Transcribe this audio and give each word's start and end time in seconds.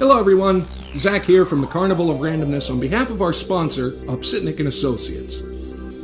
Hello, 0.00 0.18
everyone. 0.18 0.66
Zach 0.96 1.24
here 1.24 1.46
from 1.46 1.60
the 1.60 1.68
Carnival 1.68 2.10
of 2.10 2.18
Randomness 2.18 2.68
on 2.68 2.80
behalf 2.80 3.10
of 3.10 3.22
our 3.22 3.32
sponsor, 3.32 3.92
Upsitnik 4.08 4.58
and 4.58 4.66
Associates. 4.66 5.38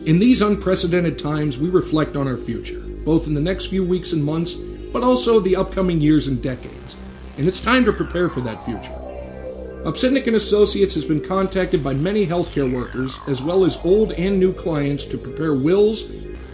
In 0.07 0.21
these 0.21 0.43
unprecedented 0.43 1.19
times, 1.19 1.59
we 1.59 1.69
reflect 1.69 2.15
on 2.15 2.29
our 2.29 2.37
future, 2.37 2.79
both 3.05 3.27
in 3.27 3.35
the 3.35 3.41
next 3.41 3.67
few 3.67 3.85
weeks 3.85 4.13
and 4.13 4.25
months, 4.25 4.55
but 4.55 5.03
also 5.03 5.41
the 5.41 5.57
upcoming 5.57 6.01
years 6.01 6.29
and 6.29 6.41
decades. 6.41 6.97
And 7.37 7.49
it's 7.49 7.61
time 7.61 7.85
to 7.85 7.93
prepare 7.93 8.29
for 8.29 8.41
that 8.43 8.65
future. 8.65 8.95
Upsitnik 9.83 10.29
and 10.29 10.37
Associates 10.37 10.95
has 10.95 11.05
been 11.05 11.21
contacted 11.21 11.83
by 11.83 11.93
many 11.93 12.25
healthcare 12.25 12.73
workers, 12.73 13.19
as 13.27 13.43
well 13.43 13.65
as 13.65 13.85
old 13.85 14.13
and 14.13 14.39
new 14.39 14.53
clients, 14.53 15.05
to 15.07 15.19
prepare 15.19 15.55
wills, 15.55 16.05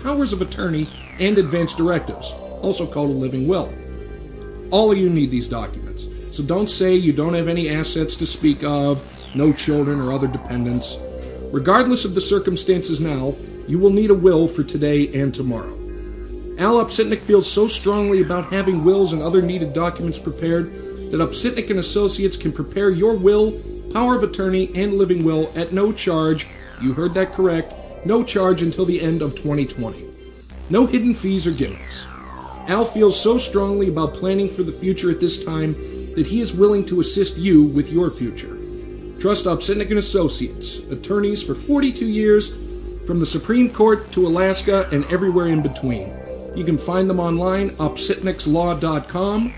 powers 0.03 0.33
of 0.33 0.41
attorney, 0.41 0.89
and 1.21 1.37
advance 1.37 1.75
directives, 1.75 2.33
also 2.63 2.87
called 2.87 3.11
a 3.11 3.13
living 3.13 3.47
will. 3.47 3.71
All 4.71 4.91
of 4.91 4.97
you 4.97 5.11
need 5.11 5.31
these 5.31 5.49
documents, 5.49 5.86
so 6.37 6.43
don't 6.43 6.69
say 6.69 6.95
you 6.95 7.15
don't 7.15 7.33
have 7.33 7.49
any 7.49 7.71
assets 7.71 8.15
to 8.17 8.27
speak 8.27 8.63
of, 8.63 9.03
no 9.35 9.55
children 9.55 10.01
or 10.01 10.13
other 10.13 10.27
dependents. 10.27 10.99
Regardless 11.51 12.05
of 12.05 12.15
the 12.15 12.21
circumstances 12.21 13.01
now, 13.01 13.35
you 13.67 13.79
will 13.79 13.91
need 13.91 14.11
a 14.11 14.15
will 14.15 14.47
for 14.47 14.63
today 14.63 15.13
and 15.15 15.35
tomorrow. 15.35 15.73
Al 16.59 16.85
Upsitnik 16.85 17.21
feels 17.21 17.51
so 17.51 17.67
strongly 17.67 18.21
about 18.21 18.53
having 18.53 18.85
wills 18.85 19.15
and 19.15 19.23
other 19.23 19.41
needed 19.41 19.73
documents 19.73 20.19
prepared 20.19 20.73
that 21.11 21.21
Upsitnik 21.21 21.71
and 21.71 21.79
Associates 21.79 22.37
can 22.37 22.53
prepare 22.53 22.91
your 22.91 23.15
will, 23.15 23.53
power 23.95 24.15
of 24.15 24.23
attorney, 24.23 24.71
and 24.75 24.95
living 24.95 25.25
will 25.25 25.51
at 25.57 25.73
no 25.73 25.91
charge. 25.91 26.47
You 26.83 26.93
heard 26.93 27.15
that 27.15 27.33
correct. 27.33 27.73
No 28.05 28.23
charge 28.23 28.61
until 28.61 28.85
the 28.85 29.01
end 29.01 29.23
of 29.23 29.35
2020. 29.35 30.05
No 30.69 30.85
hidden 30.85 31.15
fees 31.15 31.47
or 31.47 31.53
gimmicks. 31.53 32.07
Al 32.69 32.85
feels 32.85 33.19
so 33.19 33.39
strongly 33.39 33.89
about 33.89 34.13
planning 34.13 34.49
for 34.49 34.65
the 34.65 34.73
future 34.73 35.11
at 35.11 35.21
this 35.21 35.45
time 35.45 35.75
that 36.17 36.27
he 36.27 36.41
is 36.41 36.53
willing 36.53 36.85
to 36.87 37.01
assist 37.01 37.37
you 37.37 37.63
with 37.63 37.93
your 37.93 38.11
future. 38.11 38.59
Trust 39.21 39.45
Upsitnik 39.45 39.91
and 39.91 39.99
Associates, 39.99 40.79
attorneys 40.91 41.43
for 41.43 41.55
42 41.55 42.07
years, 42.07 42.55
from 43.07 43.21
the 43.21 43.27
Supreme 43.27 43.71
Court 43.71 44.11
to 44.13 44.27
Alaska 44.27 44.89
and 44.91 45.05
everywhere 45.05 45.47
in 45.47 45.63
between. 45.63 46.13
You 46.57 46.65
can 46.65 46.79
find 46.79 47.09
them 47.09 47.21
online, 47.21 47.71
upsitnikslaw.com, 47.71 49.55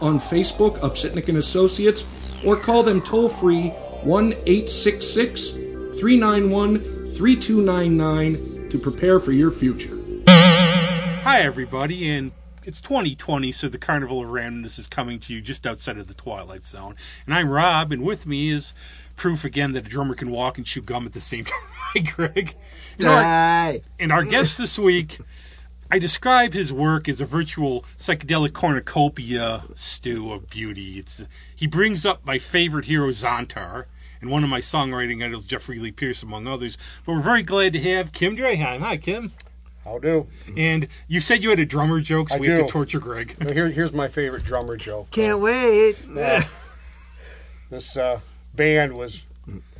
on 0.00 0.18
Facebook, 0.18 0.78
Upsitnik 0.80 1.28
and 1.28 1.38
Associates, 1.38 2.04
or 2.44 2.56
call 2.56 2.82
them 2.82 3.00
toll 3.00 3.28
free 3.28 3.68
1 4.02 4.32
866 4.32 5.50
391 5.50 6.80
3299 7.12 8.68
to 8.70 8.78
prepare 8.78 9.20
for 9.20 9.32
your 9.32 9.50
future. 9.52 9.96
Hi, 10.26 11.42
everybody, 11.42 12.10
and 12.10 12.32
it's 12.64 12.80
2020, 12.80 13.50
so 13.52 13.68
the 13.68 13.78
Carnival 13.78 14.22
of 14.22 14.28
Randomness 14.28 14.78
is 14.78 14.86
coming 14.86 15.18
to 15.20 15.34
you 15.34 15.40
just 15.40 15.66
outside 15.66 15.98
of 15.98 16.06
the 16.06 16.14
Twilight 16.14 16.64
Zone. 16.64 16.94
And 17.26 17.34
I'm 17.34 17.50
Rob, 17.50 17.92
and 17.92 18.02
with 18.02 18.26
me 18.26 18.50
is 18.50 18.72
proof 19.16 19.44
again 19.44 19.72
that 19.72 19.86
a 19.86 19.88
drummer 19.88 20.14
can 20.14 20.30
walk 20.30 20.58
and 20.58 20.66
chew 20.66 20.82
gum 20.82 21.06
at 21.06 21.12
the 21.12 21.20
same 21.20 21.44
time. 21.46 21.58
Hi, 21.94 22.00
Greg. 22.00 22.54
And 22.98 23.08
our, 23.08 23.22
Hi. 23.22 23.80
and 23.98 24.12
our 24.12 24.24
guest 24.24 24.58
this 24.58 24.78
week, 24.78 25.18
I 25.90 25.98
describe 25.98 26.52
his 26.52 26.72
work 26.72 27.08
as 27.08 27.20
a 27.20 27.26
virtual 27.26 27.84
psychedelic 27.98 28.52
cornucopia 28.52 29.64
stew 29.74 30.32
of 30.32 30.48
beauty. 30.48 30.98
It's 30.98 31.24
he 31.54 31.66
brings 31.66 32.06
up 32.06 32.24
my 32.24 32.38
favorite 32.38 32.86
hero 32.86 33.08
Zontar 33.08 33.86
and 34.20 34.30
one 34.30 34.44
of 34.44 34.50
my 34.50 34.60
songwriting 34.60 35.24
idols 35.24 35.44
Jeffrey 35.44 35.78
Lee 35.78 35.90
Pierce, 35.90 36.22
among 36.22 36.46
others. 36.46 36.78
But 37.04 37.16
we're 37.16 37.20
very 37.22 37.42
glad 37.42 37.72
to 37.74 37.80
have 37.80 38.12
Kim 38.12 38.36
Draheim. 38.36 38.80
Hi, 38.80 38.96
Kim. 38.96 39.32
I'll 39.84 39.98
do. 39.98 40.28
And 40.56 40.88
you 41.08 41.20
said 41.20 41.42
you 41.42 41.50
had 41.50 41.58
a 41.58 41.66
drummer 41.66 42.00
joke, 42.00 42.28
so 42.28 42.36
I 42.36 42.38
we 42.38 42.48
have 42.48 42.66
to 42.66 42.68
torture 42.68 43.00
Greg. 43.00 43.36
Here, 43.52 43.68
here's 43.68 43.92
my 43.92 44.08
favorite 44.08 44.44
drummer 44.44 44.76
joke. 44.76 45.10
Can't 45.10 45.40
wait. 45.40 45.96
This 47.70 47.96
uh, 47.96 48.20
band 48.54 48.96
was, 48.96 49.22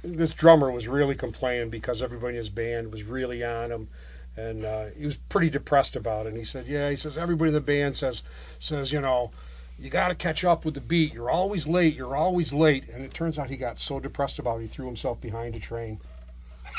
this 0.02 0.32
drummer 0.34 0.70
was 0.70 0.88
really 0.88 1.14
complaining 1.14 1.68
because 1.68 2.02
everybody 2.02 2.34
in 2.34 2.38
his 2.38 2.48
band 2.48 2.90
was 2.90 3.04
really 3.04 3.44
on 3.44 3.70
him, 3.70 3.88
and 4.36 4.64
uh, 4.64 4.86
he 4.96 5.04
was 5.04 5.16
pretty 5.16 5.50
depressed 5.50 5.94
about 5.94 6.24
it. 6.26 6.30
And 6.30 6.38
he 6.38 6.44
said, 6.44 6.66
"Yeah," 6.66 6.88
he 6.88 6.96
says, 6.96 7.18
"everybody 7.18 7.48
in 7.48 7.54
the 7.54 7.60
band 7.60 7.96
says, 7.96 8.22
says, 8.58 8.92
you 8.92 9.00
know." 9.00 9.30
You 9.78 9.90
got 9.90 10.08
to 10.08 10.14
catch 10.14 10.44
up 10.44 10.64
with 10.64 10.74
the 10.74 10.80
beat. 10.80 11.12
You're 11.12 11.30
always 11.30 11.66
late. 11.66 11.96
You're 11.96 12.14
always 12.14 12.52
late. 12.52 12.88
And 12.88 13.02
it 13.02 13.12
turns 13.12 13.36
out 13.36 13.50
he 13.50 13.56
got 13.56 13.80
so 13.80 13.98
depressed 13.98 14.38
about 14.38 14.58
it, 14.58 14.60
he 14.60 14.66
threw 14.68 14.86
himself 14.86 15.20
behind 15.20 15.56
a 15.56 15.58
train. 15.58 15.98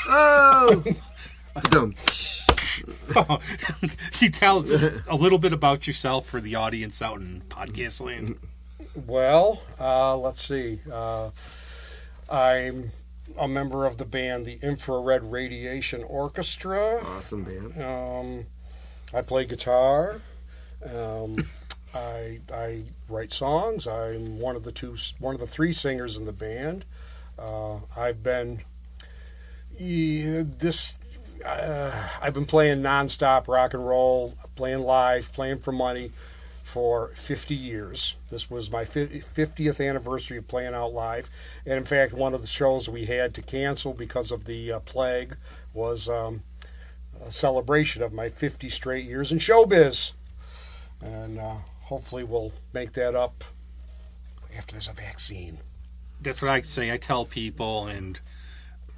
Oh. 0.08 0.82
Dum. 3.12 3.40
you 4.20 4.30
tell 4.30 4.60
us 4.60 4.90
a 5.08 5.16
little 5.16 5.38
bit 5.38 5.52
about 5.52 5.86
yourself 5.86 6.26
for 6.26 6.40
the 6.40 6.54
audience 6.54 7.00
out 7.02 7.20
in 7.20 7.42
podcast 7.48 8.00
land. 8.00 8.38
Well, 9.06 9.62
uh, 9.78 10.16
let's 10.16 10.42
see. 10.42 10.80
Uh, 10.90 11.30
I'm 12.28 12.90
a 13.38 13.48
member 13.48 13.86
of 13.86 13.98
the 13.98 14.04
band, 14.04 14.44
the 14.44 14.58
Infrared 14.62 15.24
Radiation 15.24 16.04
Orchestra. 16.04 17.02
Awesome 17.04 17.44
band. 17.44 17.82
Um, 17.82 18.46
I 19.12 19.22
play 19.22 19.44
guitar. 19.44 20.20
Um, 20.84 21.38
I 21.94 22.40
I 22.52 22.84
write 23.08 23.32
songs. 23.32 23.86
I'm 23.86 24.38
one 24.38 24.56
of 24.56 24.64
the 24.64 24.72
two, 24.72 24.96
one 25.18 25.34
of 25.34 25.40
the 25.40 25.46
three 25.46 25.72
singers 25.72 26.16
in 26.16 26.24
the 26.24 26.32
band. 26.32 26.84
Uh, 27.38 27.78
I've 27.96 28.22
been 28.22 28.62
yeah, 29.78 30.42
this. 30.46 30.94
Uh, 31.44 31.90
I've 32.22 32.34
been 32.34 32.46
playing 32.46 32.80
nonstop 32.80 33.48
rock 33.48 33.74
and 33.74 33.86
roll, 33.86 34.34
playing 34.56 34.80
live, 34.80 35.32
playing 35.32 35.58
for 35.58 35.72
money 35.72 36.12
for 36.62 37.12
50 37.14 37.54
years. 37.54 38.16
This 38.30 38.50
was 38.50 38.70
my 38.70 38.84
50th 38.84 39.86
anniversary 39.86 40.38
of 40.38 40.48
playing 40.48 40.74
out 40.74 40.92
live, 40.92 41.30
and 41.66 41.74
in 41.74 41.84
fact, 41.84 42.14
one 42.14 42.34
of 42.34 42.40
the 42.40 42.48
shows 42.48 42.88
we 42.88 43.04
had 43.04 43.34
to 43.34 43.42
cancel 43.42 43.92
because 43.92 44.32
of 44.32 44.46
the 44.46 44.72
uh, 44.72 44.80
plague 44.80 45.36
was 45.74 46.08
um, 46.08 46.42
a 47.24 47.30
celebration 47.30 48.02
of 48.02 48.12
my 48.12 48.28
50 48.28 48.68
straight 48.70 49.04
years 49.04 49.30
in 49.30 49.38
showbiz, 49.38 50.12
and 51.02 51.38
uh, 51.38 51.58
hopefully 51.82 52.24
we'll 52.24 52.52
make 52.72 52.94
that 52.94 53.14
up 53.14 53.44
after 54.56 54.72
there's 54.72 54.88
a 54.88 54.92
vaccine. 54.92 55.58
That's 56.20 56.40
what 56.40 56.50
I 56.50 56.62
say. 56.62 56.90
I 56.90 56.96
tell 56.96 57.26
people, 57.26 57.86
and 57.86 58.18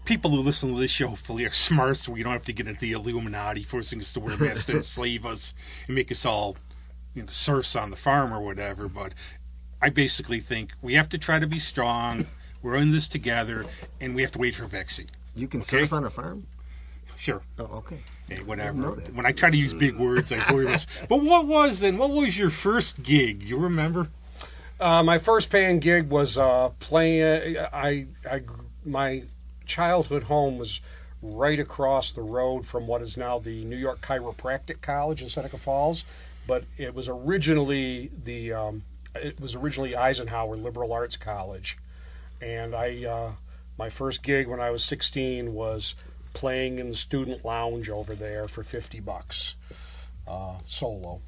people 0.06 0.31
who 0.31 0.39
listen 0.39 0.72
to 0.72 0.81
this 0.81 0.91
show 0.91 1.09
hopefully 1.09 1.44
are 1.44 1.50
smart, 1.50 1.99
so 1.99 2.12
we 2.12 2.22
don't 2.22 2.33
have 2.33 2.44
to 2.47 2.53
get 2.53 2.67
into 2.67 2.81
the 2.81 2.93
Illuminati 2.93 3.62
forcing 3.62 4.00
us 4.00 4.12
to 4.15 4.21
wear 4.21 4.37
masks 4.39 4.67
to 4.67 4.72
enslave 4.77 5.27
us 5.27 5.53
and 5.87 5.94
make 5.94 6.11
us 6.11 6.25
all 6.25 6.56
you 7.15 7.22
know, 7.22 7.28
serfs 7.28 7.77
on 7.77 7.91
the 7.91 7.97
farm 7.97 8.33
or 8.33 8.41
whatever. 8.41 8.89
But 8.89 9.12
I 9.83 9.91
basically 9.91 10.41
think 10.41 10.72
we 10.81 10.95
have 10.95 11.09
to 11.11 11.19
try 11.19 11.39
to 11.39 11.47
be 11.47 11.59
strong. 11.59 12.25
We're 12.62 12.77
in 12.77 12.93
this 12.93 13.09
together, 13.09 13.66
and 14.00 14.15
we 14.15 14.22
have 14.22 14.33
to 14.33 14.39
wait 14.39 14.55
for 14.55 14.65
a 14.65 14.69
vaccine. 14.69 15.11
You 15.34 15.47
can 15.49 15.61
Okay. 15.61 15.81
surf 15.81 15.93
on 15.93 16.05
a 16.05 16.11
farm? 16.11 16.47
Sure. 17.16 17.43
Oh, 17.59 17.65
okay. 17.65 17.99
Hey, 18.28 18.41
whatever. 18.43 18.77
know 18.78 18.95
that. 18.95 19.15
When 19.15 19.25
I 19.27 19.33
try 19.33 19.50
to 19.50 19.56
use 19.56 19.72
big 19.72 19.97
words, 19.97 20.33
I 20.33 20.53
worry 20.53 20.66
this. 20.66 20.87
But 21.09 21.22
what 21.22 21.47
was 21.47 21.83
and 21.83 21.99
what 21.99 22.11
was 22.11 22.37
your 22.39 22.50
first 22.50 23.03
gig? 23.03 23.43
You 23.43 23.56
remember? 23.59 24.09
Uh, 24.78 25.03
my 25.03 25.19
first 25.19 25.49
paying 25.49 25.78
gig 25.81 26.11
was 26.11 26.37
uh, 26.37 26.71
playing. 26.81 27.56
I, 27.72 28.06
I, 28.31 28.43
my 28.84 29.22
childhood 29.66 30.25
home 30.25 30.59
was 30.59 30.81
right 31.22 31.59
across 31.59 32.12
the 32.12 32.22
road 32.22 32.66
from 32.66 32.87
what 32.87 33.03
is 33.03 33.16
now 33.16 33.38
the 33.38 33.65
New 33.65 33.77
York 33.77 34.00
Chiropractic 34.00 34.81
College 34.81 35.22
in 35.22 35.28
Seneca 35.28 35.59
Falls, 35.59 36.04
but 36.47 36.65
it 36.77 36.94
was 36.94 37.09
originally 37.09 38.10
the 38.25 38.53
um, 38.53 38.82
it 39.15 39.41
was 39.41 39.54
originally 39.54 39.97
Eisenhower 39.97 40.56
Liberal 40.56 40.93
Arts 40.93 41.16
College, 41.16 41.78
and 42.41 42.75
I 42.75 43.04
uh, 43.04 43.32
my 43.78 43.88
first 43.88 44.22
gig 44.22 44.47
when 44.47 44.60
I 44.60 44.71
was 44.71 44.84
16 44.84 45.54
was 45.54 45.94
playing 46.33 46.78
in 46.78 46.91
the 46.91 46.97
student 46.97 47.44
lounge 47.44 47.88
over 47.88 48.15
there 48.15 48.47
for 48.47 48.62
50 48.62 49.00
bucks 49.00 49.56
uh, 50.28 50.56
solo. 50.66 51.22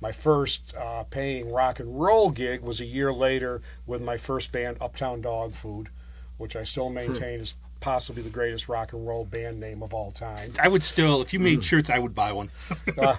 My 0.00 0.12
first 0.12 0.74
uh, 0.76 1.04
paying 1.04 1.50
rock 1.50 1.80
and 1.80 2.00
roll 2.00 2.30
gig 2.30 2.60
was 2.60 2.80
a 2.80 2.84
year 2.84 3.12
later 3.12 3.62
with 3.86 4.00
my 4.00 4.16
first 4.16 4.52
band, 4.52 4.76
Uptown 4.80 5.20
Dog 5.20 5.54
Food, 5.54 5.88
which 6.36 6.54
I 6.54 6.62
still 6.62 6.88
maintain 6.88 7.40
is 7.40 7.54
possibly 7.80 8.22
the 8.22 8.30
greatest 8.30 8.68
rock 8.68 8.92
and 8.92 9.06
roll 9.06 9.24
band 9.24 9.60
name 9.60 9.82
of 9.82 9.94
all 9.94 10.10
time. 10.10 10.52
I 10.60 10.68
would 10.68 10.82
still, 10.82 11.22
if 11.22 11.32
you 11.32 11.38
made 11.38 11.64
shirts, 11.64 11.90
I 11.90 11.98
would 11.98 12.14
buy 12.14 12.32
one. 12.32 12.50
Uh, 12.98 13.16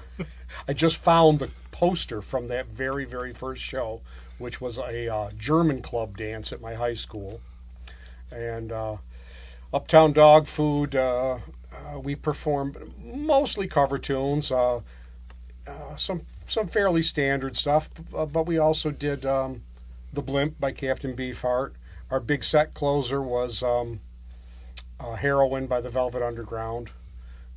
I 0.68 0.74
just 0.74 0.98
found 0.98 1.40
the 1.40 1.50
poster 1.72 2.22
from 2.22 2.48
that 2.48 2.66
very, 2.68 3.06
very 3.06 3.34
first 3.34 3.64
show, 3.64 4.02
which 4.38 4.60
was 4.60 4.78
a 4.78 5.08
uh, 5.08 5.30
German 5.38 5.82
club 5.82 6.18
dance 6.18 6.52
at 6.52 6.60
my 6.60 6.74
high 6.74 6.96
school. 6.96 7.40
And 8.32 8.72
uh, 8.72 8.98
Uptown 9.74 10.12
Dog 10.12 10.48
Food, 10.48 10.96
uh, 10.96 11.38
uh, 11.72 12.00
we 12.00 12.16
performed 12.16 12.78
mostly 13.02 13.68
cover 13.68 13.98
tunes, 13.98 14.52
uh, 14.52 14.82
uh, 15.68 15.96
some 15.96 16.22
some 16.48 16.68
fairly 16.68 17.04
standard 17.04 17.56
stuff, 17.56 17.90
uh, 18.16 18.26
but 18.26 18.48
we 18.48 18.58
also 18.58 18.90
did 18.90 19.24
um, 19.26 19.62
The 20.12 20.22
Blimp 20.22 20.60
by 20.60 20.72
Captain 20.72 21.16
Beefheart. 21.16 21.74
Our 22.10 22.20
big 22.20 22.44
set 22.44 22.74
closer 22.74 23.22
was 23.22 23.62
um, 23.62 24.02
uh, 25.00 25.16
Heroin 25.16 25.68
by 25.68 25.82
the 25.82 25.90
Velvet 25.90 26.22
Underground. 26.22 26.90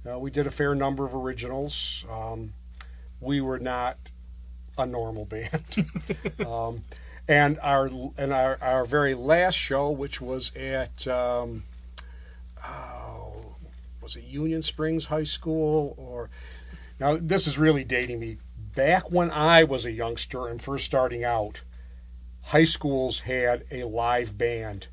Uh, 0.09 0.19
we 0.19 0.31
did 0.31 0.47
a 0.47 0.51
fair 0.51 0.75
number 0.75 1.05
of 1.05 1.15
originals. 1.15 2.05
Um, 2.11 2.55
we 3.21 3.41
were 3.41 3.59
not 3.59 3.99
a 4.77 4.87
normal 4.87 5.25
band. 5.25 5.87
um, 6.47 6.85
And 7.29 7.59
our 7.63 7.89
and 8.19 8.33
our, 8.33 8.59
our 8.61 8.85
very 8.85 9.15
last 9.15 9.55
show, 9.55 9.91
which 9.91 10.21
was 10.21 10.51
at 10.57 11.07
um, 11.07 11.63
oh, 12.67 13.55
was 14.01 14.17
it 14.17 14.25
Union 14.25 14.61
Springs 14.63 15.05
High 15.07 15.25
School 15.25 15.95
or 15.97 16.31
now 16.99 17.17
this 17.21 17.47
is 17.47 17.59
really 17.59 17.85
dating 17.85 18.19
me. 18.19 18.39
Back 18.75 19.11
when 19.11 19.31
I 19.31 19.65
was 19.65 19.85
a 19.85 19.93
youngster 19.93 20.49
and 20.49 20.61
first 20.61 20.85
starting 20.85 21.23
out, 21.23 21.63
high 22.41 22.65
schools 22.65 23.21
had 23.21 23.65
a 23.71 23.85
live 23.85 24.37
band 24.37 24.89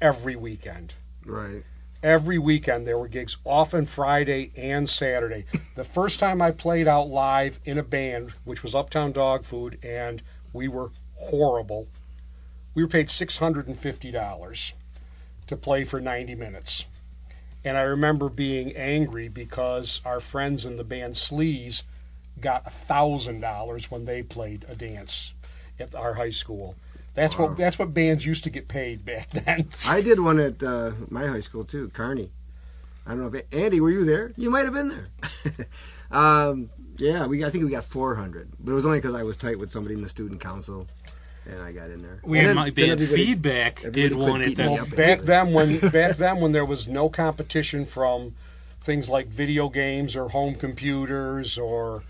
every 0.00 0.36
weekend. 0.36 0.94
Right. 1.24 1.64
Every 2.02 2.38
weekend 2.38 2.86
there 2.86 2.98
were 2.98 3.08
gigs, 3.08 3.38
often 3.44 3.86
Friday 3.86 4.52
and 4.56 4.88
Saturday. 4.88 5.46
The 5.74 5.84
first 5.84 6.20
time 6.20 6.42
I 6.42 6.50
played 6.50 6.86
out 6.86 7.08
live 7.08 7.60
in 7.64 7.78
a 7.78 7.82
band, 7.82 8.34
which 8.44 8.62
was 8.62 8.74
Uptown 8.74 9.12
Dog 9.12 9.44
Food, 9.44 9.78
and 9.82 10.22
we 10.52 10.68
were 10.68 10.90
horrible. 11.14 11.88
We 12.74 12.82
were 12.82 12.88
paid 12.88 13.08
six 13.08 13.38
hundred 13.38 13.68
and 13.68 13.78
fifty 13.78 14.10
dollars 14.10 14.74
to 15.46 15.56
play 15.56 15.84
for 15.84 16.00
ninety 16.00 16.34
minutes. 16.34 16.84
And 17.64 17.78
I 17.78 17.82
remember 17.82 18.28
being 18.28 18.76
angry 18.76 19.28
because 19.28 20.02
our 20.04 20.20
friends 20.20 20.66
in 20.66 20.76
the 20.76 20.84
band 20.84 21.14
Sleaze 21.14 21.84
got 22.38 22.70
thousand 22.70 23.40
dollars 23.40 23.90
when 23.90 24.04
they 24.04 24.22
played 24.22 24.66
a 24.68 24.74
dance 24.74 25.32
at 25.80 25.94
our 25.94 26.14
high 26.14 26.30
school. 26.30 26.76
That's 27.14 27.38
what 27.38 27.56
that's 27.56 27.78
what 27.78 27.94
bands 27.94 28.26
used 28.26 28.44
to 28.44 28.50
get 28.50 28.66
paid 28.68 29.04
back 29.04 29.30
then. 29.32 29.68
I 29.86 30.00
did 30.00 30.20
one 30.20 30.38
at 30.40 30.62
uh, 30.62 30.92
my 31.08 31.26
high 31.26 31.40
school 31.40 31.64
too, 31.64 31.88
Carney. 31.90 32.30
I 33.06 33.10
don't 33.10 33.20
know 33.20 33.38
if 33.38 33.44
Andy, 33.52 33.80
were 33.80 33.90
you 33.90 34.04
there? 34.04 34.32
You 34.36 34.50
might 34.50 34.64
have 34.64 34.72
been 34.72 34.88
there. 34.88 35.66
um, 36.10 36.70
yeah, 36.96 37.26
we 37.26 37.44
I 37.44 37.50
think 37.50 37.64
we 37.64 37.70
got 37.70 37.84
400, 37.84 38.50
but 38.60 38.72
it 38.72 38.74
was 38.74 38.86
only 38.86 38.98
because 38.98 39.14
I 39.14 39.22
was 39.22 39.36
tight 39.36 39.58
with 39.58 39.70
somebody 39.70 39.94
in 39.94 40.02
the 40.02 40.08
student 40.08 40.40
council, 40.40 40.86
and 41.46 41.60
I 41.62 41.72
got 41.72 41.90
in 41.90 42.02
there. 42.02 42.20
We 42.24 42.38
And 42.38 42.46
had 42.48 42.48
then- 42.48 42.56
my 42.56 42.70
then 42.70 42.90
everybody- 42.90 43.24
Feedback 43.26 43.80
did 43.82 43.96
everybody 44.12 44.14
one 44.14 44.42
at 44.42 44.48
beating 44.48 44.66
the. 44.66 44.72
Well, 44.72 44.86
back 44.86 45.20
then 45.20 45.52
when 45.52 45.78
back 45.90 46.16
then 46.16 46.40
when 46.40 46.52
there 46.52 46.64
was 46.64 46.88
no 46.88 47.08
competition 47.08 47.84
from 47.86 48.34
things 48.80 49.08
like 49.08 49.26
video 49.28 49.68
games 49.68 50.14
or 50.16 50.28
home 50.30 50.54
computers 50.54 51.58
or 51.58 52.02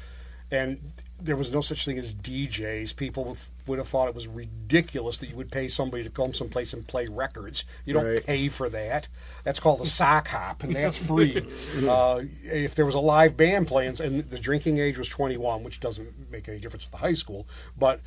and 0.51 0.93
there 1.21 1.37
was 1.37 1.53
no 1.53 1.61
such 1.61 1.85
thing 1.85 1.99
as 1.99 2.15
DJs. 2.15 2.95
People 2.97 3.25
would- 3.25 3.39
would 3.67 3.79
have 3.79 3.89
thought 3.89 4.09
it 4.09 4.15
was 4.15 4.27
ridiculous 4.29 5.19
that 5.19 5.31
you 5.31 5.37
would 5.37 5.51
pay 5.51 5.69
somebody 5.69 6.03
to 6.05 6.11
come 6.11 6.35
someplace 6.35 6.73
and 6.73 6.87
play 6.87 7.07
records. 7.07 7.65
You 7.87 7.95
don't 7.95 8.05
Right. 8.05 8.25
pay 8.27 8.49
for 8.49 8.69
that. 8.69 9.09
That's 9.43 9.59
called 9.61 9.81
a 9.81 9.87
sock 9.87 10.29
hop, 10.29 10.63
and 10.63 10.75
that's 10.77 10.99
free. 11.07 11.43
uh, 11.89 12.21
if 12.45 12.75
there 12.75 12.85
was 12.87 12.95
a 12.95 13.01
live 13.01 13.37
band 13.37 13.67
playing, 13.67 14.01
and 14.01 14.29
the 14.31 14.39
drinking 14.39 14.79
age 14.79 14.99
was 14.99 15.09
21, 15.09 15.63
which 15.63 15.81
doesn't 15.81 16.31
make 16.31 16.49
any 16.49 16.59
difference 16.59 16.85
with 16.85 16.93
the 16.93 16.99
high 16.99 17.13
school, 17.15 17.47
but 17.79 18.01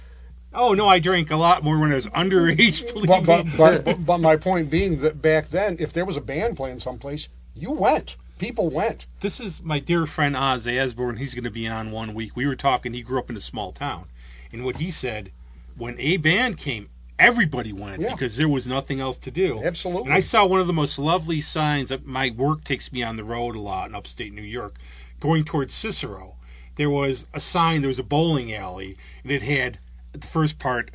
Oh 0.53 0.73
no, 0.73 0.87
I 0.87 0.99
drank 0.99 1.29
a 1.29 1.35
lot 1.35 1.61
more 1.61 1.77
when 1.77 1.91
I 1.91 1.95
was 1.95 2.07
underage. 2.07 2.93
Believe 2.93 3.07
but, 3.09 3.25
but, 3.25 3.45
me. 3.45 3.51
but, 3.57 3.83
but, 3.85 4.05
but 4.05 4.17
my 4.19 4.37
point 4.37 4.69
being 4.69 5.01
that 5.01 5.21
back 5.21 5.49
then, 5.49 5.75
if 5.77 5.91
there 5.91 6.05
was 6.05 6.15
a 6.15 6.21
band 6.21 6.55
playing 6.55 6.79
someplace, 6.79 7.27
you 7.53 7.71
went. 7.71 8.15
People 8.39 8.69
went. 8.69 9.07
this 9.19 9.39
is 9.41 9.61
my 9.61 9.79
dear 9.79 10.05
friend 10.05 10.37
Oz 10.37 10.65
Asborn. 10.65 11.17
He's 11.17 11.33
going 11.33 11.43
to 11.43 11.49
be 11.51 11.67
on 11.67 11.91
one 11.91 12.13
week. 12.13 12.35
We 12.35 12.45
were 12.45 12.55
talking. 12.55 12.93
He 12.93 13.01
grew 13.01 13.19
up 13.19 13.29
in 13.29 13.35
a 13.35 13.41
small 13.41 13.71
town, 13.73 14.05
and 14.53 14.63
what 14.63 14.77
he 14.77 14.89
said 14.89 15.31
when 15.77 15.95
a 15.99 16.17
band 16.17 16.57
came, 16.57 16.89
everybody 17.19 17.71
went 17.73 18.01
Yeah. 18.01 18.11
because 18.11 18.37
there 18.37 18.49
was 18.49 18.67
nothing 18.67 18.99
else 18.99 19.17
to 19.19 19.31
do. 19.31 19.61
Absolutely. 19.63 20.05
And 20.05 20.13
I 20.13 20.19
saw 20.19 20.45
one 20.45 20.59
of 20.59 20.67
the 20.67 20.73
most 20.73 20.99
lovely 20.99 21.41
signs. 21.41 21.89
That 21.89 22.05
my 22.05 22.29
work 22.29 22.63
takes 22.63 22.91
me 22.91 23.03
on 23.03 23.17
the 23.17 23.23
road 23.23 23.55
a 23.55 23.59
lot 23.59 23.89
in 23.89 23.95
upstate 23.95 24.33
New 24.33 24.41
York, 24.41 24.75
going 25.19 25.43
towards 25.43 25.73
Cicero. 25.73 26.35
There 26.75 26.89
was 26.89 27.27
a 27.33 27.39
sign. 27.39 27.81
There 27.81 27.87
was 27.87 27.97
a 27.99 28.03
bowling 28.03 28.53
alley, 28.53 28.97
and 29.23 29.31
it 29.31 29.41
had 29.43 29.79
the 30.11 30.27
first 30.27 30.59
part. 30.59 30.91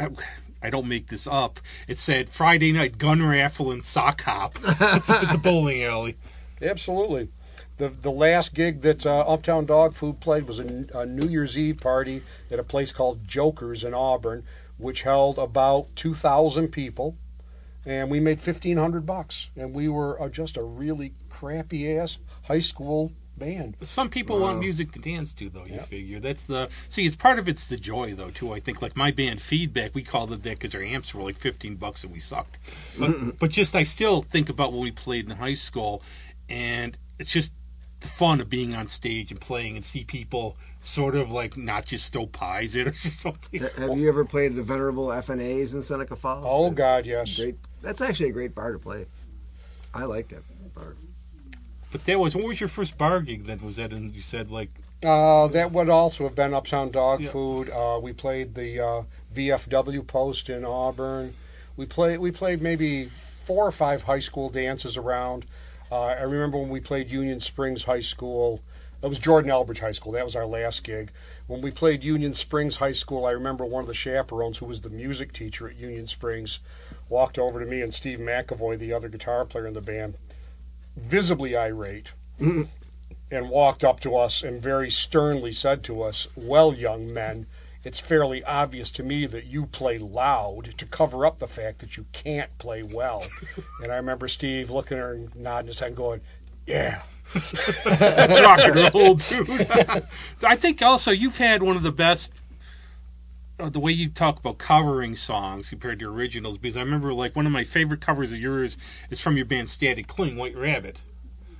I 0.64 0.70
don't 0.70 0.86
make 0.86 1.08
this 1.08 1.26
up. 1.26 1.58
It 1.88 1.98
said 1.98 2.28
Friday 2.28 2.70
night 2.70 2.96
gun 2.98 3.20
raffle 3.20 3.72
and 3.72 3.84
sock 3.84 4.20
hop 4.22 4.54
at 4.80 5.06
the 5.32 5.40
bowling 5.42 5.82
alley. 5.82 6.16
Absolutely. 6.60 7.28
The 7.78 7.88
the 7.88 8.12
last 8.12 8.54
gig 8.54 8.82
that 8.82 9.04
uh, 9.04 9.20
Uptown 9.20 9.66
Dog 9.66 9.94
Food 9.94 10.20
played 10.20 10.46
was 10.46 10.60
a, 10.60 10.86
a 10.94 11.04
New 11.04 11.26
Year's 11.26 11.58
Eve 11.58 11.80
party 11.80 12.22
at 12.48 12.60
a 12.60 12.62
place 12.62 12.92
called 12.92 13.26
Jokers 13.26 13.82
in 13.82 13.92
Auburn, 13.92 14.44
which 14.82 15.02
held 15.02 15.38
about 15.38 15.94
two 15.96 16.14
thousand 16.14 16.68
people, 16.68 17.16
and 17.86 18.10
we 18.10 18.20
made 18.20 18.40
fifteen 18.40 18.76
hundred 18.76 19.06
bucks. 19.06 19.50
And 19.56 19.72
we 19.74 19.88
were 19.88 20.20
uh, 20.20 20.28
just 20.28 20.56
a 20.56 20.62
really 20.62 21.14
crappy 21.30 21.96
ass 21.96 22.18
high 22.44 22.58
school 22.58 23.12
band. 23.36 23.76
Some 23.80 24.10
people 24.10 24.38
want 24.40 24.58
music 24.58 24.92
to 24.92 24.98
dance 24.98 25.32
to, 25.34 25.48
though. 25.48 25.64
You 25.64 25.80
figure 25.80 26.20
that's 26.20 26.44
the 26.44 26.68
see. 26.88 27.06
It's 27.06 27.16
part 27.16 27.38
of 27.38 27.48
it's 27.48 27.66
the 27.66 27.76
joy, 27.76 28.14
though. 28.14 28.30
Too, 28.30 28.52
I 28.52 28.60
think. 28.60 28.82
Like 28.82 28.96
my 28.96 29.10
band 29.10 29.40
Feedback, 29.40 29.94
we 29.94 30.02
called 30.02 30.32
it 30.32 30.42
that 30.42 30.58
because 30.58 30.74
our 30.74 30.82
amps 30.82 31.14
were 31.14 31.22
like 31.22 31.38
fifteen 31.38 31.76
bucks 31.76 32.04
and 32.04 32.12
we 32.12 32.20
sucked. 32.20 32.58
But 32.98 33.38
but 33.38 33.50
just 33.50 33.74
I 33.74 33.84
still 33.84 34.22
think 34.22 34.48
about 34.48 34.72
when 34.72 34.82
we 34.82 34.90
played 34.90 35.30
in 35.30 35.36
high 35.36 35.54
school, 35.54 36.02
and 36.48 36.98
it's 37.18 37.32
just 37.32 37.54
the 38.00 38.08
fun 38.08 38.40
of 38.40 38.50
being 38.50 38.74
on 38.74 38.88
stage 38.88 39.30
and 39.30 39.40
playing 39.40 39.76
and 39.76 39.84
see 39.84 40.04
people 40.04 40.56
sort 40.82 41.14
of 41.14 41.30
like 41.30 41.56
not 41.56 41.86
just 41.86 42.12
throw 42.12 42.26
pies 42.26 42.76
us 42.76 43.06
or 43.06 43.10
something. 43.20 43.60
Have 43.78 43.98
you 43.98 44.08
ever 44.08 44.24
played 44.24 44.54
the 44.54 44.62
venerable 44.62 45.06
FNAs 45.06 45.74
in 45.74 45.82
Seneca 45.82 46.16
Falls? 46.16 46.44
Oh 46.46 46.70
God, 46.70 47.06
yes. 47.06 47.36
Great. 47.36 47.56
That's 47.80 48.00
actually 48.00 48.30
a 48.30 48.32
great 48.32 48.54
bar 48.54 48.72
to 48.72 48.78
play. 48.78 49.06
I 49.94 50.04
like 50.04 50.28
that 50.28 50.42
bar. 50.74 50.96
But 51.90 52.04
that 52.06 52.18
was 52.18 52.34
what 52.34 52.44
was 52.44 52.60
your 52.60 52.68
first 52.68 52.98
bar 52.98 53.20
gig? 53.20 53.46
Then 53.46 53.60
was 53.60 53.76
that? 53.76 53.92
And 53.92 54.14
you 54.14 54.22
said 54.22 54.50
like 54.50 54.70
Uh, 55.04 55.46
that 55.48 55.72
would 55.72 55.88
also 55.88 56.24
have 56.24 56.34
been 56.34 56.54
Uptown 56.54 56.90
Dog 56.90 57.20
Yeah. 57.22 57.30
Food. 57.30 57.70
Uh, 57.70 57.98
we 58.02 58.12
played 58.12 58.54
the 58.54 58.80
uh, 58.80 59.02
VFW 59.34 60.06
post 60.06 60.48
in 60.50 60.64
Auburn. 60.64 61.34
We 61.76 61.86
played 61.86 62.18
we 62.18 62.30
played 62.30 62.60
maybe 62.62 63.06
four 63.44 63.66
or 63.66 63.72
five 63.72 64.04
high 64.04 64.20
school 64.20 64.48
dances 64.48 64.96
around. 64.96 65.44
Uh, 65.90 66.00
I 66.04 66.22
remember 66.22 66.56
when 66.58 66.70
we 66.70 66.80
played 66.80 67.10
Union 67.12 67.38
Springs 67.40 67.84
High 67.84 68.00
School. 68.00 68.60
It 69.02 69.08
was 69.08 69.18
Jordan 69.18 69.50
Elbridge 69.50 69.80
High 69.80 69.92
School. 69.92 70.12
That 70.12 70.24
was 70.24 70.36
our 70.36 70.46
last 70.46 70.84
gig. 70.84 71.10
When 71.48 71.60
we 71.60 71.72
played 71.72 72.04
Union 72.04 72.34
Springs 72.34 72.76
High 72.76 72.92
School, 72.92 73.26
I 73.26 73.32
remember 73.32 73.64
one 73.64 73.80
of 73.80 73.88
the 73.88 73.94
chaperones, 73.94 74.58
who 74.58 74.66
was 74.66 74.82
the 74.82 74.90
music 74.90 75.32
teacher 75.32 75.68
at 75.68 75.76
Union 75.76 76.06
Springs, 76.06 76.60
walked 77.08 77.38
over 77.38 77.58
to 77.58 77.66
me 77.66 77.82
and 77.82 77.92
Steve 77.92 78.20
McAvoy, 78.20 78.78
the 78.78 78.92
other 78.92 79.08
guitar 79.08 79.44
player 79.44 79.66
in 79.66 79.74
the 79.74 79.80
band, 79.80 80.16
visibly 80.96 81.56
irate 81.56 82.12
mm-hmm. 82.38 82.62
and 83.30 83.50
walked 83.50 83.82
up 83.82 83.98
to 84.00 84.16
us 84.16 84.42
and 84.42 84.62
very 84.62 84.88
sternly 84.88 85.50
said 85.50 85.82
to 85.84 86.00
us, 86.02 86.28
Well, 86.36 86.72
young 86.72 87.12
men, 87.12 87.46
it's 87.82 87.98
fairly 87.98 88.44
obvious 88.44 88.92
to 88.92 89.02
me 89.02 89.26
that 89.26 89.46
you 89.46 89.66
play 89.66 89.98
loud 89.98 90.78
to 90.78 90.86
cover 90.86 91.26
up 91.26 91.40
the 91.40 91.48
fact 91.48 91.80
that 91.80 91.96
you 91.96 92.06
can't 92.12 92.56
play 92.58 92.84
well. 92.84 93.26
and 93.82 93.90
I 93.90 93.96
remember 93.96 94.28
Steve 94.28 94.70
looking 94.70 94.96
at 94.96 95.02
her 95.02 95.12
and 95.14 95.34
nodding 95.34 95.66
his 95.66 95.80
head 95.80 95.88
and 95.88 95.96
going, 95.96 96.20
Yeah. 96.66 97.02
That's 97.84 98.40
rock 98.40 98.60
and 98.60 98.94
roll, 98.94 99.14
dude. 99.14 99.66
I 100.42 100.56
think 100.56 100.82
also 100.82 101.10
you've 101.10 101.38
had 101.38 101.62
one 101.62 101.76
of 101.76 101.82
the 101.82 101.92
best. 101.92 102.32
Uh, 103.60 103.68
the 103.68 103.78
way 103.78 103.92
you 103.92 104.08
talk 104.08 104.38
about 104.38 104.58
covering 104.58 105.14
songs 105.14 105.68
compared 105.68 105.98
to 105.98 106.08
originals, 106.08 106.58
because 106.58 106.76
I 106.76 106.80
remember 106.80 107.12
like 107.12 107.36
one 107.36 107.46
of 107.46 107.52
my 107.52 107.64
favorite 107.64 108.00
covers 108.00 108.32
of 108.32 108.38
yours 108.38 108.76
is 109.10 109.20
from 109.20 109.36
your 109.36 109.44
band 109.44 109.68
Static 109.68 110.06
Cling, 110.08 110.36
White 110.36 110.56
Rabbit. 110.56 111.02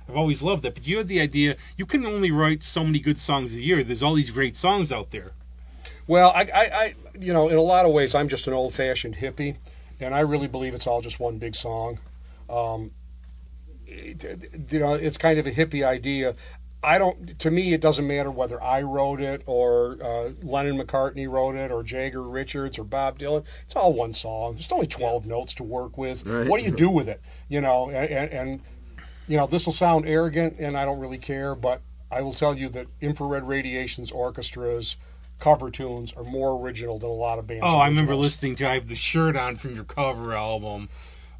I've 0.09 0.17
always 0.17 0.43
loved 0.43 0.63
that, 0.63 0.73
but 0.73 0.87
you 0.87 0.97
had 0.97 1.07
the 1.07 1.21
idea 1.21 1.55
you 1.77 1.85
can 1.85 2.05
only 2.05 2.29
write 2.31 2.63
so 2.63 2.83
many 2.83 2.99
good 2.99 3.19
songs 3.19 3.53
a 3.53 3.61
year. 3.61 3.83
There's 3.83 4.03
all 4.03 4.15
these 4.15 4.31
great 4.31 4.57
songs 4.57 4.91
out 4.91 5.11
there. 5.11 5.31
Well, 6.05 6.31
I, 6.35 6.41
I, 6.41 6.63
I, 6.63 6.95
you 7.17 7.31
know, 7.31 7.47
in 7.47 7.55
a 7.55 7.61
lot 7.61 7.85
of 7.85 7.93
ways, 7.93 8.13
I'm 8.13 8.27
just 8.27 8.47
an 8.47 8.53
old 8.53 8.73
fashioned 8.73 9.17
hippie, 9.17 9.55
and 10.01 10.13
I 10.13 10.19
really 10.19 10.47
believe 10.47 10.73
it's 10.73 10.87
all 10.87 10.99
just 10.99 11.19
one 11.19 11.37
big 11.37 11.55
song. 11.55 11.99
Um, 12.49 12.91
you 13.93 14.79
know, 14.79 14.93
it's 14.93 15.17
kind 15.17 15.39
of 15.39 15.47
a 15.47 15.51
hippie 15.51 15.85
idea. 15.85 16.35
I 16.83 16.97
don't. 16.97 17.39
To 17.39 17.49
me, 17.49 17.73
it 17.73 17.79
doesn't 17.79 18.05
matter 18.05 18.29
whether 18.29 18.61
I 18.61 18.81
wrote 18.81 19.21
it 19.21 19.41
or 19.45 19.97
uh, 20.03 20.31
Lennon 20.41 20.77
McCartney 20.77 21.29
wrote 21.29 21.55
it 21.55 21.71
or 21.71 21.81
Jagger 21.81 22.21
Richards 22.21 22.77
or 22.77 22.83
Bob 22.83 23.19
Dylan. 23.19 23.45
It's 23.63 23.75
all 23.75 23.93
one 23.93 24.13
song. 24.13 24.53
There's 24.55 24.71
only 24.71 24.87
12 24.87 25.25
notes 25.25 25.53
to 25.55 25.63
work 25.63 25.97
with. 25.97 26.25
Right. 26.25 26.47
What 26.47 26.59
do 26.59 26.65
you 26.65 26.75
do 26.75 26.89
with 26.91 27.07
it? 27.07 27.21
You 27.47 27.61
know, 27.61 27.89
and, 27.89 28.09
and, 28.09 28.31
and 28.31 28.61
you 29.29 29.37
know, 29.37 29.47
this 29.47 29.65
will 29.65 29.73
sound 29.73 30.05
arrogant, 30.07 30.57
and 30.59 30.77
I 30.77 30.83
don't 30.83 30.99
really 30.99 31.17
care, 31.17 31.55
but 31.55 31.81
I 32.11 32.21
will 32.21 32.33
tell 32.33 32.57
you 32.57 32.67
that 32.69 32.87
Infrared 32.99 33.43
Radiation's 33.43 34.11
orchestras 34.11 34.97
cover 35.39 35.71
tunes 35.71 36.13
are 36.13 36.23
more 36.23 36.59
original 36.59 36.99
than 36.99 37.09
a 37.09 37.13
lot 37.13 37.39
of 37.39 37.47
bands. 37.47 37.63
Oh, 37.65 37.77
I 37.77 37.87
remember 37.87 38.15
listening 38.15 38.55
to 38.57 38.69
I 38.69 38.73
have 38.75 38.87
the 38.87 38.95
shirt 38.95 39.35
on 39.35 39.55
from 39.55 39.75
your 39.75 39.83
cover 39.83 40.33
album. 40.33 40.89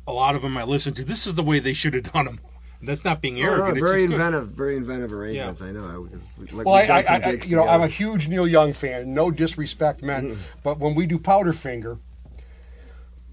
A 0.07 0.11
lot 0.11 0.35
of 0.35 0.41
them 0.41 0.57
I 0.57 0.63
listen 0.63 0.93
to. 0.95 1.05
This 1.05 1.25
is 1.27 1.35
the 1.35 1.43
way 1.43 1.59
they 1.59 1.73
should 1.73 1.93
have 1.93 2.11
done 2.11 2.25
them. 2.25 2.39
That's 2.81 3.05
not 3.05 3.21
being 3.21 3.39
Oh, 3.39 3.43
no, 3.45 3.51
arrogant. 3.53 3.77
it's 3.77 3.79
very 3.87 4.01
just 4.01 4.07
good. 4.09 4.13
inventive, 4.15 4.47
very 4.49 4.75
inventive 4.75 5.13
arrangements. 5.13 5.61
I 5.61 5.71
know. 5.71 5.85
I, 5.85 5.97
we- 5.99 6.47
like, 6.51 6.65
Well, 6.65 6.75
I, 6.75 6.79
we've 6.81 6.87
done 6.89 6.97
I, 6.97 7.03
some 7.03 7.15
I, 7.15 7.19
gigs 7.31 7.49
you 7.49 7.55
know, 7.55 7.65
I'm 7.67 7.81
a 7.81 7.87
huge 7.87 8.27
Neil 8.27 8.45
Young 8.45 8.73
fan. 8.73 9.13
No 9.13 9.31
disrespect 9.31 10.03
meant, 10.03 10.37
but 10.63 10.79
when 10.79 10.93
we 10.93 11.05
do 11.05 11.17
Powderfinger, 11.17 11.99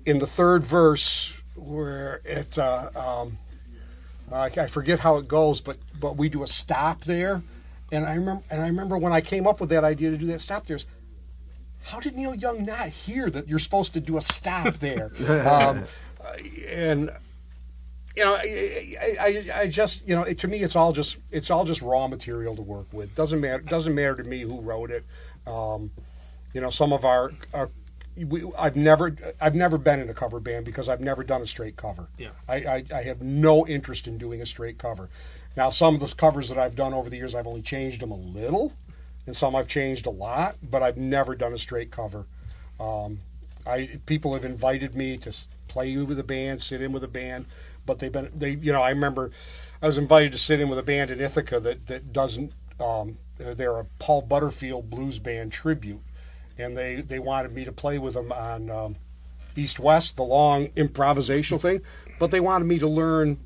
in 0.06 0.18
the 0.18 0.26
third 0.26 0.62
verse, 0.62 1.32
where 1.56 2.20
it, 2.24 2.56
uh, 2.58 2.90
um, 2.94 3.38
I, 4.32 4.44
I 4.56 4.66
forget 4.68 5.00
how 5.00 5.16
it 5.16 5.26
goes, 5.26 5.60
but 5.60 5.76
but 5.98 6.16
we 6.16 6.28
do 6.28 6.42
a 6.44 6.46
stop 6.46 7.02
there, 7.02 7.42
and 7.90 8.06
I 8.06 8.14
remember, 8.14 8.42
and 8.50 8.62
I 8.62 8.66
remember 8.68 8.96
when 8.98 9.12
I 9.12 9.20
came 9.20 9.46
up 9.48 9.60
with 9.60 9.68
that 9.70 9.82
idea 9.84 10.10
to 10.10 10.16
do 10.16 10.26
that 10.26 10.40
stop 10.40 10.66
there, 10.66 10.76
is, 10.76 10.86
how 11.82 11.98
did 12.00 12.16
Neil 12.16 12.34
Young 12.36 12.64
not 12.64 12.88
hear 12.88 13.28
that 13.30 13.48
you're 13.48 13.58
supposed 13.58 13.92
to 13.94 14.00
do 14.00 14.16
a 14.16 14.20
stop 14.22 14.74
there? 14.74 15.10
um, 15.48 15.84
and 16.68 17.10
you 18.16 18.24
know, 18.24 18.34
I, 18.34 19.16
I, 19.20 19.44
I 19.54 19.66
just 19.68 20.06
you 20.06 20.14
know, 20.14 20.22
it, 20.22 20.38
to 20.40 20.48
me, 20.48 20.62
it's 20.62 20.76
all 20.76 20.92
just 20.92 21.18
it's 21.30 21.50
all 21.50 21.64
just 21.64 21.82
raw 21.82 22.08
material 22.08 22.56
to 22.56 22.62
work 22.62 22.86
with. 22.92 23.14
Doesn't 23.14 23.40
matter 23.40 23.62
doesn't 23.62 23.94
matter 23.94 24.16
to 24.16 24.24
me 24.24 24.40
who 24.42 24.60
wrote 24.60 24.90
it. 24.90 25.04
Um, 25.46 25.90
you 26.52 26.60
know, 26.60 26.70
some 26.70 26.92
of 26.92 27.04
our, 27.04 27.32
our 27.54 27.70
we, 28.16 28.44
I've 28.58 28.76
never 28.76 29.16
I've 29.40 29.54
never 29.54 29.78
been 29.78 30.00
in 30.00 30.08
a 30.08 30.14
cover 30.14 30.40
band 30.40 30.64
because 30.64 30.88
I've 30.88 31.00
never 31.00 31.22
done 31.22 31.42
a 31.42 31.46
straight 31.46 31.76
cover. 31.76 32.08
Yeah. 32.18 32.30
I, 32.48 32.56
I, 32.56 32.84
I 32.94 33.02
have 33.02 33.22
no 33.22 33.66
interest 33.66 34.06
in 34.06 34.18
doing 34.18 34.42
a 34.42 34.46
straight 34.46 34.78
cover. 34.78 35.08
Now, 35.56 35.70
some 35.70 35.94
of 35.94 36.00
the 36.00 36.14
covers 36.14 36.48
that 36.48 36.58
I've 36.58 36.76
done 36.76 36.94
over 36.94 37.10
the 37.10 37.16
years, 37.16 37.34
I've 37.34 37.46
only 37.46 37.62
changed 37.62 38.00
them 38.00 38.10
a 38.10 38.16
little, 38.16 38.72
and 39.26 39.36
some 39.36 39.56
I've 39.56 39.68
changed 39.68 40.06
a 40.06 40.10
lot, 40.10 40.56
but 40.62 40.82
I've 40.82 40.96
never 40.96 41.34
done 41.34 41.52
a 41.52 41.58
straight 41.58 41.90
cover. 41.90 42.26
Um, 42.78 43.20
I 43.66 44.00
people 44.06 44.34
have 44.34 44.44
invited 44.44 44.94
me 44.94 45.16
to 45.18 45.32
play 45.70 45.96
with 45.96 46.18
a 46.18 46.24
band, 46.24 46.60
sit 46.60 46.82
in 46.82 46.92
with 46.92 47.04
a 47.04 47.08
band, 47.08 47.46
but 47.86 48.00
they've 48.00 48.12
been 48.12 48.30
they 48.34 48.50
you 48.50 48.72
know 48.72 48.82
I 48.82 48.90
remember 48.90 49.30
I 49.80 49.86
was 49.86 49.96
invited 49.96 50.32
to 50.32 50.38
sit 50.38 50.60
in 50.60 50.68
with 50.68 50.78
a 50.78 50.82
band 50.82 51.10
in 51.10 51.20
Ithaca 51.20 51.60
that 51.60 51.86
that 51.86 52.12
doesn't 52.12 52.52
um, 52.80 53.18
they're, 53.38 53.78
a 53.78 53.84
Paul 53.98 54.22
Butterfield 54.22 54.90
blues 54.90 55.18
band 55.18 55.52
tribute, 55.52 56.00
and 56.58 56.76
they 56.76 57.00
they 57.00 57.18
wanted 57.18 57.54
me 57.54 57.64
to 57.64 57.72
play 57.72 57.98
with 57.98 58.14
them 58.14 58.32
on 58.32 58.70
um, 58.70 58.96
East 59.56 59.78
West, 59.78 60.16
the 60.16 60.22
long 60.22 60.68
improvisational 60.68 61.60
thing, 61.60 61.82
but 62.18 62.30
they 62.30 62.40
wanted 62.40 62.66
me 62.66 62.78
to 62.78 62.88
learn 62.88 63.38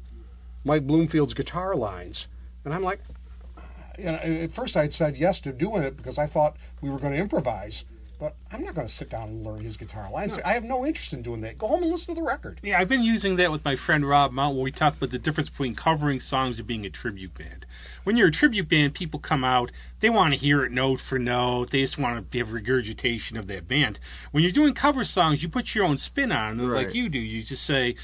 Mike 0.65 0.87
Bloomfield's 0.87 1.35
guitar 1.35 1.75
lines, 1.75 2.29
and 2.65 2.73
I'm 2.73 2.83
like, 2.83 3.01
you 3.99 4.05
know, 4.05 4.15
at 4.15 4.53
first 4.53 4.77
I'd 4.77 4.93
said 4.93 5.17
yes 5.17 5.41
to 5.41 5.53
doing 5.53 5.83
it 5.83 5.97
because 5.97 6.19
I 6.19 6.27
thought 6.27 6.57
we 6.81 6.91
were 6.91 6.99
going 6.99 7.13
to 7.13 7.19
improvise, 7.19 7.85
but 8.19 8.37
I'm 8.53 8.65
not 8.65 8.75
going 8.75 8.87
to 8.87 8.93
sit 8.93 9.11
down 9.11 9.29
and 9.29 9.45
learn 9.47 9.65
his 9.65 9.77
guitar 9.77 10.11
lines. 10.11 10.39
I 10.45 10.53
have 10.53 10.65
no 10.65 10.85
interest 10.87 11.13
in 11.13 11.23
doing 11.23 11.41
that. 11.43 11.59
Go 11.59 11.67
home 11.69 11.83
and 11.83 11.91
listen 11.91 12.15
to 12.15 12.21
the 12.21 12.27
record. 12.27 12.61
Yeah, 12.63 12.79
I've 12.79 12.89
been 12.89 13.03
using 13.03 13.37
that 13.37 13.51
with 13.53 13.65
my 13.65 13.77
friend 13.77 14.09
Rob 14.09 14.33
Mount, 14.33 14.55
where 14.55 14.65
we 14.65 14.73
talk 14.73 14.97
about 14.97 15.11
the 15.11 15.19
difference 15.19 15.51
between 15.51 15.75
covering 15.75 16.21
songs 16.21 16.59
and 16.59 16.67
being 16.67 16.87
a 16.87 16.91
tribute 16.91 17.35
band. 17.35 17.67
When 18.05 18.17
you're 18.17 18.29
a 18.29 18.33
tribute 18.33 18.69
band, 18.69 18.95
people 18.95 19.21
come 19.21 19.45
out, 19.45 19.73
they 20.01 20.11
want 20.11 20.33
to 20.35 20.39
hear 20.41 20.65
it 20.65 20.73
note 20.73 21.01
for 21.01 21.19
note, 21.19 21.71
they 21.71 21.81
just 21.81 21.99
want 21.99 22.31
to 22.31 22.39
have 22.39 22.53
regurgitation 22.53 23.37
of 23.37 23.47
that 23.49 23.67
band. 23.69 23.99
When 24.31 24.43
you're 24.43 24.53
doing 24.53 24.75
cover 24.75 25.05
songs, 25.05 25.43
you 25.43 25.49
put 25.49 25.75
your 25.75 25.85
own 25.85 25.97
spin 25.97 26.33
on 26.33 26.61
it, 26.61 26.63
like 26.63 26.95
you 26.95 27.09
do. 27.09 27.19
You 27.19 27.43
just 27.43 27.65
say, 27.65 27.97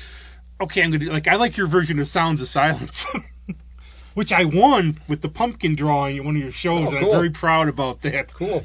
okay, 0.61 0.83
I'm 0.83 0.90
going 0.90 1.00
to, 1.00 1.11
like, 1.12 1.29
I 1.29 1.37
like 1.37 1.57
your 1.57 1.67
version 1.67 1.99
of 1.99 2.09
Sounds 2.09 2.40
of 2.40 2.49
Silence. 2.49 3.07
Which 4.14 4.33
I 4.33 4.45
won 4.45 4.99
with 5.07 5.23
the 5.23 5.29
pumpkin 5.29 5.76
drawing 5.76 6.19
at 6.19 6.25
one 6.25 6.35
of 6.35 6.43
your 6.43 6.50
shows, 6.50 6.88
Oh, 6.88 6.97
and 6.97 7.05
cool. 7.05 7.12
I'm 7.12 7.17
very 7.19 7.31
proud 7.31 7.69
about 7.69 8.02
that. 8.02 8.35
Cool. 8.35 8.64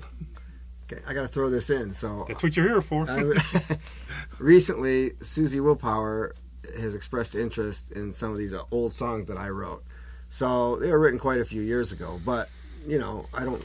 Okay, 0.92 1.01
I 1.08 1.13
got 1.13 1.22
to 1.24 1.27
throw 1.27 1.50
this 1.50 1.70
in. 1.70 1.94
So 1.94 2.25
That's 2.27 2.44
what 2.44 2.56
you're 2.56 2.68
here 2.68 2.82
for. 2.82 3.06
Recently, 4.39 5.12
Susie 5.22 5.60
Willpower 5.60 6.36
has 6.77 6.94
expressed 6.96 7.36
interest 7.36 7.92
in 7.92 8.12
some 8.12 8.32
of 8.32 8.38
these 8.38 8.54
uh, 8.54 8.62
old 8.72 8.94
songs 8.94 9.25
that 9.27 9.38
I 9.38 9.50
wrote. 9.50 9.84
So 10.30 10.75
they 10.77 10.89
were 10.89 11.00
written 11.00 11.20
quite 11.20 11.39
a 11.39 11.46
few 11.46 11.62
years 11.62 11.92
ago, 11.92 12.20
but 12.25 12.50
you 12.88 13.00
know, 13.00 13.25
I 13.34 13.44
don't 13.46 13.63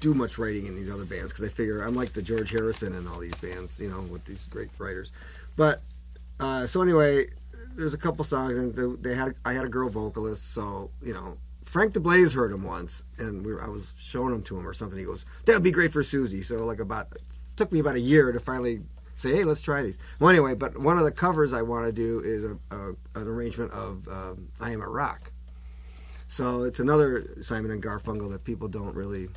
do 0.00 0.14
much 0.14 0.38
writing 0.38 0.66
in 0.66 0.74
these 0.76 0.90
other 0.92 1.04
bands 1.04 1.32
because 1.32 1.44
I 1.44 1.48
figure 1.48 1.82
I'm 1.82 1.94
like 1.94 2.12
the 2.12 2.22
George 2.22 2.50
Harrison 2.50 2.94
and 2.94 3.08
all 3.08 3.18
these 3.18 3.34
bands, 3.36 3.80
you 3.80 3.88
know, 3.90 4.00
with 4.02 4.24
these 4.24 4.46
great 4.46 4.68
writers. 4.78 5.12
But 5.56 5.82
uh, 6.38 6.66
so 6.66 6.80
anyway, 6.82 7.26
there's 7.74 7.94
a 7.94 7.98
couple 7.98 8.24
songs, 8.24 8.56
and 8.56 8.74
they- 8.74 9.10
they 9.10 9.14
had 9.16 9.34
I 9.44 9.52
had 9.54 9.64
a 9.64 9.68
girl 9.68 9.88
vocalist, 9.90 10.52
so 10.54 10.90
you 11.02 11.12
know. 11.12 11.36
Frank 11.74 11.92
DeBlaze 11.92 12.34
heard 12.34 12.52
him 12.52 12.62
once, 12.62 13.02
and 13.18 13.44
we 13.44 13.52
were, 13.52 13.60
I 13.60 13.66
was 13.66 13.96
showing 13.98 14.32
him 14.32 14.44
to 14.44 14.56
him 14.56 14.64
or 14.64 14.72
something. 14.72 14.96
He 14.96 15.04
goes, 15.04 15.26
"That 15.44 15.54
would 15.54 15.64
be 15.64 15.72
great 15.72 15.92
for 15.92 16.04
Susie." 16.04 16.40
So 16.40 16.64
like 16.64 16.78
about 16.78 17.08
took 17.56 17.72
me 17.72 17.80
about 17.80 17.96
a 17.96 18.00
year 18.00 18.30
to 18.30 18.38
finally 18.38 18.82
say, 19.16 19.34
"Hey, 19.34 19.42
let's 19.42 19.60
try 19.60 19.82
these." 19.82 19.98
Well, 20.20 20.30
anyway, 20.30 20.54
but 20.54 20.78
one 20.78 20.98
of 20.98 21.04
the 21.04 21.10
covers 21.10 21.52
I 21.52 21.62
want 21.62 21.86
to 21.86 21.90
do 21.90 22.20
is 22.20 22.44
a, 22.44 22.58
a 22.70 22.90
an 23.20 23.26
arrangement 23.26 23.72
of 23.72 24.06
um, 24.06 24.50
"I 24.60 24.70
Am 24.70 24.82
a 24.82 24.88
Rock." 24.88 25.32
So 26.28 26.62
it's 26.62 26.78
another 26.78 27.26
Simon 27.42 27.72
and 27.72 27.82
Garfunkel 27.82 28.30
that 28.30 28.44
people 28.44 28.68
don't 28.68 28.94
really, 28.94 29.28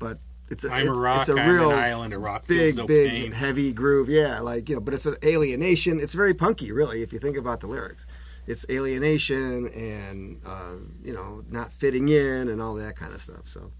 but 0.00 0.18
it's 0.48 0.64
a, 0.64 0.72
I'm 0.72 0.88
it's, 0.88 0.88
a 0.88 0.92
rock, 1.00 1.20
it's 1.20 1.28
a 1.28 1.40
I'm 1.40 1.50
real 1.54 1.70
an 1.70 1.78
island, 1.78 2.12
a 2.12 2.18
rock 2.18 2.48
big, 2.48 2.78
no 2.78 2.86
big, 2.88 3.10
pain. 3.10 3.30
heavy 3.30 3.72
groove. 3.72 4.08
Yeah, 4.08 4.40
like 4.40 4.68
you 4.68 4.74
know, 4.74 4.80
but 4.80 4.92
it's 4.92 5.06
an 5.06 5.18
alienation. 5.22 6.00
It's 6.00 6.14
very 6.14 6.34
punky, 6.34 6.72
really, 6.72 7.02
if 7.02 7.12
you 7.12 7.20
think 7.20 7.36
about 7.36 7.60
the 7.60 7.68
lyrics. 7.68 8.06
It's 8.50 8.66
alienation 8.68 9.68
and 9.68 10.40
uh, 10.44 10.76
you 11.04 11.12
know 11.12 11.44
not 11.48 11.72
fitting 11.72 12.08
in 12.08 12.48
and 12.48 12.60
all 12.60 12.74
that 12.74 12.96
kind 12.96 13.14
of 13.14 13.22
stuff. 13.22 13.48
So 13.48 13.70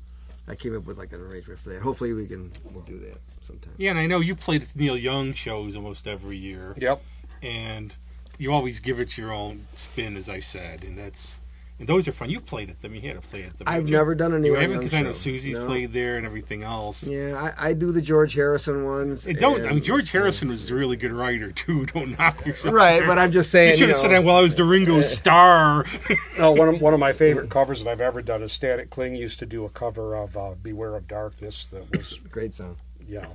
I 0.47 0.55
came 0.55 0.77
up 0.77 0.85
with 0.85 0.99
like 0.99 1.13
an 1.13 1.21
arrangement 1.21 1.61
for 1.61 1.71
that. 1.71 1.83
Hopefully 1.83 2.13
we 2.13 2.27
can 2.27 2.53
we'll 2.73 2.85
do 2.85 2.99
that 3.01 3.19
sometime. 3.41 3.75
Yeah, 3.79 3.91
and 3.91 3.99
I 3.99 4.07
know 4.07 4.21
you 4.21 4.35
played 4.37 4.63
at 4.63 4.69
the 4.69 4.79
Neil 4.79 4.97
Young 4.97 5.35
shows 5.35 5.75
almost 5.77 6.07
every 6.07 6.37
year. 6.37 6.75
Yep. 6.79 7.03
and 7.43 7.95
you 8.39 8.53
always 8.53 8.81
give 8.81 8.99
it 8.99 9.19
your 9.19 9.33
own 9.33 9.67
spin, 9.75 10.17
as 10.17 10.29
I 10.29 10.41
said, 10.41 10.83
and 10.83 10.97
that's 10.97 11.41
and 11.81 11.89
those 11.89 12.07
are 12.07 12.13
fun. 12.13 12.31
You 12.31 12.41
played 12.41 12.71
at 12.71 12.81
them. 12.81 12.95
You 12.95 13.01
had 13.01 13.21
to 13.21 13.27
play 13.29 13.43
at 13.43 13.59
them. 13.59 13.67
I've 13.67 13.89
never 13.89 14.15
done 14.15 14.33
any. 14.35 14.47
You 14.47 14.53
Neil 14.53 14.61
haven't 14.61 14.79
because 14.79 14.95
I 14.95 15.03
know. 15.03 15.13
Susie's 15.13 15.57
No. 15.59 15.67
played 15.67 15.93
there 15.93 16.17
and 16.19 16.25
everything 16.25 16.63
else. 16.63 17.03
Yeah, 17.05 17.53
I, 17.59 17.71
I 17.71 17.73
do 17.73 17.91
the 17.91 18.01
George 18.03 18.35
Harrison 18.35 18.85
ones. 18.85 19.27
And 19.27 19.39
don't 19.39 19.61
I 19.61 19.65
mean 19.65 19.73
and- 19.73 19.83
George 19.83 20.13
Harrison 20.13 20.49
was 20.51 20.71
a 20.71 20.75
really 20.77 20.97
good 20.97 21.11
writer 21.13 21.51
too. 21.51 21.87
Don't 21.93 22.17
knock 22.19 22.47
yourself. 22.47 22.75
Right, 22.75 22.99
there. 22.99 23.07
but 23.09 23.19
I'm 23.19 23.33
just 23.33 23.51
saying. 23.51 23.71
you 23.71 23.77
saying. 23.77 23.79
should 23.79 23.89
You 23.89 23.95
have 23.95 23.97
know, 23.97 24.03
said 24.03 24.11
that 24.23 24.25
while 24.25 24.37
I 24.37 24.43
was 24.43 24.55
the 24.55 24.65
Ringo 24.65 25.01
Starr. 25.03 25.85
No, 26.39 26.53
one 26.53 26.69
of, 26.69 26.81
one 26.81 26.95
of 26.95 27.01
my 27.01 27.13
favorite 27.13 27.51
covers 27.51 27.83
that 27.83 27.91
I've 27.91 28.01
ever 28.01 28.23
done 28.23 28.43
is 28.43 28.53
Static 28.53 28.89
Cling 28.91 29.15
used 29.15 29.39
to 29.41 29.47
do 29.47 29.65
a 29.65 29.69
cover 29.69 30.15
of 30.15 30.37
uh, 30.37 30.55
"Beware 30.63 30.95
of 30.95 31.09
Darkness" 31.09 31.67
that 31.67 31.91
was, 31.91 32.15
great 32.31 32.55
song. 32.55 32.77
yeah, 33.07 33.27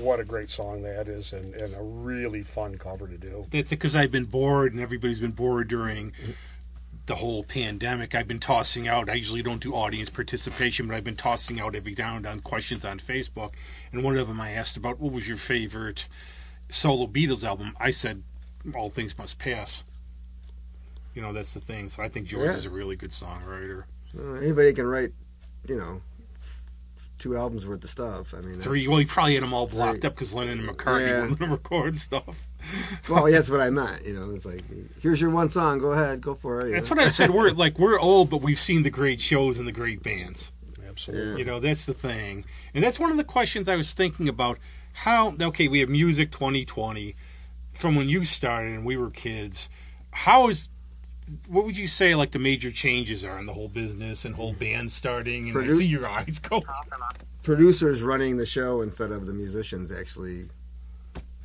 what 0.00 0.18
a 0.20 0.24
great 0.24 0.50
song 0.50 0.82
that 0.82 1.08
is, 1.08 1.32
and, 1.32 1.54
and 1.54 1.74
a 1.74 1.82
really 1.82 2.42
fun 2.42 2.76
cover 2.78 3.06
to 3.06 3.16
do. 3.16 3.46
That's 3.50 3.70
because 3.70 3.94
I've 3.94 4.10
been 4.10 4.24
bored 4.24 4.72
and 4.72 4.80
everybody's 4.82 5.20
been 5.20 5.30
bored 5.32 5.68
during 5.68 6.12
the 7.06 7.16
whole 7.16 7.42
pandemic. 7.42 8.14
I've 8.14 8.28
been 8.28 8.38
tossing 8.40 8.86
out. 8.86 9.10
I 9.10 9.14
usually 9.14 9.42
don't 9.42 9.62
do 9.62 9.74
audience 9.74 10.08
participation, 10.08 10.86
but 10.86 10.94
I've 10.96 11.04
been 11.04 11.16
tossing 11.16 11.60
out 11.60 11.74
every 11.74 11.94
now 11.96 12.16
and 12.16 12.24
then 12.24 12.40
questions 12.40 12.84
on 12.84 12.98
Facebook. 13.00 13.52
And 13.90 14.04
one 14.04 14.16
of 14.16 14.28
them 14.28 14.40
I 14.40 14.50
asked 14.52 14.76
about 14.76 15.00
what 15.00 15.12
was 15.12 15.26
your 15.26 15.36
favorite 15.36 16.06
solo 16.68 17.06
Beatles 17.06 17.44
album. 17.44 17.76
I 17.80 17.90
said, 17.90 18.22
"All 18.74 18.88
Things 18.88 19.18
Must 19.18 19.38
Pass." 19.38 19.84
You 21.14 21.22
know 21.22 21.32
that's 21.32 21.54
the 21.54 21.60
thing. 21.60 21.88
So 21.88 22.02
I 22.02 22.08
think 22.08 22.28
George 22.28 22.46
Yeah. 22.46 22.56
is 22.56 22.64
a 22.64 22.70
really 22.70 22.96
good 22.96 23.10
songwriter. 23.10 23.84
Anybody 24.40 24.72
can 24.72 24.86
write, 24.86 25.12
you 25.68 25.76
know, 25.76 26.02
two 27.22 27.36
albums 27.36 27.66
worth 27.66 27.84
of 27.84 27.90
stuff. 27.90 28.34
I 28.34 28.38
mean, 28.38 28.46
that's- 28.48 28.64
Three. 28.64 28.86
Well, 28.88 28.98
he 28.98 29.04
probably 29.06 29.34
had 29.34 29.42
them 29.42 29.54
all 29.54 29.66
blocked 29.66 30.00
Three. 30.00 30.08
up 30.08 30.14
because 30.14 30.34
Lennon 30.34 30.60
and 30.60 30.68
McCartney 30.68 31.06
Yeah. 31.08 31.28
wouldn't 31.28 31.50
record 31.52 31.96
stuff. 31.98 32.46
well, 33.08 33.28
yeah, 33.28 33.36
that's 33.38 33.50
what 33.50 33.60
I 33.60 33.70
meant. 33.70 34.04
You 34.06 34.14
know, 34.14 34.30
it's 34.34 34.44
like, 34.44 34.62
here's 35.00 35.20
your 35.20 35.30
one 35.30 35.48
song. 35.48 35.78
Go 35.78 35.92
ahead, 35.92 36.20
go 36.20 36.34
for 36.34 36.60
it. 36.60 36.68
you 36.68 36.72
That's 36.74 36.90
know? 36.90 36.96
what 36.96 37.04
I 37.06 37.08
said. 37.10 37.30
We're 37.30 37.50
like 37.50 37.78
we're 37.78 37.98
old, 37.98 38.28
but 38.30 38.38
we've 38.42 38.58
seen 38.58 38.82
the 38.82 38.90
great 38.90 39.20
shows 39.20 39.56
and 39.58 39.66
the 39.66 39.72
great 39.72 40.02
bands. 40.02 40.52
Absolutely. 40.86 41.38
You 41.38 41.44
know, 41.46 41.58
that's 41.58 41.86
the 41.86 41.94
thing. 41.94 42.44
And 42.74 42.84
that's 42.84 42.98
one 43.00 43.10
of 43.10 43.16
the 43.16 43.24
questions 43.24 43.68
I 43.68 43.76
was 43.76 43.92
thinking 43.94 44.28
about. 44.28 44.58
How, 44.94 45.34
okay, 45.40 45.68
we 45.68 45.80
have 45.80 45.88
Music 45.88 46.30
2020 46.32 47.16
from 47.72 47.94
when 47.94 48.08
you 48.10 48.24
started 48.26 48.74
and 48.74 48.84
we 48.84 48.96
were 48.98 49.08
kids. 49.10 49.70
How 50.10 50.48
is, 50.50 50.68
what 51.48 51.64
would 51.64 51.76
you 51.76 51.86
say, 51.86 52.14
like, 52.14 52.30
the 52.32 52.38
major 52.38 52.70
changes 52.70 53.24
are 53.24 53.38
in 53.38 53.46
the 53.46 53.52
whole 53.52 53.68
business 53.68 54.24
and 54.24 54.34
whole 54.34 54.52
band 54.52 54.90
starting? 54.90 55.50
And 55.50 55.70
I 55.70 55.74
see 55.74 55.86
your 55.86 56.06
eyes 56.08 56.38
go. 56.38 56.62
producers 57.42 58.02
running 58.02 58.36
the 58.36 58.46
show 58.46 58.80
instead 58.82 59.10
of 59.10 59.26
the 59.26 59.32
musicians 59.32 59.90
actually 59.92 60.46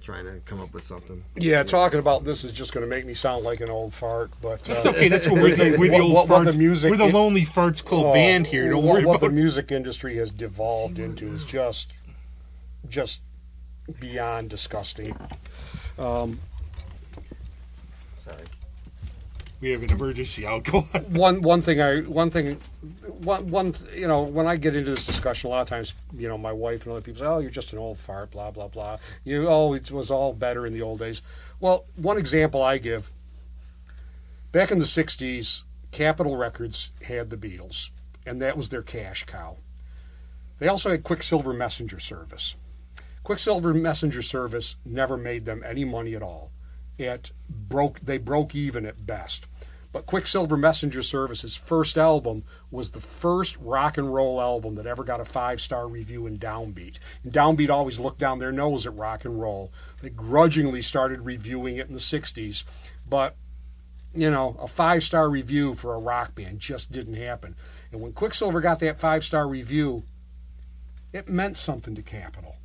trying 0.02 0.24
to 0.26 0.40
come 0.46 0.62
up 0.62 0.74
with 0.74 0.84
something. 0.84 1.22
Yeah, 1.36 1.64
talking 1.64 2.00
about 2.00 2.24
this 2.24 2.44
is 2.46 2.54
just 2.54 2.74
going 2.74 2.88
to 2.88 2.90
make 2.90 3.06
me 3.06 3.14
sound 3.14 3.44
like 3.44 3.60
an 3.60 3.70
old 3.70 3.94
fart, 3.94 4.32
but 4.42 4.62
It's 4.66 4.86
uh, 4.86 4.90
okay, 4.92 5.10
that's 5.10 5.28
what 5.30 5.42
we're 5.42 5.56
the, 5.56 5.76
we're 5.78 5.92
the 5.92 6.00
old 6.00 6.14
what- 6.14 6.30
what 6.30 6.46
the 6.46 6.52
farts. 6.52 6.58
music 6.58 6.92
we're 6.92 6.98
the 6.98 7.08
is- 7.08 7.14
Lonely 7.14 7.46
Farts 7.46 7.84
Club 7.84 8.06
oh, 8.06 8.14
band 8.14 8.48
here. 8.48 8.70
Don't 8.70 8.86
what, 8.86 8.94
worry 8.94 9.06
what 9.06 9.18
about 9.18 9.28
the 9.28 9.34
music 9.34 9.70
industry 9.72 10.16
has 10.18 10.32
devolved 10.32 10.98
into 10.98 11.28
is 11.34 11.44
just, 11.44 11.92
just 12.88 13.22
beyond 14.00 14.50
disgusting. 14.50 15.14
Um, 16.00 16.40
Sorry. 18.16 18.38
We 19.60 19.72
have 19.72 19.82
an 19.82 19.92
emergency 19.92 20.46
out. 20.46 20.68
One 21.10 21.42
one 21.42 21.64
thing 21.64 21.82
I 21.82 22.02
one 22.02 22.30
thing 22.30 22.60
one 23.24 23.50
one 23.50 23.74
you 23.94 24.08
know 24.08 24.22
when 24.22 24.46
I 24.46 24.56
get 24.56 24.76
into 24.76 24.92
this 24.92 25.06
discussion 25.06 25.48
a 25.48 25.52
lot 25.52 25.62
of 25.62 25.68
times 25.68 25.94
you 26.16 26.28
know 26.28 26.38
my 26.38 26.52
wife 26.52 26.84
and 26.84 26.92
other 26.92 27.02
people 27.02 27.22
say 27.22 27.26
oh 27.26 27.40
you're 27.40 27.50
just 27.50 27.74
an 27.74 27.80
old 27.80 27.98
fart 27.98 28.32
blah 28.32 28.52
blah 28.52 28.68
blah. 28.68 28.98
You 29.24 29.48
oh 29.48 29.74
it 29.74 29.90
was 29.90 30.12
all 30.12 30.34
better 30.34 30.68
in 30.68 30.74
the 30.74 30.84
old 30.84 31.00
days. 31.00 31.24
Well 31.60 31.86
one 31.96 32.20
example 32.20 32.62
I 32.62 32.78
give 32.78 33.12
back 34.52 34.70
in 34.70 34.78
the 34.78 34.86
60s 34.86 35.64
Capitol 35.92 36.38
Records 36.38 36.92
had 37.04 37.32
the 37.32 37.38
Beatles 37.38 37.90
and 38.28 38.40
that 38.40 38.58
was 38.58 38.70
their 38.70 38.84
cash 38.84 39.24
cow. 39.24 39.58
They 40.60 40.68
also 40.68 40.92
had 40.92 41.04
Quicksilver 41.04 41.54
Messenger 41.54 42.00
Service. 42.00 42.56
Quicksilver 43.24 43.74
Messenger 43.74 44.22
Service 44.22 44.76
never 44.86 45.18
made 45.18 45.46
them 45.46 45.64
any 45.66 45.84
money 45.84 46.14
at 46.14 46.22
all 46.22 46.52
it 46.98 47.32
broke 47.50 48.00
they 48.02 48.18
broke 48.18 48.56
even 48.56 48.86
at 48.86 49.06
best 49.06 49.46
But 49.92 50.06
Quicksilver 50.06 50.58
Messenger 50.58 51.02
Service's 51.02 51.56
first 51.56 51.98
album 51.98 52.44
was 52.70 52.92
the 52.92 53.02
first 53.02 53.58
rock 53.58 53.98
and 53.98 54.14
roll 54.14 54.42
album 54.42 54.76
that 54.76 54.86
ever 54.86 55.04
got 55.04 55.22
a 55.22 55.26
five 55.26 55.62
star 55.62 55.88
review 55.88 56.28
in 56.28 56.38
Downbeat. 56.38 56.98
And 57.24 57.34
Downbeat 57.34 57.70
always 57.70 57.98
looked 57.98 58.20
down 58.20 58.40
their 58.40 58.52
nose 58.52 58.86
at 58.86 58.96
rock 58.96 59.26
and 59.26 59.40
roll. 59.42 59.72
They 60.02 60.10
grudgingly 60.10 60.82
started 60.82 61.22
reviewing 61.22 61.78
it 61.78 61.88
in 61.88 61.94
the 61.94 62.00
60s, 62.00 62.64
but 63.10 63.36
you 64.14 64.30
know, 64.32 64.58
a 64.60 64.68
five 64.68 65.04
star 65.04 65.30
review 65.30 65.76
for 65.76 65.94
a 65.94 66.00
rock 66.00 66.36
band 66.36 66.60
just 66.60 66.92
didn't 66.92 67.16
happen. 67.16 67.56
And 67.92 68.02
when 68.02 68.14
Quicksilver 68.14 68.62
got 68.62 68.80
that 68.80 69.00
five 69.00 69.24
star 69.24 69.48
review, 69.48 70.04
it 71.14 71.30
meant 71.30 71.58
something 71.58 71.96
to 71.96 72.02
Capitol. 72.02 72.57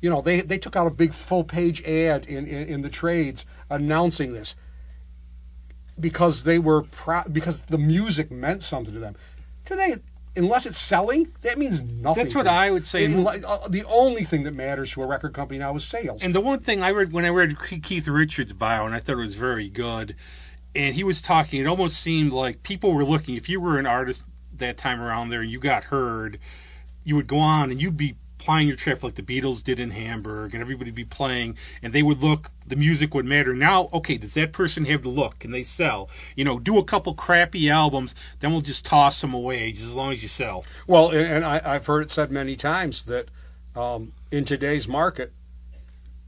You 0.00 0.10
know, 0.10 0.20
they, 0.20 0.40
they 0.40 0.58
took 0.58 0.76
out 0.76 0.86
a 0.86 0.90
big 0.90 1.12
full 1.12 1.44
page 1.44 1.82
ad 1.82 2.26
in, 2.26 2.46
in, 2.46 2.68
in 2.68 2.80
the 2.82 2.88
trades 2.88 3.44
announcing 3.68 4.32
this 4.32 4.54
because 5.98 6.44
they 6.44 6.58
were 6.58 6.82
pro- 6.82 7.24
because 7.30 7.62
the 7.62 7.78
music 7.78 8.30
meant 8.30 8.62
something 8.62 8.94
to 8.94 9.00
them. 9.00 9.16
Today, 9.64 9.96
unless 10.36 10.66
it's 10.66 10.78
selling, 10.78 11.32
that 11.42 11.58
means 11.58 11.80
nothing. 11.80 12.22
That's 12.24 12.34
what. 12.34 12.46
I 12.46 12.70
would 12.70 12.86
say. 12.86 13.04
It- 13.04 13.44
uh, 13.44 13.68
the 13.68 13.84
only 13.84 14.24
thing 14.24 14.44
that 14.44 14.54
matters 14.54 14.92
to 14.92 15.02
a 15.02 15.06
record 15.06 15.34
company 15.34 15.58
now 15.58 15.74
is 15.76 15.84
sales. 15.84 16.22
And 16.22 16.34
the 16.34 16.40
one 16.40 16.60
thing 16.60 16.82
I 16.82 16.90
read 16.90 17.12
when 17.12 17.24
I 17.24 17.30
read 17.30 17.56
Keith 17.82 18.06
Richards' 18.06 18.52
bio, 18.52 18.86
and 18.86 18.94
I 18.94 19.00
thought 19.00 19.14
it 19.14 19.16
was 19.16 19.34
very 19.34 19.68
good, 19.68 20.14
and 20.74 20.94
he 20.94 21.02
was 21.02 21.20
talking, 21.20 21.60
it 21.60 21.66
almost 21.66 21.98
seemed 22.00 22.32
like 22.32 22.62
people 22.62 22.92
were 22.92 23.04
looking. 23.04 23.34
If 23.36 23.48
you 23.48 23.60
were 23.60 23.78
an 23.78 23.86
artist 23.86 24.24
that 24.54 24.76
time 24.76 25.00
around 25.00 25.30
there 25.30 25.40
and 25.40 25.50
you 25.50 25.58
got 25.58 25.84
heard, 25.84 26.38
you 27.04 27.16
would 27.16 27.26
go 27.26 27.38
on 27.38 27.70
and 27.70 27.80
you'd 27.80 27.96
be 27.96 28.14
plying 28.38 28.68
your 28.68 28.76
trip 28.76 29.02
like 29.02 29.16
the 29.16 29.22
Beatles 29.22 29.62
did 29.62 29.78
in 29.78 29.90
Hamburg, 29.90 30.54
and 30.54 30.60
everybody 30.60 30.90
would 30.90 30.96
be 30.96 31.04
playing, 31.04 31.56
and 31.82 31.92
they 31.92 32.02
would 32.02 32.22
look. 32.22 32.50
The 32.66 32.76
music 32.76 33.14
would 33.14 33.24
matter. 33.24 33.54
Now, 33.54 33.88
okay, 33.92 34.18
does 34.18 34.34
that 34.34 34.52
person 34.52 34.84
have 34.84 35.02
the 35.02 35.08
look? 35.08 35.38
Can 35.38 35.50
they 35.50 35.62
sell? 35.62 36.08
You 36.36 36.44
know, 36.44 36.58
do 36.58 36.78
a 36.78 36.84
couple 36.84 37.14
crappy 37.14 37.68
albums, 37.70 38.14
then 38.40 38.52
we'll 38.52 38.60
just 38.60 38.84
toss 38.84 39.20
them 39.20 39.34
away, 39.34 39.72
just 39.72 39.84
as 39.84 39.94
long 39.94 40.12
as 40.12 40.22
you 40.22 40.28
sell. 40.28 40.64
Well, 40.86 41.10
and 41.10 41.26
and 41.26 41.44
I, 41.44 41.60
I've 41.64 41.86
heard 41.86 42.02
it 42.02 42.10
said 42.10 42.30
many 42.30 42.56
times 42.56 43.04
that 43.04 43.28
um, 43.74 44.12
in 44.30 44.44
today's 44.44 44.86
market, 44.86 45.32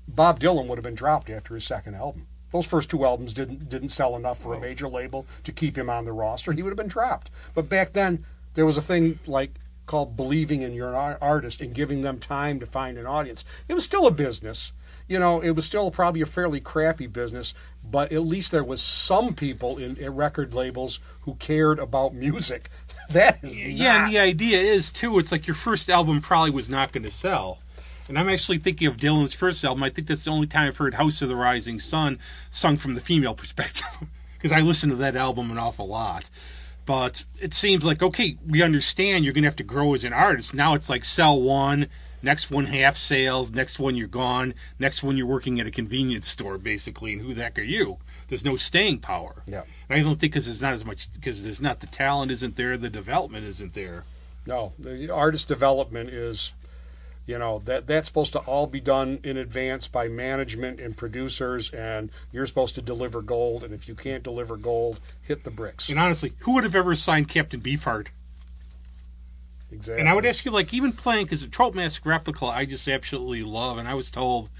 Bob 0.08 0.40
Dylan 0.40 0.66
would 0.66 0.78
have 0.78 0.84
been 0.84 0.94
dropped 0.94 1.30
after 1.30 1.54
his 1.54 1.64
second 1.64 1.94
album. 1.94 2.26
Those 2.52 2.66
first 2.66 2.90
two 2.90 3.04
albums 3.04 3.32
didn't 3.32 3.68
didn't 3.68 3.90
sell 3.90 4.16
enough 4.16 4.38
for 4.38 4.54
a 4.54 4.60
major 4.60 4.88
label 4.88 5.26
to 5.44 5.52
keep 5.52 5.78
him 5.78 5.88
on 5.88 6.04
the 6.04 6.12
roster. 6.12 6.52
He 6.52 6.62
would 6.62 6.70
have 6.70 6.76
been 6.76 6.88
dropped. 6.88 7.30
But 7.54 7.68
back 7.68 7.92
then, 7.92 8.24
there 8.54 8.66
was 8.66 8.76
a 8.76 8.82
thing 8.82 9.20
like 9.26 9.59
called 9.90 10.16
believing 10.16 10.62
in 10.62 10.72
your 10.72 10.94
artist 10.96 11.60
and 11.60 11.74
giving 11.74 12.02
them 12.02 12.18
time 12.20 12.60
to 12.60 12.66
find 12.66 12.96
an 12.96 13.06
audience. 13.06 13.44
It 13.68 13.74
was 13.74 13.84
still 13.84 14.06
a 14.06 14.10
business. 14.12 14.70
You 15.08 15.18
know, 15.18 15.40
it 15.40 15.50
was 15.50 15.64
still 15.64 15.90
probably 15.90 16.20
a 16.20 16.26
fairly 16.26 16.60
crappy 16.60 17.08
business, 17.08 17.52
but 17.82 18.12
at 18.12 18.24
least 18.24 18.52
there 18.52 18.62
was 18.62 18.80
some 18.80 19.34
people 19.34 19.76
in, 19.78 19.96
in 19.96 20.14
record 20.14 20.54
labels 20.54 21.00
who 21.22 21.34
cared 21.34 21.78
about 21.80 22.14
music. 22.14 22.70
That 23.10 23.40
is 23.42 23.58
Yeah, 23.58 23.96
not- 23.96 24.04
and 24.04 24.14
the 24.14 24.18
idea 24.20 24.60
is 24.60 24.92
too. 24.92 25.18
It's 25.18 25.32
like 25.32 25.48
your 25.48 25.56
first 25.56 25.90
album 25.90 26.20
probably 26.20 26.52
was 26.52 26.68
not 26.68 26.92
going 26.92 27.02
to 27.02 27.10
sell, 27.10 27.58
and 28.06 28.16
I'm 28.16 28.28
actually 28.28 28.58
thinking 28.58 28.86
of 28.86 28.96
Dylan's 28.98 29.34
first 29.34 29.64
album. 29.64 29.82
I 29.82 29.90
think 29.90 30.06
that's 30.06 30.22
the 30.26 30.30
only 30.30 30.46
time 30.46 30.68
I've 30.68 30.76
heard 30.76 30.94
"House 30.94 31.20
of 31.20 31.28
the 31.28 31.34
Rising 31.34 31.80
Sun" 31.80 32.20
sung 32.52 32.76
from 32.76 32.94
the 32.94 33.00
female 33.00 33.34
perspective, 33.34 33.88
because 34.34 34.52
I 34.52 34.60
listened 34.60 34.92
to 34.92 34.96
that 34.98 35.16
album 35.16 35.50
an 35.50 35.58
awful 35.58 35.88
lot. 35.88 36.30
But 36.90 37.24
it 37.40 37.54
seems 37.54 37.84
like 37.84 38.02
okay, 38.02 38.36
we 38.44 38.62
understand 38.62 39.24
you're 39.24 39.32
going 39.32 39.44
to 39.44 39.48
have 39.48 39.54
to 39.54 39.62
grow 39.62 39.94
as 39.94 40.02
an 40.02 40.12
artist. 40.12 40.52
Now 40.52 40.74
it's 40.74 40.90
like 40.90 41.04
sell 41.04 41.40
one, 41.40 41.86
next 42.20 42.50
one 42.50 42.64
half 42.64 42.96
sales, 42.96 43.52
next 43.52 43.78
one 43.78 43.94
you're 43.94 44.08
gone, 44.08 44.54
next 44.76 45.04
one 45.04 45.16
you're 45.16 45.24
working 45.24 45.60
at 45.60 45.68
a 45.68 45.70
convenience 45.70 46.26
store 46.26 46.58
basically, 46.58 47.12
and 47.12 47.22
who 47.22 47.32
the 47.32 47.44
heck 47.44 47.60
are 47.60 47.62
you? 47.62 47.98
There's 48.26 48.44
no 48.44 48.56
staying 48.56 48.98
power. 48.98 49.44
Yeah. 49.46 49.62
And 49.88 50.00
I 50.00 50.02
don't 50.02 50.18
think 50.18 50.32
because 50.32 50.46
there's 50.46 50.60
not 50.60 50.74
as 50.74 50.84
much 50.84 51.08
because 51.14 51.44
there's 51.44 51.60
not 51.60 51.78
the 51.78 51.86
talent 51.86 52.32
isn't 52.32 52.56
there, 52.56 52.76
the 52.76 52.90
development 52.90 53.46
isn't 53.46 53.74
there. 53.74 54.02
No, 54.44 54.72
the 54.76 55.10
artist 55.10 55.46
development 55.46 56.10
is, 56.10 56.54
you 57.30 57.38
know, 57.38 57.62
that 57.64 57.86
that's 57.86 58.08
supposed 58.08 58.32
to 58.32 58.40
all 58.40 58.66
be 58.66 58.80
done 58.80 59.20
in 59.22 59.36
advance 59.36 59.86
by 59.86 60.08
management 60.08 60.80
and 60.80 60.96
producers, 60.96 61.70
and 61.70 62.10
you're 62.32 62.44
supposed 62.44 62.74
to 62.74 62.82
deliver 62.82 63.22
gold. 63.22 63.62
And 63.62 63.72
if 63.72 63.86
you 63.86 63.94
can't 63.94 64.24
deliver 64.24 64.56
gold, 64.56 64.98
hit 65.22 65.44
the 65.44 65.50
bricks. 65.50 65.88
And 65.88 66.00
honestly, 66.00 66.32
who 66.40 66.54
would 66.54 66.64
have 66.64 66.74
ever 66.74 66.96
signed 66.96 67.28
Captain 67.28 67.60
Beefheart? 67.60 68.08
Exactly. 69.70 70.00
And 70.00 70.08
I 70.08 70.14
would 70.14 70.26
ask 70.26 70.44
you, 70.44 70.50
like, 70.50 70.74
even 70.74 70.92
playing 70.92 71.26
because 71.26 71.42
the 71.42 71.46
Trout 71.46 71.72
Mask 71.72 72.04
replica, 72.04 72.46
I 72.46 72.64
just 72.64 72.88
absolutely 72.88 73.44
love. 73.44 73.78
And 73.78 73.86
I 73.86 73.94
was 73.94 74.10
told 74.10 74.50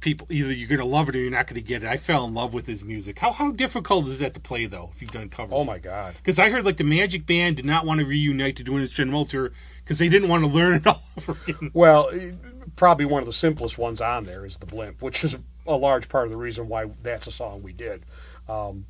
people 0.00 0.26
either 0.28 0.52
you're 0.52 0.68
going 0.68 0.80
to 0.80 0.84
love 0.84 1.08
it 1.08 1.14
or 1.14 1.20
you're 1.20 1.30
not 1.30 1.46
going 1.46 1.54
to 1.54 1.66
get 1.66 1.84
it. 1.84 1.88
I 1.88 1.98
fell 1.98 2.24
in 2.24 2.34
love 2.34 2.52
with 2.52 2.66
his 2.66 2.82
music. 2.82 3.20
How 3.20 3.30
how 3.30 3.52
difficult 3.52 4.08
is 4.08 4.18
that 4.18 4.34
to 4.34 4.40
play 4.40 4.66
though? 4.66 4.90
If 4.92 5.00
you've 5.00 5.12
done 5.12 5.28
covers, 5.28 5.54
Oh 5.56 5.62
my 5.62 5.78
God. 5.78 6.14
Because 6.16 6.40
I 6.40 6.50
heard 6.50 6.64
like 6.64 6.78
the 6.78 6.84
Magic 6.84 7.24
Band 7.24 7.54
did 7.54 7.64
not 7.64 7.86
want 7.86 8.00
to 8.00 8.06
reunite 8.06 8.56
to 8.56 8.64
do 8.64 8.74
an 8.74 8.82
instrumental 8.82 9.24
tour 9.24 9.52
because 9.84 9.98
they 9.98 10.08
didn't 10.08 10.28
want 10.28 10.44
to 10.44 10.50
learn 10.50 10.74
it 10.74 10.86
all 10.86 11.02
over 11.18 11.36
again. 11.46 11.70
Well, 11.72 12.10
eh, 12.12 12.32
probably 12.76 13.04
one 13.04 13.22
of 13.22 13.26
the 13.26 13.32
simplest 13.32 13.78
ones 13.78 14.00
on 14.00 14.24
there 14.24 14.44
is 14.44 14.56
the 14.56 14.66
blimp, 14.66 15.02
which 15.02 15.24
is 15.24 15.36
a 15.66 15.76
large 15.76 16.08
part 16.08 16.26
of 16.26 16.30
the 16.30 16.36
reason 16.36 16.68
why 16.68 16.86
that's 17.02 17.26
a 17.26 17.32
song 17.32 17.62
we 17.62 17.72
did. 17.72 18.02
Um, 18.48 18.86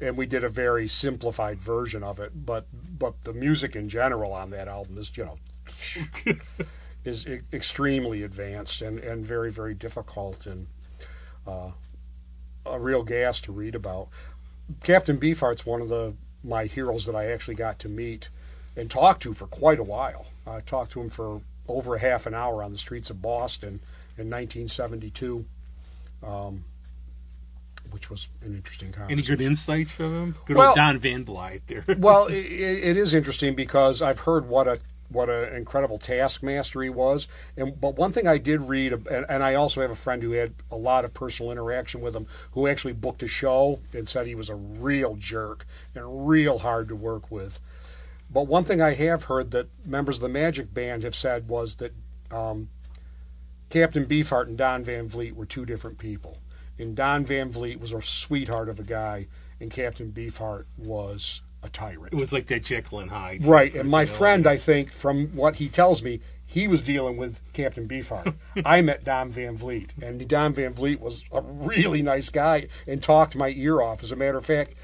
and 0.00 0.16
we 0.16 0.26
did 0.26 0.42
a 0.42 0.48
very 0.48 0.88
simplified 0.88 1.60
version 1.60 2.02
of 2.02 2.18
it, 2.18 2.32
but 2.34 2.66
but 2.98 3.22
the 3.24 3.32
music 3.32 3.76
in 3.76 3.88
general 3.88 4.32
on 4.32 4.50
that 4.50 4.66
album 4.66 4.98
is 4.98 5.16
you 5.16 5.24
know 5.24 5.38
is 7.04 7.26
e- 7.28 7.40
extremely 7.52 8.22
advanced 8.22 8.82
and, 8.82 8.98
and 8.98 9.24
very 9.24 9.52
very 9.52 9.74
difficult 9.74 10.46
and 10.46 10.66
uh, 11.46 11.70
a 12.66 12.78
real 12.78 13.02
gas 13.02 13.40
to 13.42 13.52
read 13.52 13.74
about. 13.74 14.08
Captain 14.82 15.18
Beefheart's 15.18 15.66
one 15.66 15.80
of 15.80 15.88
the 15.88 16.14
my 16.42 16.64
heroes 16.64 17.06
that 17.06 17.14
I 17.14 17.26
actually 17.30 17.54
got 17.54 17.78
to 17.80 17.88
meet 17.88 18.28
and 18.76 18.90
talked 18.90 19.22
to 19.22 19.34
for 19.34 19.46
quite 19.46 19.78
a 19.78 19.84
while. 19.84 20.26
I 20.46 20.60
talked 20.60 20.92
to 20.92 21.00
him 21.00 21.10
for 21.10 21.40
over 21.68 21.94
a 21.94 21.98
half 21.98 22.26
an 22.26 22.34
hour 22.34 22.62
on 22.62 22.72
the 22.72 22.78
streets 22.78 23.10
of 23.10 23.22
Boston 23.22 23.80
in 24.18 24.30
1972, 24.30 25.44
um, 26.22 26.64
which 27.90 28.10
was 28.10 28.28
an 28.42 28.54
interesting 28.54 28.94
Any 29.08 29.22
good 29.22 29.40
insights 29.40 29.92
from 29.92 30.22
him? 30.22 30.36
Good 30.46 30.56
Well- 30.56 30.68
old 30.68 30.76
Don 30.76 30.98
Van 30.98 31.24
Vliet 31.24 31.62
there. 31.66 31.84
well, 31.98 32.26
it, 32.26 32.34
it 32.36 32.96
is 32.96 33.14
interesting 33.14 33.54
because 33.54 34.02
I've 34.02 34.20
heard 34.20 34.48
what 34.48 34.68
a 34.68 34.80
what 35.10 35.28
an 35.28 35.54
incredible 35.54 35.98
taskmaster 35.98 36.82
he 36.82 36.88
was. 36.88 37.28
And 37.56 37.80
but 37.80 37.96
one 37.96 38.12
thing 38.12 38.26
I 38.26 38.38
did 38.38 38.62
read, 38.62 38.92
and, 38.92 39.26
and 39.28 39.42
I 39.44 39.54
also 39.54 39.80
have 39.80 39.90
a 39.90 39.96
friend 39.96 40.22
who 40.22 40.32
had 40.32 40.54
a 40.70 40.76
lot 40.76 41.04
of 41.04 41.14
personal 41.14 41.52
interaction 41.52 42.00
with 42.00 42.16
him, 42.16 42.26
who 42.52 42.66
actually 42.66 42.94
booked 42.94 43.22
a 43.22 43.28
show 43.28 43.80
and 43.92 44.08
said 44.08 44.26
he 44.26 44.34
was 44.34 44.48
a 44.48 44.54
real 44.54 45.14
jerk 45.14 45.66
and 45.94 46.28
real 46.28 46.58
hard 46.58 46.88
to 46.88 46.96
work 46.96 47.30
with. 47.30 47.60
But 48.34 48.48
one 48.48 48.64
thing 48.64 48.82
I 48.82 48.94
have 48.94 49.24
heard 49.24 49.52
that 49.52 49.68
members 49.86 50.16
of 50.16 50.22
the 50.22 50.28
Magic 50.28 50.74
Band 50.74 51.04
have 51.04 51.14
said 51.14 51.48
was 51.48 51.76
that 51.76 51.94
um, 52.32 52.68
Captain 53.70 54.04
Beefheart 54.06 54.48
and 54.48 54.58
Don 54.58 54.82
Van 54.82 55.08
Vliet 55.08 55.36
were 55.36 55.46
two 55.46 55.64
different 55.64 55.98
people. 55.98 56.38
And 56.76 56.96
Don 56.96 57.24
Van 57.24 57.52
Vliet 57.52 57.80
was 57.80 57.92
a 57.92 58.02
sweetheart 58.02 58.68
of 58.68 58.80
a 58.80 58.82
guy, 58.82 59.28
and 59.60 59.70
Captain 59.70 60.10
Beefheart 60.10 60.64
was 60.76 61.42
a 61.62 61.68
tyrant. 61.68 62.12
It 62.12 62.16
was 62.16 62.32
like 62.32 62.48
that 62.48 62.64
Jekyll 62.64 62.98
and 62.98 63.10
Hyde. 63.12 63.46
Right, 63.46 63.72
and 63.72 63.88
my 63.88 64.04
friend, 64.04 64.48
I 64.48 64.56
think, 64.56 64.90
from 64.90 65.28
what 65.28 65.56
he 65.56 65.68
tells 65.68 66.02
me, 66.02 66.20
he 66.44 66.66
was 66.66 66.82
dealing 66.82 67.16
with 67.16 67.40
Captain 67.52 67.86
Beefheart. 67.86 68.34
I 68.64 68.80
met 68.80 69.04
Don 69.04 69.30
Van 69.30 69.56
Vliet, 69.56 69.92
and 70.02 70.26
Don 70.26 70.52
Van 70.54 70.72
Vliet 70.72 71.00
was 71.00 71.24
a 71.30 71.40
really 71.40 72.02
nice 72.02 72.30
guy 72.30 72.66
and 72.84 73.00
talked 73.00 73.36
my 73.36 73.50
ear 73.50 73.80
off. 73.80 74.02
As 74.02 74.10
a 74.10 74.16
matter 74.16 74.38
of 74.38 74.44
fact, 74.44 74.74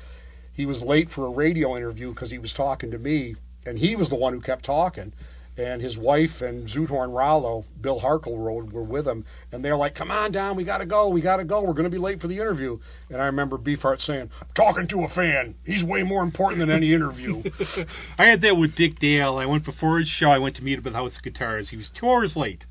he 0.60 0.66
was 0.66 0.82
late 0.82 1.08
for 1.08 1.26
a 1.26 1.30
radio 1.30 1.74
interview 1.74 2.10
because 2.10 2.30
he 2.30 2.38
was 2.38 2.52
talking 2.52 2.90
to 2.90 2.98
me, 2.98 3.34
and 3.64 3.78
he 3.78 3.96
was 3.96 4.10
the 4.10 4.14
one 4.14 4.34
who 4.34 4.40
kept 4.42 4.62
talking. 4.62 5.14
And 5.56 5.80
his 5.80 5.96
wife 5.96 6.42
and 6.42 6.68
Zoot 6.68 6.88
Horn 6.88 7.12
Rollo, 7.12 7.64
Bill 7.80 8.00
Harkleroad, 8.00 8.70
were 8.72 8.82
with 8.82 9.08
him, 9.08 9.24
and 9.50 9.64
they're 9.64 9.76
like, 9.76 9.94
"Come 9.94 10.10
on, 10.10 10.32
Don, 10.32 10.56
we 10.56 10.64
gotta 10.64 10.84
go, 10.84 11.08
we 11.08 11.22
gotta 11.22 11.44
go. 11.44 11.62
We're 11.62 11.72
gonna 11.72 11.88
be 11.88 11.98
late 11.98 12.20
for 12.20 12.28
the 12.28 12.36
interview." 12.36 12.78
And 13.08 13.22
I 13.22 13.26
remember 13.26 13.56
Beefheart 13.56 14.02
saying, 14.02 14.30
I'm 14.40 14.48
"Talking 14.54 14.86
to 14.88 15.02
a 15.02 15.08
fan, 15.08 15.54
he's 15.64 15.82
way 15.82 16.02
more 16.02 16.22
important 16.22 16.60
than 16.60 16.70
any 16.70 16.92
interview." 16.92 17.42
I 18.18 18.26
had 18.26 18.42
that 18.42 18.58
with 18.58 18.74
Dick 18.74 18.98
Dale. 18.98 19.36
I 19.36 19.46
went 19.46 19.64
before 19.64 19.98
his 19.98 20.08
show. 20.08 20.30
I 20.30 20.38
went 20.38 20.56
to 20.56 20.64
meet 20.64 20.74
him 20.74 20.86
at 20.86 20.92
the 20.92 20.98
House 20.98 21.16
of 21.16 21.22
Guitars. 21.22 21.70
He 21.70 21.76
was 21.78 21.88
two 21.88 22.08
hours 22.08 22.36
late. 22.36 22.66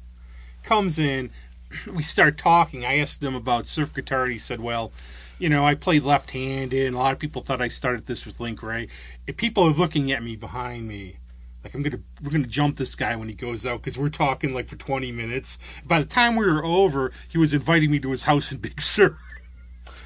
Comes 0.63 0.99
in. 0.99 1.31
We 1.91 2.03
start 2.03 2.37
talking. 2.37 2.85
I 2.85 2.97
asked 2.97 3.21
him 3.23 3.35
about 3.35 3.67
surf 3.67 3.93
guitar. 3.93 4.27
He 4.27 4.37
said, 4.37 4.59
"Well, 4.59 4.91
you 5.39 5.49
know, 5.49 5.65
I 5.65 5.73
played 5.73 6.03
left-handed, 6.03 6.85
and 6.85 6.95
a 6.95 6.99
lot 6.99 7.13
of 7.13 7.19
people 7.19 7.41
thought 7.41 7.61
I 7.61 7.69
started 7.69 8.05
this 8.05 8.25
with 8.25 8.39
Link 8.39 8.61
Wray. 8.61 8.89
If 9.25 9.37
people 9.37 9.63
are 9.63 9.71
looking 9.71 10.11
at 10.11 10.21
me 10.21 10.35
behind 10.35 10.87
me, 10.87 11.17
like 11.63 11.73
I'm 11.73 11.81
gonna, 11.81 12.01
we're 12.21 12.31
gonna 12.31 12.47
jump 12.47 12.77
this 12.77 12.95
guy 12.95 13.15
when 13.15 13.29
he 13.29 13.33
goes 13.33 13.65
out 13.65 13.81
because 13.81 13.97
we're 13.97 14.09
talking 14.09 14.53
like 14.53 14.67
for 14.67 14.75
20 14.75 15.11
minutes. 15.11 15.57
By 15.85 15.99
the 15.99 16.05
time 16.05 16.35
we 16.35 16.45
were 16.45 16.63
over, 16.63 17.11
he 17.27 17.37
was 17.37 17.53
inviting 17.53 17.89
me 17.89 17.99
to 17.99 18.11
his 18.11 18.23
house 18.23 18.51
in 18.51 18.57
Big 18.59 18.81
Sur. 18.81 19.17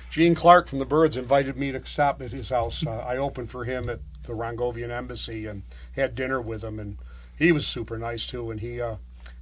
Gene 0.10 0.36
Clark 0.36 0.68
from 0.68 0.78
the 0.78 0.86
Byrds 0.86 1.18
invited 1.18 1.58
me 1.58 1.72
to 1.72 1.84
stop 1.86 2.22
at 2.22 2.32
his 2.32 2.50
house. 2.50 2.86
Uh, 2.86 3.00
I 3.00 3.18
opened 3.18 3.50
for 3.50 3.66
him 3.66 3.90
at 3.90 4.00
the 4.26 4.34
Rongovian 4.34 4.92
Embassy 4.92 5.48
and 5.48 5.64
had 5.96 6.14
dinner 6.14 6.40
with 6.40 6.64
him, 6.64 6.80
and 6.80 6.98
he 7.36 7.52
was 7.52 7.66
super 7.66 7.98
nice 7.98 8.28
too. 8.28 8.52
And 8.52 8.60
he 8.60 8.80
uh, 8.80 8.98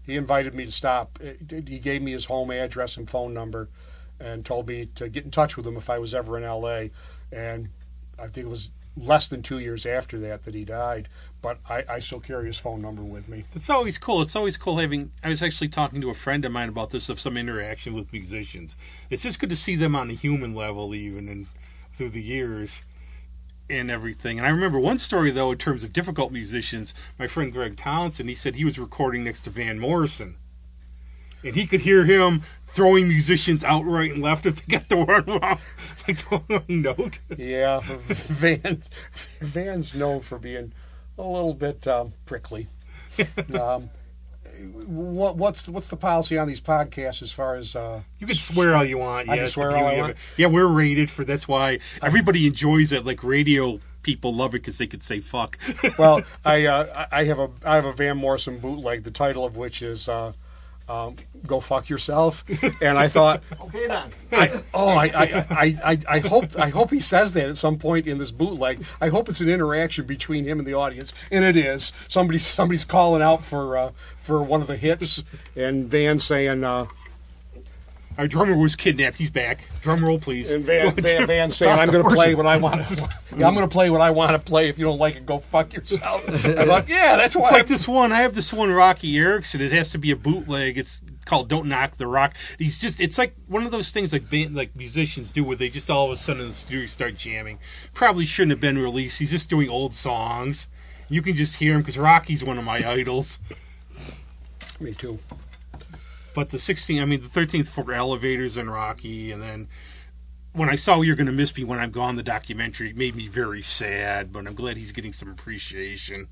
he 0.06 0.16
invited 0.16 0.54
me 0.54 0.66
to 0.66 0.72
stop. 0.72 1.20
He 1.22 1.80
gave 1.80 2.02
me 2.02 2.14
his 2.14 2.26
home 2.26 2.52
address 2.52 2.96
and 2.98 3.10
phone 3.10 3.34
number, 3.34 3.68
and 4.22 4.46
told 4.46 4.68
me 4.68 4.86
to 4.96 5.10
get 5.10 5.26
in 5.26 5.32
touch 5.32 5.58
with 5.58 5.66
him 5.66 5.78
if 5.78 5.90
I 5.90 6.00
was 6.00 6.14
ever 6.14 6.38
in 6.38 6.44
L.A. 6.44 6.92
And 7.32 7.70
I 8.20 8.24
think 8.24 8.46
it 8.46 8.50
was 8.50 8.70
less 8.98 9.28
than 9.28 9.42
two 9.42 9.60
years 9.60 9.86
after 9.86 10.20
that 10.20 10.44
that 10.44 10.54
he 10.54 10.66
died. 10.66 11.10
But 11.42 11.60
I, 11.68 11.84
I 11.88 12.00
still 12.00 12.20
carry 12.20 12.46
his 12.46 12.60
phone 12.60 12.82
number 12.82 13.04
with 13.04 13.28
me. 13.28 13.46
It's 13.56 13.70
always 13.70 13.98
cool. 13.98 14.22
It's 14.22 14.36
always 14.36 14.58
cool 14.58 14.78
having. 14.78 15.12
I 15.24 15.30
was 15.30 15.42
actually 15.42 15.70
talking 15.70 16.02
to 16.02 16.10
a 16.10 16.16
friend 16.16 16.46
of 16.46 16.52
mine 16.52 16.70
about 16.70 16.92
this 16.92 17.10
of 17.10 17.20
some 17.20 17.38
interaction 17.38 17.94
with 17.94 18.14
musicians. 18.14 18.78
It's 19.10 19.24
just 19.24 19.40
good 19.40 19.50
to 19.50 19.56
see 19.56 19.76
them 19.76 19.96
on 19.96 20.08
the 20.08 20.16
human 20.16 20.54
level, 20.54 20.94
even 20.94 21.28
and 21.28 21.48
through 21.94 22.10
the 22.10 22.22
years 22.22 22.84
and 23.70 23.90
everything. 23.90 24.38
And 24.38 24.46
I 24.46 24.52
remember 24.52 24.80
one 24.80 24.98
story 24.98 25.32
though, 25.32 25.52
in 25.52 25.58
terms 25.58 25.84
of 25.84 25.94
difficult 25.94 26.32
musicians. 26.32 26.94
My 27.18 27.28
friend 27.28 27.52
Greg 27.52 27.78
Townsend, 27.78 28.30
he 28.30 28.36
said 28.36 28.56
he 28.56 28.66
was 28.66 28.78
recording 28.78 29.24
next 29.24 29.42
to 29.42 29.50
Van 29.50 29.80
Morrison, 29.80 30.36
and 31.44 31.56
he 31.56 31.66
could 31.66 31.82
hear 31.82 32.06
him 32.06 32.44
throwing 32.68 33.08
musicians 33.08 33.64
out 33.64 33.86
right 33.86 34.12
and 34.12 34.22
left 34.22 34.46
if 34.46 34.66
they 34.66 34.78
got 34.78 34.90
the 34.90 34.98
word 35.06 35.28
wrong, 35.28 35.60
like 36.08 36.30
the 36.30 36.42
wrong 36.50 36.64
note. 36.68 37.20
Yeah, 37.38 37.82
Van 37.84 38.82
Van's 39.40 39.94
known 39.94 40.22
for 40.22 40.40
being 40.40 40.74
a 41.18 41.24
little 41.24 41.54
bit 41.54 41.88
um, 41.88 42.14
prickly. 42.26 42.68
um, 43.54 43.90
what, 44.86 45.38
what's 45.38 45.68
what's 45.68 45.88
the 45.88 45.98
policy 45.98 46.38
on 46.38 46.48
these 46.48 46.62
podcasts 46.62 47.22
as 47.22 47.32
far 47.32 47.56
as 47.56 47.76
uh, 47.76 48.02
You 48.20 48.28
can 48.28 48.36
swear 48.36 48.76
all 48.76 48.86
you 48.86 48.98
want. 48.98 49.30
I 49.30 49.38
can 49.38 49.48
swear 49.48 49.76
all 49.76 49.86
I 49.86 49.98
want? 49.98 50.18
Yeah, 50.38 50.48
we're 50.48 50.68
rated 50.68 51.10
for. 51.10 51.24
That's 51.24 51.48
why 51.48 51.80
everybody 52.02 52.48
enjoys 52.48 52.92
it. 52.92 53.06
Like 53.06 53.24
radio 53.24 53.80
people 54.04 54.34
love 54.34 54.56
it 54.56 54.60
because 54.60 54.78
they 54.78 54.88
could 54.88 55.04
say 55.04 55.20
fuck. 55.20 55.58
well, 55.98 56.22
I 56.46 56.66
uh, 56.66 57.08
I 57.12 57.24
have 57.26 57.40
a 57.40 57.50
I 57.66 57.76
have 57.76 57.86
a 57.86 57.94
Van 57.94 58.18
Morrison 58.18 58.60
bootleg, 58.60 59.04
the 59.04 59.12
title 59.12 59.46
of 59.46 59.58
which 59.58 59.82
is 59.82 60.08
uh, 60.08 60.34
um, 60.92 61.16
"Go 61.48 61.60
Fuck 61.60 61.90
Yourself," 61.90 62.44
and 62.82 62.98
I 62.98 63.08
thought, 63.08 63.42
Okay 63.62 63.88
then. 63.88 64.10
I, 64.32 64.64
oh, 64.74 64.90
I, 64.90 65.06
I, 65.06 65.78
I, 65.84 66.00
I, 66.08 66.20
hope 66.20 66.58
I 66.58 66.70
hope 66.70 66.90
he 66.92 67.00
says 67.00 67.32
that 67.34 67.50
at 67.50 67.58
some 67.58 67.78
point 67.78 68.08
in 68.08 68.18
this 68.18 68.32
bootleg. 68.32 68.84
I 69.00 69.10
hope 69.10 69.30
it's 69.30 69.42
an 69.42 69.50
interaction 69.50 70.06
between 70.06 70.46
him 70.46 70.60
and 70.60 70.68
the 70.68 70.74
audience, 70.74 71.14
and 71.32 71.46
it 71.46 71.56
is. 71.56 71.94
Somebody 72.08 72.40
somebody's 72.40 72.86
calling 72.86 73.22
out 73.22 73.44
for 73.44 73.78
uh, 73.78 73.92
for 74.20 74.42
one 74.44 74.62
of 74.62 74.68
the 74.68 74.78
hits, 74.78 75.24
and 75.56 75.86
Van 75.86 76.20
saying. 76.20 76.64
Uh, 76.64 76.86
Our 78.22 78.28
drummer 78.28 78.56
was 78.56 78.76
kidnapped. 78.76 79.18
He's 79.18 79.32
back. 79.32 79.68
Drum 79.82 80.06
roll, 80.06 80.20
please. 80.20 80.52
and 80.52 80.64
Van, 80.64 80.94
Van, 80.94 81.26
Van 81.26 81.50
saying, 81.50 81.80
"I'm 81.80 81.90
going 81.90 82.04
to 82.04 82.10
play 82.12 82.36
what 82.36 82.46
I 82.46 82.56
want. 82.58 82.88
to 82.88 83.10
yeah, 83.36 83.48
I'm 83.48 83.56
going 83.56 83.68
to 83.68 83.74
play 83.74 83.90
what 83.90 84.00
I 84.00 84.12
want 84.12 84.34
to 84.34 84.38
play. 84.38 84.70
If 84.70 84.78
you 84.78 84.86
don't 84.86 85.00
like 85.00 85.16
it, 85.16 85.26
go 85.26 85.40
fuck 85.40 85.74
yourself." 85.74 86.30
I 86.46 86.66
thought, 86.66 86.88
"Yeah, 86.88 87.16
that's 87.18 87.36
why." 87.36 87.42
It's 87.42 87.52
like 87.52 87.66
this 87.66 87.88
one. 87.88 88.12
I 88.12 88.22
have 88.22 88.36
this 88.36 88.54
one 88.54 88.70
Roky 88.70 89.18
Erickson. 89.18 89.60
It 89.60 89.72
has 89.72 89.90
to 89.90 89.98
be 89.98 90.12
a 90.12 90.16
bootleg. 90.16 90.78
It's 90.78 91.02
called 91.26 91.50
"Don't 91.50 91.66
Knock 91.66 91.98
the 91.98 92.06
Rock." 92.06 92.36
He's 92.60 92.78
just. 92.78 93.00
It's 93.02 93.18
like 93.18 93.36
one 93.48 93.66
of 93.66 93.72
those 93.72 93.90
things 93.90 94.14
like 94.14 94.30
band, 94.30 94.54
like 94.56 94.76
musicians 94.76 95.32
do, 95.32 95.44
where 95.44 95.56
they 95.56 95.70
just 95.70 95.90
all 95.90 96.06
of 96.06 96.12
a 96.12 96.16
sudden 96.16 96.44
in 96.44 96.50
the 96.50 96.54
studio 96.54 96.86
start 96.86 97.18
jamming. 97.18 97.58
Probably 97.96 98.28
shouldn't 98.28 98.52
have 98.52 98.62
been 98.62 98.78
released. 98.78 99.18
He's 99.18 99.32
just 99.32 99.50
doing 99.50 99.68
old 99.68 99.96
songs. 99.96 100.68
You 101.10 101.24
can 101.24 101.36
just 101.36 101.56
hear 101.56 101.74
him 101.74 101.82
because 101.82 101.98
Roky's 101.98 102.44
one 102.44 102.60
of 102.60 102.66
my 102.66 102.88
idols. 102.88 103.40
Me 104.80 104.94
too. 104.94 105.18
But 106.34 106.50
the 106.50 106.60
16, 106.60 107.02
I 107.02 107.06
mean, 107.06 107.22
the 107.22 107.28
13th 107.28 107.68
Floor 107.70 107.94
Elevators 107.94 108.56
and 108.58 108.72
Roky, 108.72 109.32
and 109.32 109.42
then 109.42 109.68
when 110.54 110.70
I 110.70 110.76
saw 110.76 111.02
You're 111.02 111.16
Gonna 111.16 111.32
Miss 111.32 111.56
Me 111.58 111.64
When 111.64 111.80
I'm 111.80 111.92
Gone, 111.92 112.16
the 112.16 112.24
documentary, 112.24 112.94
made 112.94 113.16
me 113.16 113.28
very 113.28 113.62
sad, 113.62 114.32
but 114.32 114.48
I'm 114.48 114.54
glad 114.56 114.78
he's 114.78 114.92
getting 114.92 115.14
some 115.14 115.30
appreciation. 115.30 116.28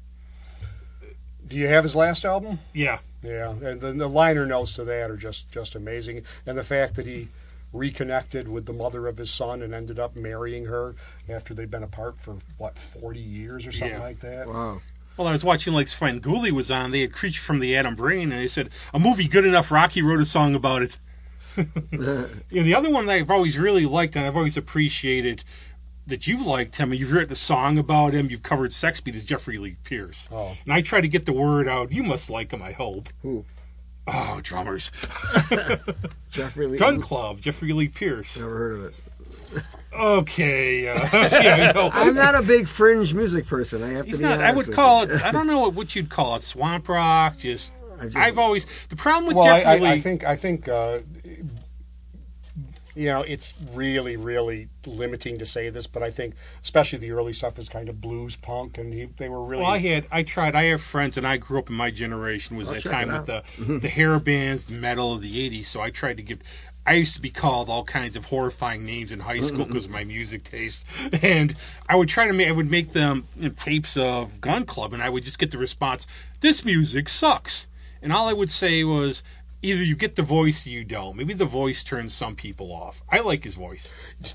Do 1.48 1.56
you 1.56 1.68
have 1.68 1.84
his 1.84 1.96
last 1.96 2.26
album? 2.26 2.60
Yeah. 2.74 3.00
Yeah, 3.24 3.52
and 3.52 3.82
the, 3.82 3.92
the 3.92 4.08
liner 4.08 4.46
notes 4.46 4.74
to 4.76 4.84
that 4.86 5.12
are 5.12 5.18
just 5.18 5.52
just 5.52 5.76
amazing, 5.76 6.22
and 6.46 6.58
the 6.58 6.64
fact 6.64 6.96
that 6.96 7.06
he 7.06 7.28
reconnected 7.74 8.48
with 8.48 8.66
the 8.66 8.72
mother 8.74 9.08
of 9.08 9.18
his 9.18 9.30
son 9.30 9.62
and 9.62 9.74
ended 9.74 10.00
up 10.00 10.16
marrying 10.16 10.66
her 10.66 10.96
after 11.28 11.54
they'd 11.54 11.70
been 11.70 11.84
apart 11.84 12.18
for 12.20 12.38
what 12.58 12.78
forty 12.78 13.20
years 13.20 13.68
or 13.68 13.72
something 13.74 13.98
Yeah. 13.98 14.04
like 14.04 14.20
that. 14.22 14.48
Wow. 14.48 14.82
Well, 15.20 15.28
I 15.28 15.34
was 15.34 15.44
watching 15.44 15.74
like 15.74 15.88
Svengoolie 15.88 16.52
was 16.52 16.72
on. 16.72 16.92
They 16.92 17.02
had 17.02 17.12
Creature 17.12 17.42
from 17.42 17.60
the 17.60 17.76
Atom 17.76 17.94
Brain, 17.94 18.32
and 18.32 18.42
they 18.42 18.48
said 18.48 18.70
a 18.94 19.00
movie 19.00 19.28
good 19.28 19.44
enough. 19.44 19.70
Roky 19.70 20.02
wrote 20.02 20.22
a 20.22 20.26
song 20.26 20.56
about 20.56 20.82
it. 20.82 20.98
you 21.58 21.68
know, 22.00 22.64
the 22.64 22.74
other 22.74 22.90
one 22.90 23.06
that 23.08 23.16
I've 23.16 23.30
always 23.30 23.58
really 23.58 23.86
liked 23.86 24.16
and 24.16 24.26
I've 24.26 24.38
always 24.38 24.56
appreciated 24.56 25.44
that 26.08 26.26
you've 26.26 26.46
liked 26.46 26.78
him 26.78 26.92
and 26.92 27.00
you've 27.02 27.12
written 27.12 27.34
a 27.34 27.36
song 27.36 27.78
about 27.78 28.14
him. 28.14 28.30
You've 28.30 28.44
covered 28.44 28.72
Sex 28.72 29.02
Beat 29.02 29.14
is 29.14 29.26
Jeffrey 29.26 29.58
Lee 29.58 29.76
Pierce. 29.84 30.30
Oh. 30.32 30.56
And 30.64 30.72
I 30.72 30.80
try 30.82 31.02
to 31.02 31.08
get 31.10 31.26
the 31.26 31.34
word 31.34 31.68
out. 31.68 31.92
You 31.92 32.04
must 32.04 32.30
like 32.30 32.54
him, 32.54 32.62
I 32.62 32.72
hope. 32.72 33.10
Who? 33.22 33.44
Oh, 34.08 34.40
drummers. 34.42 34.90
Jeffrey 36.32 36.66
Lee. 36.66 36.78
Gun 36.78 37.02
Club, 37.02 37.42
Jeffrey 37.42 37.74
Lee 37.74 37.90
Pierce. 37.90 38.38
Never 38.38 38.58
heard 38.58 38.80
of 38.80 38.86
it. 38.86 39.64
Okay. 39.94 40.88
Uh, 40.88 41.10
yeah, 41.14 41.72
no. 41.74 41.90
I'm 41.94 42.16
not 42.16 42.36
a 42.36 42.42
big 42.42 42.68
fringe 42.68 43.14
music 43.14 43.48
person. 43.48 43.82
I 43.84 43.90
have 43.90 44.06
He's 44.06 44.18
to 44.18 44.24
be 44.24 44.30
not. 44.30 44.40
I 44.40 44.52
would 44.52 44.68
with 44.68 44.76
call 44.76 45.08
you. 45.08 45.16
it. 45.16 45.24
I 45.24 45.32
don't 45.32 45.48
know 45.48 45.62
what, 45.62 45.74
what 45.74 45.96
you'd 45.96 46.10
call 46.10 46.36
it. 46.36 46.44
Swamp 46.44 46.88
rock. 46.90 47.38
Just. 47.38 47.72
I 48.00 48.06
just- 48.06 48.16
I've 48.18 48.38
always 48.40 48.66
the 48.90 48.96
problem 48.96 49.26
with 49.28 49.36
Well, 49.38 49.48
I, 49.48 49.62
I, 49.62 49.78
Lee. 49.78 49.90
I 49.90 50.00
think 50.00 50.24
I 50.24 50.36
think 50.38 50.68
uh, 50.70 51.00
you 52.96 53.06
know 53.08 53.22
it's 53.22 53.54
really 53.74 54.16
really 54.18 54.70
limiting 54.86 55.38
to 55.40 55.46
say 55.46 55.70
this, 55.70 55.86
but 55.88 56.02
I 56.02 56.10
think 56.10 56.36
especially 56.62 57.00
the 57.00 57.12
early 57.12 57.34
stuff 57.34 57.60
is 57.60 57.68
kind 57.70 57.90
of 57.90 58.00
blues 58.02 58.36
punk, 58.36 58.78
and 58.78 58.94
he, 58.94 59.06
they 59.18 59.28
were 59.30 59.44
really 59.44 59.64
Well, 59.64 59.72
I 59.72 59.78
had 59.80 60.08
I 60.12 60.24
tried. 60.24 60.56
I 60.56 60.64
have 60.66 60.82
friends, 60.82 61.18
and 61.18 61.28
I 61.28 61.38
grew 61.38 61.60
up 61.60 61.70
in 61.70 61.76
my 61.76 61.92
generation 61.92 62.56
was 62.58 62.70
I'll 62.70 62.76
that 62.76 62.84
time 62.84 63.08
with 63.12 63.26
the 63.26 63.44
the 63.80 63.90
hair 63.90 64.20
bands, 64.20 64.66
the 64.66 64.76
metal 64.76 65.14
of 65.14 65.22
the 65.22 65.50
'80s. 65.50 65.66
So 65.66 65.82
I 65.82 65.90
tried 65.90 66.18
to 66.18 66.24
give. 66.24 66.40
I 66.86 66.94
used 66.94 67.14
to 67.16 67.22
be 67.22 67.30
called 67.30 67.70
all 67.70 67.84
kinds 67.84 68.16
of 68.16 68.26
horrifying 68.26 68.84
names 68.84 69.12
in 69.12 69.20
high 69.20 69.42
school 69.42 69.66
because 69.66 69.86
of 69.86 69.92
my 69.92 70.04
music 70.04 70.44
taste, 70.44 70.86
and 71.22 71.56
I 71.88 71.96
would 71.96 72.10
try 72.10 72.28
to 72.28 72.34
make. 72.34 72.48
I 72.48 72.52
would 72.52 72.72
make 72.72 72.94
them 72.94 73.28
you 73.36 73.50
know, 73.50 73.56
tapes 73.56 73.96
of 73.96 74.42
Gun 74.42 74.66
Club, 74.66 74.94
and 74.94 75.04
I 75.04 75.10
would 75.10 75.24
just 75.24 75.40
get 75.40 75.52
the 75.52 75.58
response, 75.58 76.08
"This 76.40 76.66
music 76.66 77.08
sucks," 77.10 77.68
and 78.02 78.12
all 78.12 78.28
I 78.28 78.34
would 78.34 78.52
say 78.52 78.84
was. 78.84 79.24
Either 79.62 79.84
you 79.84 79.94
get 79.94 80.16
the 80.16 80.24
voice 80.24 80.66
or 80.66 80.70
you 80.70 80.86
don't. 80.86 81.18
Maybe 81.18 81.34
the 81.34 81.44
voice 81.44 81.84
turns 81.84 82.14
some 82.14 82.34
people 82.34 82.72
off. 82.72 83.04
I 83.10 83.20
like 83.20 83.44
his 83.44 83.56
voice. 83.56 83.92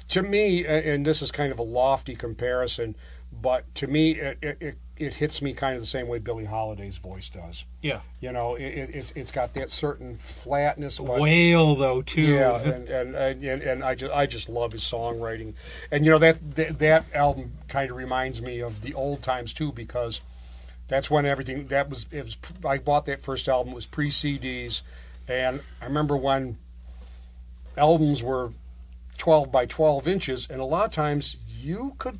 to 0.09 0.21
me, 0.21 0.67
and 0.67 1.07
this 1.07 1.23
is 1.23 1.33
kind 1.33 1.51
of 1.51 1.59
a 1.59 1.63
lofty 1.63 2.15
comparison, 2.15 2.95
but 3.33 3.75
to 3.77 3.87
me, 3.87 4.17
it, 4.17 4.39
it, 4.43 4.79
it, 4.97 5.05
it 5.05 5.15
hits 5.15 5.43
me 5.43 5.53
kind 5.53 5.75
of 5.75 5.83
the 5.83 5.87
same 5.87 6.09
way 6.09 6.19
Billie 6.19 6.45
Holiday's 6.45 6.97
voice 6.97 7.29
does. 7.29 7.65
Yeah. 7.83 8.01
You 8.21 8.33
know, 8.33 8.55
it, 8.55 8.65
it, 8.65 8.91
it's 8.95 9.13
it's 9.13 9.33
got 9.33 9.55
that 9.55 9.71
certain 9.71 10.19
flatness, 10.19 10.99
but 10.99 11.21
Whale 11.21 11.75
though 11.75 12.03
too. 12.03 12.23
yeah, 12.23 12.59
and, 12.61 12.89
and 12.89 13.15
and 13.15 13.45
and 13.45 13.85
I 13.85 13.95
just 13.95 14.13
I 14.13 14.27
just 14.27 14.49
love 14.49 14.73
his 14.73 14.83
songwriting, 14.83 15.55
and 15.91 16.05
you 16.05 16.11
know 16.11 16.19
that 16.19 16.57
that, 16.57 16.79
that 16.79 17.05
album 17.15 17.53
kind 17.69 17.91
of 17.91 17.97
reminds 17.97 18.41
me 18.41 18.61
of 18.61 18.83
the 18.83 18.95
old 18.95 19.23
times 19.23 19.53
too 19.53 19.73
because 19.73 20.23
that's 20.89 21.11
when 21.11 21.27
everything 21.27 21.67
that 21.69 21.89
was 21.89 22.07
it 22.11 22.25
was 22.25 22.37
I 22.65 22.79
bought 22.79 23.07
that 23.07 23.23
first 23.23 23.49
album 23.49 23.73
it 23.73 23.77
was 23.77 23.87
pre 23.87 24.11
CDs, 24.11 24.83
and 25.29 25.61
I 25.81 25.87
remember 25.87 26.17
when 26.17 26.59
albums 27.77 28.23
were 28.23 28.53
twelve 29.19 29.51
by 29.51 29.67
twelve 29.67 30.09
inches, 30.09 30.49
and 30.49 30.61
a 30.61 30.65
lot 30.65 30.87
of 30.87 30.93
times 30.93 31.37
you 31.61 31.95
could 31.99 32.19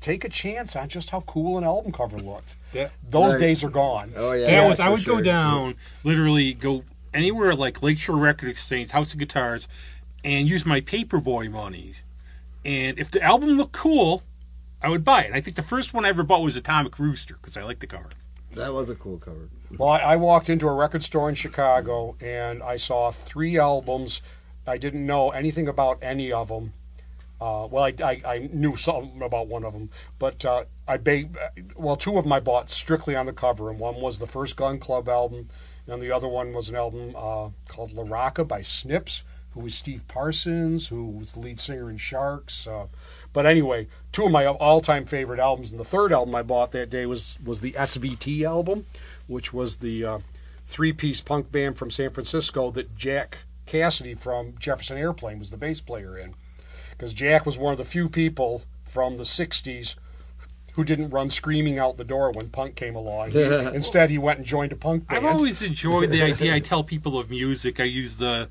take 0.00 0.24
a 0.24 0.28
chance 0.28 0.74
on 0.76 0.88
just 0.88 1.10
how 1.10 1.20
cool 1.22 1.58
an 1.58 1.64
album 1.64 1.92
cover 1.92 2.18
looked. 2.18 2.56
That- 2.72 2.92
Those 3.08 3.32
Right. 3.34 3.40
days 3.40 3.64
are 3.64 3.70
gone. 3.70 4.12
Oh 4.16 4.32
yeah. 4.32 4.46
that 4.46 4.52
yeah, 4.52 4.68
was 4.68 4.80
I 4.80 4.86
for 4.86 4.92
would 4.92 5.04
go 5.04 5.14
sure. 5.16 5.22
down 5.22 5.74
literally 6.04 6.54
go 6.54 6.84
anywhere 7.12 7.54
like 7.54 7.82
Lakeshore 7.82 8.16
Record 8.16 8.48
Exchange, 8.48 8.90
House 8.90 9.12
of 9.12 9.18
Guitars, 9.18 9.68
and 10.24 10.48
use 10.48 10.64
my 10.64 10.80
paperboy 10.80 11.50
money. 11.50 11.94
And 12.64 12.98
if 12.98 13.10
the 13.10 13.22
album 13.22 13.50
looked 13.56 13.72
cool, 13.72 14.22
I 14.82 14.88
would 14.88 15.04
buy 15.04 15.22
it. 15.24 15.32
I 15.34 15.40
think 15.40 15.56
the 15.56 15.62
first 15.62 15.92
one 15.92 16.04
I 16.04 16.08
ever 16.10 16.22
bought 16.22 16.42
was 16.42 16.56
Atomic 16.56 16.98
Rooster 16.98 17.34
because 17.40 17.56
I 17.56 17.62
liked 17.62 17.80
the 17.80 17.86
cover. 17.86 18.10
That 18.54 18.72
was 18.74 18.90
a 18.90 18.94
cool 18.94 19.18
cover. 19.18 19.48
Well, 19.78 19.90
I, 19.90 19.98
I 19.98 20.16
walked 20.16 20.48
into 20.50 20.66
a 20.66 20.72
record 20.72 21.02
store 21.04 21.28
in 21.28 21.34
Chicago 21.34 22.16
and 22.20 22.62
I 22.62 22.76
saw 22.76 23.10
three 23.10 23.58
albums. 23.58 24.22
I 24.66 24.76
didn't 24.76 25.06
know 25.06 25.30
anything 25.30 25.68
about 25.68 25.98
any 26.02 26.32
of 26.32 26.48
them. 26.48 26.72
Uh, 27.40 27.66
well, 27.70 27.84
I, 27.84 27.94
I, 28.02 28.20
I 28.26 28.50
knew 28.52 28.76
something 28.76 29.22
about 29.22 29.48
one 29.48 29.64
of 29.64 29.72
them, 29.72 29.90
but 30.18 30.44
uh, 30.44 30.64
I 30.86 30.98
ba- 30.98 31.30
well, 31.74 31.96
two 31.96 32.18
of 32.18 32.24
them 32.24 32.32
I 32.32 32.40
bought 32.40 32.68
strictly 32.70 33.16
on 33.16 33.26
the 33.26 33.32
cover, 33.32 33.70
and 33.70 33.78
one 33.78 33.96
was 33.96 34.18
the 34.18 34.26
first 34.26 34.56
Gun 34.56 34.78
Club 34.78 35.08
album, 35.08 35.48
and 35.86 36.02
the 36.02 36.12
other 36.12 36.28
one 36.28 36.52
was 36.52 36.68
an 36.68 36.76
album 36.76 37.14
uh, 37.16 37.48
called 37.68 37.92
La 37.94 38.04
Rocca 38.06 38.44
by 38.44 38.60
Snips, 38.60 39.24
who 39.52 39.60
was 39.60 39.74
Steve 39.74 40.06
Parsons, 40.06 40.88
who 40.88 41.06
was 41.06 41.32
the 41.32 41.40
lead 41.40 41.58
singer 41.58 41.90
in 41.90 41.96
Sharks. 41.96 42.66
Uh, 42.66 42.86
but 43.32 43.46
anyway, 43.46 43.88
two 44.12 44.26
of 44.26 44.30
my 44.30 44.46
all-time 44.46 45.06
favorite 45.06 45.40
albums, 45.40 45.70
and 45.70 45.80
the 45.80 45.84
third 45.84 46.12
album 46.12 46.34
I 46.34 46.42
bought 46.42 46.72
that 46.72 46.90
day 46.90 47.06
was 47.06 47.38
was 47.44 47.60
the 47.60 47.72
SVT 47.72 48.42
album, 48.42 48.84
which 49.26 49.52
was 49.52 49.76
the 49.76 50.04
uh, 50.04 50.18
three-piece 50.66 51.20
punk 51.22 51.50
band 51.50 51.78
from 51.78 51.90
San 51.90 52.10
Francisco 52.10 52.70
that 52.72 52.94
Jack 52.96 53.38
Casady 53.66 54.18
from 54.18 54.54
Jefferson 54.58 54.98
Airplane 54.98 55.38
was 55.38 55.50
the 55.50 55.56
bass 55.56 55.80
player 55.80 56.18
in, 56.18 56.34
because 57.00 57.14
Jack 57.14 57.46
was 57.46 57.56
one 57.56 57.72
of 57.72 57.78
the 57.78 57.84
few 57.84 58.10
people 58.10 58.60
from 58.84 59.16
the 59.16 59.22
'60s 59.22 59.96
who 60.74 60.84
didn't 60.84 61.08
run 61.08 61.30
screaming 61.30 61.78
out 61.78 61.96
the 61.96 62.04
door 62.04 62.30
when 62.30 62.50
punk 62.50 62.76
came 62.76 62.94
along. 62.94 63.30
He- 63.30 63.42
instead, 63.42 64.10
he 64.10 64.18
went 64.18 64.38
and 64.40 64.46
joined 64.46 64.70
a 64.70 64.76
punk 64.76 65.08
band. 65.08 65.26
I've 65.26 65.34
always 65.34 65.62
enjoyed 65.62 66.10
the 66.10 66.20
idea. 66.22 66.54
I 66.54 66.60
tell 66.60 66.84
people 66.84 67.18
of 67.18 67.30
music. 67.30 67.80
I 67.80 67.84
use 67.84 68.18
the 68.18 68.48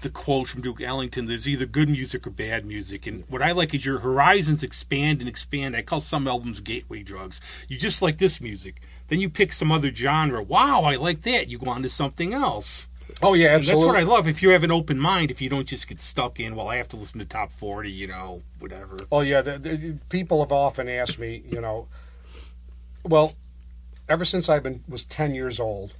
the 0.00 0.08
quote 0.08 0.48
from 0.48 0.62
Duke 0.62 0.80
Ellington: 0.80 1.26
"There's 1.26 1.46
either 1.46 1.66
good 1.66 1.90
music 1.90 2.26
or 2.26 2.30
bad 2.30 2.64
music." 2.64 3.06
And 3.06 3.24
what 3.28 3.42
I 3.42 3.52
like 3.52 3.74
is 3.74 3.84
your 3.84 3.98
horizons 3.98 4.62
expand 4.62 5.20
and 5.20 5.28
expand. 5.28 5.76
I 5.76 5.82
call 5.82 6.00
some 6.00 6.26
albums 6.26 6.62
gateway 6.62 7.02
drugs. 7.02 7.42
You 7.68 7.76
just 7.76 8.00
like 8.00 8.16
this 8.16 8.40
music, 8.40 8.80
then 9.08 9.20
you 9.20 9.28
pick 9.28 9.52
some 9.52 9.70
other 9.70 9.94
genre. 9.94 10.42
Wow, 10.42 10.82
I 10.84 10.96
like 10.96 11.22
that. 11.22 11.48
You 11.48 11.58
go 11.58 11.70
on 11.70 11.82
to 11.82 11.90
something 11.90 12.32
else. 12.32 12.88
Oh 13.22 13.34
yeah, 13.34 13.56
And 13.56 13.64
that's 13.64 13.76
what 13.76 13.96
I 13.96 14.02
love. 14.02 14.28
If 14.28 14.42
you 14.42 14.50
have 14.50 14.62
an 14.62 14.70
open 14.70 14.98
mind, 14.98 15.30
if 15.30 15.40
you 15.40 15.48
don't 15.48 15.66
just 15.66 15.88
get 15.88 16.00
stuck 16.00 16.38
in, 16.38 16.54
well, 16.54 16.68
I 16.68 16.76
have 16.76 16.88
to 16.90 16.96
listen 16.96 17.18
to 17.18 17.24
top 17.24 17.50
forty, 17.50 17.90
you 17.90 18.06
know, 18.06 18.42
whatever. 18.58 18.96
Oh 19.10 19.20
yeah, 19.20 19.40
the, 19.40 19.58
the, 19.58 19.98
people 20.08 20.40
have 20.40 20.52
often 20.52 20.88
asked 20.88 21.18
me, 21.18 21.42
you 21.50 21.60
know, 21.60 21.88
well, 23.04 23.34
ever 24.08 24.24
since 24.24 24.48
I've 24.48 24.62
been 24.62 24.84
was 24.88 25.04
ten 25.04 25.34
years 25.34 25.58
old, 25.58 25.94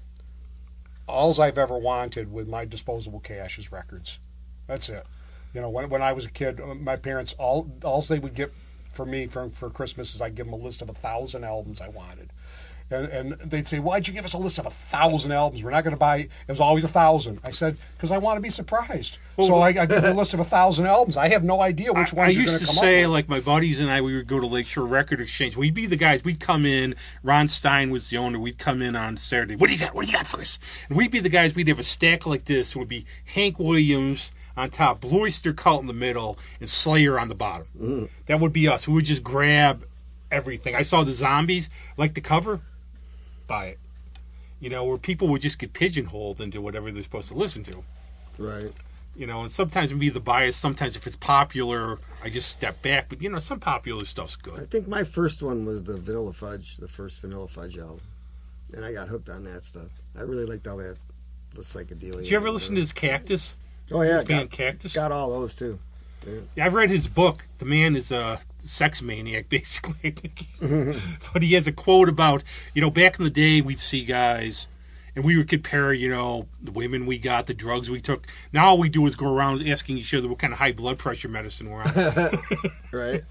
alls 1.09 1.41
I've 1.41 1.59
ever 1.59 1.79
wanted 1.79 2.33
with 2.33 2.49
my 2.49 2.65
disposable 2.65 3.21
cash 3.21 3.59
is 3.59 3.73
records. 3.73 4.19
That's 4.67 4.89
it. 4.89 5.07
You 5.55 5.61
know, 5.61 5.71
when 5.71 5.89
when 5.89 6.03
I 6.03 6.13
was 6.13 6.27
a 6.27 6.31
kid, 6.31 6.61
uh, 6.61 6.75
my 6.75 6.97
parents 6.97 7.35
all 7.39 7.71
alls 7.83 8.09
they 8.09 8.19
would 8.19 8.35
get 8.35 8.53
for 8.93 9.07
me 9.07 9.27
for 9.27 9.49
for 9.51 9.71
Christmas 9.71 10.15
is 10.15 10.21
I'd 10.21 10.35
give 10.35 10.47
them 10.47 10.55
a 10.55 10.63
list 10.63 10.83
of 10.83 10.91
a 10.91 10.95
thousand 10.95 11.45
albums 11.45 11.81
I 11.81 11.89
wanted. 11.89 12.31
And, 12.89 13.07
and 13.09 13.33
they'd 13.51 13.67
say, 13.67 13.81
"Why'd 13.81 14.07
you 14.07 14.15
give 14.15 14.25
us 14.25 14.35
a 14.35 14.39
list 14.39 14.59
of 14.59 14.67
a 14.67 14.71
thousand 14.71 15.33
albums? 15.33 15.65
We're 15.65 15.71
not 15.71 15.83
going 15.83 15.93
to 15.93 15.99
buy." 15.99 16.19
It 16.19 16.31
was 16.49 16.61
always 16.61 16.85
a 16.85 16.89
thousand. 16.89 17.41
I 17.43 17.51
said, 17.51 17.77
"Because 17.97 18.13
I 18.13 18.19
want 18.19 18.37
to 18.37 18.41
be 18.41 18.51
surprised." 18.51 19.19
so 19.45 19.59
I, 19.59 19.69
I 19.69 19.73
give 19.73 20.03
them 20.03 20.05
a 20.05 20.19
list 20.19 20.35
of 20.35 20.41
a 20.41 20.45
thousand 20.45 20.87
albums. 20.87 21.17
I 21.17 21.29
have 21.29 21.45
no 21.45 21.61
idea 21.61 21.93
which 21.93 22.15
I, 22.15 22.17
ones 22.17 22.37
I 22.37 22.41
used 22.41 22.59
to 22.59 22.65
come 22.65 22.75
say, 22.75 23.07
like 23.07 23.29
my 23.29 23.41
buddies 23.41 23.81
and 23.81 23.91
I, 23.91 24.01
we 24.01 24.15
would 24.17 24.29
go 24.29 24.39
to 24.39 24.47
Lakeshore 24.47 24.87
Record 24.87 25.21
Exchange. 25.21 25.57
We'd 25.57 25.75
be 25.75 25.87
the 25.87 25.97
guys. 25.97 26.25
We'd 26.25 26.41
come 26.41 26.65
in. 26.65 26.95
Ron 27.23 27.49
Stein 27.49 27.91
was 27.91 28.09
the 28.09 28.19
owner. 28.19 28.39
We'd 28.39 28.59
come 28.59 28.81
in 28.81 28.95
on 28.95 29.17
Saturday. 29.17 29.57
What 29.57 29.67
do 29.67 29.75
you 29.75 29.81
got? 29.81 29.95
What 29.95 30.07
do 30.07 30.13
you 30.13 30.17
got 30.17 30.27
for 30.27 30.41
us? 30.41 30.59
And 30.89 30.97
we'd 30.97 31.11
be 31.11 31.21
the 31.21 31.29
guys. 31.29 31.55
We'd 31.55 31.69
have 31.69 31.79
a 31.79 31.85
stack 31.85 32.25
like 32.25 32.45
this. 32.45 32.77
It 32.77 32.79
would 32.79 32.89
be 32.89 33.05
Hank 33.25 33.59
Williams 33.59 34.31
on 34.57 34.71
top, 34.71 35.01
Blue 35.01 35.23
Oyster 35.23 35.53
Cult 35.53 35.83
in 35.83 35.87
the 35.87 35.93
middle, 35.93 36.39
and 36.61 36.71
Slayer 36.71 37.19
on 37.19 37.29
the 37.29 37.35
bottom. 37.35 37.67
Mm. 37.79 38.09
That 38.27 38.41
would 38.41 38.53
be 38.53 38.69
us. 38.69 38.89
We 38.89 38.95
would 38.95 39.05
just 39.05 39.23
grab 39.23 39.85
everything. 40.31 40.75
I 40.75 40.83
saw 40.83 41.05
the 41.05 41.13
Zombies. 41.13 41.69
Like 41.97 42.15
the 42.15 42.21
cover, 42.21 42.61
buy 43.47 43.67
it. 43.67 43.79
You 44.61 44.71
know, 44.71 44.85
where 44.85 44.99
people 44.99 45.29
would 45.29 45.43
just 45.43 45.59
get 45.59 45.73
pigeonholed 45.73 46.41
into 46.41 46.61
whatever 46.61 46.91
they're 46.91 47.03
supposed 47.03 47.29
to 47.29 47.35
listen 47.35 47.63
to 47.65 47.85
Right. 48.39 48.73
you 49.15 49.27
know, 49.27 49.43
and 49.43 49.51
sometimes 49.53 49.93
be 49.93 50.09
the 50.09 50.21
bias. 50.21 50.57
Sometimes 50.57 50.97
if 50.97 51.07
it's 51.07 51.17
popular, 51.17 51.99
I 52.25 52.31
just 52.31 52.49
step 52.51 52.81
back. 52.83 53.09
But 53.09 53.23
you 53.23 53.29
know, 53.31 53.39
some 53.39 53.61
popular 53.61 54.05
stuff's 54.05 54.37
good. 54.37 54.59
I 54.61 54.65
think 54.65 54.89
my 54.89 55.05
first 55.05 55.43
one 55.43 55.65
was 55.67 55.85
the 55.85 55.97
Vanilla 55.97 56.33
Fudge, 56.33 56.77
the 56.79 56.89
first 56.89 57.21
Vanilla 57.21 57.49
Fudge 57.49 57.77
album, 57.79 58.01
and 58.75 58.85
I 58.85 58.93
got 58.93 59.09
hooked 59.09 59.29
on 59.29 59.45
that 59.45 59.65
stuff. 59.65 59.89
I 60.19 60.23
really 60.23 60.47
liked 60.47 60.67
all 60.67 60.79
that, 60.79 60.97
the 61.55 61.63
psychedelia. 61.63 62.17
Did 62.19 62.31
you 62.31 62.37
ever 62.37 62.51
listen 62.51 62.75
to 62.75 62.81
his 62.81 62.93
Cactus? 62.93 63.57
Oh 63.93 64.03
yeah, 64.03 64.17
His 64.17 64.25
band 64.25 64.51
got, 64.51 64.57
Cactus. 64.57 64.95
got 64.95 65.13
all 65.13 65.31
those 65.31 65.55
too. 65.55 65.79
Yeah, 66.57 66.65
I've 66.67 66.75
read 66.75 66.91
his 66.91 67.07
book. 67.07 67.47
The 67.59 67.65
man 67.67 67.95
is 67.95 68.11
a 68.11 68.41
sex 68.59 69.03
maniac, 69.03 69.49
basically. 69.51 70.15
But 71.33 71.43
he 71.43 71.55
has 71.55 71.67
a 71.67 71.73
quote 71.73 72.09
about 72.09 72.43
you 72.75 72.83
know 72.83 72.91
back 72.91 73.19
in 73.19 73.25
the 73.25 73.31
day 73.31 73.61
we'd 73.61 73.81
see 73.81 74.05
guys. 74.05 74.69
And 75.15 75.25
we 75.25 75.35
would 75.39 75.49
compare, 75.49 75.95
you 75.95 76.11
know, 76.11 76.47
the 76.63 76.71
women 76.71 77.07
we 77.07 77.19
got, 77.19 77.47
the 77.47 77.55
drugs 77.55 77.89
we 77.89 78.03
took. 78.03 78.27
Now 78.53 78.67
all 78.67 78.79
we 78.79 78.91
do 78.91 79.07
is 79.07 79.17
go 79.17 79.27
around 79.35 79.67
asking 79.67 79.97
each 79.97 80.13
other 80.13 80.29
what 80.29 80.39
kind 80.39 80.53
of 80.53 80.59
high 80.59 80.73
blood 80.73 80.99
pressure 80.99 81.27
medicine 81.29 81.71
we're 81.71 81.81
on. 81.85 81.91
Right. 82.93 83.25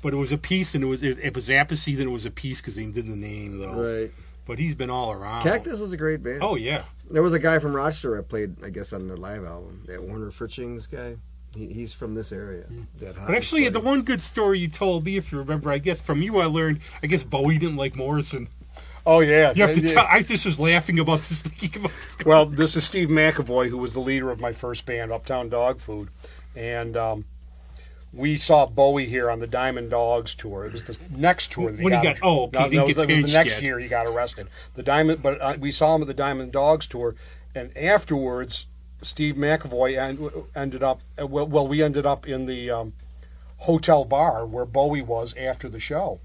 but 0.00 0.14
it 0.14 0.16
was 0.16 0.32
a 0.32 0.38
piece, 0.38 0.74
and 0.74 0.82
it 0.82 0.86
was 0.86 1.02
it 1.02 1.34
was 1.34 1.50
Apathy, 1.50 1.94
then 1.94 2.08
it 2.08 2.10
was 2.10 2.24
a 2.24 2.30
piece 2.30 2.62
because 2.62 2.76
they 2.76 2.86
did 2.86 3.06
the 3.06 3.16
name 3.16 3.58
though. 3.58 3.74
right. 3.74 4.10
But 4.46 4.58
he's 4.58 4.74
been 4.74 4.88
all 4.88 5.12
around. 5.12 5.42
Cactus 5.42 5.78
was 5.78 5.92
a 5.92 5.98
great 5.98 6.22
band. 6.22 6.38
Oh 6.42 6.56
yeah. 6.56 6.84
There 7.10 7.22
was 7.22 7.34
a 7.34 7.38
guy 7.38 7.58
from 7.58 7.76
Rochester 7.76 8.16
that 8.16 8.30
played, 8.30 8.64
I 8.64 8.70
guess, 8.70 8.92
on 8.94 9.06
the 9.06 9.16
live 9.16 9.44
album. 9.44 9.84
That 9.88 10.02
Werner 10.02 10.30
Fritzsching 10.30 10.90
guy. 10.90 11.16
He, 11.54 11.66
he's 11.72 11.92
from 11.92 12.14
this 12.14 12.30
area. 12.32 12.64
That 13.00 13.16
But 13.26 13.34
actually, 13.34 13.68
the 13.68 13.80
one 13.80 14.02
good 14.02 14.22
story 14.22 14.60
you 14.60 14.68
told 14.68 15.04
me, 15.04 15.16
if 15.16 15.32
you 15.32 15.38
remember, 15.38 15.70
I 15.70 15.78
guess 15.78 16.00
from 16.00 16.22
you, 16.22 16.38
I 16.38 16.44
learned. 16.46 16.80
I 17.02 17.06
guess 17.08 17.22
Bowie 17.24 17.58
didn't 17.58 17.76
like 17.76 17.96
Morrison. 17.96 18.48
Oh 19.06 19.20
yeah, 19.20 19.52
You 19.56 19.62
have 19.66 19.74
to 19.74 19.80
Yeah, 19.80 19.94
tell. 19.94 20.06
I 20.08 20.20
just 20.20 20.44
was 20.46 20.60
laughing 20.60 20.98
about 20.98 21.20
this, 21.20 21.42
thinking 21.60 21.82
about 21.84 21.96
this. 22.02 22.18
Well, 22.24 22.46
this 22.46 22.76
is 22.76 22.84
Steve 22.84 23.08
McAvoy, 23.08 23.68
who 23.70 23.78
was 23.78 23.94
the 23.94 24.00
leader 24.00 24.30
of 24.30 24.38
my 24.40 24.52
first 24.52 24.84
band, 24.86 25.10
Uptown 25.10 25.48
Dog 25.48 25.80
Food, 25.80 26.10
and 26.54 26.96
um, 26.98 27.24
we 28.12 28.36
saw 28.36 28.66
Bowie 28.66 29.06
here 29.06 29.30
on 29.30 29.40
the 29.40 29.46
Diamond 29.46 29.90
Dogs 29.90 30.34
tour. 30.34 30.66
It 30.66 30.72
was 30.72 30.84
the 30.84 30.98
next 31.16 31.50
tour. 31.52 31.72
that 31.72 31.82
When 31.82 31.94
he 31.94 32.02
got- 32.02 32.18
oh, 32.22 32.44
okay, 32.44 32.58
no, 32.58 32.64
didn't 32.68 32.74
no, 32.74 32.86
get 32.86 33.10
it 33.10 33.22
was 33.22 33.32
the 33.32 33.38
next 33.38 33.54
yet. 33.54 33.62
year 33.62 33.78
he 33.78 33.88
got 33.88 34.06
arrested. 34.06 34.48
The 34.74 34.82
Diamond, 34.82 35.22
but 35.22 35.40
uh, 35.40 35.56
we 35.58 35.70
saw 35.70 35.94
him 35.96 36.02
at 36.02 36.06
the 36.08 36.14
Diamond 36.14 36.52
Dogs 36.52 36.86
tour, 36.86 37.14
and 37.54 37.74
afterwards, 37.76 38.66
Steve 39.02 39.36
McAvoy 39.36 39.96
en- 39.96 40.44
ended 40.54 40.82
up. 40.82 41.00
Well, 41.18 41.46
well, 41.46 41.66
we 41.66 41.82
ended 41.82 42.06
up 42.06 42.26
in 42.26 42.46
the 42.46 42.70
um, 42.70 42.92
hotel 43.60 44.04
bar 44.04 44.46
where 44.46 44.64
Bowie 44.64 45.02
was 45.02 45.34
after 45.36 45.68
the 45.68 45.80
show. 45.80 46.20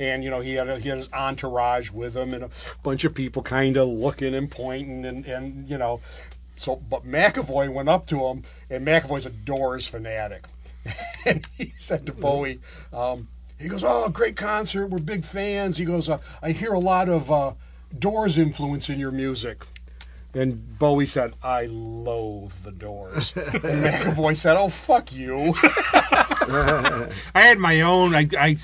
And 0.00 0.22
you 0.22 0.30
know 0.30 0.40
he 0.40 0.54
had 0.54 0.68
a, 0.68 0.78
he 0.78 0.88
had 0.88 0.98
his 0.98 1.12
entourage 1.12 1.90
with 1.90 2.16
him 2.16 2.32
and 2.32 2.44
a 2.44 2.50
bunch 2.84 3.04
of 3.04 3.14
people 3.14 3.42
kind 3.42 3.76
of 3.76 3.88
looking 3.88 4.32
and 4.32 4.48
pointing 4.48 5.04
and, 5.04 5.26
and 5.26 5.68
you 5.68 5.76
know 5.76 6.00
so 6.56 6.76
but 6.76 7.04
McAvoy 7.04 7.72
went 7.72 7.88
up 7.88 8.06
to 8.06 8.26
him 8.26 8.44
and 8.70 8.86
McAvoy's 8.86 9.26
a 9.26 9.30
Doors 9.30 9.88
fanatic 9.88 10.44
and 11.26 11.48
he 11.58 11.72
said 11.78 12.06
to 12.06 12.12
Bowie 12.12 12.60
um, 12.92 13.26
he 13.58 13.66
goes 13.66 13.82
oh 13.82 14.08
great 14.08 14.36
concert 14.36 14.86
we're 14.86 14.98
big 14.98 15.24
fans 15.24 15.78
he 15.78 15.84
goes 15.84 16.08
uh, 16.08 16.18
I 16.40 16.52
hear 16.52 16.74
a 16.74 16.78
lot 16.78 17.08
of 17.08 17.32
uh, 17.32 17.54
Doors 17.98 18.38
influence 18.38 18.88
in 18.88 19.00
your 19.00 19.10
music 19.10 19.66
and 20.34 20.78
Bowie 20.78 21.06
said 21.06 21.34
I 21.42 21.66
loathe 21.66 22.52
the 22.62 22.72
Doors 22.72 23.32
and 23.36 23.44
McAvoy 23.62 24.36
said 24.36 24.56
oh 24.56 24.68
fuck 24.68 25.12
you 25.12 25.54
I 26.50 27.10
had 27.34 27.58
my 27.58 27.80
own. 27.80 28.14
I, 28.14 28.28
I 28.38 28.56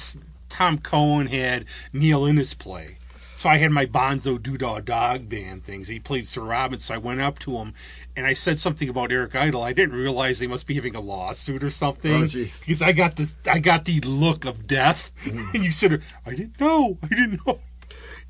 Tom 0.48 0.78
Cohen 0.78 1.26
had 1.26 1.66
Neil 1.92 2.24
Innes 2.24 2.54
play. 2.54 2.98
So 3.36 3.50
I 3.50 3.58
had 3.58 3.72
my 3.72 3.84
Bonzo 3.84 4.38
Doodah 4.38 4.84
Dog 4.84 5.28
band 5.28 5.64
things. 5.64 5.88
He 5.88 5.98
played 5.98 6.26
Sir 6.26 6.40
Robin, 6.40 6.78
so 6.78 6.94
I 6.94 6.98
went 6.98 7.20
up 7.20 7.38
to 7.40 7.58
him 7.58 7.74
and 8.16 8.26
I 8.26 8.32
said 8.32 8.58
something 8.58 8.88
about 8.88 9.12
Eric 9.12 9.34
Idle. 9.34 9.62
I 9.62 9.74
didn't 9.74 9.96
realize 9.96 10.38
they 10.38 10.46
must 10.46 10.66
be 10.66 10.74
having 10.74 10.94
a 10.94 11.00
lawsuit 11.00 11.62
or 11.62 11.70
something. 11.70 12.22
Oh, 12.22 12.24
jeez. 12.24 12.60
because 12.60 12.80
I 12.80 12.92
got 12.92 13.16
the 13.16 13.30
I 13.50 13.58
got 13.58 13.84
the 13.84 14.00
look 14.00 14.44
of 14.44 14.66
death, 14.66 15.12
and 15.26 15.62
you 15.64 15.72
said, 15.72 16.02
"I 16.24 16.30
didn't 16.30 16.58
know, 16.60 16.98
I 17.02 17.08
didn't 17.08 17.46
know." 17.46 17.60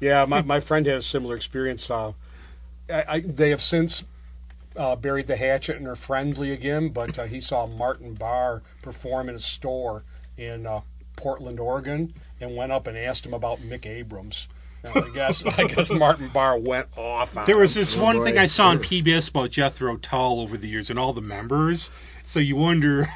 Yeah, 0.01 0.25
my, 0.25 0.43
my 0.43 0.59
friend 0.59 0.87
had 0.87 0.97
a 0.97 1.03
similar 1.03 1.37
experience. 1.37 1.89
Uh, 1.89 2.15
I, 2.91 3.05
I, 3.09 3.21
they 3.21 3.51
have 3.51 3.63
since 3.63 4.05
uh, 4.77 4.97
buried 4.97 5.27
the 5.27 5.37
hatchet 5.37 5.77
and 5.77 5.87
are 5.87 5.97
friendly 5.97 6.51
again, 6.51 6.89
but 6.89 7.19
uh, 7.19 7.25
he 7.25 7.41
saw 7.41 7.67
Martin 7.67 8.15
Barre 8.15 8.63
perform 8.83 9.29
in 9.29 9.35
a 9.35 9.41
store 9.41 10.05
in 10.37 10.67
uh, 10.67 10.81
Portland, 11.17 11.61
Oregon, 11.61 12.13
and 12.41 12.57
went 12.57 12.73
up 12.73 12.87
and 12.87 12.97
asked 12.97 13.25
him 13.25 13.35
about 13.35 13.61
Mick 13.61 13.87
Abrahams. 13.87 14.49
And 14.83 15.05
I 15.05 15.09
guess 15.15 15.45
I 15.47 15.65
guess 15.65 15.91
Martin 15.93 16.29
Barre 16.29 16.59
went 16.59 16.89
off. 16.97 17.37
On 17.37 17.47
There 17.47 17.59
was 17.59 17.75
this 17.75 17.97
one 17.97 18.19
boy. 18.19 18.25
thing 18.25 18.39
I 18.39 18.47
saw 18.47 18.69
on 18.69 18.79
PBS 18.79 19.31
about 19.31 19.51
Jethro 19.51 19.97
Tull 19.97 20.41
over 20.41 20.57
the 20.57 20.69
years 20.69 20.91
and 20.91 20.99
all 20.99 21.13
the 21.13 21.23
members. 21.23 21.89
So 22.25 22.41
you 22.41 22.57
wonder. 22.57 23.09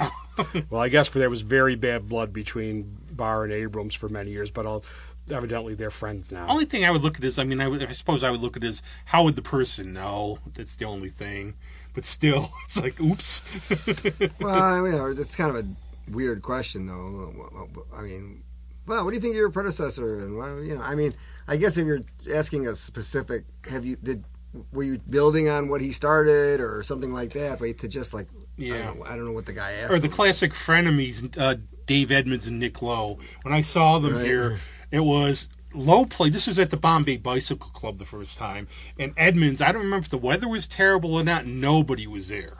well, 0.71 0.81
I 0.81 0.89
guess 0.89 1.09
for 1.09 1.19
there 1.19 1.29
was 1.29 1.43
very 1.43 1.75
bad 1.75 2.09
blood 2.09 2.33
between 2.33 2.97
Barre 3.11 3.45
and 3.45 3.53
Abrahams 3.53 3.95
for 3.95 4.09
many 4.09 4.31
years, 4.31 4.51
but 4.51 4.65
all, 4.65 4.85
evidently 5.31 5.75
they're 5.75 5.91
friends 5.91 6.31
now. 6.31 6.47
only 6.49 6.65
thing 6.65 6.85
I 6.85 6.91
would 6.91 7.03
look 7.03 7.17
at 7.19 7.25
is, 7.25 7.39
I 7.39 7.45
mean, 7.45 7.61
I, 7.61 7.69
would, 7.69 7.83
I 7.83 7.93
suppose 7.93 8.23
I 8.25 8.31
would 8.31 8.41
look 8.41 8.57
at 8.57 8.65
is 8.65 8.83
how 9.07 9.25
would 9.25 9.37
the 9.37 9.43
person 9.43 9.93
know? 9.93 10.39
That's 10.55 10.77
the 10.77 10.85
only 10.85 11.11
thing. 11.11 11.55
But 11.95 12.05
still, 12.05 12.51
it's 12.65 12.81
like, 12.81 13.01
oops. 13.01 13.43
Well, 14.41 14.55
I 14.55 14.81
mean, 14.81 15.19
it's 15.19 15.35
kind 15.37 15.57
of 15.57 15.65
a 15.65 15.69
weird 16.11 16.43
question, 16.43 16.87
though. 16.87 17.75
I 17.95 18.03
mean, 18.03 18.43
well, 18.87 19.05
what 19.05 19.11
do 19.11 19.17
you 19.17 19.21
think 19.21 19.33
of 19.33 19.37
your 19.39 19.51
predecessor? 19.51 20.21
And 20.21 20.37
what, 20.37 20.49
you 20.65 20.77
know, 20.77 20.83
I 20.83 20.95
mean, 20.95 21.15
I 21.47 21.57
guess 21.57 21.77
if 21.77 21.87
you're 21.87 22.01
asking 22.33 22.67
a 22.69 22.75
specific, 22.77 23.45
have 23.69 23.85
you 23.85 23.97
did 23.97 24.25
were 24.73 24.83
you 24.83 24.99
building 25.11 25.49
on 25.51 25.69
what 25.69 25.81
he 25.83 25.93
started 25.93 26.61
or 26.61 26.83
something 26.83 27.13
like 27.13 27.33
that? 27.35 27.59
But 27.59 27.79
to 27.79 27.89
just 27.89 28.15
like, 28.15 28.29
I 28.33 28.63
Yeah. 28.63 28.79
don't 28.87 28.99
know, 29.01 29.05
I 29.05 29.17
don't 29.17 29.25
know 29.27 29.33
what 29.33 29.45
the 29.47 29.53
guy 29.53 29.73
asked. 29.73 29.93
or 29.93 29.99
the 29.99 30.07
him. 30.07 30.13
classic 30.13 30.53
frenemies, 30.53 31.37
uh, 31.39 31.57
Dave 31.87 32.11
Edmunds 32.11 32.47
and 32.47 32.59
Nick 32.59 32.81
Lowe. 32.81 33.19
When 33.43 33.53
I 33.53 33.61
saw 33.61 33.99
them 33.99 34.15
Right. 34.15 34.25
here, 34.25 34.59
it 34.91 35.01
was 35.01 35.49
Lowe 35.75 36.07
played. 36.07 36.33
This 36.33 36.47
was 36.47 36.59
at 36.59 36.71
the 36.71 36.77
Bombay 36.77 37.19
Bicycle 37.19 37.71
Club 37.71 37.99
the 37.99 38.05
first 38.05 38.39
time, 38.39 38.69
and 38.99 39.13
Edmunds. 39.17 39.61
I 39.61 39.73
don't 39.73 39.83
remember 39.83 40.05
if 40.05 40.11
the 40.11 40.19
weather 40.19 40.49
was 40.49 40.67
terrible 40.67 41.15
or 41.15 41.25
not. 41.25 41.47
Nobody 41.47 42.07
was 42.07 42.29
there. 42.29 42.59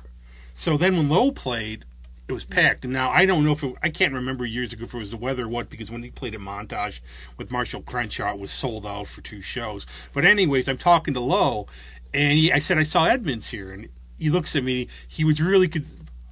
So 0.55 0.77
then 0.77 0.97
when 0.97 1.09
Lowe 1.09 1.33
played, 1.33 1.85
it 2.27 2.33
was 2.33 2.45
packed. 2.45 2.85
And 2.85 2.93
now 2.93 3.11
I 3.11 3.27
don't 3.27 3.45
know 3.45 3.53
if 3.53 3.65
it, 3.65 3.75
I 3.83 3.89
can't 3.89 4.13
remember 4.13 4.45
years 4.45 4.73
ago 4.73 4.85
if 4.85 4.95
it 4.95 4.99
was 4.99 5.11
the 5.11 5.17
weather 5.17 5.45
or 5.45 5.49
what 5.49 5.71
because 5.71 5.91
when 5.91 6.03
he 6.03 6.11
played 6.11 6.35
at 6.35 6.41
Montage 6.41 7.01
with 7.37 7.51
Marshall 7.51 7.83
Crenshaw, 7.83 8.35
it 8.35 8.39
was 8.39 8.51
sold 8.51 8.87
out 8.87 9.07
for 9.07 9.23
two 9.23 9.41
shows. 9.41 9.87
But 10.13 10.25
anyways, 10.25 10.69
I'm 10.69 10.79
talking 10.79 11.15
to 11.15 11.21
Lowe, 11.21 11.67
and 12.13 12.39
he, 12.39 12.53
I 12.53 12.59
said 12.59 12.79
I 12.79 12.83
saw 12.83 13.07
Edmunds 13.07 13.51
here, 13.51 13.73
and 13.73 13.89
he 14.19 14.31
looks 14.31 14.55
at 14.55 14.63
me. 14.63 14.89
He 15.07 15.25
was 15.25 15.41
really. 15.41 15.69
Con- 15.69 15.85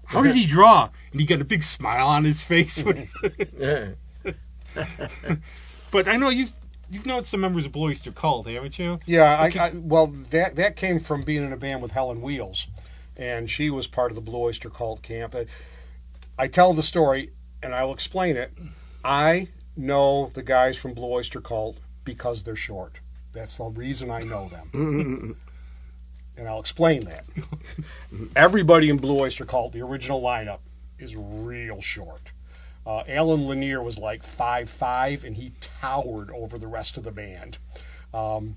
how 0.05 0.23
did 0.23 0.37
he 0.37 0.47
draw? 0.47 0.91
And 1.11 1.21
he 1.21 1.27
got 1.27 1.41
a 1.41 1.45
big 1.45 1.65
smile 1.65 2.07
on 2.07 2.25
his 2.25 2.45
face. 2.45 2.85
when 5.91 6.05
he- 6.05 6.09
Yeah. 6.09 6.13
but 6.13 6.15
I 6.15 6.17
know 6.17 6.29
you've 6.29 6.53
you've 6.89 7.07
known 7.07 7.23
some 7.25 7.41
members 7.41 7.67
of 7.67 7.73
Blue 7.73 7.89
Oyster 7.89 8.13
Cult, 8.13 8.47
haven't 8.47 8.79
you? 8.79 9.01
Yeah, 9.07 9.37
I, 9.39 9.47
I, 9.59 9.71
well, 9.75 10.07
that 10.31 10.57
that 10.57 10.77
came 10.77 11.01
from 11.01 11.23
being 11.23 11.45
in 11.45 11.53
a 11.53 11.57
band 11.57 11.83
with 11.83 11.93
Helen 11.93 12.21
Wheels, 12.21 12.67
and 13.17 13.51
she 13.51 13.71
was 13.71 13.87
part 13.87 14.11
of 14.11 14.15
the 14.15 14.21
Blue 14.21 14.39
Oyster 14.41 14.71
Cult 14.71 15.03
camp. 15.03 15.35
I, 15.35 15.47
I 16.39 16.49
tell 16.49 16.73
the 16.75 16.83
story, 16.83 17.31
and 17.63 17.75
I'll 17.75 17.93
explain 17.93 18.37
it. 18.37 18.53
I 19.05 19.49
know 19.77 20.31
the 20.35 20.43
guys 20.43 20.77
from 20.77 20.95
Blue 20.95 21.09
Oyster 21.13 21.41
Cult 21.41 21.79
because 22.05 22.43
they're 22.45 22.57
short. 22.57 23.01
That's 23.33 23.57
the 23.59 23.65
reason 23.65 24.11
I 24.11 24.21
know 24.23 24.49
them. 24.49 25.37
and 26.39 26.49
I'll 26.49 26.61
explain 26.61 27.05
that. 27.05 27.25
Everybody 28.35 28.89
in 28.91 28.97
Blue 28.99 29.19
Oyster 29.21 29.45
Cult, 29.45 29.73
the 29.73 29.83
original 29.83 30.23
lineup, 30.23 30.61
is 30.99 31.15
real 31.17 31.81
short. 31.83 32.33
Uh, 32.87 33.03
Allen 33.09 33.49
Lanier 33.49 33.83
was 33.83 33.99
like 33.99 34.23
five 34.23 34.71
five, 34.71 35.25
and 35.25 35.37
he 35.37 35.53
towered 35.81 36.31
over 36.31 36.57
the 36.57 36.69
rest 36.69 36.97
of 36.97 37.03
the 37.03 37.11
band. 37.11 37.59
Um, 38.15 38.57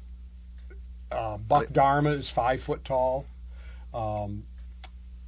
uh, 1.11 1.37
Buck 1.37 1.71
Dharma 1.71 2.11
is 2.11 2.29
five 2.29 2.61
foot 2.61 2.85
tall. 2.85 3.25
Um, 3.93 4.43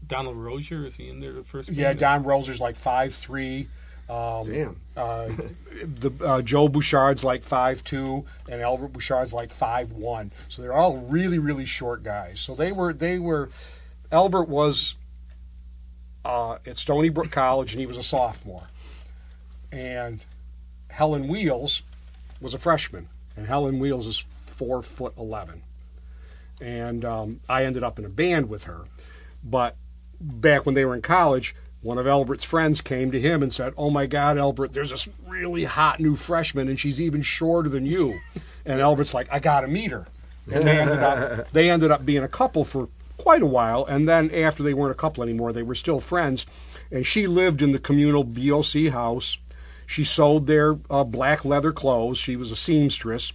Donald 0.05 0.37
Roeser 0.37 0.85
is 0.85 0.95
he 0.95 1.09
in 1.09 1.19
there 1.19 1.33
the 1.33 1.43
first? 1.43 1.69
yeah, 1.69 1.89
band? 1.89 1.99
Don 1.99 2.23
Roeser's 2.23 2.59
like 2.61 2.75
five 2.75 3.15
three. 3.15 3.67
Um, 4.07 4.51
Damn. 4.51 4.81
uh, 4.97 5.29
the 5.83 6.11
uh, 6.23 6.41
Joe 6.41 6.67
Bouchard's 6.67 7.23
like 7.23 7.43
five 7.43 7.83
two, 7.83 8.25
and 8.49 8.61
Albert 8.61 8.89
Bouchard's 8.89 9.33
like 9.33 9.51
five 9.51 9.93
one. 9.93 10.31
So 10.47 10.61
they're 10.61 10.73
all 10.73 10.97
really 10.97 11.39
really 11.39 11.65
short 11.65 12.03
guys. 12.03 12.39
So 12.39 12.53
they 12.53 12.71
were 12.71 12.93
they 12.93 13.17
were. 13.17 13.49
Albert 14.11 14.49
was 14.49 14.95
uh, 16.25 16.57
at 16.65 16.77
Stony 16.77 17.09
Brook 17.09 17.31
College, 17.31 17.73
and 17.73 17.79
he 17.79 17.87
was 17.87 17.97
a 17.97 18.03
sophomore. 18.03 18.67
And 19.71 20.21
Helen 20.89 21.27
Wheels 21.27 21.84
was 22.39 22.53
a 22.53 22.60
freshman, 22.60 23.07
and 23.38 23.47
Helen 23.47 23.79
Wheels 23.79 24.07
is 24.07 24.25
four 24.45 24.81
foot 24.81 25.13
eleven. 25.17 25.63
And 26.60 27.03
um, 27.05 27.39
I 27.49 27.65
ended 27.65 27.84
up 27.84 27.97
in 27.97 28.05
a 28.05 28.10
band 28.10 28.49
with 28.49 28.65
her, 28.65 28.81
but 29.43 29.75
back 30.19 30.65
when 30.65 30.75
they 30.75 30.86
were 30.86 30.93
in 30.93 31.01
college, 31.01 31.55
one 31.81 31.97
of 31.97 32.05
Albert's 32.05 32.43
friends 32.43 32.79
came 32.81 33.12
to 33.12 33.19
him 33.19 33.41
and 33.41 33.53
said, 33.53 33.73
"Oh 33.77 33.89
my 33.89 34.05
God, 34.05 34.38
Albert, 34.38 34.73
there's 34.73 34.91
this 34.91 35.07
really 35.25 35.63
hot 35.63 35.99
new 35.99 36.15
freshman, 36.15 36.67
and 36.67 36.79
she's 36.79 37.01
even 37.01 37.21
shorter 37.23 37.69
than 37.69 37.86
you." 37.86 38.19
And 38.65 38.79
Albert's 38.79 39.13
like, 39.13 39.27
"I 39.31 39.39
gotta 39.39 39.67
meet 39.67 39.91
her." 39.91 40.05
And 40.51 40.63
they 40.63 40.79
ended 40.79 40.99
up 40.99 41.49
they 41.53 41.69
ended 41.69 41.91
up 41.91 42.05
being 42.05 42.23
a 42.23 42.27
couple 42.27 42.65
for 42.65 42.89
quite 43.17 43.41
a 43.41 43.47
while, 43.47 43.86
and 43.86 44.07
then 44.07 44.29
after 44.31 44.62
they 44.62 44.73
weren't 44.73 44.91
a 44.91 44.95
couple 44.95 45.23
anymore, 45.23 45.53
they 45.53 45.63
were 45.63 45.75
still 45.75 45.99
friends. 45.99 46.45
And 46.91 47.05
she 47.05 47.25
lived 47.25 47.62
in 47.62 47.71
the 47.71 47.79
communal 47.79 48.23
BOC 48.23 48.91
house. 48.91 49.38
She 49.91 50.06
sold 50.06 50.47
their 50.47 50.80
uh, 50.89 51.04
black 51.04 51.43
leather 51.43 51.73
clothes. 51.73 52.17
She 52.17 52.38
was 52.38 52.49
a 52.49 52.56
seamstress, 52.56 53.34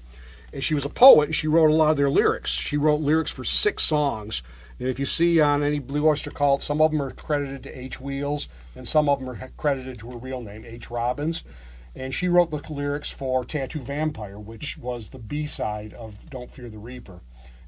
and 0.55 0.65
she 0.65 0.75
was 0.75 0.87
a 0.87 0.89
poet. 0.89 1.27
And 1.27 1.35
she 1.35 1.49
wrote 1.49 1.69
a 1.69 1.75
lot 1.75 1.91
of 1.91 1.99
their 1.99 2.09
lyrics. 2.09 2.51
She 2.51 2.79
wrote 2.79 3.03
lyrics 3.03 3.31
for 3.31 3.45
six 3.45 3.83
songs. 3.83 4.43
And 4.79 4.89
if 4.89 4.99
you 4.99 5.05
see 5.05 5.39
on 5.39 5.63
any 5.63 5.81
Blue 5.81 6.09
Oyster 6.09 6.31
Cult, 6.31 6.63
some 6.63 6.81
of 6.81 6.93
them 6.93 7.03
are 7.03 7.11
credited 7.11 7.63
to 7.65 7.79
H. 7.79 8.01
Wheels, 8.01 8.49
and 8.75 8.89
some 8.89 9.07
of 9.07 9.19
them 9.19 9.29
are 9.29 9.51
credited 9.59 9.99
to 9.99 10.13
her 10.13 10.17
real 10.17 10.41
name, 10.41 10.65
H. 10.65 10.91
Robbins. 10.91 11.45
And 11.95 12.15
she 12.15 12.27
wrote 12.27 12.51
the 12.51 12.73
lyrics 12.73 13.11
for 13.11 13.45
Tattoo 13.45 13.83
Vampire, 13.83 14.39
which 14.39 14.79
was 14.79 15.11
the 15.11 15.19
B 15.19 15.45
side 15.45 15.93
of 15.93 16.31
Don't 16.31 16.51
Fear 16.51 16.71
the 16.71 16.79
Reaper. 16.79 17.21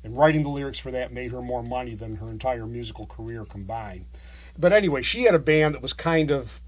And 0.02 0.16
writing 0.16 0.44
the 0.44 0.48
lyrics 0.48 0.78
for 0.78 0.92
that 0.92 1.12
made 1.12 1.32
her 1.32 1.42
more 1.42 1.62
money 1.62 1.94
than 1.94 2.16
her 2.16 2.30
entire 2.30 2.66
musical 2.66 3.04
career 3.04 3.44
combined. 3.44 4.06
But 4.58 4.72
anyway, 4.72 5.02
she 5.02 5.24
had 5.24 5.34
a 5.34 5.38
band 5.38 5.74
that 5.74 5.82
was 5.82 5.92
kind 5.92 6.30
of 6.30 6.62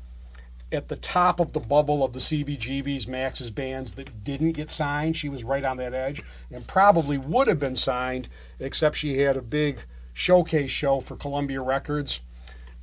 at 0.73 0.89
the 0.89 0.97
top 0.97 1.41
of 1.41 1.53
the 1.53 1.61
bubble 1.61 2.05
of 2.05 2.13
the 2.13 2.21
CBGB's, 2.21 3.07
Max's 3.07 3.51
bands 3.51 3.93
that 3.93 4.25
didn't 4.25 4.53
get 4.53 4.71
signed. 4.71 5.17
She 5.17 5.29
was 5.29 5.45
right 5.45 5.65
on 5.65 5.79
that 5.79 5.95
edge 5.95 6.23
and 6.51 6.67
probably 6.67 7.19
would 7.19 7.49
have 7.49 7.59
been 7.59 7.77
signed, 7.77 8.29
except 8.59 8.97
she 8.97 9.19
had 9.19 9.37
a 9.37 9.43
big 9.43 9.81
showcase 10.13 10.71
show 10.71 11.01
for 11.01 11.17
Columbia 11.17 11.61
Records. 11.61 12.21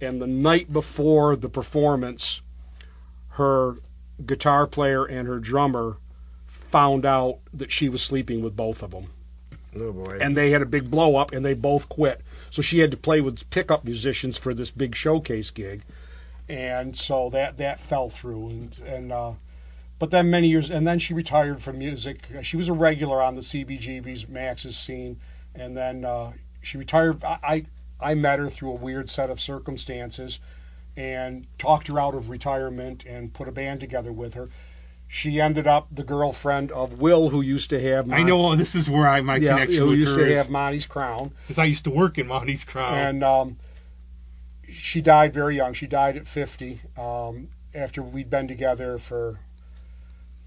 And 0.02 0.22
the 0.22 0.28
night 0.28 0.72
before 0.72 1.36
the 1.36 1.50
performance, 1.50 2.42
her 3.30 3.78
guitar 4.26 4.68
player 4.68 5.06
and 5.06 5.28
her 5.28 5.40
drummer 5.40 5.98
found 6.46 7.06
out 7.06 7.40
that 7.54 7.72
she 7.72 7.88
was 7.88 8.02
sleeping 8.02 8.42
with 8.42 8.56
both 8.56 8.84
of 8.84 8.92
them. 8.92 9.08
Oh 9.76 9.94
boy. 9.94 10.18
And 10.22 10.36
they 10.36 10.50
had 10.50 10.62
a 10.62 10.66
big 10.66 10.90
blow 10.90 11.16
up 11.16 11.32
and 11.32 11.46
they 11.46 11.54
both 11.54 11.88
quit. 11.88 12.22
So 12.50 12.62
she 12.62 12.80
had 12.80 12.92
to 12.92 12.98
play 12.98 13.22
with 13.22 13.50
pickup 13.50 13.84
musicians 13.84 14.38
for 14.38 14.54
this 14.54 14.72
big 14.72 14.96
showcase 14.96 15.52
gig. 15.52 15.84
And 16.50 16.96
so 16.96 17.30
that 17.32 17.58
that 17.58 17.80
fell 17.80 18.10
through 18.10 18.50
and 18.50 18.80
and 18.86 19.12
uh 19.12 19.34
but 20.00 20.12
then 20.12 20.30
many 20.30 20.48
years 20.48 20.70
and 20.70 20.88
then 20.88 21.00
she 21.00 21.14
retired 21.14 21.62
from 21.62 21.80
music. 21.80 22.28
She 22.42 22.56
was 22.58 22.70
a 22.70 22.74
regular 22.74 23.22
on 23.22 23.36
the 23.36 23.42
CBGB's 23.42 24.28
Max's 24.28 24.78
scene 24.78 25.20
and 25.54 25.76
then 25.76 26.06
uh 26.06 26.34
she 26.62 26.78
retired 26.78 27.24
I 27.24 27.40
I 27.44 27.66
I 28.00 28.14
met 28.14 28.40
her 28.40 28.50
through 28.50 28.72
a 28.72 28.76
weird 28.76 29.10
set 29.10 29.30
of 29.30 29.42
circumstances 29.42 30.40
and 30.96 31.46
talked 31.58 31.88
her 31.88 32.00
out 32.00 32.16
of 32.16 32.30
retirement 32.30 33.06
and 33.06 33.34
put 33.34 33.48
a 33.48 33.52
band 33.52 33.80
together 33.80 34.12
with 34.12 34.34
her. 34.34 34.50
She 35.08 35.40
ended 35.40 35.68
up 35.68 35.88
the 35.90 36.04
girlfriend 36.04 36.70
of 36.72 37.00
Will, 37.00 37.30
who 37.30 37.40
used 37.40 37.70
to 37.70 37.80
have. 37.80 38.12
I 38.12 38.24
know 38.24 38.56
this 38.56 38.76
is 38.76 38.90
where 38.90 39.08
I 39.08 39.22
my 39.22 39.38
yeah, 39.38 39.54
connection 39.54 39.80
who 39.80 39.90
with 39.90 40.00
used 40.00 40.16
to 40.16 40.22
is 40.22 40.38
have 40.38 40.50
Monty's 40.50 40.86
Crown, 40.86 41.32
because 41.44 41.58
I 41.58 41.64
used 41.64 41.86
to 41.86 41.92
work 41.92 42.18
in 42.18 42.28
Monty's 42.28 42.66
Crown. 42.66 42.94
and 42.94 43.24
um, 43.24 43.58
she 44.88 45.02
died 45.02 45.34
very 45.34 45.58
young. 45.58 45.74
She 45.74 45.86
died 45.86 46.16
at 46.16 46.26
fifty 46.26 46.80
um, 46.98 47.50
after 47.76 48.02
we'd 48.02 48.30
been 48.30 48.48
together 48.48 48.98
for 48.98 49.38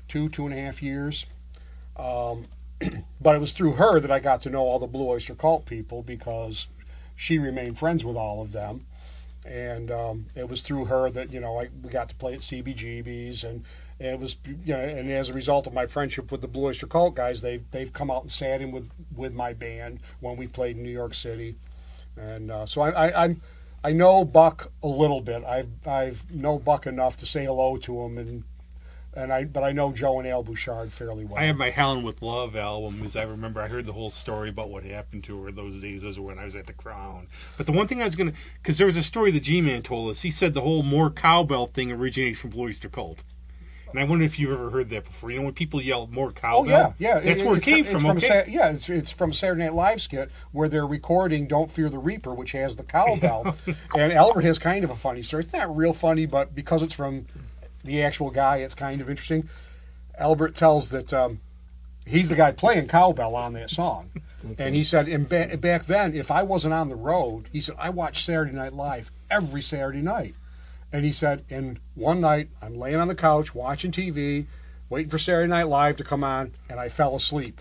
two 0.09 0.31
two 0.31 0.47
and 0.47 0.55
a 0.55 0.59
half 0.59 0.83
years. 0.83 1.27
Um, 1.99 2.47
but 3.21 3.37
it 3.37 3.39
was 3.39 3.53
through 3.53 3.73
her 3.73 4.01
that 4.01 4.11
I 4.11 4.19
got 4.19 4.41
to 4.43 4.51
know 4.51 4.63
all 4.63 4.79
the 4.79 4.87
Blue 4.87 5.07
Oyster 5.07 5.35
Cult 5.35 5.67
people 5.67 6.03
because 6.03 6.69
she 7.15 7.39
remained 7.39 7.79
friends 7.79 8.03
with 8.03 8.17
all 8.17 8.41
of 8.41 8.53
them. 8.53 8.87
And 9.45 9.91
um, 9.91 10.27
it 10.35 10.49
was 10.49 10.63
through 10.63 10.87
her 10.87 11.11
that 11.11 11.31
you 11.31 11.41
know 11.41 11.61
I, 11.61 11.69
we 11.83 11.91
got 11.91 12.09
to 12.09 12.15
play 12.15 12.33
at 12.33 12.41
CBGB's, 12.41 13.45
and, 13.45 13.65
and 13.99 14.09
it 14.09 14.19
was 14.19 14.37
you 14.65 14.73
know, 14.73 14.81
and 14.81 15.11
as 15.11 15.29
a 15.29 15.35
result 15.35 15.67
of 15.67 15.75
my 15.75 15.85
friendship 15.85 16.33
with 16.33 16.41
the 16.41 16.49
Blue 16.49 16.65
Oyster 16.65 16.87
Cult 16.87 17.15
guys, 17.15 17.43
they've 17.43 17.71
they've 17.73 17.93
come 17.93 18.11
out 18.11 18.23
and 18.23 18.33
sat 18.33 18.63
in 18.63 18.71
with 18.71 18.89
with 19.15 19.35
my 19.35 19.53
band 19.53 20.01
when 20.21 20.39
we 20.39 20.47
played 20.47 20.79
in 20.79 20.83
New 20.83 20.89
York 20.89 21.13
City, 21.13 21.57
and 22.17 22.51
uh, 22.51 22.65
so 22.65 22.81
I, 22.81 23.09
I 23.09 23.25
I'm 23.25 23.41
I 23.83 23.93
know 23.93 24.25
Buck 24.25 24.73
a 24.83 24.89
little 24.89 25.21
bit. 25.21 25.45
I've 25.45 25.87
I've 25.87 26.31
know 26.31 26.59
Buck 26.59 26.87
enough 26.87 27.17
to 27.19 27.27
say 27.27 27.45
hello 27.47 27.79
to 27.79 28.01
him, 28.03 28.19
and 28.19 28.45
and 29.15 29.33
I 29.33 29.45
but 29.45 29.63
I 29.63 29.73
know 29.73 29.93
Joe 29.93 30.19
and 30.19 30.29
Al 30.29 30.43
Bouchard 30.43 30.93
fairly 30.93 31.25
well. 31.25 31.39
I 31.39 31.45
have 31.45 31.57
my 31.57 31.71
Helen 31.71 32.03
with 32.03 32.21
Love 32.21 32.55
album 32.55 32.99
because 32.99 33.17
I 33.17 33.23
remember 33.23 33.61
I 33.61 33.69
heard 33.69 33.87
the 33.87 33.95
whole 33.95 34.11
story 34.11 34.51
about 34.51 34.71
what 34.71 34.85
happened 34.85 35.25
to 35.25 35.43
her 35.45 35.51
those 35.51 35.81
days. 35.81 36.03
Those 36.03 36.19
were 36.19 36.27
when 36.27 36.39
I 36.39 36.45
was 36.45 36.57
at 36.57 36.67
the 36.67 36.75
Crown. 36.75 37.27
But 37.57 37.67
the 37.67 37.73
one 37.73 37.89
thing 37.89 38.03
I 38.03 38.05
was 38.05 38.17
gonna, 38.17 38.35
because 38.63 38.77
there 38.77 38.87
was 38.87 38.97
a 38.97 39.03
story 39.03 39.31
the 39.31 39.41
G-Man 39.41 39.83
told 39.83 40.11
us. 40.11 40.23
He 40.23 40.31
said 40.31 40.53
the 40.55 40.61
whole 40.61 40.83
more 40.83 41.11
cowbell 41.11 41.67
thing 41.67 41.91
originates 41.91 42.39
from 42.39 42.51
Blue 42.51 42.65
Oyster 42.65 42.91
Cult. 42.91 43.25
And 43.93 44.01
I 44.01 44.05
wonder 44.05 44.25
if 44.25 44.39
you've 44.39 44.53
ever 44.53 44.71
heard 44.71 44.91
that 44.91 45.05
before. 45.05 45.31
You 45.31 45.39
know 45.41 45.45
when 45.47 45.55
people 45.55 45.81
yell 45.81 46.07
more 46.07 46.33
cowbell," 46.33 46.61
Oh 46.61 46.65
yeah, 46.65 46.93
yeah. 46.99 47.19
That's 47.21 47.41
It- 47.41 47.47
where 47.47 47.57
it 47.57 47.63
came 47.63 47.85
from. 47.85 48.07
okay? 48.07 48.21
Sa- 48.27 48.43
yeah, 48.51 48.69
it's 48.71 48.89
it's 48.89 49.11
from 49.13 49.33
Saturday 49.33 49.65
Night 49.65 49.75
Live 49.75 50.01
skit 50.03 50.31
where 50.53 50.69
they're 50.69 50.87
recording 50.87 51.47
"Don't 51.47 51.71
Fear 51.71 51.89
the 51.91 51.99
Reaper," 51.99 52.35
which 52.35 52.53
has 52.53 52.77
the 52.77 52.85
cowbell, 52.85 53.57
and 53.97 54.13
Albert 54.13 54.43
has 54.43 54.59
kind 54.59 54.85
of 54.85 54.91
a 54.91 54.97
funny 54.97 55.23
story. 55.23 55.45
It's 55.45 55.53
not 55.53 55.75
real 55.77 55.93
funny, 55.93 56.27
but 56.27 56.55
because 56.55 56.83
it's 56.83 56.95
from 56.95 57.27
the 57.85 58.03
actual 58.03 58.31
guy, 58.31 58.59
it's 58.59 58.75
kind 58.75 59.01
of 59.01 59.09
interesting. 59.11 59.49
Albert 60.19 60.55
tells 60.55 60.91
that 60.91 61.13
um, 61.15 61.41
he's 62.07 62.29
the 62.29 62.35
guy 62.37 62.53
playing 62.53 62.87
cowbell 62.89 63.35
on 63.35 63.55
that 63.55 63.71
song, 63.71 64.11
and 64.59 64.75
he 64.75 64.85
said, 64.85 65.09
and 65.09 65.29
ba- 65.29 65.57
back 65.57 65.87
then, 65.87 66.15
if 66.15 66.31
I 66.31 66.43
wasn't 66.43 66.75
on 66.75 66.91
the 66.91 66.97
road, 66.97 67.49
he 67.53 67.61
said 67.61 67.77
I 67.79 67.89
watched 67.91 68.27
Saturday 68.27 68.53
Night 68.53 68.75
Live 68.75 69.11
every 69.31 69.63
Saturday 69.63 70.03
night. 70.03 70.35
And 70.93 71.05
he 71.05 71.13
said, 71.13 71.45
and 71.51 71.79
one 71.95 72.21
night 72.21 72.49
I'm 72.61 72.77
laying 72.77 72.97
on 72.97 73.09
the 73.09 73.15
couch 73.15 73.55
watching 73.55 73.93
TV, 73.93 74.47
waiting 74.89 75.11
for 75.11 75.19
Saturday 75.19 75.49
Night 75.49 75.69
Live 75.69 75.97
to 75.99 76.05
come 76.05 76.25
on, 76.25 76.53
and 76.69 76.81
I 76.81 76.89
fell 76.89 77.15
asleep. 77.15 77.61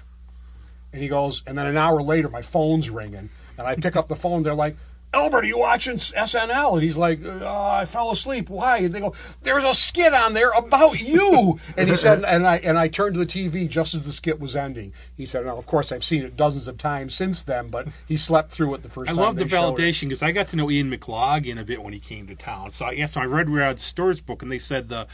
And 0.92 1.02
he 1.02 1.08
goes, 1.08 1.44
and 1.46 1.58
then 1.58 1.68
an 1.68 1.78
hour 1.78 2.02
later, 2.02 2.30
my 2.30 2.42
phone's 2.42 2.89
ringing, 2.89 3.30
and 3.58 3.68
I 3.68 3.76
pick 3.76 3.96
up 3.96 4.08
the 4.08 4.15
phone. 4.15 4.42
They're 4.42 4.56
like, 4.56 4.76
Albert, 5.12 5.39
are 5.39 5.48
you 5.48 5.58
watching 5.58 5.98
SNL? 5.98 6.74
And 6.74 6.84
he's 6.84 6.95
like, 6.98 7.19
oh, 7.24 7.69
I 7.72 7.86
fell 7.86 8.12
asleep. 8.12 8.48
Why? 8.48 8.78
And 8.78 8.93
they 8.93 9.00
go, 9.00 9.15
there's 9.41 9.63
a 9.63 9.74
skit 9.74 10.13
on 10.13 10.36
there 10.36 10.52
about 10.52 11.00
you. 11.00 11.60
and 11.78 11.89
he 11.89 11.95
said, 11.95 12.24
and 12.24 12.45
I 12.45 12.58
and 12.58 12.78
I 12.78 12.89
turned 12.89 13.15
to 13.15 13.19
the 13.19 13.26
TV 13.26 13.67
just 13.67 13.95
as 13.95 14.04
the 14.04 14.12
skit 14.12 14.39
was 14.39 14.56
ending. 14.56 14.93
He 15.17 15.26
said, 15.26 15.45
now 15.45 15.58
of 15.58 15.65
course 15.65 15.91
I've 15.91 16.04
seen 16.04 16.24
it 16.24 16.38
dozens 16.38 16.67
of 16.67 16.78
times 16.78 17.16
since 17.16 17.41
then, 17.41 17.70
but 17.70 17.88
he 18.07 18.18
slept 18.18 18.51
through 18.51 18.76
it 18.76 18.84
the 18.84 18.89
first 18.89 19.10
I 19.10 19.14
time. 19.14 19.20
I 19.20 19.26
love 19.26 19.36
the 19.36 19.45
they 19.45 19.49
showed 19.49 19.76
validation 19.76 20.10
because 20.10 20.22
I 20.22 20.32
got 20.32 20.49
to 20.49 20.55
know 20.55 20.70
Ian 20.70 20.91
McLagan 20.91 21.60
a 21.60 21.64
bit 21.64 21.82
when 21.82 21.93
he 21.93 21.99
came 21.99 22.28
to 22.28 22.36
town. 22.36 22.70
So 22.70 22.86
I 22.86 22.95
asked 22.95 23.16
him, 23.16 23.24
I 23.24 23.26
read 23.26 23.49
Rod 23.49 23.80
Stewart's 23.80 24.22
book, 24.22 24.43
and 24.43 24.51
they 24.51 24.60
said 24.60 24.89
the 24.89 25.07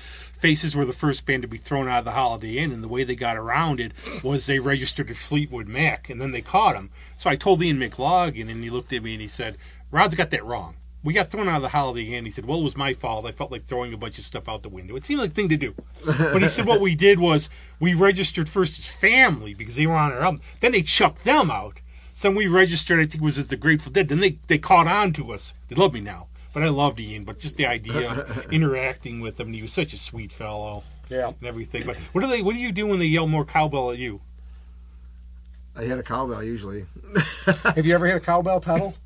Faces 0.46 0.76
were 0.76 0.86
the 0.86 0.94
first 0.94 1.26
band 1.26 1.42
to 1.44 1.48
be 1.48 1.58
thrown 1.58 1.88
out 1.88 2.00
of 2.00 2.06
the 2.06 2.12
Holiday 2.12 2.58
Inn, 2.58 2.72
and 2.72 2.84
the 2.84 2.88
way 2.88 3.04
they 3.04 3.16
got 3.16 3.38
around 3.38 3.80
it 3.80 3.94
was 4.24 4.46
they 4.46 4.60
registered 4.60 5.10
as 5.10 5.24
Fleetwood 5.24 5.68
Mac, 5.68 6.10
and 6.10 6.20
then 6.20 6.34
they 6.34 6.42
caught 6.42 6.76
him. 6.76 6.92
So 7.16 7.30
I 7.30 7.36
told 7.36 7.64
Ian 7.64 7.80
McLagan, 7.80 8.52
and 8.52 8.64
he 8.64 8.70
looked 8.70 8.92
at 8.92 9.02
me 9.02 9.14
and 9.14 9.22
he 9.22 9.28
said, 9.28 9.58
Rod's 9.96 10.14
got 10.14 10.30
that 10.32 10.44
wrong. 10.44 10.76
We 11.06 11.14
got 11.14 11.30
thrown 11.32 11.48
out 11.48 11.56
of 11.58 11.62
the 11.62 11.70
Holiday 11.70 12.16
Inn. 12.16 12.26
He 12.26 12.32
said, 12.32 12.46
"Well, 12.46 12.60
it 12.60 12.64
was 12.64 12.76
my 12.76 12.94
fault. 12.94 13.26
I 13.26 13.32
felt 13.32 13.50
like 13.50 13.64
throwing 13.64 13.94
a 13.94 13.98
bunch 13.98 14.18
of 14.18 14.26
stuff 14.26 14.50
out 14.50 14.62
the 14.62 14.68
window. 14.68 14.98
It 14.98 15.06
seemed 15.06 15.22
like 15.22 15.30
the 15.30 15.36
thing 15.36 15.48
to 15.50 15.56
do." 15.56 15.74
But 16.06 16.42
he 16.42 16.50
said, 16.50 16.66
"What 16.66 16.82
we 16.82 16.96
did 16.96 17.18
was 17.20 17.50
we 17.80 17.94
registered 17.94 18.50
first 18.50 18.78
as 18.78 18.88
family 18.88 19.54
because 19.54 19.78
they 19.78 19.88
were 19.88 19.94
on 19.94 20.12
our 20.12 20.20
album. 20.20 20.42
Then 20.60 20.74
they 20.74 20.82
chucked 20.82 21.24
them 21.24 21.50
out. 21.50 21.80
Some 22.14 22.36
we 22.36 22.46
registered, 22.48 23.00
I 23.00 23.06
think, 23.06 23.24
was 23.24 23.38
as 23.38 23.48
the 23.48 23.56
Grateful 23.56 23.90
Dead. 23.92 24.10
Then 24.10 24.20
they 24.20 24.38
they 24.48 24.58
caught 24.58 24.88
on 24.88 25.14
to 25.14 25.32
us. 25.32 25.54
They 25.70 25.76
love 25.76 25.94
me 25.94 26.02
now, 26.02 26.28
but 26.54 26.62
I 26.62 26.68
loved 26.68 27.00
Ian. 27.00 27.24
But 27.24 27.40
just 27.40 27.56
the 27.56 27.66
idea 27.66 28.12
of 28.12 28.48
interacting 28.52 29.22
with 29.22 29.40
him, 29.40 29.54
he 29.54 29.62
was 29.62 29.72
such 29.72 29.94
a 29.94 29.98
sweet 29.98 30.34
fellow 30.34 30.84
Yeah. 31.08 31.28
and 31.40 31.48
everything. 31.48 31.84
But 31.86 31.96
what 32.12 32.20
do 32.20 32.28
they? 32.28 32.42
What 32.42 32.54
do 32.56 32.60
you 32.60 32.74
do 32.74 32.86
when 32.88 33.00
they 33.00 33.06
yell 33.06 33.28
more 33.28 33.46
cowbell 33.46 33.92
at 33.92 33.98
you? 33.98 34.20
I 35.78 35.84
hit 35.84 36.00
a 36.00 36.04
cowbell 36.04 36.44
usually. 36.44 36.86
Have 37.64 37.86
you 37.86 37.94
ever 37.96 38.08
hit 38.08 38.16
a 38.18 38.20
cowbell 38.22 38.60
pedal? 38.60 38.94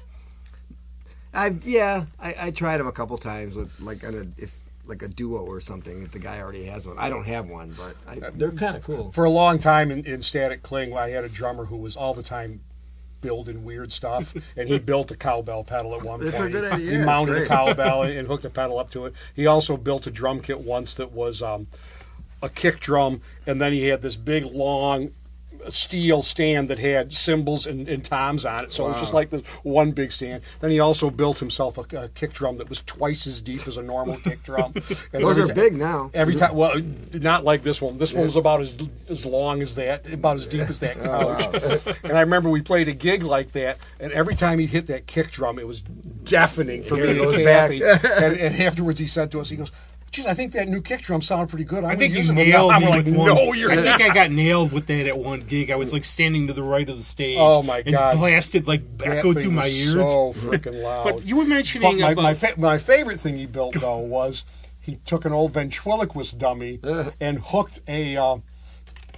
I 1.34 1.56
yeah, 1.64 2.06
I, 2.20 2.36
I 2.48 2.52
tried 2.52 2.78
them 2.80 2.88
a 2.88 2.92
couple 2.92 3.18
times 3.18 3.56
with 3.56 3.72
like 3.80 4.04
on 4.04 4.16
a 4.16 4.42
if 4.42 4.52
like 4.86 5.02
a 5.04 5.08
duo 5.08 5.40
or 5.46 5.62
something. 5.62 6.02
If 6.02 6.12
the 6.12 6.20
guy 6.20 6.40
already 6.40 6.66
has 6.66 6.88
one, 6.88 6.98
I 6.98 7.10
don't 7.10 7.26
have 7.26 7.48
one, 7.48 7.76
but 7.78 7.96
I, 8.08 8.30
they're 8.32 8.52
kind 8.52 8.76
of 8.76 8.84
cool. 8.84 9.12
For 9.12 9.24
a 9.26 9.30
long 9.30 9.60
time 9.60 9.92
in, 9.92 10.06
in 10.06 10.22
Static 10.22 10.64
Cling, 10.64 10.96
I 10.98 11.10
had 11.10 11.24
a 11.24 11.30
drummer 11.30 11.66
who 11.66 11.78
was 11.78 11.96
all 11.96 12.14
the 12.16 12.24
time 12.24 12.62
building 13.22 13.64
weird 13.66 13.92
stuff, 13.92 14.34
and 14.58 14.68
he 14.70 14.80
built 14.80 15.12
a 15.12 15.16
cowbell 15.16 15.64
pedal 15.64 15.94
at 15.94 16.02
one 16.04 16.26
It's 16.26 16.36
a 16.36 16.40
point. 16.40 16.52
good 16.54 16.64
He- 16.64 16.76
idea, 16.76 16.90
He 16.92 16.96
it's 16.98 17.06
mounted 17.06 17.38
a 17.38 17.46
cowbell 17.46 18.04
and, 18.04 18.14
and 18.18 18.28
hooked 18.28 18.46
a 18.46 18.50
pedal 18.50 18.80
up 18.80 18.90
to 18.92 19.06
it. 19.06 19.14
He 19.36 19.46
also 19.46 19.78
built 19.78 20.08
a 20.08 20.12
drum 20.12 20.40
kit 20.40 20.62
once 20.62 20.94
that 20.96 21.12
was 21.12 21.44
um, 21.44 21.68
a 22.42 22.50
kick 22.50 22.80
drum, 22.80 23.22
and 23.46 23.62
then 23.62 23.74
he 23.74 23.88
had 23.88 24.02
this 24.02 24.16
big 24.16 24.46
long 24.46 25.12
steel 25.70 26.24
stand 26.24 26.70
that 26.70 26.78
had 26.78 27.14
cymbals 27.14 27.68
and, 27.68 27.88
and 27.88 28.04
toms 28.04 28.46
on 28.46 28.66
it. 28.66 28.74
So 28.74 28.86
it 28.86 28.90
was 28.90 29.00
just 29.00 29.14
like 29.14 29.30
this 29.30 29.46
one 29.64 29.92
big 29.92 30.12
stand. 30.12 30.44
Then 30.60 30.72
he 30.72 30.80
also 30.80 31.10
built 31.10 31.40
himself 31.40 31.78
a, 31.78 31.98
a 31.98 32.10
kick 32.10 32.34
drum 32.34 32.58
that 32.58 32.70
was 32.70 32.82
twice 32.82 33.28
as 33.28 33.42
deep 33.42 33.68
as 33.68 33.78
a 33.78 33.84
normal 33.84 34.18
kick 34.24 34.44
drum. 34.44 34.74
And 35.14 35.24
Those 35.24 35.38
every 35.38 35.52
are 35.52 35.54
big 35.54 35.76
now. 35.76 36.12
Every 36.14 36.36
time, 36.36 36.56
well, 36.56 36.82
not 37.14 37.44
like 37.44 37.64
this 37.64 37.82
one. 37.82 37.98
This 37.98 38.14
one 38.14 38.26
was 38.26 38.36
about 38.36 38.62
as 38.62 38.78
as 39.10 39.26
long 39.26 39.62
as 39.62 39.76
that, 39.76 40.12
about 40.12 40.38
as 40.38 40.48
deep 40.48 40.70
as 40.70 40.80
that 40.80 40.98
oh, 41.04 41.36
couch. 41.36 41.98
and 42.04 42.18
I 42.18 42.22
remember 42.22 42.50
we 42.50 42.62
played 42.62 42.88
a 42.88 42.94
gig 42.94 43.24
like 43.24 43.52
that, 43.54 43.78
and 44.00 44.12
every 44.12 44.36
time 44.36 44.60
he'd 44.60 44.70
hit 44.70 44.88
that 44.88 45.08
kick 45.08 45.32
drum, 45.32 45.60
it 45.60 45.68
was 45.68 45.82
deafening 45.82 46.84
for 46.84 46.96
Here 46.96 47.08
me 47.08 47.20
it 47.20 47.36
and. 47.36 47.44
Kathy. 47.44 47.82
and, 48.24 48.38
and 48.38 48.62
afterwards, 48.62 49.00
he 49.00 49.08
said 49.08 49.32
to 49.32 49.40
us, 49.40 49.50
he 49.50 49.58
goes. 49.58 49.72
Geez, 50.12 50.26
I 50.26 50.34
think 50.34 50.54
that 50.54 50.68
new 50.68 50.82
kick 50.82 51.02
drum 51.02 51.22
sounded 51.22 51.50
pretty 51.50 51.66
good. 51.66 51.84
I'm 51.84 51.92
I 51.92 51.96
think 51.96 52.14
you 52.14 52.20
using 52.20 52.38
it 52.38 52.48
nailed 52.48 52.72
now." 52.72 52.80
me 52.80 52.86
I'm 52.86 52.92
like, 52.92 53.06
with 53.06 53.16
one. 53.16 53.28
No, 53.36 53.54
you're 53.54 53.72
I 53.72 53.76
not. 53.76 53.98
think 54.00 54.12
I 54.12 54.14
got 54.14 54.32
nailed 54.32 54.72
with 54.72 54.88
that 54.88 55.06
at 55.08 55.18
one 55.18 55.42
gig. 55.42 55.70
I 55.72 55.76
was 55.76 55.94
like 55.94 56.04
standing 56.04 56.48
to 56.48 56.54
the 56.54 56.64
right 56.64 56.88
of 56.90 56.98
the 56.98 57.04
stage. 57.04 57.38
Oh, 57.40 57.62
my 57.62 57.82
God. 57.84 58.12
And 58.14 58.20
blasted 58.20 58.68
like 58.68 58.98
That 59.00 59.18
echoed 59.18 59.42
through 59.42 59.52
my 59.52 59.68
ears. 59.68 59.94
So 59.94 60.34
freaking 60.36 60.82
loud. 60.82 61.04
but 61.04 61.26
you 61.26 61.36
were 61.38 61.44
But 61.44 61.50
mentioning 61.50 62.00
my, 62.02 62.12
about 62.12 62.22
my, 62.24 62.34
fa- 62.34 62.54
my 62.58 62.78
favorite 62.78 63.20
thing 63.20 63.36
he 63.36 63.46
built 63.46 63.76
though 63.80 63.98
was 63.98 64.46
he 64.80 64.96
took 65.06 65.26
an 65.26 65.34
old 65.34 65.54
ventriloquist 65.54 66.38
dummy 66.40 66.80
and 67.22 67.40
hooked 67.40 67.82
a 67.88 68.18
uh, 68.18 68.38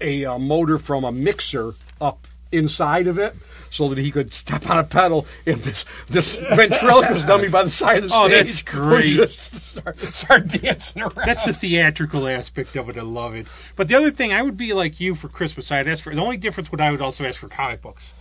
a 0.02 0.26
uh, 0.26 0.38
motor 0.40 0.78
from 0.78 1.04
a 1.04 1.12
mixer 1.12 1.76
up 2.02 2.28
inside 2.52 3.08
of 3.08 3.18
it 3.18 3.36
so 3.70 3.88
that 3.88 3.98
he 3.98 4.12
could 4.12 4.34
step 4.34 4.70
on 4.70 4.78
a 4.78 4.84
pedal 4.84 5.26
and 5.46 5.58
this 5.62 5.86
this 6.08 6.36
ventriloquist 6.54 7.26
dummy 7.26 7.48
by 7.48 7.64
the 7.64 7.70
side 7.70 7.98
of 7.98 8.04
the 8.04 8.10
stage 8.10 8.20
Oh, 8.22 8.28
that's 8.28 8.62
great. 8.62 9.16
just 9.16 9.56
start, 9.56 10.00
start 10.14 10.48
dancing 10.50 11.02
around. 11.02 11.16
That's 11.26 11.46
the 11.46 11.54
theatrical 11.54 12.28
aspect 12.28 12.76
of 12.76 12.90
it. 12.90 12.98
I 12.98 13.02
love 13.02 13.34
it. 13.36 13.48
But 13.76 13.88
the 13.88 13.96
other 13.96 14.12
thing, 14.12 14.34
I 14.34 14.42
would 14.42 14.58
be 14.58 14.74
like 14.74 15.00
you 15.00 15.16
for 15.16 15.30
Christmas. 15.30 15.72
I'd 15.72 15.88
ask 15.88 16.04
for 16.04 16.14
the 16.14 16.22
only 16.22 16.38
difference 16.38 16.72
would 16.72 16.82
I 16.82 16.92
would 16.92 17.02
also 17.02 17.24
ask 17.24 17.40
for 17.40 17.48
comic 17.48 17.82
books, 17.82 18.14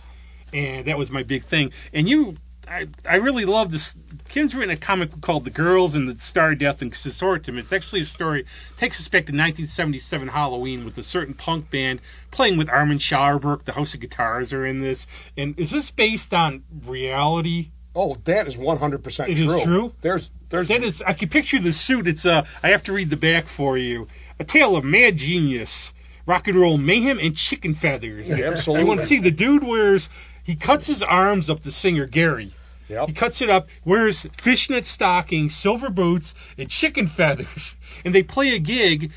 and 0.53 0.85
that 0.85 0.97
was 0.97 1.11
my 1.11 1.23
big 1.23 1.43
thing. 1.43 1.73
And 1.93 2.07
you, 2.07 2.37
I, 2.71 2.87
I 3.07 3.15
really 3.15 3.43
love 3.43 3.71
this. 3.71 3.95
Kim's 4.29 4.55
written 4.55 4.71
a 4.71 4.77
comic 4.77 5.19
called 5.19 5.43
"The 5.43 5.49
Girls 5.51 5.93
and 5.93 6.07
the 6.07 6.17
Star 6.17 6.55
Death 6.55 6.81
and 6.81 6.91
Consortium." 6.91 7.57
It's 7.57 7.73
actually 7.73 8.01
a 8.01 8.05
story 8.05 8.45
takes 8.77 8.99
us 8.99 9.09
back 9.09 9.25
to 9.25 9.33
1977 9.33 10.29
Halloween 10.29 10.85
with 10.85 10.97
a 10.97 11.03
certain 11.03 11.33
punk 11.33 11.69
band 11.69 11.99
playing 12.31 12.57
with 12.57 12.69
Armand 12.69 13.01
Schaubroeck. 13.01 13.65
The 13.65 13.73
House 13.73 13.93
of 13.93 13.99
Guitars 13.99 14.53
are 14.53 14.65
in 14.65 14.79
this. 14.79 15.05
And 15.37 15.59
is 15.59 15.71
this 15.71 15.91
based 15.91 16.33
on 16.33 16.63
reality? 16.85 17.71
oh, 17.93 18.15
that 18.23 18.47
is 18.47 18.57
one 18.57 18.77
hundred 18.77 19.03
percent 19.03 19.29
It 19.29 19.35
true. 19.35 19.57
is 19.57 19.63
true? 19.63 19.93
There's 19.99 20.29
there's 20.49 20.69
That 20.69 20.81
is, 20.81 21.01
I 21.01 21.11
can 21.13 21.27
picture 21.27 21.59
the 21.59 21.73
suit. 21.73 22.07
It's 22.07 22.25
uh, 22.25 22.45
I 22.63 22.69
have 22.69 22.83
to 22.83 22.93
read 22.93 23.09
the 23.09 23.17
back 23.17 23.47
for 23.47 23.77
you. 23.77 24.07
A 24.39 24.45
tale 24.45 24.77
of 24.77 24.85
mad 24.85 25.17
genius, 25.17 25.93
rock 26.25 26.47
and 26.47 26.57
roll 26.57 26.77
mayhem, 26.77 27.19
and 27.19 27.35
chicken 27.35 27.73
feathers. 27.73 28.31
Absolutely. 28.31 28.83
You 28.83 28.87
want 28.87 29.01
to 29.01 29.05
see 29.05 29.19
the 29.19 29.31
dude 29.31 29.63
wears? 29.65 30.07
He 30.41 30.55
cuts 30.55 30.87
his 30.87 31.03
arms 31.03 31.49
up. 31.49 31.63
The 31.63 31.71
singer 31.71 32.05
Gary. 32.05 32.53
Yep. 32.91 33.07
He 33.07 33.13
cuts 33.13 33.41
it 33.41 33.49
up, 33.49 33.69
wears 33.85 34.27
fishnet 34.37 34.85
stockings, 34.85 35.55
silver 35.55 35.89
boots, 35.89 36.35
and 36.57 36.69
chicken 36.69 37.07
feathers. 37.07 37.77
And 38.05 38.15
they 38.15 38.23
play 38.23 38.55
a 38.55 38.59
gig. 38.59 39.11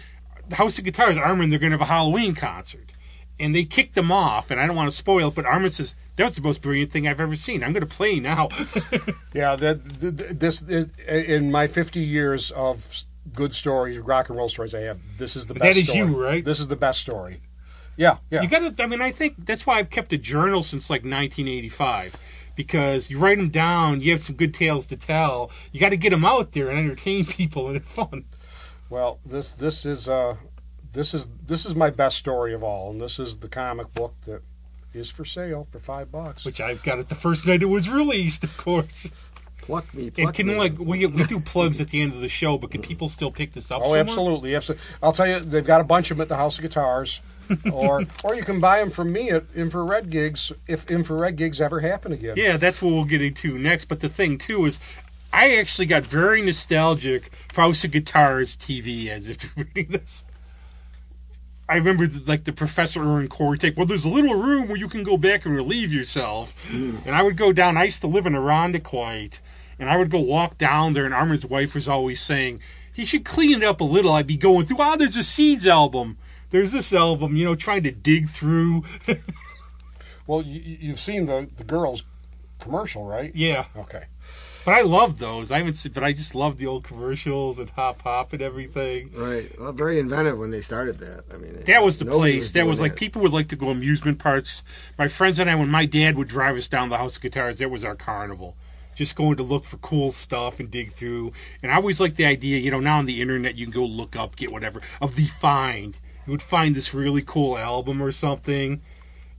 The 0.48 0.56
House 0.56 0.78
of 0.78 0.84
Guitars, 0.84 1.16
Armand, 1.16 1.50
they're 1.50 1.58
going 1.58 1.72
to 1.72 1.78
have 1.78 1.88
a 1.88 1.90
Halloween 1.90 2.34
concert. 2.34 2.92
And 3.40 3.54
they 3.54 3.64
kick 3.64 3.94
them 3.94 4.12
off, 4.12 4.50
and 4.50 4.60
I 4.60 4.66
don't 4.66 4.76
want 4.76 4.90
to 4.90 4.96
spoil 4.96 5.28
it, 5.28 5.34
but 5.34 5.46
Armand 5.46 5.72
says, 5.74 5.94
that 6.16 6.24
was 6.24 6.34
the 6.34 6.42
most 6.42 6.60
brilliant 6.60 6.92
thing 6.92 7.08
I've 7.08 7.20
ever 7.20 7.34
seen. 7.34 7.62
I'm 7.64 7.72
going 7.72 7.86
to 7.86 7.94
play 7.94 8.20
now. 8.20 8.48
Yeah, 9.32 9.56
that 9.56 10.00
th- 10.00 10.16
th- 10.16 10.30
this 10.38 10.62
is 10.62 10.90
in 11.08 11.50
my 11.50 11.66
50 11.66 12.00
years 12.00 12.50
of 12.52 13.04
good 13.32 13.54
stories, 13.54 13.98
rock 13.98 14.28
and 14.28 14.38
roll 14.38 14.48
stories 14.48 14.74
I 14.74 14.82
have. 14.82 15.00
This 15.18 15.34
is 15.34 15.46
the 15.46 15.54
best. 15.54 15.64
That 15.64 15.76
is 15.76 15.88
story. 15.88 15.98
you, 15.98 16.22
right? 16.22 16.44
This 16.44 16.60
is 16.60 16.68
the 16.68 16.76
best 16.76 17.00
story. 17.00 17.40
Yeah, 17.96 18.18
yeah. 18.30 18.42
You 18.42 18.48
got 18.48 18.76
to. 18.76 18.82
I 18.82 18.86
mean, 18.86 19.00
I 19.02 19.10
think 19.10 19.34
that's 19.44 19.66
why 19.66 19.78
I've 19.78 19.90
kept 19.90 20.12
a 20.12 20.18
journal 20.18 20.62
since 20.62 20.88
like 20.90 21.00
1985, 21.02 22.16
because 22.54 23.10
you 23.10 23.18
write 23.18 23.38
them 23.38 23.48
down. 23.48 24.00
You 24.00 24.12
have 24.12 24.22
some 24.22 24.36
good 24.36 24.54
tales 24.54 24.86
to 24.86 24.96
tell. 24.96 25.50
You 25.72 25.80
got 25.80 25.90
to 25.90 25.96
get 25.96 26.10
them 26.10 26.24
out 26.24 26.52
there 26.52 26.68
and 26.68 26.78
entertain 26.78 27.24
people 27.26 27.66
and 27.68 27.76
have 27.76 27.84
fun. 27.84 28.24
well, 28.90 29.18
this 29.24 29.52
this 29.52 29.84
is 29.86 30.08
uh 30.08 30.36
this 30.92 31.14
is 31.14 31.28
this 31.46 31.66
is 31.66 31.74
my 31.74 31.90
best 31.90 32.16
story 32.16 32.54
of 32.54 32.62
all, 32.62 32.90
and 32.90 33.00
this 33.00 33.18
is 33.18 33.38
the 33.38 33.48
comic 33.48 33.92
book 33.94 34.14
that 34.26 34.42
is 34.92 35.10
for 35.10 35.24
sale 35.24 35.66
for 35.72 35.80
five 35.80 36.12
bucks. 36.12 36.44
Which 36.44 36.60
I've 36.60 36.82
got 36.84 36.98
it 37.00 37.08
the 37.08 37.14
first 37.16 37.46
night 37.46 37.62
it 37.62 37.66
was 37.66 37.90
released, 37.90 38.44
of 38.44 38.56
course. 38.56 39.10
Pluck 39.60 39.92
me, 39.94 40.12
And 40.18 40.32
can 40.34 40.46
me. 40.46 40.56
like 40.56 40.78
we 40.78 41.06
we 41.06 41.24
do 41.24 41.40
plugs 41.40 41.80
at 41.80 41.88
the 41.88 42.02
end 42.02 42.12
of 42.12 42.20
the 42.20 42.28
show, 42.28 42.58
but 42.58 42.70
can 42.70 42.82
people 42.82 43.08
still 43.08 43.30
pick 43.32 43.54
this 43.54 43.70
up? 43.70 43.80
Oh, 43.80 43.84
somewhere? 43.86 44.00
absolutely, 44.00 44.54
absolutely. 44.54 44.84
I'll 45.02 45.12
tell 45.14 45.26
you, 45.26 45.40
they've 45.40 45.64
got 45.64 45.80
a 45.80 45.84
bunch 45.84 46.10
of 46.10 46.18
them 46.18 46.22
at 46.22 46.28
the 46.28 46.36
House 46.36 46.58
of 46.58 46.62
Guitars, 46.62 47.20
or 47.72 48.02
or 48.22 48.34
you 48.34 48.42
can 48.42 48.60
buy 48.60 48.80
them 48.80 48.90
from 48.90 49.12
me 49.12 49.30
at 49.30 49.44
infrared 49.54 50.10
gigs 50.10 50.52
if 50.66 50.90
infrared 50.90 51.36
gigs 51.36 51.60
ever 51.60 51.80
happen 51.80 52.12
again. 52.12 52.34
Yeah, 52.36 52.56
that's 52.56 52.80
what 52.82 52.92
we'll 52.92 53.04
get 53.04 53.22
into 53.22 53.58
next. 53.58 53.86
But 53.86 54.00
the 54.00 54.08
thing 54.08 54.38
too 54.38 54.64
is, 54.66 54.80
I 55.32 55.56
actually 55.56 55.86
got 55.86 56.04
very 56.04 56.42
nostalgic 56.42 57.34
for 57.52 57.62
House 57.62 57.84
of 57.84 57.90
Guitars 57.90 58.56
TV 58.56 59.08
as 59.08 59.28
if 59.28 59.44
you're 59.56 59.66
reading 59.74 59.92
this. 59.92 60.24
I 61.68 61.76
remember 61.76 62.06
the, 62.06 62.22
like 62.30 62.44
the 62.44 62.52
Professor 62.52 63.00
Irwin 63.02 63.28
Corey 63.28 63.58
take. 63.58 63.76
Well, 63.76 63.86
there's 63.86 64.04
a 64.04 64.10
little 64.10 64.34
room 64.34 64.68
where 64.68 64.76
you 64.76 64.88
can 64.88 65.02
go 65.02 65.16
back 65.16 65.46
and 65.46 65.54
relieve 65.54 65.94
yourself. 65.94 66.70
And 66.70 67.10
I 67.14 67.22
would 67.22 67.36
go 67.38 67.52
down. 67.52 67.76
I 67.76 67.84
used 67.84 68.02
to 68.02 68.06
live 68.06 68.26
in 68.26 68.34
Irondequoit, 68.34 69.40
and 69.78 69.88
I 69.88 69.96
would 69.96 70.10
go 70.10 70.20
walk 70.20 70.58
down 70.58 70.92
there. 70.92 71.06
And 71.06 71.14
Armand's 71.14 71.46
wife 71.46 71.74
was 71.74 71.88
always 71.88 72.20
saying 72.20 72.60
he 72.92 73.06
should 73.06 73.24
clean 73.24 73.62
it 73.62 73.64
up 73.64 73.80
a 73.80 73.84
little. 73.84 74.12
I'd 74.12 74.26
be 74.26 74.36
going 74.36 74.66
through. 74.66 74.76
Ah, 74.78 74.96
there's 74.96 75.16
a 75.16 75.22
Seeds 75.22 75.66
album. 75.66 76.18
There's 76.54 76.70
this 76.70 76.92
album. 76.92 77.36
You 77.36 77.46
know, 77.46 77.56
trying 77.56 77.82
to 77.82 77.90
dig 77.90 78.28
through. 78.28 78.84
Well, 80.26 80.40
you, 80.40 80.78
you've 80.80 81.00
seen 81.00 81.26
the 81.26 81.48
the 81.56 81.64
girls 81.64 82.04
commercial, 82.58 83.04
right? 83.04 83.30
yeah. 83.34 83.66
Okay. 83.76 84.04
But 84.64 84.72
I 84.72 84.80
love 84.80 85.18
those. 85.18 85.50
I 85.50 85.58
haven't 85.58 85.74
seen, 85.74 85.92
but 85.92 86.02
I 86.02 86.14
just 86.14 86.34
love 86.34 86.56
the 86.56 86.66
old 86.66 86.84
commercials 86.84 87.58
and 87.58 87.68
Hop 87.70 88.00
Hop 88.02 88.32
and 88.32 88.40
everything. 88.40 89.10
Right. 89.14 89.50
Well, 89.60 89.72
very 89.72 89.98
inventive 89.98 90.38
when 90.38 90.50
they 90.50 90.62
started 90.62 90.96
that. 91.00 91.24
I 91.34 91.36
mean, 91.36 91.62
That 91.66 91.82
was 91.82 91.98
the 91.98 92.06
nobody 92.06 92.34
place. 92.34 92.52
that 92.52 92.66
was 92.66 92.80
like 92.80 92.96
people 92.96 93.20
would 93.20 93.34
like 93.34 93.48
to 93.48 93.56
go 93.56 93.68
amusement 93.68 94.18
parks. 94.18 94.64
My 94.96 95.08
friends 95.08 95.38
and 95.38 95.50
I, 95.50 95.56
when 95.56 95.68
my 95.68 95.84
dad 95.84 96.16
would 96.16 96.28
drive 96.28 96.56
us 96.56 96.68
down 96.68 96.88
the 96.88 96.96
House 96.96 97.16
of 97.16 97.22
Guitars, 97.22 97.58
that 97.58 97.70
was 97.70 97.84
our 97.84 97.96
carnival. 97.96 98.56
Just 98.94 99.16
going 99.16 99.36
to 99.36 99.42
look 99.42 99.64
for 99.64 99.76
cool 99.76 100.10
stuff 100.10 100.58
and 100.58 100.70
dig 100.70 100.92
through. 100.92 101.32
And 101.62 101.70
I 101.70 101.74
always 101.74 102.00
like 102.00 102.14
the 102.14 102.24
idea, 102.24 102.60
you 102.60 102.70
know, 102.70 102.80
now 102.80 102.96
on 102.96 103.04
the 103.04 103.20
internet 103.20 103.56
you 103.56 103.66
can 103.66 103.74
go 103.74 103.84
look 103.84 104.16
up, 104.16 104.36
get 104.36 104.50
whatever, 104.50 104.80
of 105.02 105.16
the 105.16 105.26
find. 105.26 105.98
You 106.26 106.30
would 106.32 106.42
find 106.42 106.74
this 106.74 106.94
really 106.94 107.22
cool 107.22 107.58
album 107.58 108.02
or 108.02 108.12
something. 108.12 108.82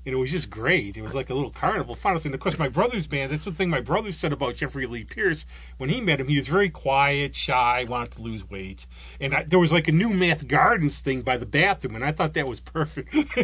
And 0.05 0.13
it 0.13 0.17
was 0.17 0.29
just 0.29 0.51
great. 0.51 0.97
It 0.97 1.01
was 1.01 1.15
like 1.15 1.31
a 1.31 1.33
little 1.33 1.49
carnival 1.49 1.95
fun. 1.95 2.19
And 2.23 2.33
of 2.33 2.39
course, 2.39 2.59
my 2.59 2.69
brother's 2.69 3.07
band, 3.07 3.31
that's 3.31 3.45
the 3.45 3.51
thing 3.51 3.71
my 3.71 3.81
brother 3.81 4.11
said 4.11 4.31
about 4.31 4.53
Jeffrey 4.53 4.85
Lee 4.85 5.03
Pierce. 5.03 5.47
When 5.77 5.89
he 5.89 5.99
met 5.99 6.19
him, 6.19 6.27
he 6.27 6.37
was 6.37 6.47
very 6.47 6.69
quiet, 6.69 7.33
shy, 7.33 7.85
wanted 7.89 8.11
to 8.11 8.21
lose 8.21 8.47
weight. 8.47 8.85
And 9.19 9.33
I, 9.33 9.43
there 9.45 9.57
was 9.57 9.73
like 9.73 9.87
a 9.87 9.91
new 9.91 10.11
Math 10.13 10.47
Gardens 10.47 10.99
thing 10.99 11.23
by 11.23 11.37
the 11.37 11.47
bathroom, 11.47 11.95
and 11.95 12.05
I 12.05 12.11
thought 12.11 12.35
that 12.35 12.47
was 12.47 12.59
perfect. 12.59 13.15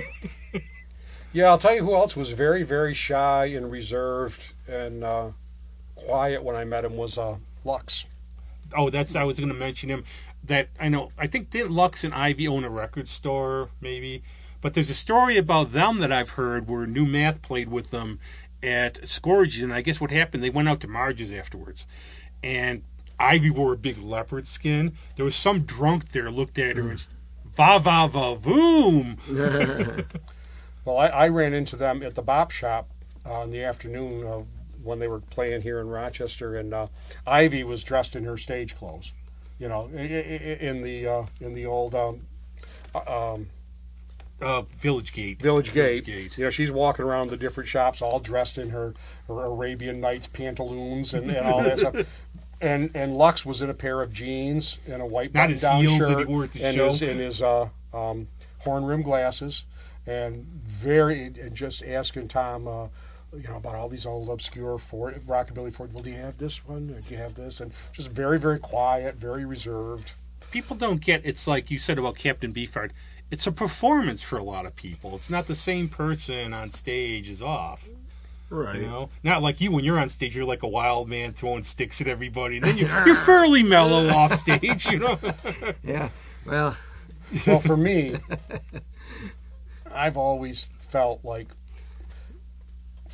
Yeah, 1.34 1.46
I'll 1.46 1.58
tell 1.58 1.74
you 1.74 1.84
who 1.86 1.96
else 1.96 2.16
was 2.16 2.32
very, 2.32 2.64
very 2.64 2.94
shy 2.94 3.46
and 3.46 3.72
reserved 3.72 4.54
and 4.68 5.02
uh, 5.04 5.30
quiet 5.96 6.44
when 6.44 6.58
I 6.58 6.66
met 6.66 6.84
him 6.84 6.98
was 6.98 7.18
uh, 7.18 7.38
Lux. 7.64 8.04
oh, 8.76 8.90
that's, 8.90 9.16
I 9.16 9.24
was 9.24 9.40
going 9.40 9.52
to 9.52 9.56
mention 9.58 9.90
him. 9.90 10.04
That 10.44 10.70
I 10.80 10.90
know, 10.90 11.12
I 11.18 11.28
think 11.28 11.50
didn't 11.50 11.72
Lux 11.72 12.04
and 12.04 12.14
Ivy 12.14 12.48
own 12.48 12.64
a 12.64 12.70
record 12.70 13.08
store, 13.08 13.70
maybe? 13.80 14.24
But 14.62 14.74
there's 14.74 14.90
a 14.90 14.96
story 14.96 15.38
about 15.38 15.72
them 15.72 16.00
that 16.00 16.12
I've 16.12 16.32
heard 16.32 16.68
where 16.68 16.86
New 16.86 17.06
Math 17.06 17.42
played 17.42 17.70
with 17.70 17.92
them 17.92 18.20
at 18.64 19.08
Scorgie's, 19.08 19.64
and 19.64 19.74
I 19.74 19.82
guess 19.82 20.00
what 20.00 20.12
happened, 20.12 20.44
they 20.44 20.50
went 20.50 20.70
out 20.70 20.82
to 20.82 20.88
Marge's 20.88 21.32
afterwards. 21.32 21.88
And 22.44 22.84
Ivy 23.20 23.50
wore 23.50 23.74
a 23.74 23.78
big 23.78 23.98
leopard 24.00 24.48
skin. 24.48 24.94
There 25.16 25.26
was 25.26 25.36
some 25.36 25.62
drunk 25.62 26.12
there 26.12 26.30
looked 26.30 26.60
at 26.60 26.76
her 26.76 26.90
and 26.90 27.08
va 27.46 27.80
va 27.80 28.08
va 28.08 28.36
voom. 28.36 30.06
Well, 30.84 30.98
I, 30.98 31.08
I 31.08 31.28
ran 31.28 31.54
into 31.54 31.76
them 31.76 32.02
at 32.02 32.16
the 32.16 32.22
Bop 32.24 32.52
Shop 32.52 32.90
uh, 33.26 33.42
in 33.42 33.52
the 33.52 33.64
afternoon 33.64 34.26
of 34.26 34.48
when 34.82 34.98
they 34.98 35.08
were 35.08 35.20
playing 35.20 35.62
here 35.62 35.80
in 35.80 35.90
Rochester, 35.90 36.56
and 36.56 36.74
uh, 36.74 36.88
Ivy 37.28 37.64
was 37.64 37.84
dressed 37.84 38.16
in 38.16 38.24
her 38.24 38.38
stage 38.38 38.76
clothes, 38.76 39.12
you 39.62 39.70
know, 39.70 39.86
in 39.94 40.82
the 40.82 41.08
uh, 41.08 41.26
in 41.40 41.54
the 41.54 41.66
old 41.68 41.94
um, 41.94 42.22
uh, 42.96 43.34
um, 43.34 43.50
Uh, 44.42 44.64
Village 44.80 45.14
Gate. 45.14 45.40
Village 45.40 45.72
Gate. 45.72 46.04
Gate. 46.04 46.36
You 46.36 46.46
know, 46.46 46.50
she's 46.50 46.72
walking 46.72 47.06
around 47.06 47.30
the 47.30 47.38
different 47.38 47.70
shops, 47.70 48.02
all 48.02 48.20
dressed 48.20 48.58
in 48.58 48.72
her, 48.72 48.96
her 49.28 49.46
Arabian 49.46 50.02
Nights 50.02 50.26
pantaloons 50.26 51.14
and, 51.14 51.30
and 51.30 51.46
all 51.46 51.64
that 51.64 51.80
stuff. 51.80 51.96
And 52.64 52.92
and 52.94 53.18
Lux 53.18 53.44
was 53.44 53.64
in 53.64 53.72
a 53.72 53.74
pair 53.74 54.04
of 54.04 54.14
jeans 54.14 54.78
and 54.88 55.02
a 55.02 55.06
white 55.06 55.34
Not 55.34 55.50
his 55.50 55.64
button-down 55.64 55.82
heels 55.82 55.98
shirt 55.98 56.20
at 56.22 56.28
the 56.54 56.64
and 56.64 56.76
show. 56.76 56.90
his 56.90 57.02
and 57.02 57.20
his 57.20 57.42
uh, 57.42 57.70
um, 57.92 58.28
horn 58.60 58.86
rim 58.86 59.02
glasses, 59.02 59.66
and 60.06 60.46
very 60.46 61.24
and 61.26 61.56
just 61.56 61.84
asking 61.84 62.28
Tom. 62.28 62.68
You 63.34 63.48
know 63.48 63.58
about 63.58 63.76
all 63.76 63.88
these 63.88 64.06
old 64.06 64.30
obscure 64.30 64.78
Ford, 64.78 65.22
rockabilly 65.26 65.74
Ford. 65.74 65.94
Well, 65.94 66.04
do 66.04 66.10
you 66.10 66.18
have 66.18 66.38
this 66.38 66.68
one? 66.68 66.94
Or 66.94 67.00
do 67.00 67.14
you 67.14 67.18
have 67.18 67.36
this? 67.36 67.62
And 67.62 67.72
just 67.94 68.10
very, 68.10 68.38
very 68.38 68.60
quiet, 68.60 69.16
very 69.16 69.46
reserved. 69.46 70.14
People 70.52 70.76
don't 70.76 71.00
get 71.00 71.22
it's 71.24 71.48
like 71.48 71.72
you 71.72 71.78
said 71.78 71.98
about 71.98 72.16
Captain 72.16 72.54
Beefheart. 72.54 72.92
It's 73.30 73.48
a 73.48 73.52
performance 73.54 74.22
for 74.22 74.38
a 74.38 74.44
lot 74.44 74.66
of 74.66 74.76
people. 74.76 75.16
It's 75.16 75.30
not 75.30 75.48
the 75.48 75.56
same 75.56 75.88
person 75.88 76.54
on 76.54 76.72
stage 76.72 77.30
as 77.30 77.42
off. 77.42 77.88
Right. 78.50 78.82
You 78.82 78.82
know, 78.82 79.10
not 79.24 79.42
like 79.42 79.62
you 79.62 79.72
when 79.72 79.86
you're 79.86 79.98
on 79.98 80.10
stage. 80.10 80.36
You're 80.36 80.44
like 80.44 80.64
a 80.64 80.68
wild 80.68 81.08
man 81.08 81.32
throwing 81.32 81.64
sticks 81.64 82.02
at 82.02 82.08
everybody. 82.08 82.58
And 82.58 82.66
then 82.66 82.78
you're, 82.78 82.90
you're 83.08 83.16
fairly 83.16 83.64
mellow 83.64 84.10
off 84.10 84.34
stage. 84.34 84.92
You 84.92 85.00
know. 85.00 85.20
Yeah. 85.84 86.10
Well, 86.46 86.76
Well, 87.48 87.60
for 87.60 87.78
me, 87.78 88.18
I've 89.94 90.18
always 90.18 90.68
felt 90.90 91.24
like 91.24 91.48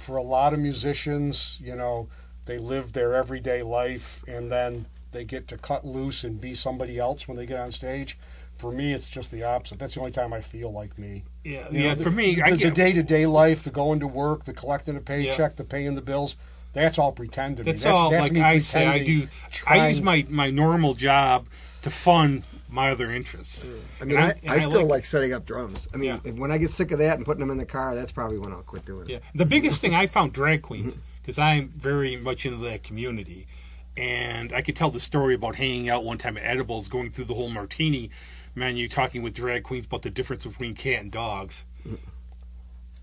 for 0.07 0.15
a 0.15 0.23
lot 0.23 0.53
of 0.53 0.59
musicians, 0.59 1.59
you 1.61 1.75
know, 1.75 2.07
they 2.45 2.57
live 2.57 2.93
their 2.93 3.13
everyday 3.13 3.61
life 3.61 4.23
and 4.25 4.49
then 4.49 4.85
they 5.11 5.25
get 5.25 5.49
to 5.49 5.57
cut 5.57 5.85
loose 5.85 6.23
and 6.23 6.39
be 6.39 6.53
somebody 6.53 6.97
else 6.97 7.27
when 7.27 7.35
they 7.35 7.45
get 7.45 7.59
on 7.59 7.71
stage. 7.71 8.17
For 8.57 8.71
me, 8.71 8.93
it's 8.93 9.09
just 9.09 9.31
the 9.31 9.43
opposite. 9.43 9.79
That's 9.79 9.95
the 9.95 9.99
only 9.99 10.13
time 10.13 10.31
I 10.31 10.39
feel 10.39 10.71
like 10.71 10.97
me. 10.97 11.25
Yeah, 11.43 11.69
You 11.69 11.79
yeah. 11.81 11.89
know, 11.89 11.95
the- 11.95 12.03
for 12.05 12.11
me, 12.11 12.35
the, 12.35 12.55
the 12.55 12.71
day-to-day 12.71 13.25
life, 13.25 13.65
the 13.65 13.69
going 13.69 13.99
to 13.99 14.07
work, 14.07 14.45
the 14.45 14.53
collecting 14.53 14.95
a 14.95 15.01
paycheck, 15.01 15.57
the 15.57 15.65
paying 15.65 15.95
the 15.95 16.01
bills. 16.01 16.37
That's 16.71 16.97
all 16.97 17.11
pretend 17.11 17.57
to 17.57 17.65
me. 17.65 17.73
That's, 17.73 17.85
all. 17.85 18.09
like 18.11 18.31
me 18.31 18.41
I 18.41 18.59
say, 18.59 18.87
I 18.87 19.03
do. 19.03 19.27
I 19.67 19.89
use 19.89 20.01
my 20.01 20.25
my 20.29 20.49
normal 20.49 20.93
job 20.93 21.47
to 21.81 21.89
fund 21.89 22.43
my 22.69 22.91
other 22.91 23.09
interests. 23.11 23.69
I 24.01 24.05
mean, 24.05 24.17
And 24.17 24.25
I, 24.25 24.29
and 24.43 24.51
I, 24.51 24.59
still 24.59 24.81
like 24.81 24.89
like, 24.89 25.05
setting 25.05 25.33
up 25.33 25.45
drums. 25.45 25.87
I 25.93 25.97
mean, 25.97 26.19
Yeah. 26.23 26.31
when 26.31 26.51
I 26.51 26.57
get 26.57 26.71
sick 26.71 26.91
of 26.91 26.99
that 26.99 27.17
and 27.17 27.25
putting 27.25 27.39
them 27.39 27.51
in 27.51 27.57
the 27.57 27.65
car, 27.65 27.95
that's 27.95 28.11
probably 28.11 28.37
when 28.39 28.51
I'll 28.51 28.61
quit 28.63 28.85
doing 28.85 29.03
it. 29.09 29.09
Yeah, 29.13 29.19
the 29.33 29.45
biggest 29.45 29.79
thing 29.81 29.95
I 29.95 30.05
found 30.07 30.33
drag 30.33 30.61
queens 30.61 30.95
because 31.21 31.39
I'm 31.39 31.69
very 31.75 32.15
much 32.15 32.45
into 32.45 32.57
that 32.59 32.83
community, 32.83 33.47
and 33.95 34.51
I 34.53 34.61
could 34.61 34.75
tell 34.75 34.91
the 34.91 34.99
story 34.99 35.35
about 35.35 35.55
hanging 35.55 35.89
out 35.89 36.03
one 36.03 36.17
time 36.17 36.37
at 36.37 36.43
Edibles, 36.43 36.87
going 36.89 37.09
through 37.11 37.25
the 37.25 37.33
whole 37.33 37.49
martini 37.49 38.09
menu, 38.55 38.87
talking 38.89 39.21
with 39.21 39.33
drag 39.33 39.63
queens 39.63 39.85
about 39.85 40.01
the 40.01 40.09
difference 40.09 40.45
between 40.45 40.73
cat 40.75 41.01
and 41.01 41.11
dogs. 41.11 41.65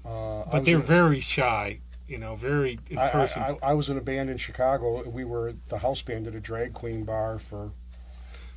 Uh, 0.04 0.44
But 0.50 0.64
they're 0.64 0.76
in- 0.76 0.82
very 0.82 1.20
shy, 1.20 1.80
you 2.06 2.18
know, 2.18 2.34
very 2.36 2.78
in 2.90 2.98
I, 2.98 3.08
person. 3.08 3.42
I, 3.42 3.48
I, 3.62 3.70
I 3.70 3.72
was 3.74 3.88
in 3.88 3.96
a 3.96 4.00
band 4.02 4.28
in 4.30 4.36
Chicago. 4.36 5.02
We 5.08 5.24
were 5.24 5.54
the 5.68 5.78
house 5.78 6.02
band 6.02 6.26
at 6.26 6.34
a 6.34 6.40
drag 6.40 6.74
queen 6.74 7.04
bar 7.04 7.38
for. 7.38 7.72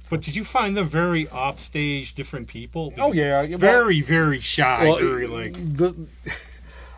But 0.09 0.21
did 0.21 0.35
you 0.35 0.43
find 0.43 0.75
them 0.77 0.87
very 0.87 1.27
offstage, 1.29 2.13
different 2.13 2.47
people? 2.47 2.93
Oh 2.97 3.13
yeah, 3.13 3.41
yeah, 3.41 3.57
well- 3.57 3.59
very 3.59 4.01
very 4.01 4.39
shy, 4.39 4.83
well, 4.85 4.97
very 4.97 5.27
like 5.27 5.53
the. 5.53 5.95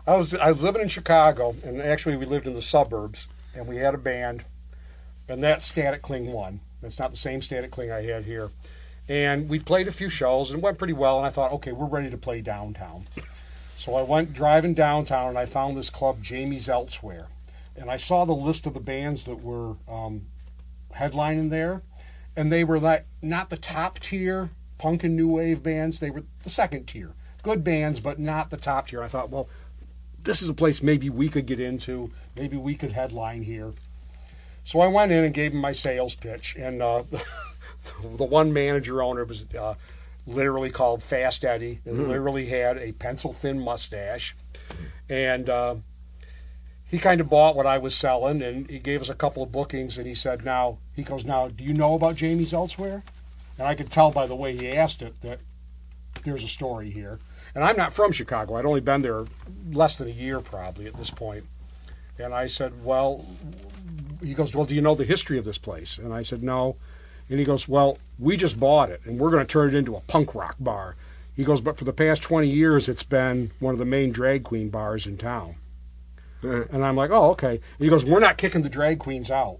I 0.06 0.16
was 0.16 0.34
I 0.34 0.50
was 0.50 0.62
living 0.62 0.82
in 0.82 0.88
Chicago, 0.88 1.54
and 1.64 1.80
actually 1.80 2.16
we 2.16 2.26
lived 2.26 2.46
in 2.46 2.54
the 2.54 2.62
suburbs, 2.62 3.28
and 3.54 3.66
we 3.66 3.76
had 3.76 3.94
a 3.94 3.98
band, 3.98 4.44
and 5.28 5.42
that 5.44 5.62
Static 5.62 6.02
Cling 6.02 6.32
won. 6.32 6.60
It's 6.82 6.98
not 6.98 7.10
the 7.10 7.16
same 7.16 7.42
Static 7.42 7.70
Cling 7.70 7.90
I 7.92 8.02
had 8.02 8.24
here, 8.24 8.50
and 9.08 9.48
we 9.48 9.58
played 9.58 9.86
a 9.88 9.92
few 9.92 10.08
shows 10.08 10.50
and 10.50 10.60
it 10.60 10.64
went 10.64 10.78
pretty 10.78 10.94
well. 10.94 11.18
And 11.18 11.26
I 11.26 11.30
thought, 11.30 11.52
okay, 11.52 11.72
we're 11.72 11.86
ready 11.86 12.10
to 12.10 12.16
play 12.16 12.40
downtown. 12.40 13.06
So 13.76 13.94
I 13.94 14.02
went 14.02 14.32
driving 14.32 14.72
downtown 14.74 15.30
and 15.30 15.38
I 15.38 15.46
found 15.46 15.76
this 15.76 15.90
club, 15.90 16.22
Jamie's 16.22 16.68
Elsewhere, 16.68 17.26
and 17.76 17.90
I 17.90 17.96
saw 17.96 18.24
the 18.24 18.32
list 18.34 18.66
of 18.66 18.74
the 18.74 18.80
bands 18.80 19.24
that 19.24 19.42
were 19.42 19.74
um, 19.88 20.26
headlining 20.96 21.50
there, 21.50 21.82
and 22.36 22.50
they 22.50 22.64
were 22.64 22.78
like 22.78 23.06
not 23.22 23.50
the 23.50 23.56
top 23.56 23.98
tier 23.98 24.50
punk 24.80 25.04
and 25.04 25.14
new 25.14 25.28
wave 25.28 25.62
bands. 25.62 25.98
They 25.98 26.10
were 26.10 26.24
the 26.42 26.50
second 26.50 26.86
tier, 26.86 27.12
good 27.42 27.62
bands, 27.62 28.00
but 28.00 28.18
not 28.18 28.50
the 28.50 28.56
top 28.56 28.88
tier. 28.88 29.02
I 29.02 29.08
thought, 29.08 29.30
well, 29.30 29.48
this 30.22 30.42
is 30.42 30.48
a 30.48 30.54
place 30.54 30.82
maybe 30.82 31.10
we 31.10 31.28
could 31.28 31.46
get 31.46 31.60
into. 31.60 32.10
Maybe 32.36 32.56
we 32.56 32.74
could 32.74 32.92
headline 32.92 33.42
here. 33.42 33.72
So 34.64 34.80
I 34.80 34.86
went 34.86 35.12
in 35.12 35.24
and 35.24 35.34
gave 35.34 35.52
him 35.52 35.58
my 35.58 35.72
sales 35.72 36.14
pitch, 36.14 36.56
and 36.58 36.82
uh, 36.82 37.02
the 38.02 38.24
one 38.24 38.52
manager 38.52 39.02
owner 39.02 39.24
was 39.24 39.46
uh, 39.54 39.74
literally 40.26 40.70
called 40.70 41.02
Fast 41.02 41.44
Eddie, 41.44 41.80
and 41.84 42.08
literally 42.08 42.46
had 42.46 42.78
a 42.78 42.92
pencil 42.92 43.32
thin 43.32 43.58
mustache, 43.60 44.36
and 45.08 45.48
uh, 45.48 45.76
he 46.90 46.98
kind 46.98 47.20
of 47.20 47.28
bought 47.28 47.56
what 47.56 47.66
I 47.66 47.78
was 47.78 47.94
selling, 47.94 48.42
and 48.42 48.68
he 48.68 48.78
gave 48.78 49.00
us 49.00 49.08
a 49.08 49.14
couple 49.14 49.42
of 49.42 49.52
bookings, 49.52 49.96
and 49.98 50.06
he 50.06 50.14
said, 50.14 50.44
"Now," 50.44 50.78
he 50.94 51.02
goes, 51.02 51.24
"Now, 51.24 51.48
do 51.48 51.64
you 51.64 51.74
know 51.74 51.94
about 51.94 52.16
Jamie's 52.16 52.52
Elsewhere?" 52.52 53.02
And 53.58 53.66
I 53.68 53.74
could 53.74 53.90
tell 53.90 54.10
by 54.10 54.26
the 54.26 54.36
way 54.36 54.56
he 54.56 54.72
asked 54.72 55.02
it 55.02 55.20
that 55.22 55.40
there's 56.24 56.42
a 56.42 56.48
story 56.48 56.90
here. 56.90 57.18
And 57.54 57.64
I'm 57.64 57.76
not 57.76 57.92
from 57.92 58.12
Chicago. 58.12 58.54
I'd 58.54 58.64
only 58.64 58.80
been 58.80 59.02
there 59.02 59.24
less 59.72 59.96
than 59.96 60.08
a 60.08 60.12
year 60.12 60.40
probably 60.40 60.86
at 60.86 60.96
this 60.96 61.10
point. 61.10 61.44
And 62.18 62.34
I 62.34 62.46
said, 62.46 62.84
"Well," 62.84 63.24
he 64.22 64.34
goes, 64.34 64.54
"Well, 64.54 64.66
do 64.66 64.74
you 64.74 64.82
know 64.82 64.94
the 64.94 65.04
history 65.04 65.38
of 65.38 65.44
this 65.44 65.58
place?" 65.58 65.98
And 65.98 66.12
I 66.12 66.22
said, 66.22 66.42
"No." 66.42 66.76
And 67.30 67.38
he 67.38 67.44
goes, 67.44 67.68
Well, 67.68 67.96
we 68.18 68.36
just 68.36 68.58
bought 68.58 68.90
it 68.90 69.00
and 69.04 69.18
we're 69.18 69.30
going 69.30 69.46
to 69.46 69.50
turn 69.50 69.68
it 69.68 69.74
into 69.74 69.94
a 69.94 70.00
punk 70.00 70.34
rock 70.34 70.56
bar. 70.58 70.96
He 71.34 71.44
goes, 71.44 71.60
But 71.60 71.78
for 71.78 71.84
the 71.84 71.92
past 71.92 72.22
20 72.22 72.48
years, 72.48 72.88
it's 72.88 73.04
been 73.04 73.52
one 73.60 73.72
of 73.72 73.78
the 73.78 73.84
main 73.84 74.10
drag 74.10 74.42
queen 74.42 74.68
bars 74.68 75.06
in 75.06 75.16
town. 75.16 75.54
and 76.72 76.84
I'm 76.84 76.96
like, 76.96 77.10
Oh, 77.10 77.30
okay. 77.30 77.52
And 77.52 77.60
he 77.78 77.88
goes, 77.88 78.04
We're 78.04 78.20
not 78.20 78.38
kicking 78.38 78.62
the 78.62 78.68
drag 78.68 78.98
queens 78.98 79.30
out. 79.30 79.58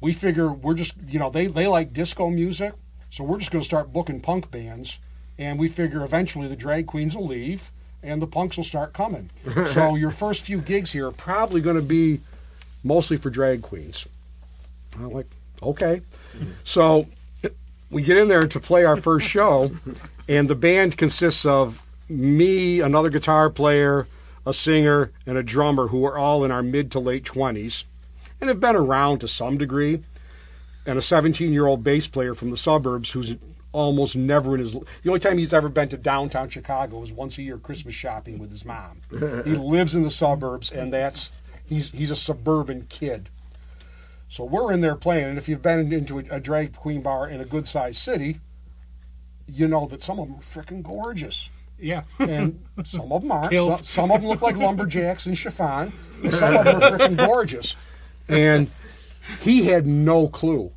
We 0.00 0.12
figure 0.12 0.52
we're 0.52 0.74
just, 0.74 0.94
you 1.08 1.18
know, 1.18 1.30
they, 1.30 1.46
they 1.46 1.66
like 1.66 1.92
disco 1.92 2.28
music, 2.28 2.74
so 3.10 3.24
we're 3.24 3.38
just 3.38 3.50
going 3.50 3.62
to 3.62 3.66
start 3.66 3.92
booking 3.92 4.20
punk 4.20 4.50
bands. 4.50 4.98
And 5.38 5.58
we 5.58 5.68
figure 5.68 6.04
eventually 6.04 6.46
the 6.46 6.56
drag 6.56 6.86
queens 6.86 7.16
will 7.16 7.26
leave 7.26 7.72
and 8.02 8.20
the 8.20 8.26
punks 8.26 8.56
will 8.56 8.64
start 8.64 8.92
coming. 8.92 9.30
so 9.68 9.94
your 9.94 10.10
first 10.10 10.42
few 10.42 10.60
gigs 10.60 10.92
here 10.92 11.08
are 11.08 11.12
probably 11.12 11.60
going 11.60 11.76
to 11.76 11.82
be 11.82 12.20
mostly 12.84 13.16
for 13.16 13.30
drag 13.30 13.62
queens. 13.62 14.06
I'm 14.96 15.10
like, 15.10 15.26
okay. 15.62 16.02
Mm-hmm. 16.36 16.50
So 16.62 17.06
we 17.90 18.02
get 18.02 18.18
in 18.18 18.28
there 18.28 18.46
to 18.46 18.60
play 18.60 18.84
our 18.84 18.96
first 18.96 19.28
show, 19.28 19.70
and 20.28 20.48
the 20.48 20.54
band 20.54 20.96
consists 20.96 21.46
of 21.46 21.82
me, 22.08 22.80
another 22.80 23.08
guitar 23.08 23.48
player, 23.50 24.06
a 24.46 24.52
singer, 24.52 25.12
and 25.26 25.38
a 25.38 25.42
drummer 25.42 25.88
who 25.88 26.04
are 26.04 26.18
all 26.18 26.44
in 26.44 26.50
our 26.50 26.62
mid 26.62 26.90
to 26.92 27.00
late 27.00 27.24
20s 27.24 27.84
and 28.40 28.48
have 28.48 28.60
been 28.60 28.76
around 28.76 29.20
to 29.20 29.28
some 29.28 29.56
degree, 29.56 30.02
and 30.86 30.98
a 30.98 31.02
17 31.02 31.52
year 31.52 31.66
old 31.66 31.82
bass 31.82 32.06
player 32.06 32.34
from 32.34 32.50
the 32.50 32.56
suburbs 32.56 33.12
who's 33.12 33.36
almost 33.72 34.14
never 34.14 34.54
in 34.54 34.60
his 34.60 34.72
the 34.72 35.08
only 35.08 35.18
time 35.18 35.36
he's 35.36 35.52
ever 35.52 35.68
been 35.68 35.88
to 35.88 35.96
downtown 35.96 36.48
Chicago 36.48 37.02
is 37.02 37.10
once 37.10 37.38
a 37.38 37.42
year 37.42 37.58
Christmas 37.58 37.94
shopping 37.94 38.38
with 38.38 38.50
his 38.50 38.64
mom. 38.64 39.00
he 39.10 39.54
lives 39.54 39.94
in 39.94 40.02
the 40.02 40.10
suburbs 40.10 40.70
and 40.70 40.92
that's 40.92 41.32
he's 41.66 41.90
he's 41.90 42.10
a 42.10 42.16
suburban 42.16 42.86
kid. 42.88 43.28
So 44.28 44.44
we're 44.44 44.72
in 44.72 44.80
there 44.80 44.96
playing, 44.96 45.28
and 45.28 45.38
if 45.38 45.48
you've 45.48 45.62
been 45.62 45.92
into 45.92 46.18
a, 46.18 46.24
a 46.30 46.40
drag 46.40 46.74
queen 46.74 47.02
bar 47.02 47.28
in 47.28 47.40
a 47.40 47.44
good 47.44 47.68
sized 47.68 47.98
city, 47.98 48.40
you 49.46 49.68
know 49.68 49.86
that 49.86 50.02
some 50.02 50.18
of 50.18 50.28
them 50.28 50.38
are 50.38 50.40
freaking 50.40 50.82
gorgeous. 50.82 51.50
Yeah. 51.84 52.02
And 52.18 52.64
some 52.84 53.12
of 53.12 53.22
them 53.22 53.30
aren't. 53.30 53.54
Some, 53.54 53.76
some 53.76 54.10
of 54.10 54.20
them 54.20 54.30
look 54.30 54.42
like 54.42 54.56
lumberjacks 54.56 55.26
in 55.26 55.34
chiffon. 55.34 55.92
And 56.22 56.34
some 56.34 56.56
of 56.56 56.64
them 56.64 56.82
are 56.82 56.98
freaking 56.98 57.16
gorgeous. 57.16 57.76
And 58.28 58.70
he 59.42 59.66
had 59.66 59.86
no 59.86 60.28
clue. 60.28 60.72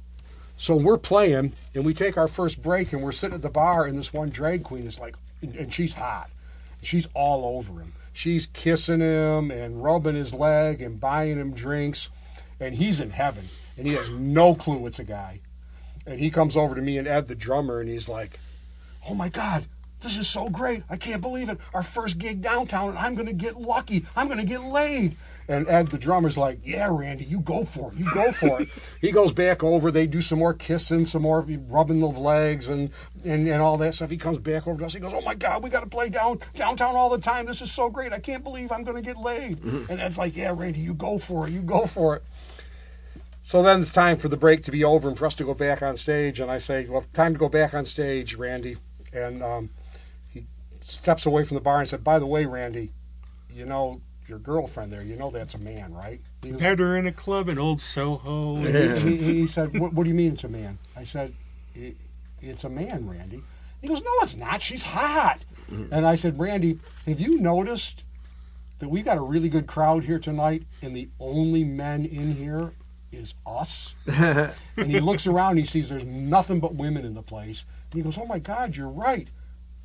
So 0.58 0.76
we're 0.76 0.98
playing, 0.98 1.54
and 1.76 1.86
we 1.86 1.94
take 1.94 2.18
our 2.18 2.28
first 2.28 2.62
break, 2.62 2.92
and 2.92 3.02
we're 3.02 3.12
sitting 3.12 3.36
at 3.36 3.42
the 3.42 3.50
bar, 3.50 3.86
and 3.86 3.98
this 3.98 4.12
one 4.12 4.30
drag 4.30 4.64
queen 4.64 4.88
is 4.88 5.00
like, 5.00 5.16
and, 5.42 5.56
and 5.56 5.74
she's 5.74 5.94
hot. 5.94 6.30
She's 6.82 7.08
all 7.14 7.58
over 7.58 7.80
him. 7.80 7.94
She's 8.12 8.48
kissing 8.48 9.00
him 9.00 9.52
and 9.52 9.84
rubbing 9.84 10.16
his 10.16 10.34
leg 10.34 10.82
and 10.82 11.00
buying 11.00 11.38
him 11.38 11.54
drinks, 11.54 12.10
and 12.60 12.74
he's 12.74 13.00
in 13.00 13.12
heaven, 13.12 13.46
and 13.78 13.86
he 13.86 13.94
has 13.94 14.10
no 14.10 14.56
clue 14.56 14.88
it's 14.88 15.00
a 15.00 15.04
guy. 15.04 15.42
And 16.08 16.20
he 16.20 16.32
comes 16.32 16.58
over 16.58 16.74
to 16.74 16.82
me 16.82 16.98
and 16.98 17.08
Ed, 17.08 17.28
the 17.28 17.36
drummer, 17.36 17.80
and 17.80 17.88
he's 17.88 18.10
like, 18.10 18.40
"Oh 19.08 19.14
my 19.14 19.30
God, 19.30 19.66
this 20.02 20.18
is 20.18 20.28
so 20.28 20.48
great. 20.48 20.84
I 20.90 20.98
can't 20.98 21.22
believe 21.22 21.50
it. 21.50 21.58
Our 21.74 21.82
first 21.82 22.20
gig 22.20 22.42
downtown, 22.42 22.90
and 22.90 23.00
I'm 23.00 23.16
going 23.16 23.28
to 23.28 23.34
get 23.34 23.60
lucky. 23.60 24.06
I'm 24.16 24.28
going 24.28 24.40
to 24.40 24.46
get 24.46 24.62
laid. 24.62 25.16
And 25.48 25.68
Ed, 25.68 25.88
the 25.88 25.98
drummer's 25.98 26.38
like, 26.38 26.60
yeah, 26.64 26.88
Randy, 26.92 27.26
you 27.26 27.40
go 27.40 27.64
for 27.64 27.92
it. 27.92 27.98
You 27.98 28.06
go 28.14 28.32
for 28.32 28.62
it. 28.62 28.70
he 29.02 29.12
goes 29.12 29.32
back 29.32 29.64
over. 29.64 29.90
They 29.90 30.06
do 30.06 30.22
some 30.22 30.40
more 30.40 30.54
kissing, 30.54 31.06
some 31.06 31.24
more 31.24 31.42
rubbing 31.42 32.04
of 32.04 32.18
legs 32.18 32.70
and, 32.70 32.92
and, 33.24 33.48
and 33.48 33.62
all 33.62 33.78
that 33.78 33.96
stuff. 33.96 34.10
He 34.10 34.18
comes 34.18 34.38
back 34.38 34.68
over 34.68 34.78
to 34.80 34.86
us. 34.86 34.94
He 34.94 35.00
goes, 35.00 35.14
oh, 35.14 35.22
my 35.22 35.36
God, 35.36 35.64
we 35.64 35.70
got 35.70 35.80
to 35.82 35.90
play 35.90 36.10
down 36.10 36.40
downtown 36.54 36.96
all 36.96 37.10
the 37.10 37.22
time. 37.22 37.46
This 37.46 37.62
is 37.62 37.72
so 37.72 37.90
great. 37.90 38.14
I 38.14 38.20
can't 38.20 38.44
believe 38.44 38.72
I'm 38.72 38.84
going 38.84 39.02
to 39.02 39.08
get 39.08 39.18
laid. 39.18 39.64
And 39.64 40.00
Ed's 40.00 40.18
like, 40.18 40.36
yeah, 40.36 40.54
Randy, 40.56 40.82
you 40.82 40.94
go 40.94 41.18
for 41.18 41.48
it. 41.48 41.52
You 41.52 41.62
go 41.62 41.88
for 41.88 42.16
it. 42.18 42.24
So 43.42 43.64
then 43.64 43.82
it's 43.82 43.92
time 43.92 44.18
for 44.18 44.28
the 44.28 44.36
break 44.36 44.64
to 44.64 44.72
be 44.72 44.84
over 44.84 45.08
and 45.08 45.18
for 45.18 45.26
us 45.26 45.36
to 45.36 45.46
go 45.46 45.54
back 45.54 45.82
on 45.82 45.96
stage. 45.96 46.42
And 46.42 46.52
I 46.52 46.58
say, 46.58 46.86
well, 46.86 47.06
time 47.14 47.34
to 47.34 47.40
go 47.40 47.48
back 47.48 47.74
on 47.74 47.86
stage, 47.86 48.36
Randy. 48.36 48.76
And 49.14 49.42
um, 49.42 49.70
steps 50.88 51.26
away 51.26 51.44
from 51.44 51.56
the 51.56 51.62
bar 51.62 51.80
and 51.80 51.88
said, 51.88 52.04
by 52.04 52.20
the 52.20 52.26
way, 52.26 52.46
Randy, 52.46 52.92
you 53.54 53.66
know 53.66 54.02
your 54.28 54.40
girlfriend 54.40 54.92
there, 54.92 55.02
you 55.02 55.16
know 55.16 55.30
that's 55.32 55.54
a 55.56 55.58
man, 55.58 55.94
right? 55.94 56.20
He, 56.44 56.52
goes, 56.52 56.60
Had 56.62 56.80
her 56.80 56.96
in 56.98 57.08
a 57.08 57.12
club 57.12 57.48
in 57.50 57.58
Old 57.58 57.80
Soho. 57.82 58.56
he, 58.64 58.96
he- 59.18 59.18
he 59.42 59.48
said, 59.48 59.78
what, 59.80 59.94
what 59.94 60.04
do 60.04 60.10
you 60.10 60.16
mean 60.16 60.34
it's 60.34 60.44
a 60.44 60.50
man? 60.50 60.78
I 60.96 61.04
said, 61.04 61.34
"It- 61.76 61.98
it's 62.42 62.64
a 62.64 62.70
man, 62.70 63.10
Randy. 63.10 63.42
He 63.82 63.88
goes, 63.88 64.02
no, 64.04 64.12
it's 64.22 64.36
not. 64.36 64.62
She's 64.62 64.84
hot. 64.84 65.44
And 65.92 66.06
I 66.06 66.16
said, 66.16 66.40
Randy, 66.40 66.80
have 67.06 67.20
you 67.20 67.40
noticed 67.40 68.04
that 68.80 68.90
we 68.90 69.02
got 69.02 69.18
a 69.18 69.22
really 69.22 69.50
good 69.50 69.66
crowd 69.68 70.04
here 70.04 70.20
tonight 70.20 70.64
and 70.82 70.96
the 70.96 71.10
only 71.20 71.64
men 71.64 72.06
in 72.06 72.34
here 72.36 72.72
is 73.12 73.34
us? 73.46 73.96
and 74.08 74.52
he 74.92 75.00
looks 75.00 75.26
around 75.28 75.52
and 75.52 75.60
he 75.60 75.66
sees 75.66 75.90
there's 75.90 76.04
nothing 76.06 76.60
but 76.60 76.76
women 76.76 77.06
in 77.06 77.16
the 77.16 77.22
place. 77.24 77.66
And 77.92 77.94
he 78.00 78.02
goes, 78.04 78.18
oh 78.18 78.26
my 78.26 78.40
God, 78.40 78.76
you're 78.76 78.88
right. 78.90 79.28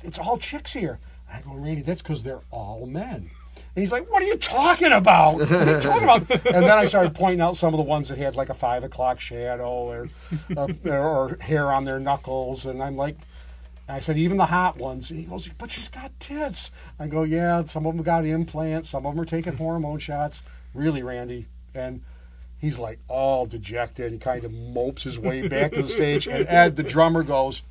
It's 0.03 0.19
all 0.19 0.37
chicks 0.37 0.73
here. 0.73 0.99
I 1.31 1.41
go, 1.41 1.53
Randy, 1.53 1.81
that's 1.81 2.01
because 2.01 2.23
they're 2.23 2.41
all 2.51 2.85
men. 2.85 3.29
And 3.75 3.81
he's 3.81 3.91
like, 3.91 4.09
"What 4.11 4.21
are 4.21 4.25
you 4.25 4.37
talking 4.37 4.91
about? 4.91 5.35
What 5.35 5.51
are 5.51 5.75
you 5.77 5.81
talking 5.81 6.03
about?" 6.03 6.29
And 6.45 6.63
then 6.63 6.77
I 6.77 6.85
started 6.85 7.15
pointing 7.15 7.41
out 7.41 7.57
some 7.57 7.73
of 7.73 7.77
the 7.77 7.83
ones 7.83 8.09
that 8.09 8.19
had 8.19 8.35
like 8.35 8.49
a 8.49 8.53
five 8.53 8.83
o'clock 8.83 9.19
shadow 9.19 9.67
or 9.67 10.09
uh, 10.55 10.67
or 10.85 11.37
hair 11.41 11.71
on 11.71 11.83
their 11.85 11.99
knuckles, 11.99 12.67
and 12.67 12.83
I'm 12.83 12.95
like, 12.95 13.17
I 13.89 13.99
said, 13.99 14.17
"Even 14.17 14.37
the 14.37 14.45
hot 14.45 14.77
ones." 14.77 15.09
And 15.09 15.19
he 15.19 15.25
goes, 15.25 15.47
"But 15.57 15.71
she's 15.71 15.89
got 15.89 16.11
tits." 16.19 16.69
I 16.99 17.07
go, 17.07 17.23
"Yeah, 17.23 17.65
some 17.65 17.87
of 17.87 17.95
them 17.95 18.03
got 18.03 18.25
implants, 18.25 18.89
some 18.89 19.07
of 19.07 19.15
them 19.15 19.21
are 19.21 19.25
taking 19.25 19.57
hormone 19.57 19.99
shots." 19.99 20.43
Really, 20.75 21.01
Randy, 21.01 21.47
and 21.73 22.01
he's 22.59 22.77
like 22.77 22.99
all 23.07 23.47
dejected 23.47 24.11
and 24.11 24.21
kind 24.21 24.43
of 24.43 24.51
mopes 24.51 25.03
his 25.03 25.17
way 25.17 25.47
back 25.47 25.71
to 25.71 25.81
the 25.81 25.89
stage. 25.89 26.27
And 26.27 26.47
Ed, 26.47 26.75
the 26.75 26.83
drummer, 26.83 27.23
goes, 27.23 27.63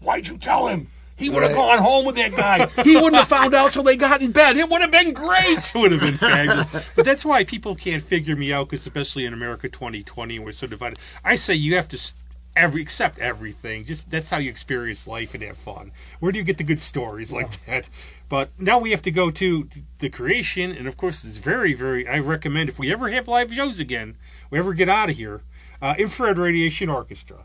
"Why'd 0.00 0.26
you 0.26 0.36
tell 0.36 0.66
him?" 0.66 0.88
He 1.16 1.30
would 1.30 1.42
have 1.42 1.52
Right. 1.52 1.56
gone 1.56 1.78
home 1.78 2.04
with 2.04 2.16
that 2.16 2.32
guy. 2.36 2.66
He 2.84 2.94
wouldn't 2.94 3.14
have 3.16 3.28
found 3.28 3.54
out 3.54 3.72
till 3.72 3.82
they 3.82 3.96
got 3.96 4.20
in 4.22 4.32
bed. 4.32 4.56
It 4.56 4.68
would 4.68 4.82
have 4.82 4.90
been 4.90 5.12
great. 5.12 5.58
It 5.58 5.74
would 5.74 5.92
have 5.92 6.00
been 6.00 6.18
fabulous. 6.18 6.68
But 6.94 7.04
that's 7.06 7.24
why 7.24 7.44
people 7.44 7.74
can't 7.74 8.02
figure 8.02 8.36
me 8.36 8.52
out, 8.52 8.68
because 8.68 8.86
especially 8.86 9.24
in 9.24 9.32
America 9.32 9.68
2020, 9.68 10.38
we're 10.38 10.52
so 10.52 10.66
divided. 10.66 10.98
I 11.24 11.36
say 11.36 11.54
you 11.54 11.74
have 11.76 11.88
to 11.88 12.12
every 12.54 12.80
accept 12.82 13.18
everything. 13.18 13.84
Just 13.84 14.10
that's 14.10 14.30
how 14.30 14.38
you 14.38 14.50
experience 14.50 15.06
life 15.06 15.34
and 15.34 15.42
have 15.42 15.56
fun. 15.58 15.92
Where 16.20 16.32
do 16.32 16.38
you 16.38 16.44
get 16.44 16.58
the 16.58 16.64
good 16.64 16.80
stories 16.80 17.32
like 17.32 17.64
that? 17.66 17.88
But 18.28 18.50
now 18.58 18.78
we 18.78 18.90
have 18.90 19.02
to 19.02 19.10
go 19.10 19.30
to 19.30 19.68
the 20.00 20.08
creation, 20.10 20.72
and 20.72 20.86
of 20.88 20.96
course, 20.96 21.24
it's 21.24 21.36
very, 21.38 21.74
very. 21.74 22.06
I 22.08 22.18
recommend 22.18 22.68
if 22.68 22.78
we 22.78 22.92
ever 22.92 23.08
have 23.10 23.28
live 23.28 23.52
shows 23.52 23.78
again, 23.78 24.16
we 24.50 24.58
ever 24.58 24.74
get 24.74 24.88
out 24.88 25.10
of 25.10 25.16
here, 25.16 25.42
uh, 25.80 25.94
Infrared 25.98 26.38
Radiation 26.38 26.88
Orchestra. 26.88 27.44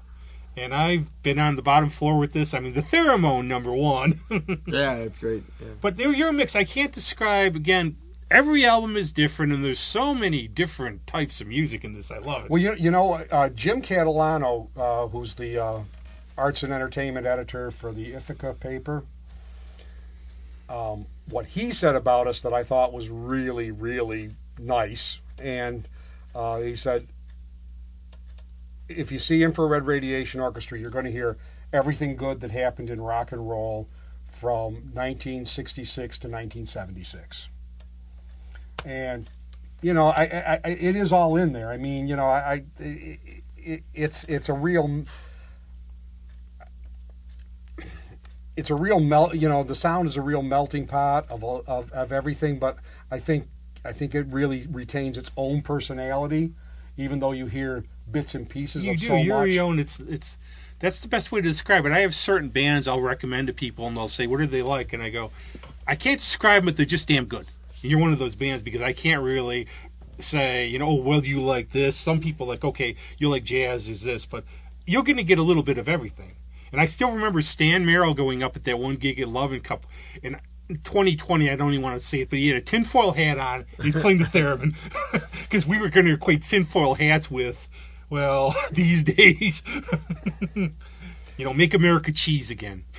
And 0.57 0.73
I've 0.73 1.23
been 1.23 1.39
on 1.39 1.55
the 1.55 1.61
bottom 1.61 1.89
floor 1.89 2.17
with 2.17 2.33
this. 2.33 2.53
I 2.53 2.59
mean, 2.59 2.73
the 2.73 2.81
Theramone 2.81 3.45
number 3.45 3.71
one. 3.71 4.19
Yeah, 4.67 4.95
it's 4.95 5.19
great. 5.19 5.43
Yeah. 5.59 5.67
But 5.81 5.97
they're 5.97 6.13
you're 6.13 6.29
a 6.29 6.33
mix. 6.33 6.55
I 6.55 6.63
can't 6.63 6.91
describe 6.91 7.55
again. 7.55 7.97
Every 8.29 8.65
album 8.65 8.95
is 8.95 9.11
different, 9.11 9.51
and 9.51 9.63
there's 9.63 9.79
so 9.79 10.13
many 10.13 10.47
different 10.47 11.05
types 11.05 11.41
of 11.41 11.47
music 11.47 11.83
in 11.83 11.93
this. 11.93 12.09
I 12.11 12.19
love 12.19 12.45
it. 12.45 12.49
Well, 12.49 12.61
you, 12.61 12.73
you 12.75 12.89
know, 12.89 13.15
uh, 13.29 13.49
Jim 13.49 13.81
Catalano, 13.81 14.69
uh, 14.77 15.07
who's 15.07 15.35
the 15.35 15.57
uh, 15.57 15.79
arts 16.37 16.63
and 16.63 16.71
entertainment 16.71 17.25
editor 17.25 17.71
for 17.71 17.91
the 17.91 18.13
Ithaca 18.13 18.53
paper, 18.53 19.03
um, 20.69 21.07
what 21.29 21.47
he 21.47 21.71
said 21.71 21.95
about 21.95 22.27
us 22.27 22.39
that 22.41 22.53
I 22.53 22.63
thought 22.63 22.93
was 22.93 23.09
really, 23.09 23.69
really 23.71 24.35
nice. 24.57 25.19
And 25.41 25.87
uh, 26.33 26.59
he 26.59 26.75
said, 26.75 27.07
if 28.97 29.11
you 29.11 29.19
see 29.19 29.43
Infrared 29.43 29.85
Radiation 29.85 30.39
Orchestra, 30.39 30.79
you're 30.79 30.89
going 30.89 31.05
to 31.05 31.11
hear 31.11 31.37
everything 31.73 32.15
good 32.15 32.41
that 32.41 32.51
happened 32.51 32.89
in 32.89 33.01
rock 33.01 33.31
and 33.31 33.49
roll 33.49 33.87
from 34.27 34.73
1966 34.93 36.17
to 36.19 36.27
1976. 36.27 37.49
And 38.85 39.29
you 39.81 39.93
know, 39.93 40.07
I, 40.07 40.23
I, 40.23 40.59
I 40.63 40.69
it 40.69 40.95
is 40.95 41.11
all 41.11 41.35
in 41.35 41.53
there. 41.53 41.69
I 41.69 41.77
mean, 41.77 42.07
you 42.07 42.15
know, 42.15 42.27
I, 42.27 42.53
I 42.53 42.63
it, 42.79 43.19
it, 43.57 43.83
it's 43.93 44.23
it's 44.25 44.49
a 44.49 44.53
real 44.53 45.03
it's 48.55 48.69
a 48.69 48.75
real 48.75 48.99
melt. 48.99 49.35
You 49.35 49.49
know, 49.49 49.63
the 49.63 49.75
sound 49.75 50.07
is 50.07 50.17
a 50.17 50.21
real 50.21 50.43
melting 50.43 50.87
pot 50.87 51.25
of 51.29 51.43
of, 51.43 51.91
of 51.91 52.11
everything. 52.11 52.59
But 52.59 52.77
I 53.09 53.19
think 53.19 53.47
I 53.83 53.91
think 53.91 54.13
it 54.13 54.27
really 54.27 54.67
retains 54.69 55.17
its 55.17 55.31
own 55.35 55.61
personality, 55.61 56.53
even 56.97 57.19
though 57.19 57.31
you 57.31 57.47
hear 57.47 57.85
bits 58.11 58.35
and 58.35 58.49
pieces 58.49 58.85
you 58.85 58.91
of 58.93 58.99
do. 58.99 59.07
so 59.07 59.15
You're 59.15 59.47
much. 59.47 59.57
own. 59.57 59.79
It's 59.79 59.99
it's 59.99 60.37
that's 60.79 60.99
the 60.99 61.07
best 61.07 61.31
way 61.31 61.41
to 61.41 61.47
describe 61.47 61.85
it. 61.85 61.91
I 61.91 61.99
have 61.99 62.15
certain 62.15 62.49
bands 62.49 62.87
I'll 62.87 63.01
recommend 63.01 63.47
to 63.47 63.53
people, 63.53 63.87
and 63.87 63.95
they'll 63.95 64.07
say, 64.07 64.27
"What 64.27 64.41
are 64.41 64.47
they 64.47 64.61
like?" 64.61 64.93
And 64.93 65.01
I 65.01 65.09
go, 65.09 65.31
"I 65.87 65.95
can't 65.95 66.19
describe 66.19 66.61
them, 66.61 66.65
but 66.65 66.77
they're 66.77 66.85
just 66.85 67.07
damn 67.07 67.25
good." 67.25 67.45
And 67.81 67.91
you're 67.91 67.99
one 67.99 68.13
of 68.13 68.19
those 68.19 68.35
bands 68.35 68.61
because 68.61 68.81
I 68.81 68.93
can't 68.93 69.21
really 69.23 69.67
say, 70.19 70.67
you 70.67 70.79
know, 70.79 70.87
oh, 70.87 70.95
well, 71.01 71.23
you 71.23 71.41
like 71.41 71.71
this. 71.71 71.95
Some 71.95 72.19
people 72.19 72.47
like, 72.47 72.63
okay, 72.63 72.95
you 73.17 73.29
like 73.29 73.43
jazz, 73.43 73.87
is 73.87 74.03
this, 74.03 74.25
but 74.25 74.43
you're 74.85 75.03
going 75.03 75.17
to 75.17 75.23
get 75.23 75.39
a 75.39 75.43
little 75.43 75.63
bit 75.63 75.77
of 75.77 75.89
everything. 75.89 76.35
And 76.71 76.79
I 76.79 76.85
still 76.85 77.11
remember 77.11 77.41
Stan 77.41 77.85
Merrill 77.85 78.13
going 78.13 78.43
up 78.43 78.55
at 78.55 78.63
that 78.63 78.79
one 78.79 78.95
gig 78.95 79.19
at 79.19 79.27
Lovin' 79.27 79.61
Cup, 79.61 79.85
and 80.23 80.39
2020, 80.69 81.49
I 81.49 81.55
don't 81.55 81.71
even 81.71 81.81
want 81.81 81.99
to 81.99 82.05
say 82.05 82.21
it, 82.21 82.29
but 82.29 82.39
he 82.39 82.47
had 82.47 82.57
a 82.57 82.61
tinfoil 82.61 83.11
hat 83.11 83.37
on. 83.37 83.65
He's 83.81 83.95
playing 83.95 84.19
the 84.19 84.25
theremin 84.25 84.75
because 85.43 85.67
we 85.67 85.79
were 85.79 85.89
going 85.89 86.05
to 86.05 86.13
equate 86.13 86.43
tinfoil 86.43 86.93
hats 86.93 87.29
with, 87.29 87.67
well, 88.11 88.53
these 88.71 89.03
days, 89.03 89.63
you 90.55 90.69
know, 91.39 91.53
make 91.53 91.73
America 91.73 92.11
cheese 92.11 92.51
again. 92.51 92.85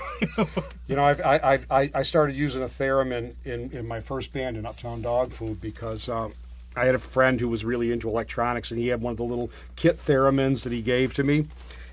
You 0.89 0.97
know, 0.97 1.05
I've, 1.05 1.23
I, 1.23 1.61
I 1.71 1.91
I 1.95 2.03
started 2.03 2.37
using 2.37 2.63
a 2.63 2.67
theremin 2.67 3.35
in, 3.45 3.71
in 3.71 3.89
my 3.89 4.01
first 4.01 4.31
band 4.31 4.59
in 4.59 4.67
Uptown 4.67 5.01
Dog 5.01 5.33
Food 5.33 5.59
because 5.59 6.07
um, 6.07 6.35
I 6.77 6.85
had 6.85 6.95
a 6.95 6.99
friend 6.99 7.41
who 7.41 7.49
was 7.49 7.65
really 7.65 7.91
into 7.91 8.11
electronics 8.11 8.71
and 8.71 8.79
he 8.79 8.89
had 8.89 9.01
one 9.01 9.13
of 9.13 9.17
the 9.17 9.25
little 9.25 9.51
kit 9.75 9.97
theremins 9.99 10.65
that 10.65 10.73
he 10.73 10.83
gave 10.83 11.15
to 11.15 11.25
me. 11.25 11.47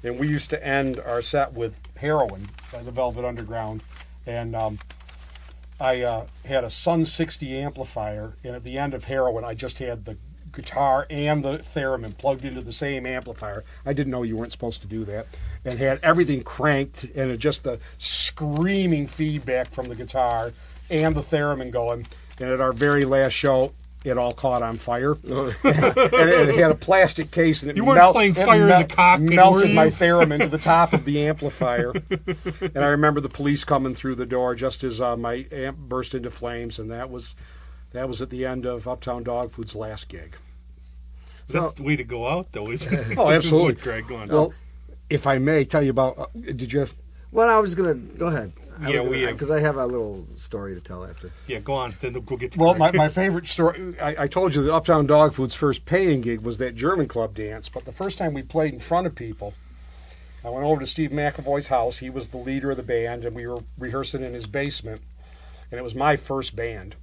And 0.04 0.20
we 0.20 0.28
used 0.28 0.50
to 0.50 0.62
end 0.62 1.00
our 1.00 1.22
set 1.22 1.54
with 1.54 1.80
Heroin 1.96 2.50
by 2.74 2.84
the 2.84 2.92
Velvet 2.92 3.24
Underground. 3.24 3.84
And 4.26 4.54
um, 4.54 4.80
I 5.80 6.02
uh, 6.02 6.26
had 6.44 6.66
a 6.66 6.70
Sunn 6.70 7.06
60 7.06 7.58
amplifier. 7.58 8.34
And 8.44 8.54
at 8.54 8.66
the 8.66 8.78
end 8.78 8.94
of 8.94 9.06
Heroin, 9.06 9.46
I 9.46 9.54
just 9.54 9.80
had 9.80 10.04
the 10.04 10.18
guitar 10.54 11.06
and 11.10 11.44
the 11.44 11.60
theremin 11.60 12.18
plugged 12.18 12.46
into 12.46 12.62
the 12.62 12.72
same 12.74 13.06
amplifier. 13.06 13.64
I 13.86 13.94
didn't 13.94 14.12
know 14.12 14.24
you 14.24 14.38
weren't 14.38 14.52
supposed 14.52 14.82
to 14.82 14.88
do 14.88 15.06
that. 15.06 15.28
And 15.66 15.78
had 15.80 16.00
everything 16.04 16.44
cranked 16.44 17.04
and 17.04 17.32
it 17.32 17.38
just 17.38 17.64
the 17.64 17.80
screaming 17.98 19.08
feedback 19.08 19.70
from 19.72 19.88
the 19.90 19.96
guitar 19.96 20.54
and 20.90 21.16
the 21.16 21.22
theremin 21.22 21.72
going. 21.72 22.08
And 22.40 22.50
at 22.50 22.62
our 22.62 22.72
very 22.74 23.02
last 23.04 23.34
show, 23.34 23.74
it 24.06 24.18
all 24.18 24.32
caught 24.32 24.62
on 24.62 24.78
fire. 24.78 25.12
and 25.24 25.54
it, 25.64 26.50
it 26.50 26.56
had 26.56 26.72
a 26.72 26.76
plastic 26.76 27.32
case 27.32 27.62
and 27.62 27.72
it 27.72 27.76
You 27.78 27.84
weren't 27.84 27.98
melt- 27.98 28.16
playing 28.16 28.32
it 28.38 28.46
fire 28.46 28.70
in 28.70 28.88
the 28.88 28.96
cockpit, 28.96 29.30
melted 29.32 29.62
were 29.64 29.68
you? 29.68 29.76
my 29.76 29.88
theremin 29.88 30.40
to 30.40 30.48
the 30.48 30.58
top 30.58 30.94
of 30.94 31.04
the 31.04 31.22
amplifier. 31.28 31.92
and 31.92 32.78
I 32.78 32.88
remember 32.88 33.20
the 33.20 33.28
police 33.30 33.64
coming 33.66 33.94
through 33.94 34.16
the 34.16 34.26
door 34.26 34.56
just 34.56 34.84
as 34.86 35.02
uh, 35.02 35.18
my 35.18 35.46
amp 35.52 35.78
burst 35.78 36.16
into 36.16 36.32
flames, 36.32 36.80
and 36.80 36.90
that 36.92 37.10
was 37.10 37.36
that 37.92 38.08
was 38.08 38.22
at 38.22 38.30
the 38.30 38.46
end 38.46 38.66
of 38.66 38.88
Uptown 38.88 39.24
Dog 39.24 39.52
Food's 39.52 39.76
last 39.76 40.08
gig. 40.10 40.36
That's 41.48 41.74
the 41.74 41.84
way 41.84 41.96
to 41.96 42.04
go 42.04 42.28
out, 42.28 42.52
though, 42.52 42.70
isn't 42.70 42.94
it? 42.94 43.18
Oh, 43.18 43.32
absolutely. 43.32 43.74
Greg, 43.82 44.08
go 44.08 44.18
on. 44.18 44.28
Well, 44.28 44.54
if 45.10 45.26
I 45.26 45.40
may 45.40 45.66
tell 45.66 45.82
you 45.82 45.90
about, 45.90 46.18
uh, 46.20 46.26
did 46.36 46.72
you? 46.72 46.82
Have... 46.82 46.94
Well, 47.32 47.50
I 47.50 47.60
was 47.60 47.74
gonna 47.74 47.96
go 47.96 48.28
ahead. 48.28 48.54
Yeah, 48.88 49.02
we 49.02 49.26
because 49.26 49.52
I 49.52 49.60
have 49.60 49.76
a 49.76 49.86
little 49.86 50.26
story 50.38 50.74
to 50.74 50.80
tell 50.80 51.04
after. 51.04 51.32
yeah, 51.48 51.60
go 51.60 51.74
on. 51.74 51.96
Then 52.00 52.14
we'll 52.14 52.38
get 52.38 52.54
to 52.54 52.60
Well, 52.60 52.76
my, 52.76 52.92
my 52.92 53.10
favorite 53.10 53.48
story. 53.48 54.00
I, 54.00 54.24
I 54.24 54.28
told 54.28 54.56
you 54.56 54.64
that 54.64 54.74
Uptown 54.74 55.06
Dog 55.06 55.34
Food's 55.34 55.56
first 55.56 55.86
paying 55.86 56.22
gig 56.22 56.42
was 56.42 56.60
that 56.60 56.76
German 56.76 57.08
club 57.08 57.36
dance, 57.36 57.68
but 57.68 57.86
the 57.86 57.92
first 57.92 58.18
time 58.18 58.34
we 58.34 58.42
played 58.42 58.74
in 58.74 58.80
front 58.80 59.06
of 59.06 59.16
people, 59.16 59.54
I 60.46 60.50
went 60.50 60.66
over 60.66 60.80
to 60.80 60.88
Steve 60.88 61.10
McAvoy's 61.12 61.68
house. 61.68 61.98
He 61.98 62.10
was 62.10 62.30
the 62.30 62.38
leader 62.38 62.72
of 62.72 62.78
the 62.78 62.84
band, 62.84 63.26
and 63.26 63.36
we 63.36 63.46
were 63.48 63.64
rehearsing 63.78 64.24
in 64.24 64.34
his 64.34 64.48
basement. 64.48 65.02
And 65.72 65.80
it 65.80 65.84
was 65.84 65.94
my 65.94 66.16
first 66.16 66.56
band, 66.56 66.96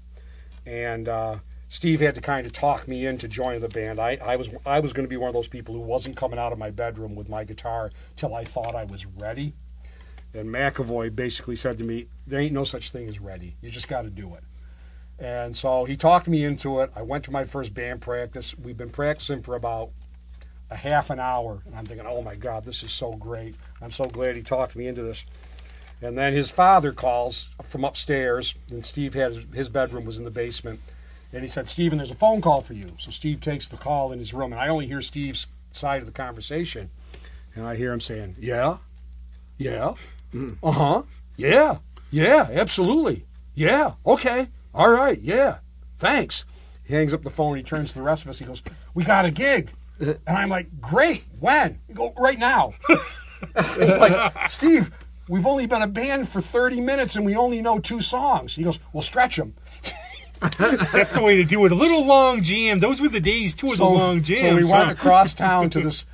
and 0.66 1.08
uh, 1.08 1.38
Steve 1.68 2.00
had 2.00 2.14
to 2.16 2.20
kind 2.20 2.46
of 2.46 2.52
talk 2.52 2.86
me 2.86 3.06
into 3.06 3.28
joining 3.28 3.60
the 3.60 3.68
band. 3.68 3.98
I, 3.98 4.18
I 4.22 4.36
was 4.36 4.50
I 4.66 4.80
was 4.80 4.92
going 4.92 5.06
to 5.06 5.10
be 5.10 5.16
one 5.16 5.28
of 5.28 5.34
those 5.34 5.48
people 5.48 5.74
who 5.74 5.80
wasn't 5.80 6.16
coming 6.16 6.38
out 6.38 6.52
of 6.52 6.58
my 6.58 6.70
bedroom 6.70 7.14
with 7.14 7.28
my 7.28 7.44
guitar 7.44 7.90
till 8.16 8.34
I 8.34 8.44
thought 8.44 8.74
I 8.74 8.84
was 8.84 9.06
ready. 9.06 9.54
And 10.34 10.48
McAvoy 10.50 11.14
basically 11.14 11.56
said 11.56 11.78
to 11.78 11.84
me, 11.84 12.08
"There 12.26 12.40
ain't 12.40 12.52
no 12.52 12.64
such 12.64 12.90
thing 12.90 13.08
as 13.08 13.20
ready. 13.20 13.56
You 13.62 13.70
just 13.70 13.88
got 13.88 14.02
to 14.02 14.10
do 14.10 14.34
it." 14.34 14.44
And 15.18 15.56
so 15.56 15.86
he 15.86 15.96
talked 15.96 16.28
me 16.28 16.44
into 16.44 16.80
it. 16.80 16.90
I 16.94 17.02
went 17.02 17.24
to 17.24 17.30
my 17.30 17.44
first 17.44 17.72
band 17.72 18.02
practice. 18.02 18.54
We've 18.58 18.76
been 18.76 18.90
practicing 18.90 19.42
for 19.42 19.54
about 19.54 19.90
a 20.68 20.76
half 20.76 21.10
an 21.10 21.20
hour, 21.20 21.62
and 21.64 21.74
I'm 21.74 21.86
thinking, 21.86 22.06
"Oh 22.06 22.22
my 22.22 22.34
God, 22.34 22.64
this 22.64 22.82
is 22.82 22.92
so 22.92 23.12
great! 23.12 23.54
I'm 23.80 23.92
so 23.92 24.04
glad 24.04 24.36
he 24.36 24.42
talked 24.42 24.76
me 24.76 24.88
into 24.88 25.02
this." 25.02 25.24
And 26.02 26.18
then 26.18 26.32
his 26.34 26.50
father 26.50 26.92
calls 26.92 27.48
from 27.62 27.84
upstairs, 27.84 28.54
and 28.70 28.84
Steve 28.84 29.14
had 29.14 29.32
his, 29.54 29.68
bedroom 29.68 30.04
was 30.04 30.18
in 30.18 30.24
the 30.24 30.30
basement, 30.30 30.80
and 31.32 31.42
he 31.42 31.48
said, 31.48 31.68
"Steven, 31.68 31.98
there's 31.98 32.10
a 32.10 32.14
phone 32.16 32.40
call 32.40 32.60
for 32.60 32.74
you." 32.74 32.96
So 32.98 33.10
Steve 33.10 33.40
takes 33.40 33.66
the 33.66 33.78
call 33.78 34.12
in 34.12 34.18
his 34.18 34.34
room, 34.34 34.52
and 34.52 34.60
I 34.60 34.68
only 34.68 34.86
hear 34.86 35.00
Steve's 35.00 35.46
side 35.72 36.00
of 36.00 36.06
the 36.06 36.12
conversation, 36.12 36.90
and 37.54 37.66
I 37.66 37.76
hear 37.76 37.92
him 37.92 38.00
saying, 38.00 38.36
"Yeah, 38.38 38.78
yeah, 39.56 39.94
uh 40.62 40.70
huh, 40.70 41.02
yeah, 41.36 41.78
yeah, 42.10 42.48
absolutely, 42.52 43.24
yeah, 43.54 43.92
okay, 44.04 44.48
all 44.74 44.90
right, 44.90 45.20
yeah, 45.20 45.58
thanks." 45.98 46.44
He 46.84 46.94
hangs 46.94 47.14
up 47.14 47.24
the 47.24 47.30
phone. 47.30 47.56
He 47.56 47.62
turns 47.62 47.92
to 47.92 47.98
the 47.98 48.04
rest 48.04 48.22
of 48.22 48.28
us. 48.28 48.38
He 48.38 48.44
goes, 48.44 48.62
"We 48.92 49.02
got 49.02 49.24
a 49.24 49.30
gig," 49.30 49.70
and 49.98 50.18
I'm 50.26 50.50
like, 50.50 50.78
"Great, 50.78 51.24
when?" 51.40 51.80
He 51.88 51.94
go, 51.94 52.12
"Right 52.18 52.38
now." 52.38 52.74
like, 53.56 54.50
Steve, 54.50 54.92
we've 55.28 55.46
only 55.46 55.66
been 55.66 55.82
a 55.82 55.86
band 55.86 56.28
for 56.28 56.40
30 56.40 56.80
minutes 56.80 57.16
and 57.16 57.24
we 57.24 57.36
only 57.36 57.60
know 57.60 57.78
two 57.78 58.00
songs. 58.00 58.54
He 58.54 58.62
goes, 58.62 58.78
well, 58.92 59.02
stretch 59.02 59.36
them. 59.36 59.54
That's 60.58 61.12
the 61.12 61.22
way 61.22 61.36
to 61.36 61.44
do 61.44 61.64
it. 61.64 61.72
A 61.72 61.74
little 61.74 62.04
long 62.04 62.42
jam. 62.42 62.80
Those 62.80 63.00
were 63.00 63.08
the 63.08 63.20
days 63.20 63.54
too 63.54 63.68
of 63.68 63.78
the 63.78 63.84
long 63.84 64.22
jam. 64.22 64.50
So 64.50 64.56
we 64.56 64.70
went 64.70 64.90
across 64.90 65.32
town 65.34 65.70
to 65.70 65.80
this. 65.80 66.04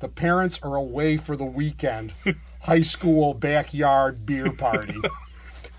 The 0.00 0.08
parents 0.08 0.60
are 0.62 0.76
away 0.76 1.16
for 1.16 1.34
the 1.34 1.44
weekend. 1.44 2.12
High 2.60 2.82
school 2.82 3.34
backyard 3.34 4.26
beer 4.26 4.52
party. 4.52 4.96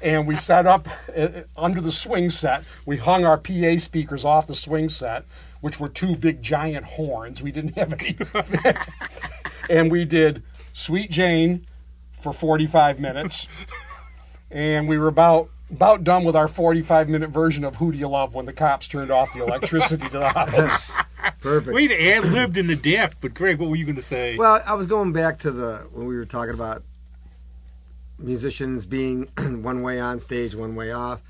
And 0.01 0.27
we 0.27 0.35
set 0.35 0.65
up 0.65 0.87
uh, 1.15 1.27
under 1.57 1.81
the 1.81 1.91
swing 1.91 2.29
set. 2.29 2.63
We 2.85 2.97
hung 2.97 3.25
our 3.25 3.37
PA 3.37 3.77
speakers 3.77 4.25
off 4.25 4.47
the 4.47 4.55
swing 4.55 4.89
set, 4.89 5.25
which 5.61 5.79
were 5.79 5.89
two 5.89 6.15
big 6.15 6.41
giant 6.41 6.85
horns. 6.85 7.41
We 7.41 7.51
didn't 7.51 7.77
have 7.77 7.93
any. 7.93 8.17
and 9.69 9.91
we 9.91 10.05
did 10.05 10.41
Sweet 10.73 11.11
Jane 11.11 11.67
for 12.21 12.33
45 12.33 12.99
minutes. 12.99 13.47
And 14.51 14.87
we 14.87 14.97
were 14.97 15.07
about 15.07 15.49
about 15.71 16.03
done 16.03 16.23
with 16.23 16.35
our 16.35 16.47
45 16.47 17.09
minute 17.09 17.29
version 17.29 17.63
of 17.63 17.75
Who 17.75 17.91
Do 17.91 17.97
You 17.97 18.07
Love 18.07 18.33
when 18.33 18.45
the 18.45 18.53
cops 18.53 18.87
turned 18.87 19.11
off 19.11 19.31
the 19.33 19.43
electricity 19.43 20.03
to 20.09 20.19
the 20.19 20.29
house. 20.29 20.97
Perfect. 21.41 21.75
We'd 21.75 21.91
ad 21.91 22.25
libbed 22.25 22.57
in 22.57 22.67
the 22.67 22.75
depth, 22.75 23.17
but 23.21 23.33
Greg, 23.33 23.59
what 23.59 23.69
were 23.69 23.75
you 23.75 23.85
going 23.85 23.95
to 23.95 24.01
say? 24.01 24.35
Well, 24.35 24.63
I 24.65 24.73
was 24.73 24.87
going 24.87 25.13
back 25.13 25.37
to 25.39 25.51
the 25.51 25.87
when 25.91 26.07
we 26.07 26.15
were 26.15 26.25
talking 26.25 26.53
about 26.53 26.83
musicians 28.17 28.85
being 28.85 29.25
one 29.37 29.81
way 29.81 29.99
on 29.99 30.19
stage, 30.19 30.55
one 30.55 30.75
way 30.75 30.91
off. 30.91 31.21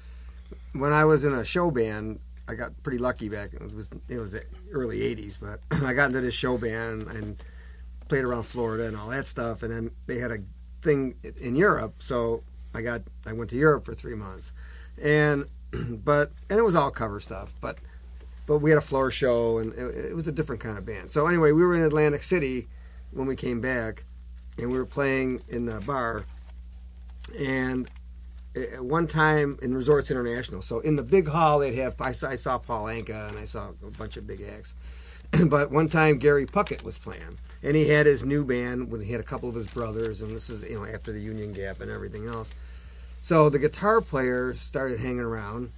When 0.74 0.94
I 0.94 1.06
was 1.06 1.24
in 1.24 1.34
a 1.34 1.44
show 1.44 1.70
band, 1.72 2.20
I 2.48 2.56
got 2.56 2.72
pretty 2.82 2.98
lucky 2.98 3.30
back. 3.30 3.54
It 3.54 3.74
was 3.74 3.90
it 4.08 4.20
was 4.20 4.32
the 4.32 4.44
early 4.72 5.00
'80s, 5.00 5.38
but 5.40 5.60
I 5.84 5.94
got 5.94 6.08
into 6.08 6.22
this 6.22 6.34
show 6.34 6.58
band 6.58 7.04
and 7.08 7.44
played 8.08 8.24
around 8.24 8.44
Florida 8.44 8.86
and 8.88 8.98
all 8.98 9.10
that 9.10 9.26
stuff. 9.26 9.64
And 9.64 9.72
then 9.72 9.92
they 10.08 10.18
had 10.18 10.32
a 10.32 10.40
thing 10.82 11.16
in 11.40 11.56
Europe, 11.56 11.96
so 12.00 12.44
I 12.74 12.82
got 12.82 13.02
I 13.26 13.34
went 13.34 13.50
to 13.52 13.56
Europe 13.56 13.86
for 13.86 13.94
three 13.94 14.16
months, 14.16 14.54
and 15.02 15.46
but 15.90 16.32
and 16.50 16.60
it 16.60 16.64
was 16.64 16.76
all 16.76 16.92
cover 16.92 17.20
stuff, 17.20 17.54
but 17.62 17.78
but 18.46 18.60
we 18.60 18.72
had 18.72 18.78
a 18.78 18.82
floor 18.82 19.12
show 19.12 19.60
and 19.60 19.74
it, 19.74 20.06
it 20.12 20.16
was 20.16 20.28
a 20.28 20.32
different 20.32 20.60
kind 20.60 20.78
of 20.78 20.86
band. 20.86 21.10
So 21.10 21.28
anyway, 21.28 21.52
we 21.52 21.62
were 21.62 21.76
in 21.76 21.84
Atlantic 21.84 22.24
City 22.24 22.68
when 23.12 23.28
we 23.28 23.36
came 23.36 23.62
back, 23.62 24.06
and 24.58 24.72
we 24.72 24.78
were 24.78 24.86
playing 24.86 25.42
in 25.48 25.66
the 25.66 25.80
bar, 25.82 26.26
and 27.38 27.90
at 28.56 28.84
one 28.84 29.08
time 29.08 29.58
in 29.62 29.76
Resorts 29.76 30.10
International. 30.10 30.62
So 30.62 30.80
in 30.80 30.96
the 30.96 31.04
big 31.04 31.28
hall, 31.28 31.60
they'd 31.60 31.76
have 31.76 32.00
I 32.02 32.10
I 32.10 32.36
saw 32.36 32.58
Paul 32.58 32.86
Anka 32.86 33.30
and 33.30 33.38
I 33.38 33.46
saw 33.46 33.70
a 33.86 33.92
bunch 33.92 34.18
of 34.18 34.26
big 34.26 34.42
acts, 34.42 34.74
but 35.48 35.72
one 35.72 35.90
time 35.90 36.18
Gary 36.18 36.46
Puckett 36.46 36.84
was 36.84 36.98
playing, 36.98 37.38
and 37.62 37.76
he 37.76 37.88
had 37.88 38.06
his 38.06 38.26
new 38.26 38.44
band 38.44 38.92
when 38.92 39.02
he 39.02 39.12
had 39.12 39.22
a 39.22 39.24
couple 39.24 39.50
of 39.50 39.56
his 39.56 39.68
brothers, 39.68 40.22
and 40.22 40.36
this 40.36 40.50
is 40.50 40.64
you 40.64 40.76
know 40.76 40.86
after 40.86 41.12
the 41.12 41.20
Union 41.20 41.54
Gap 41.54 41.82
and 41.82 41.92
everything 41.92 42.28
else. 42.28 42.54
So 43.22 43.50
the 43.50 43.60
guitar 43.60 44.02
player 44.02 44.54
started 44.54 45.00
hanging 45.00 45.20
around, 45.20 45.72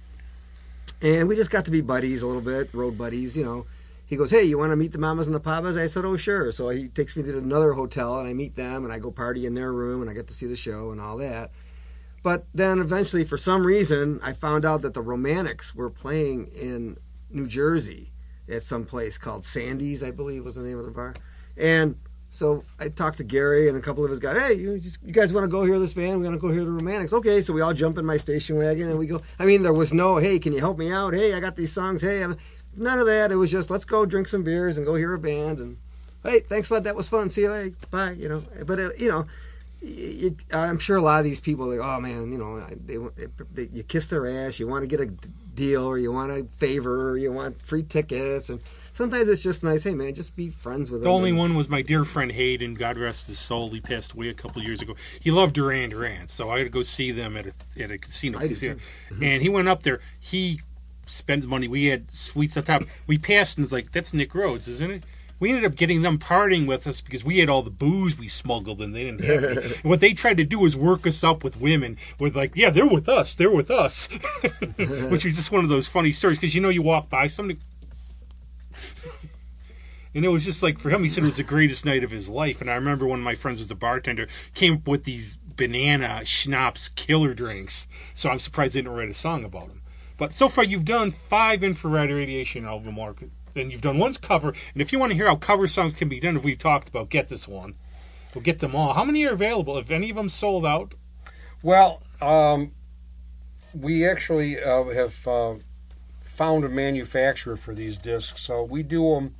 and 1.00 1.28
we 1.28 1.36
just 1.36 1.50
got 1.50 1.64
to 1.66 1.70
be 1.70 1.80
buddies 1.80 2.22
a 2.22 2.26
little 2.26 2.42
bit, 2.42 2.72
road 2.72 2.96
buddies, 2.96 3.36
you 3.36 3.44
know. 3.44 3.66
He 4.06 4.16
goes, 4.16 4.30
"Hey, 4.30 4.44
you 4.44 4.58
want 4.58 4.72
to 4.72 4.76
meet 4.76 4.92
the 4.92 4.98
Mamas 4.98 5.26
and 5.26 5.34
the 5.34 5.40
Papas?" 5.40 5.76
I 5.76 5.86
said, 5.86 6.04
"Oh, 6.04 6.16
sure." 6.16 6.52
So 6.52 6.68
he 6.70 6.88
takes 6.88 7.16
me 7.16 7.22
to 7.24 7.38
another 7.38 7.72
hotel, 7.72 8.18
and 8.18 8.28
I 8.28 8.34
meet 8.34 8.54
them, 8.54 8.84
and 8.84 8.92
I 8.92 8.98
go 8.98 9.10
party 9.10 9.46
in 9.46 9.54
their 9.54 9.72
room, 9.72 10.00
and 10.00 10.10
I 10.10 10.14
get 10.14 10.28
to 10.28 10.34
see 10.34 10.46
the 10.46 10.56
show 10.56 10.90
and 10.90 11.00
all 11.00 11.16
that. 11.18 11.50
But 12.22 12.46
then 12.54 12.78
eventually, 12.78 13.24
for 13.24 13.36
some 13.36 13.66
reason, 13.66 14.20
I 14.22 14.32
found 14.32 14.64
out 14.64 14.82
that 14.82 14.94
the 14.94 15.02
Romantics 15.02 15.74
were 15.74 15.90
playing 15.90 16.46
in 16.54 16.96
New 17.30 17.48
Jersey 17.48 18.11
at 18.48 18.62
some 18.62 18.84
place 18.84 19.18
called 19.18 19.44
Sandy's, 19.44 20.02
I 20.02 20.10
believe 20.10 20.44
was 20.44 20.56
the 20.56 20.62
name 20.62 20.78
of 20.78 20.84
the 20.84 20.90
bar. 20.90 21.14
And 21.56 21.96
so 22.30 22.64
I 22.78 22.88
talked 22.88 23.18
to 23.18 23.24
Gary 23.24 23.68
and 23.68 23.76
a 23.76 23.80
couple 23.80 24.04
of 24.04 24.10
his 24.10 24.18
guys. 24.18 24.38
Hey, 24.38 24.54
you, 24.54 24.78
just, 24.78 25.02
you 25.02 25.12
guys 25.12 25.32
want 25.32 25.44
to 25.44 25.48
go 25.48 25.64
hear 25.64 25.78
this 25.78 25.92
band? 25.92 26.18
We 26.20 26.24
want 26.24 26.34
to 26.34 26.40
go 26.40 26.52
hear 26.52 26.64
the 26.64 26.70
Romantics. 26.70 27.12
Okay, 27.12 27.40
so 27.42 27.52
we 27.52 27.60
all 27.60 27.74
jump 27.74 27.98
in 27.98 28.06
my 28.06 28.16
station 28.16 28.56
wagon 28.56 28.88
and 28.88 28.98
we 28.98 29.06
go. 29.06 29.22
I 29.38 29.44
mean, 29.44 29.62
there 29.62 29.72
was 29.72 29.92
no, 29.92 30.16
hey, 30.16 30.38
can 30.38 30.52
you 30.52 30.60
help 30.60 30.78
me 30.78 30.90
out? 30.90 31.14
Hey, 31.14 31.34
I 31.34 31.40
got 31.40 31.56
these 31.56 31.72
songs. 31.72 32.00
Hey, 32.00 32.22
I'm, 32.22 32.36
none 32.76 32.98
of 32.98 33.06
that. 33.06 33.30
It 33.30 33.36
was 33.36 33.50
just 33.50 33.70
let's 33.70 33.84
go 33.84 34.06
drink 34.06 34.28
some 34.28 34.42
beers 34.42 34.76
and 34.76 34.86
go 34.86 34.94
hear 34.94 35.12
a 35.12 35.18
band. 35.18 35.58
And 35.58 35.76
hey, 36.22 36.40
thanks 36.40 36.70
a 36.70 36.74
lot. 36.74 36.84
That 36.84 36.96
was 36.96 37.08
fun. 37.08 37.28
See 37.28 37.42
you 37.42 37.50
later. 37.50 37.76
Bye. 37.90 38.12
You 38.12 38.28
know, 38.28 38.42
but 38.66 38.78
it, 38.78 38.98
you 38.98 39.08
know. 39.08 39.26
It, 39.84 40.34
I'm 40.52 40.78
sure 40.78 40.96
a 40.96 41.02
lot 41.02 41.18
of 41.18 41.24
these 41.24 41.40
people, 41.40 41.66
like, 41.66 41.80
oh 41.80 42.00
man, 42.00 42.30
you 42.30 42.38
know, 42.38 42.64
they, 42.86 42.98
they, 43.52 43.68
you 43.72 43.82
kiss 43.82 44.06
their 44.06 44.28
ass, 44.28 44.60
you 44.60 44.68
want 44.68 44.82
to 44.82 44.86
get 44.86 45.00
a 45.00 45.06
deal, 45.54 45.84
or 45.84 45.98
you 45.98 46.12
want 46.12 46.30
a 46.30 46.44
favor, 46.56 47.10
or 47.10 47.18
you 47.18 47.32
want 47.32 47.60
free 47.62 47.82
tickets, 47.82 48.48
and 48.48 48.60
sometimes 48.92 49.28
it's 49.28 49.42
just 49.42 49.64
nice. 49.64 49.82
Hey, 49.82 49.94
man, 49.94 50.14
just 50.14 50.36
be 50.36 50.50
friends 50.50 50.90
with 50.90 51.00
the 51.00 51.04
them. 51.04 51.14
only 51.14 51.30
and- 51.30 51.38
one 51.38 51.54
was 51.54 51.68
my 51.68 51.82
dear 51.82 52.04
friend 52.04 52.30
Hayden. 52.32 52.74
God 52.74 52.96
rest 52.96 53.26
his 53.26 53.38
soul. 53.38 53.70
He 53.70 53.80
passed 53.80 54.12
away 54.12 54.28
a 54.28 54.34
couple 54.34 54.60
of 54.60 54.66
years 54.66 54.80
ago. 54.80 54.94
He 55.20 55.30
loved 55.30 55.54
Duran 55.54 55.90
Duran, 55.90 56.28
so 56.28 56.50
I 56.50 56.58
had 56.58 56.64
to 56.64 56.70
go 56.70 56.82
see 56.82 57.10
them 57.10 57.36
at 57.36 57.46
a 57.46 57.52
at 57.82 57.90
a 57.90 57.98
casino. 57.98 58.38
Casino. 58.38 58.76
And 59.10 59.20
mm-hmm. 59.20 59.40
he 59.40 59.48
went 59.48 59.68
up 59.68 59.82
there. 59.82 60.00
He 60.18 60.60
spent 61.06 61.44
money. 61.46 61.68
We 61.68 61.86
had 61.86 62.10
suites 62.12 62.56
up 62.56 62.66
top. 62.66 62.84
We 63.06 63.18
passed 63.18 63.58
and 63.58 63.64
was 63.64 63.72
like, 63.72 63.92
"That's 63.92 64.14
Nick 64.14 64.34
Rhodes, 64.34 64.68
isn't 64.68 64.90
it?" 64.90 65.04
We 65.42 65.48
ended 65.48 65.64
up 65.64 65.74
getting 65.74 66.02
them 66.02 66.20
partying 66.20 66.68
with 66.68 66.86
us 66.86 67.00
because 67.00 67.24
we 67.24 67.38
had 67.40 67.48
all 67.48 67.64
the 67.64 67.70
booze 67.70 68.16
we 68.16 68.28
smuggled 68.28 68.80
and 68.80 68.94
they 68.94 69.02
didn't 69.02 69.24
have 69.24 69.42
any. 69.42 69.66
What 69.82 69.98
they 69.98 70.12
tried 70.12 70.36
to 70.36 70.44
do 70.44 70.60
was 70.60 70.76
work 70.76 71.04
us 71.04 71.24
up 71.24 71.42
with 71.42 71.60
women 71.60 71.96
with 72.20 72.36
like, 72.36 72.54
yeah, 72.54 72.70
they're 72.70 72.86
with 72.86 73.08
us, 73.08 73.34
they're 73.34 73.50
with 73.50 73.68
us, 73.68 74.06
which 75.10 75.26
is 75.26 75.34
just 75.34 75.50
one 75.50 75.64
of 75.64 75.68
those 75.68 75.88
funny 75.88 76.12
stories 76.12 76.38
because 76.38 76.54
you 76.54 76.60
know 76.60 76.68
you 76.68 76.80
walk 76.80 77.10
by 77.10 77.26
somebody 77.26 77.58
and 80.14 80.24
it 80.24 80.28
was 80.28 80.44
just 80.44 80.62
like 80.62 80.78
for 80.78 80.90
him, 80.90 81.02
he 81.02 81.08
said 81.08 81.24
it 81.24 81.26
was 81.26 81.38
the 81.38 81.42
greatest 81.42 81.84
night 81.84 82.04
of 82.04 82.12
his 82.12 82.28
life. 82.28 82.60
And 82.60 82.70
I 82.70 82.74
remember 82.74 83.04
one 83.04 83.18
of 83.18 83.24
my 83.24 83.34
friends 83.34 83.58
was 83.58 83.72
a 83.72 83.74
bartender, 83.74 84.28
came 84.54 84.74
up 84.74 84.86
with 84.86 85.02
these 85.02 85.38
banana 85.38 86.24
schnapps 86.24 86.88
killer 86.90 87.34
drinks. 87.34 87.88
So 88.14 88.30
I'm 88.30 88.38
surprised 88.38 88.74
they 88.74 88.82
didn't 88.82 88.94
write 88.94 89.08
a 89.08 89.14
song 89.14 89.44
about 89.44 89.66
them. 89.66 89.82
But 90.18 90.34
so 90.34 90.48
far, 90.48 90.62
you've 90.62 90.84
done 90.84 91.10
five 91.10 91.64
infrared 91.64 92.10
radiation 92.10 92.64
album 92.64 92.94
market. 92.94 93.32
Then 93.52 93.70
you've 93.70 93.80
done 93.80 93.98
one's 93.98 94.18
cover. 94.18 94.48
And 94.72 94.82
if 94.82 94.92
you 94.92 94.98
want 94.98 95.10
to 95.10 95.16
hear 95.16 95.26
how 95.26 95.36
cover 95.36 95.66
songs 95.66 95.94
can 95.94 96.08
be 96.08 96.20
done, 96.20 96.36
if 96.36 96.44
we've 96.44 96.58
talked 96.58 96.88
about, 96.88 97.08
get 97.08 97.28
this 97.28 97.46
one. 97.46 97.74
We'll 98.34 98.42
get 98.42 98.60
them 98.60 98.74
all. 98.74 98.94
How 98.94 99.04
many 99.04 99.24
are 99.26 99.32
available? 99.32 99.76
If 99.76 99.90
any 99.90 100.10
of 100.10 100.16
them 100.16 100.28
sold 100.28 100.64
out? 100.64 100.94
Well, 101.62 102.02
um, 102.20 102.72
we 103.78 104.08
actually 104.08 104.62
uh, 104.62 104.84
have 104.84 105.26
uh, 105.28 105.54
found 106.22 106.64
a 106.64 106.68
manufacturer 106.68 107.56
for 107.56 107.74
these 107.74 107.98
discs, 107.98 108.42
so 108.42 108.62
we 108.62 108.82
do 108.82 109.14
them. 109.14 109.34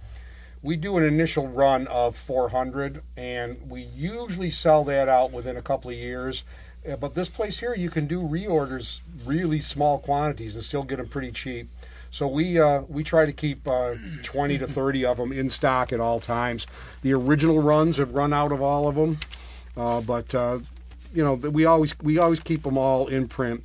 We 0.63 0.77
do 0.77 0.97
an 0.97 1.03
initial 1.03 1.49
run 1.49 1.89
of 1.89 2.17
400, 2.17 3.03
and 3.17 3.69
we 3.69 3.83
usually 3.83 4.51
sell 4.51 4.85
that 4.85 5.09
out 5.09 5.33
within 5.33 5.57
a 5.57 5.63
couple 5.63 5.91
of 5.91 5.97
years. 5.97 6.45
Uh, 6.89 6.95
But 6.97 7.15
this 7.15 7.29
place 7.29 7.59
here, 7.59 7.75
you 7.75 7.91
can 7.91 8.07
do 8.07 8.21
reorders, 8.23 9.01
really 9.25 9.59
small 9.59 9.99
quantities, 9.99 10.55
and 10.55 10.63
still 10.63 10.85
get 10.85 10.99
them 10.99 11.09
pretty 11.09 11.33
cheap. 11.33 11.69
So 12.13 12.29
we 12.29 12.61
uh, 12.61 12.83
we 12.89 13.03
try 13.03 13.25
to 13.25 13.33
keep 13.33 13.67
uh, 13.67 13.95
20 14.23 14.59
to 14.59 14.67
30 14.67 15.07
of 15.07 15.17
them 15.17 15.33
in 15.33 15.49
stock 15.49 15.95
at 15.95 15.99
all 15.99 16.21
times. 16.21 16.67
The 17.01 17.15
original 17.15 17.61
runs 17.61 17.97
have 17.97 18.13
run 18.13 18.35
out 18.35 18.53
of 18.53 18.61
all 18.61 18.87
of 18.87 18.97
them, 18.97 19.19
uh, 19.79 20.03
but 20.03 20.35
uh, 20.35 20.59
you 21.15 21.25
know 21.25 21.33
we 21.33 21.65
always 21.65 21.99
we 22.01 22.19
always 22.19 22.39
keep 22.39 22.65
them 22.65 22.77
all 22.77 23.07
in 23.09 23.29
print. 23.29 23.65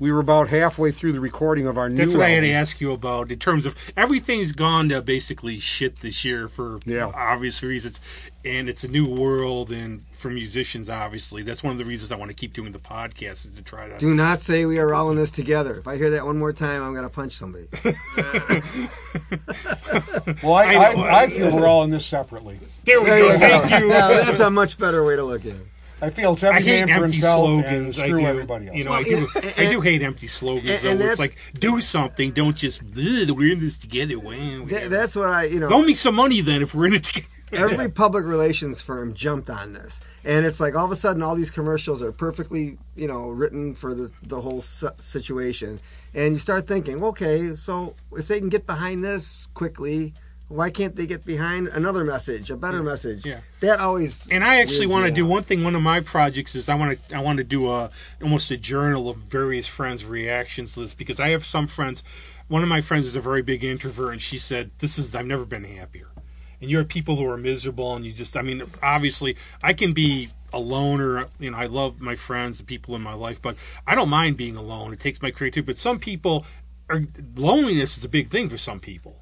We 0.00 0.10
were 0.10 0.18
about 0.20 0.48
halfway 0.48 0.90
through 0.90 1.12
the 1.12 1.20
recording 1.20 1.66
of 1.68 1.76
our 1.78 1.88
new. 1.88 1.94
That's 1.96 2.14
what 2.14 2.22
I 2.24 2.30
had 2.30 2.40
to 2.40 2.50
ask 2.50 2.80
you 2.80 2.90
about 2.92 3.30
in 3.30 3.38
terms 3.38 3.66
of 3.66 3.76
everything's 3.96 4.50
gone 4.52 4.88
to 4.88 5.00
basically 5.02 5.60
shit 5.60 5.96
this 5.96 6.24
year 6.24 6.48
for 6.48 6.80
Yeah. 6.86 7.12
obvious 7.14 7.62
reasons, 7.62 8.00
and 8.44 8.68
it's 8.68 8.82
a 8.82 8.88
new 8.88 9.06
world 9.06 9.70
and 9.70 10.04
for 10.12 10.30
musicians 10.30 10.90
obviously 10.90 11.42
that's 11.42 11.62
one 11.62 11.72
of 11.72 11.78
the 11.78 11.84
reasons 11.86 12.12
I 12.12 12.16
want 12.16 12.28
to 12.30 12.34
keep 12.34 12.52
doing 12.52 12.72
the 12.72 12.78
podcast 12.78 13.46
is 13.46 13.50
to 13.56 13.62
try 13.62 13.88
to. 13.88 13.96
Do 13.98 14.12
not 14.14 14.40
say 14.40 14.64
we 14.66 14.78
are 14.78 14.92
all 14.94 15.10
in 15.10 15.16
this 15.16 15.30
together. 15.30 15.72
If 15.74 15.86
I 15.88 15.96
hear 15.96 16.10
that 16.10 16.26
one 16.26 16.38
more 16.38 16.52
time, 16.52 16.82
I'm 16.82 16.92
going 16.92 17.04
to 17.04 17.10
punch 17.10 17.36
somebody. 17.36 17.68
Well, 20.42 20.54
I, 20.54 20.74
I 20.74 20.90
I. 20.92 21.20
I, 21.22 21.30
feel 21.30 21.54
we're 21.54 21.66
all 21.66 21.82
in 21.82 21.90
this 21.90 22.06
separately. 22.06 22.58
there 22.84 23.00
we 23.00 23.06
There 23.06 23.18
go. 23.18 23.32
you 23.32 23.38
go. 23.38 23.38
Thank 23.60 23.82
you. 23.82 23.88
Yeah, 23.90 24.08
that's 24.24 24.38
a 24.40 24.50
much 24.50 24.78
better 24.78 25.04
way 25.04 25.16
to 25.16 25.24
look 25.24 25.40
at 25.42 25.52
it. 25.52 25.66
I 26.02 26.10
feel 26.10 26.32
it's 26.32 26.42
I 26.44 26.48
every 26.48 26.62
hate 26.62 26.86
man 26.86 26.98
for 26.98 27.04
empty 27.04 27.16
himself 27.18 27.36
slogans. 27.46 27.98
and 27.98 28.04
I 28.04 28.08
screw 28.08 28.20
do. 28.20 28.26
everybody 28.26 28.66
else. 28.68 28.76
You 28.76 28.84
know, 28.84 28.90
Well, 28.92 29.00
I 29.00 29.02
do. 29.04 29.28
and- 29.36 29.54
I 29.58 29.70
do 29.70 29.80
hate 29.80 30.02
empty 30.02 30.26
slogans. 30.28 30.68
and- 30.70 30.80
though. 30.82 30.90
and 30.90 31.00
it's 31.00 31.18
that's- 31.18 31.18
like 31.18 31.36
do 31.58 31.80
something. 31.80 32.30
Don't 32.32 32.56
just 32.56 32.80
"Ugh, 32.82 33.30
we're 33.30 33.52
in 33.52 33.60
this 33.60 33.76
together. 33.76 34.18
Wow, 34.18 34.30
That, 34.32 34.60
whatever." 34.62 34.88
that's 34.88 35.16
what 35.16 35.28
I, 35.28 35.44
you 35.44 35.60
know. 35.60 35.68
Loan 35.68 35.86
me 35.86 35.94
some 35.94 36.14
money 36.14 36.40
then 36.40 36.62
if 36.62 36.74
we're 36.74 36.86
in 36.86 36.94
it 36.94 37.04
together. 37.04 37.26
every 37.52 37.88
public 37.88 38.24
relations 38.24 38.80
firm 38.80 39.12
jumped 39.12 39.50
on 39.50 39.72
this 39.72 39.98
and 40.24 40.46
it's 40.46 40.60
like 40.60 40.76
all 40.76 40.84
of 40.84 40.92
a 40.92 40.96
sudden 40.96 41.20
all 41.20 41.34
these 41.34 41.50
commercials 41.50 42.00
are 42.00 42.12
perfectly 42.12 42.78
you 42.94 43.08
know 43.08 43.28
written 43.28 43.74
for 43.74 43.92
the, 43.92 44.08
the 44.22 44.40
whole 44.40 44.62
si- 44.62 44.86
situation 44.98 45.80
and 46.14 46.34
you 46.34 46.38
start 46.38 46.68
thinking 46.68 47.02
okay 47.02 47.56
so 47.56 47.96
if 48.12 48.28
they 48.28 48.38
can 48.38 48.50
get 48.50 48.68
behind 48.68 49.02
this 49.02 49.48
quickly 49.52 50.14
why 50.50 50.68
can't 50.68 50.96
they 50.96 51.06
get 51.06 51.24
behind 51.24 51.68
another 51.68 52.02
message 52.02 52.50
a 52.50 52.56
better 52.56 52.82
message 52.82 53.24
Yeah. 53.24 53.40
that 53.60 53.78
always 53.78 54.26
And 54.30 54.42
I 54.42 54.60
actually 54.60 54.88
want 54.88 55.06
to 55.06 55.12
do 55.12 55.24
one 55.24 55.44
thing. 55.44 55.62
One 55.62 55.76
of 55.76 55.82
my 55.82 56.00
projects 56.00 56.54
is 56.56 56.68
I 56.68 56.74
want 56.74 57.08
to 57.08 57.16
I 57.16 57.20
want 57.20 57.38
to 57.38 57.44
do 57.44 57.70
a 57.70 57.90
almost 58.20 58.50
a 58.50 58.56
journal 58.56 59.08
of 59.08 59.16
various 59.18 59.66
friends' 59.68 60.04
reactions 60.04 60.76
list 60.76 60.98
because 60.98 61.20
I 61.20 61.28
have 61.28 61.44
some 61.44 61.66
friends. 61.68 62.02
One 62.48 62.64
of 62.64 62.68
my 62.68 62.80
friends 62.80 63.06
is 63.06 63.14
a 63.14 63.20
very 63.20 63.42
big 63.42 63.62
introvert, 63.62 64.10
and 64.12 64.20
she 64.20 64.38
said, 64.38 64.72
"This 64.80 64.98
is 64.98 65.14
I've 65.14 65.24
never 65.24 65.44
been 65.44 65.64
happier." 65.64 66.08
And 66.60 66.68
you 66.68 66.78
have 66.78 66.88
people 66.88 67.14
who 67.16 67.26
are 67.26 67.36
miserable, 67.36 67.94
and 67.94 68.04
you 68.04 68.12
just 68.12 68.36
I 68.36 68.42
mean, 68.42 68.64
obviously, 68.82 69.36
I 69.62 69.72
can 69.72 69.92
be 69.92 70.30
alone 70.52 71.00
or 71.00 71.28
You 71.38 71.52
know, 71.52 71.58
I 71.58 71.66
love 71.66 72.00
my 72.00 72.16
friends, 72.16 72.58
the 72.58 72.64
people 72.64 72.96
in 72.96 73.02
my 73.02 73.14
life, 73.14 73.40
but 73.40 73.54
I 73.86 73.94
don't 73.94 74.08
mind 74.08 74.36
being 74.36 74.56
alone. 74.56 74.92
It 74.92 74.98
takes 74.98 75.22
my 75.22 75.30
creativity. 75.30 75.66
But 75.72 75.78
some 75.78 76.00
people 76.00 76.44
are 76.88 77.04
loneliness 77.36 77.96
is 77.96 78.04
a 78.04 78.08
big 78.08 78.28
thing 78.30 78.48
for 78.48 78.58
some 78.58 78.80
people. 78.80 79.19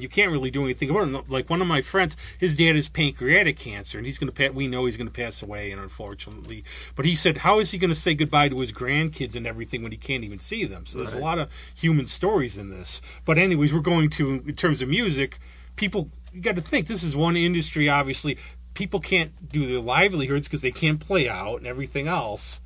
You 0.00 0.08
can't 0.08 0.30
really 0.30 0.50
do 0.50 0.64
anything 0.64 0.90
about 0.90 1.08
it. 1.08 1.30
Like 1.30 1.50
one 1.50 1.60
of 1.60 1.68
my 1.68 1.82
friends, 1.82 2.16
his 2.38 2.56
dad 2.56 2.76
has 2.76 2.88
pancreatic 2.88 3.58
cancer, 3.58 3.98
and 3.98 4.06
he's 4.06 4.18
going 4.18 4.32
to. 4.32 4.50
We 4.50 4.68
know 4.68 4.86
he's 4.86 4.96
going 4.96 5.08
to 5.08 5.12
pass 5.12 5.42
away, 5.42 5.70
and 5.72 5.80
unfortunately, 5.80 6.64
but 6.94 7.04
he 7.04 7.14
said, 7.14 7.38
how 7.38 7.58
is 7.58 7.70
he 7.70 7.78
going 7.78 7.90
to 7.90 7.94
say 7.94 8.14
goodbye 8.14 8.48
to 8.48 8.60
his 8.60 8.72
grandkids 8.72 9.34
and 9.34 9.46
everything 9.46 9.82
when 9.82 9.92
he 9.92 9.98
can't 9.98 10.24
even 10.24 10.38
see 10.38 10.64
them? 10.64 10.86
So 10.86 10.98
there's 10.98 11.14
a 11.14 11.18
lot 11.18 11.38
of 11.38 11.50
human 11.74 12.06
stories 12.06 12.56
in 12.56 12.70
this. 12.70 13.00
But 13.24 13.38
anyways, 13.38 13.72
we're 13.72 13.80
going 13.80 14.10
to 14.10 14.30
in 14.46 14.54
terms 14.54 14.82
of 14.82 14.88
music. 14.88 15.38
People, 15.76 16.10
you 16.32 16.40
got 16.40 16.56
to 16.56 16.60
think 16.60 16.86
this 16.86 17.02
is 17.02 17.14
one 17.14 17.36
industry. 17.36 17.88
Obviously, 17.88 18.38
people 18.74 19.00
can't 19.00 19.50
do 19.50 19.66
their 19.66 19.80
livelihoods 19.80 20.48
because 20.48 20.62
they 20.62 20.70
can't 20.70 21.00
play 21.00 21.28
out 21.28 21.58
and 21.58 21.66
everything 21.66 22.08
else. 22.08 22.60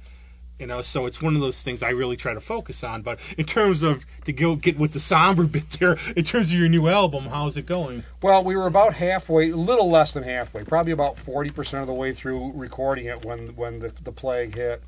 You 0.63 0.69
know, 0.69 0.81
so 0.81 1.07
it's 1.07 1.21
one 1.21 1.35
of 1.35 1.41
those 1.41 1.61
things 1.61 1.83
I 1.83 1.91
really 1.91 2.17
try 2.17 2.35
to 2.35 2.41
focus 2.41 2.85
on. 2.85 3.03
But 3.03 3.19
in 3.37 3.47
terms 3.47 3.83
of 3.83 4.07
to 4.27 4.33
go 4.33 4.55
get 4.55 4.79
with 4.79 4.93
the 4.93 5.01
somber 5.01 5.45
bit 5.49 5.69
there, 5.71 5.99
in 6.15 6.23
terms 6.23 6.53
of 6.53 6.57
your 6.57 6.69
new 6.69 6.87
album, 6.87 7.25
how's 7.25 7.57
it 7.57 7.67
going? 7.67 8.05
Well, 8.23 8.45
we 8.45 8.55
were 8.55 8.69
about 8.69 8.95
halfway, 8.95 9.51
a 9.51 9.57
little 9.57 9.91
less 9.91 10.13
than 10.13 10.23
halfway, 10.23 10.63
probably 10.63 10.93
about 10.93 11.19
forty 11.19 11.51
percent 11.51 11.81
of 11.81 11.89
the 11.89 11.93
way 11.93 12.13
through 12.13 12.53
recording 12.53 13.07
it 13.07 13.25
when 13.25 13.57
when 13.57 13.81
the, 13.81 13.93
the 14.05 14.13
plague 14.13 14.55
hit. 14.55 14.85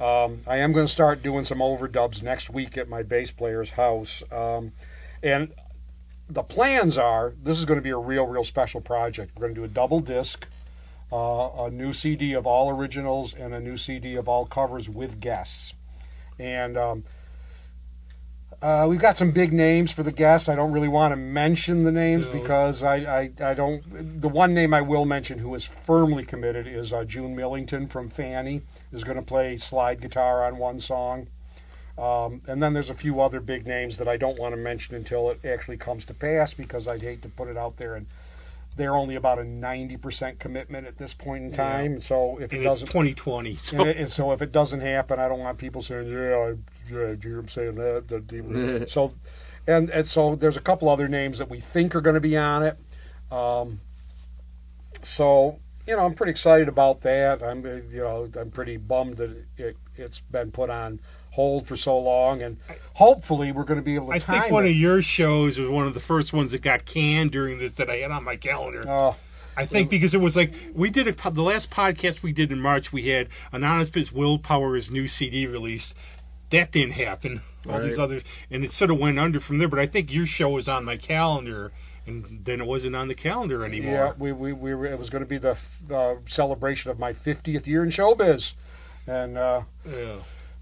Um, 0.00 0.40
I 0.46 0.56
am 0.56 0.72
going 0.72 0.86
to 0.86 0.92
start 0.92 1.22
doing 1.22 1.44
some 1.44 1.58
overdubs 1.58 2.22
next 2.22 2.48
week 2.48 2.78
at 2.78 2.88
my 2.88 3.02
bass 3.02 3.30
player's 3.32 3.72
house, 3.72 4.22
um, 4.32 4.72
and 5.22 5.52
the 6.26 6.42
plans 6.42 6.96
are 6.96 7.34
this 7.42 7.58
is 7.58 7.66
going 7.66 7.78
to 7.78 7.84
be 7.84 7.90
a 7.90 7.98
real, 7.98 8.26
real 8.26 8.44
special 8.44 8.80
project. 8.80 9.32
We're 9.36 9.42
going 9.42 9.54
to 9.56 9.60
do 9.60 9.64
a 9.64 9.68
double 9.68 10.00
disc, 10.00 10.46
uh, 11.12 11.64
a 11.64 11.70
new 11.70 11.92
CD 11.92 12.32
of 12.32 12.46
all 12.46 12.70
originals, 12.70 13.34
and 13.34 13.54
a 13.54 13.60
new 13.60 13.76
CD 13.76 14.16
of 14.16 14.28
all 14.28 14.46
covers 14.46 14.88
with 14.88 15.20
guests, 15.20 15.74
and. 16.38 16.76
Um, 16.76 17.04
uh, 18.60 18.86
we've 18.88 19.00
got 19.00 19.16
some 19.16 19.32
big 19.32 19.52
names 19.52 19.90
for 19.90 20.04
the 20.04 20.12
guests. 20.12 20.48
I 20.48 20.54
don't 20.54 20.70
really 20.70 20.86
want 20.86 21.10
to 21.10 21.16
mention 21.16 21.82
the 21.82 21.90
names 21.90 22.26
No. 22.26 22.32
because 22.32 22.84
I, 22.84 22.96
I, 22.98 23.30
I 23.50 23.54
don't. 23.54 24.20
The 24.20 24.28
one 24.28 24.54
name 24.54 24.72
I 24.72 24.80
will 24.82 25.04
mention 25.04 25.40
who 25.40 25.52
is 25.56 25.64
firmly 25.64 26.24
committed 26.24 26.68
is 26.68 26.92
uh, 26.92 27.02
June 27.02 27.34
Millington 27.34 27.88
from 27.88 28.08
Fanny 28.08 28.62
is 28.92 29.02
going 29.02 29.16
to 29.16 29.22
play 29.22 29.56
slide 29.56 30.00
guitar 30.00 30.44
on 30.44 30.58
one 30.58 30.78
song. 30.78 31.26
Um, 31.98 32.42
and 32.46 32.62
then 32.62 32.72
there's 32.72 32.88
a 32.88 32.94
few 32.94 33.20
other 33.20 33.40
big 33.40 33.66
names 33.66 33.98
that 33.98 34.06
I 34.06 34.16
don't 34.16 34.38
want 34.38 34.52
to 34.54 34.56
mention 34.56 34.94
until 34.94 35.28
it 35.30 35.44
actually 35.44 35.76
comes 35.76 36.04
to 36.04 36.14
pass 36.14 36.54
because 36.54 36.86
I'd 36.86 37.02
hate 37.02 37.22
to 37.22 37.28
put 37.28 37.48
it 37.48 37.56
out 37.56 37.78
there 37.78 37.96
and 37.96 38.06
they're 38.76 38.94
only 38.94 39.14
about 39.14 39.38
a 39.38 39.42
90% 39.42 40.38
commitment 40.38 40.86
at 40.86 40.96
this 40.98 41.12
point 41.14 41.44
in 41.44 41.50
Yeah. 41.50 41.56
time. 41.56 42.00
So 42.00 42.38
if 42.38 42.52
it 42.52 42.56
And 42.56 42.66
it's 42.66 42.80
doesn't 42.80 42.86
2020, 42.88 43.56
so 43.56 43.80
and, 43.80 43.90
and 43.90 44.08
so 44.10 44.32
if 44.32 44.40
it 44.42 44.52
doesn't 44.52 44.80
happen, 44.80 45.20
I 45.20 45.28
don't 45.28 45.40
want 45.40 45.58
people 45.58 45.82
saying, 45.82 46.10
"Yeah, 46.10 46.36
I, 46.36 46.48
yeah, 46.90 47.14
do 47.14 47.18
you 47.22 47.28
hear 47.30 47.38
him 47.38 47.48
saying 47.48 47.74
that?" 47.74 48.08
that 48.08 48.86
so, 48.90 49.14
and 49.66 49.90
and 49.90 50.06
so 50.06 50.34
there's 50.34 50.56
a 50.56 50.60
couple 50.60 50.88
other 50.88 51.08
names 51.08 51.38
that 51.38 51.50
we 51.50 51.60
think 51.60 51.94
are 51.94 52.00
going 52.00 52.14
to 52.14 52.20
be 52.20 52.36
on 52.36 52.62
it. 52.62 52.78
Um, 53.30 53.80
so 55.02 55.58
you 55.86 55.96
know, 55.96 56.04
I'm 56.04 56.14
pretty 56.14 56.30
excited 56.30 56.68
about 56.68 57.00
that. 57.02 57.42
I'm 57.42 57.64
uh, 57.64 57.68
you 57.90 58.02
know 58.02 58.30
I'm 58.38 58.50
pretty 58.50 58.76
bummed 58.76 59.16
that 59.18 59.44
it, 59.56 59.76
it's 59.96 60.20
been 60.20 60.50
put 60.52 60.70
on 60.70 61.00
hold 61.32 61.66
for 61.66 61.76
so 61.76 61.98
long, 61.98 62.40
and 62.42 62.56
hopefully 62.94 63.52
we're 63.52 63.64
going 63.64 63.78
to 63.80 63.84
be 63.84 63.94
able 63.96 64.06
to. 64.08 64.12
I 64.12 64.18
think 64.18 64.50
one 64.50 64.64
it. 64.64 64.70
of 64.70 64.76
your 64.76 65.02
shows 65.02 65.58
was 65.58 65.68
one 65.68 65.86
of 65.86 65.94
the 65.94 66.00
first 66.00 66.32
ones 66.32 66.52
that 66.52 66.62
got 66.62 66.84
canned 66.84 67.32
during 67.32 67.58
this 67.58 67.74
that 67.74 67.90
I 67.90 67.96
had 67.96 68.10
on 68.10 68.24
my 68.24 68.36
calendar. 68.36 68.84
Oh, 68.88 69.16
I 69.56 69.66
think 69.66 69.90
because 69.90 70.14
it 70.14 70.20
was 70.20 70.36
like 70.36 70.54
we 70.74 70.88
did 70.90 71.08
a, 71.08 71.30
the 71.30 71.42
last 71.42 71.70
podcast 71.70 72.22
we 72.22 72.32
did 72.32 72.50
in 72.52 72.60
March. 72.60 72.92
We 72.92 73.08
had 73.08 73.28
Anonymous 73.52 73.90
Willpower's 74.12 74.90
new 74.90 75.06
CD 75.08 75.46
released. 75.46 75.94
That 76.50 76.70
didn't 76.70 76.92
happen. 76.92 77.42
All 77.68 77.78
these 77.80 77.96
Right. 77.98 78.04
others, 78.04 78.24
and 78.50 78.64
it 78.64 78.72
sort 78.72 78.90
of 78.90 78.98
went 78.98 79.18
under 79.18 79.38
from 79.40 79.58
there. 79.58 79.68
But 79.68 79.78
I 79.78 79.86
think 79.86 80.12
your 80.12 80.26
show 80.26 80.50
was 80.50 80.68
on 80.68 80.84
my 80.84 80.96
calendar, 80.96 81.72
and 82.06 82.40
then 82.44 82.60
it 82.60 82.66
wasn't 82.66 82.96
on 82.96 83.08
the 83.08 83.14
calendar 83.14 83.64
anymore. 83.64 83.92
Yeah, 83.94 84.12
we, 84.18 84.32
we, 84.32 84.52
we 84.52 84.74
were, 84.74 84.86
it 84.86 84.98
was 84.98 85.10
going 85.10 85.22
to 85.22 85.28
be 85.28 85.38
the 85.38 85.56
uh, 85.90 86.14
celebration 86.26 86.90
of 86.90 86.98
my 86.98 87.12
50th 87.12 87.66
year 87.66 87.84
in 87.84 87.90
showbiz, 87.90 88.54
and 89.06 89.38
uh, 89.38 89.62
Yeah. 89.88 90.16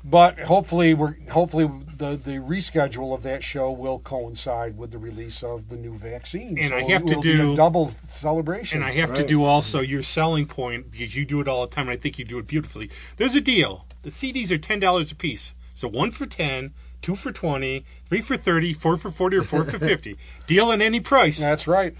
But 0.05 0.39
hopefully 0.41 0.95
we're 0.95 1.17
hopefully 1.31 1.71
the 1.97 2.17
the 2.17 2.37
reschedule 2.39 3.15
of 3.15 3.23
that 3.25 3.45
show 3.45 3.71
will 3.71 3.99
coincide 3.99 4.77
with 4.79 4.91
the 4.91 4.99
release 4.99 5.43
of 5.43 5.69
the 5.69 5.77
new 5.77 5.95
vaccine. 5.99 6.59
And 6.59 6.71
So 6.71 6.77
I 6.77 6.83
have 6.85 7.03
it 7.03 7.09
to 7.09 7.15
will 7.17 7.23
be 7.23 7.37
do- 7.37 7.53
a 7.53 7.57
double 7.57 7.95
celebration. 8.09 8.79
And 8.79 8.85
I 8.87 8.93
have 8.93 9.15
to 9.15 9.27
do 9.27 9.45
also 9.45 9.81
your 9.81 10.03
selling 10.03 10.47
point 10.47 10.91
because 10.91 11.15
you 11.17 11.25
do 11.25 11.41
it 11.41 11.49
all 11.49 11.67
the 11.67 11.75
time, 11.75 11.89
and 11.89 11.93
I 11.93 11.97
think 12.01 12.19
you 12.19 12.25
do 12.25 12.39
it 12.39 12.47
beautifully. 12.47 12.91
There's 13.17 13.35
a 13.35 13.41
deal. 13.41 13.87
The 14.03 14.11
CDs 14.11 14.51
are 14.51 14.59
ten 14.59 14.81
dollars 14.81 15.13
a 15.13 15.15
piece, 15.15 15.55
so 15.75 15.87
one 15.89 16.11
for 16.11 16.25
ten, 16.27 16.73
two 17.03 17.15
for 17.17 17.31
twenty, 17.33 17.85
three 18.07 18.23
for 18.23 18.37
thirty, 18.37 18.73
four 18.73 18.97
for 18.97 19.11
forty, 19.11 19.37
or 19.37 19.43
four 19.43 19.65
for 19.65 19.79
fifty. 19.79 20.17
Deal 20.47 20.73
at 20.73 20.81
any 20.81 21.01
price. 21.01 21.39
That's 21.39 21.67
right. 21.67 21.95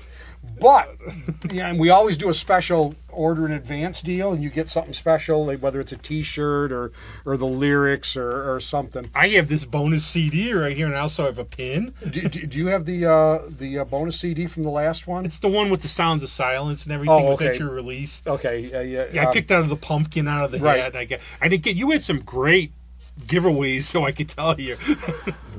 But 0.59 0.97
yeah, 1.51 1.69
and 1.69 1.79
we 1.79 1.91
always 1.91 2.17
do 2.17 2.31
a 2.31 2.35
special 2.35 2.95
order 3.13 3.47
an 3.47 3.53
advance 3.53 4.03
deal, 4.03 4.33
and 4.33 4.43
you 4.43 4.51
get 4.51 4.69
something 4.69 4.93
special, 4.93 5.47
like 5.47 5.63
whether 5.63 5.81
it's 5.81 5.93
a 5.93 5.97
T-shirt 5.97 6.73
or 6.73 6.93
or 7.25 7.37
the 7.37 7.47
lyrics 7.47 8.17
or, 8.17 8.55
or 8.55 8.61
something. 8.61 9.11
I 9.15 9.29
have 9.29 9.49
this 9.49 9.65
bonus 9.65 10.05
CD 10.07 10.53
right 10.53 10.77
here, 10.77 10.87
and 10.87 10.97
I 10.97 11.01
also 11.01 11.25
have 11.25 11.39
a 11.39 11.45
pin. 11.45 11.93
Do, 12.09 12.29
do, 12.29 12.47
do 12.47 12.59
you 12.59 12.67
have 12.69 12.87
the 12.87 13.07
uh, 13.07 13.39
the 13.49 13.81
uh, 13.81 13.85
bonus 13.85 14.21
CD 14.21 14.47
from 14.47 14.63
the 14.63 14.71
last 14.71 15.07
one? 15.07 15.25
It's 15.25 15.39
the 15.39 15.49
one 15.49 15.71
with 15.71 15.83
the 15.83 15.89
sounds 15.89 16.23
of 16.23 16.31
silence 16.31 16.85
and 16.85 16.93
everything. 16.93 17.13
Oh, 17.13 17.19
okay. 17.19 17.29
Was 17.29 17.39
that 17.41 17.49
okay. 17.51 17.59
your 17.59 17.71
release? 17.71 18.23
Okay, 18.27 18.73
uh, 18.73 18.81
yeah, 18.81 19.07
Yeah, 19.13 19.23
I 19.25 19.27
um, 19.27 19.33
picked 19.33 19.51
out 19.51 19.63
of 19.63 19.69
the 19.69 19.77
pumpkin 19.77 20.29
out 20.29 20.45
of 20.45 20.51
the 20.53 20.59
Right. 20.59 20.79
hat. 20.81 20.89
And 20.89 20.99
I 20.99 21.05
get. 21.05 21.21
I 21.41 21.49
didn't 21.49 21.63
get. 21.63 21.77
You 21.77 21.91
had 21.91 22.03
some 22.03 22.21
great 22.21 22.73
giveaways, 23.27 23.83
so 23.83 24.05
I 24.05 24.13
could 24.13 24.29
tell 24.29 24.61
you. 24.61 24.77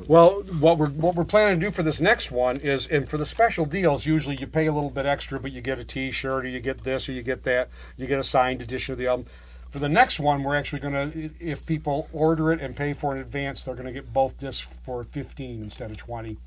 Well, 0.07 0.41
what 0.59 0.77
we're 0.77 0.89
what 0.89 1.15
we're 1.15 1.23
planning 1.23 1.59
to 1.59 1.67
do 1.67 1.71
for 1.71 1.83
this 1.83 2.01
next 2.01 2.31
one 2.31 2.57
is, 2.57 2.87
and 2.87 3.07
for 3.07 3.17
the 3.17 3.25
special 3.25 3.65
deals, 3.65 4.05
usually 4.05 4.35
you 4.35 4.47
pay 4.47 4.65
a 4.67 4.73
little 4.73 4.89
bit 4.89 5.05
extra, 5.05 5.39
but 5.39 5.51
you 5.51 5.61
get 5.61 5.79
a 5.79 5.85
T-shirt, 5.85 6.45
or 6.45 6.47
you 6.47 6.59
get 6.59 6.83
this, 6.83 7.07
or 7.07 7.13
you 7.13 7.21
get 7.21 7.43
that, 7.43 7.69
you 7.95 8.07
get 8.07 8.19
a 8.19 8.23
signed 8.23 8.61
edition 8.61 8.91
of 8.91 8.97
the 8.97 9.07
album. 9.07 9.25
For 9.69 9.79
the 9.79 9.87
next 9.87 10.19
one, 10.19 10.43
we're 10.43 10.57
actually 10.57 10.79
going 10.79 11.11
to, 11.11 11.29
if 11.39 11.65
people 11.65 12.09
order 12.11 12.51
it 12.51 12.59
and 12.59 12.75
pay 12.75 12.91
for 12.91 13.13
it 13.13 13.17
in 13.17 13.21
advance, 13.21 13.63
they're 13.63 13.75
going 13.75 13.85
to 13.85 13.93
get 13.93 14.11
both 14.11 14.37
discs 14.37 14.67
for 14.83 15.05
fifteen 15.05 15.63
instead 15.63 15.91
of 15.91 15.97
twenty. 15.97 16.37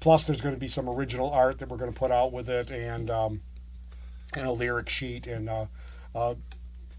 Plus, 0.00 0.24
there's 0.24 0.40
going 0.40 0.56
to 0.56 0.60
be 0.60 0.66
some 0.66 0.88
original 0.88 1.30
art 1.30 1.60
that 1.60 1.68
we're 1.68 1.76
going 1.76 1.92
to 1.92 1.98
put 1.98 2.10
out 2.10 2.32
with 2.32 2.50
it, 2.50 2.70
and 2.70 3.10
um, 3.10 3.42
and 4.34 4.46
a 4.46 4.50
lyric 4.50 4.88
sheet 4.88 5.28
and 5.28 5.48
uh, 5.48 5.66
uh, 6.16 6.34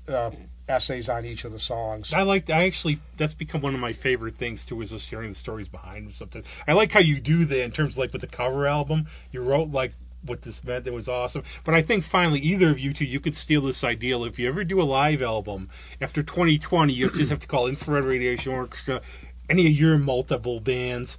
uh, 0.07 0.32
essays 0.68 1.09
on 1.09 1.26
each 1.26 1.45
of 1.45 1.51
the 1.51 1.59
songs. 1.59 2.13
I 2.13 2.24
like. 2.24 2.49
I 2.49 2.66
actually. 2.66 2.99
That's 3.18 3.34
become 3.34 3.61
one 3.61 3.74
of 3.74 3.80
my 3.80 3.93
favorite 3.93 4.36
things 4.36 4.66
too. 4.66 4.82
Is 4.82 4.91
just 4.91 5.09
hearing 5.09 5.30
the 5.30 5.36
stories 5.36 5.68
behind 5.68 6.13
something. 6.13 6.43
I 6.68 6.74
like 6.74 6.91
how 6.91 6.99
you 6.99 7.20
do 7.20 7.45
that 7.45 7.63
in 7.63 7.72
terms 7.72 7.93
of 7.93 7.99
like 7.99 8.13
with 8.13 8.22
the 8.22 8.28
cover 8.28 8.68
album. 8.68 9.07
You 9.32 9.41
wrote 9.41 9.72
like 9.72 9.93
what 10.24 10.41
this 10.41 10.63
meant. 10.63 10.86
That 10.86 10.93
was 10.93 11.07
awesome. 11.07 11.43
But 11.63 11.76
I 11.76 11.82
think 11.82 12.03
finally, 12.03 12.39
either 12.39 12.70
of 12.70 12.80
you 12.80 12.93
two, 12.93 13.05
you 13.05 13.20
could 13.20 13.36
steal 13.36 13.61
this 13.61 13.84
ideal. 13.84 14.24
If 14.24 14.39
you 14.39 14.47
ever 14.47 14.63
do 14.63 14.82
a 14.82 14.84
live 14.84 15.22
album 15.22 15.70
after 16.01 16.24
2020, 16.24 16.93
you 16.93 17.09
just 17.09 17.30
have 17.30 17.39
to 17.39 17.47
call 17.47 17.68
Infrared 17.68 18.03
Radiation 18.03 18.53
Orchestra, 18.53 19.01
any 19.49 19.68
of 19.68 19.74
your 19.74 19.97
multiple 19.97 20.59
bands, 20.59 21.18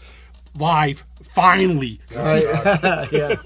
live. 0.58 1.04
Finally. 1.22 2.00
Right. 2.14 2.44
yeah. 3.12 3.36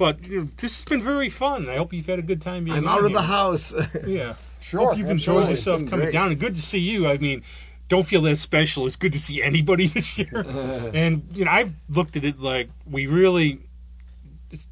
But 0.00 0.26
you 0.26 0.40
know, 0.40 0.48
this 0.56 0.76
has 0.76 0.86
been 0.86 1.02
very 1.02 1.28
fun. 1.28 1.68
I 1.68 1.76
hope 1.76 1.92
you've 1.92 2.06
had 2.06 2.18
a 2.18 2.22
good 2.22 2.40
time 2.40 2.64
being 2.64 2.74
I'm 2.74 2.88
out 2.88 3.04
of 3.04 3.12
the 3.12 3.20
house. 3.20 3.74
Yeah. 4.06 4.34
Sure, 4.60 4.88
Hope 4.90 4.98
you've 4.98 5.10
enjoyed 5.10 5.48
yourself 5.48 5.80
coming 5.86 6.06
great. 6.06 6.12
down, 6.12 6.30
and 6.30 6.38
good 6.40 6.54
to 6.54 6.62
see 6.62 6.78
you. 6.78 7.08
I 7.08 7.18
mean, 7.18 7.42
don't 7.88 8.06
feel 8.06 8.20
that 8.22 8.36
special. 8.36 8.86
It's 8.86 8.96
good 8.96 9.12
to 9.12 9.20
see 9.20 9.42
anybody 9.42 9.86
this 9.88 10.16
year. 10.18 10.44
and 10.94 11.22
you 11.34 11.44
know, 11.44 11.50
I've 11.50 11.72
looked 11.88 12.16
at 12.16 12.24
it 12.24 12.38
like 12.38 12.68
we 12.88 13.06
really 13.06 13.60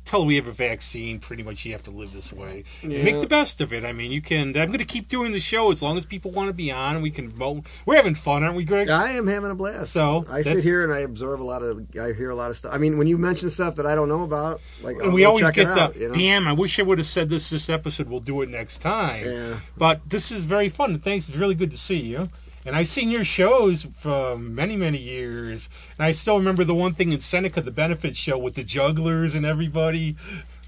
until 0.08 0.24
we 0.24 0.36
have 0.36 0.46
a 0.46 0.52
vaccine, 0.52 1.18
pretty 1.18 1.42
much 1.42 1.66
you 1.66 1.72
have 1.72 1.82
to 1.82 1.90
live 1.90 2.12
this 2.12 2.32
way. 2.32 2.64
Make 2.82 3.20
the 3.20 3.26
best 3.26 3.60
of 3.60 3.74
it. 3.74 3.84
I 3.84 3.92
mean, 3.92 4.10
you 4.10 4.22
can. 4.22 4.56
I'm 4.56 4.68
going 4.68 4.78
to 4.78 4.86
keep 4.86 5.08
doing 5.08 5.32
the 5.32 5.40
show 5.40 5.70
as 5.70 5.82
long 5.82 5.98
as 5.98 6.06
people 6.06 6.30
want 6.30 6.48
to 6.48 6.54
be 6.54 6.72
on, 6.72 6.94
and 6.94 7.02
we 7.02 7.10
can. 7.10 7.38
We're 7.84 7.96
having 7.96 8.14
fun, 8.14 8.42
aren't 8.42 8.56
we, 8.56 8.64
Greg? 8.64 8.88
I 8.88 9.12
am 9.12 9.26
having 9.26 9.50
a 9.50 9.54
blast. 9.54 9.92
So, 9.92 10.24
I 10.30 10.40
sit 10.40 10.64
here 10.64 10.82
and 10.82 10.92
I 10.92 11.00
absorb 11.00 11.42
a 11.42 11.44
lot 11.44 11.62
of. 11.62 11.86
I 12.00 12.14
hear 12.14 12.30
a 12.30 12.34
lot 12.34 12.50
of 12.50 12.56
stuff. 12.56 12.72
I 12.72 12.78
mean, 12.78 12.96
when 12.96 13.06
you 13.06 13.18
mention 13.18 13.50
stuff 13.50 13.76
that 13.76 13.86
I 13.86 13.94
don't 13.94 14.08
know 14.08 14.22
about, 14.22 14.62
like 14.82 14.96
I'll 14.96 15.04
And 15.04 15.12
we 15.12 15.22
go 15.22 15.28
always 15.28 15.44
check 15.44 15.54
get 15.54 15.74
the 15.74 15.80
out, 15.80 15.96
you 15.96 16.08
know? 16.08 16.14
damn. 16.14 16.48
I 16.48 16.52
wish 16.52 16.78
I 16.78 16.82
would 16.82 16.98
have 16.98 17.06
said 17.06 17.28
this 17.28 17.50
this 17.50 17.68
episode. 17.68 18.08
We'll 18.08 18.20
do 18.20 18.40
it 18.40 18.48
next 18.48 18.78
time. 18.78 19.26
Yeah. 19.26 19.60
But 19.76 20.08
this 20.08 20.32
is 20.32 20.46
very 20.46 20.70
fun. 20.70 20.98
Thanks. 21.00 21.28
It's 21.28 21.36
really 21.36 21.54
good 21.54 21.70
to 21.72 21.78
see 21.78 22.00
you. 22.00 22.30
And 22.66 22.76
I've 22.76 22.88
seen 22.88 23.10
your 23.10 23.24
shows 23.24 23.86
for 23.96 24.36
many, 24.36 24.76
many 24.76 24.98
years. 24.98 25.68
And 25.98 26.06
I 26.06 26.12
still 26.12 26.36
remember 26.36 26.64
the 26.64 26.74
one 26.74 26.94
thing 26.94 27.12
in 27.12 27.20
Seneca, 27.20 27.60
the 27.60 27.70
benefit 27.70 28.16
show 28.16 28.36
with 28.36 28.54
the 28.54 28.64
jugglers 28.64 29.34
and 29.34 29.46
everybody. 29.46 30.16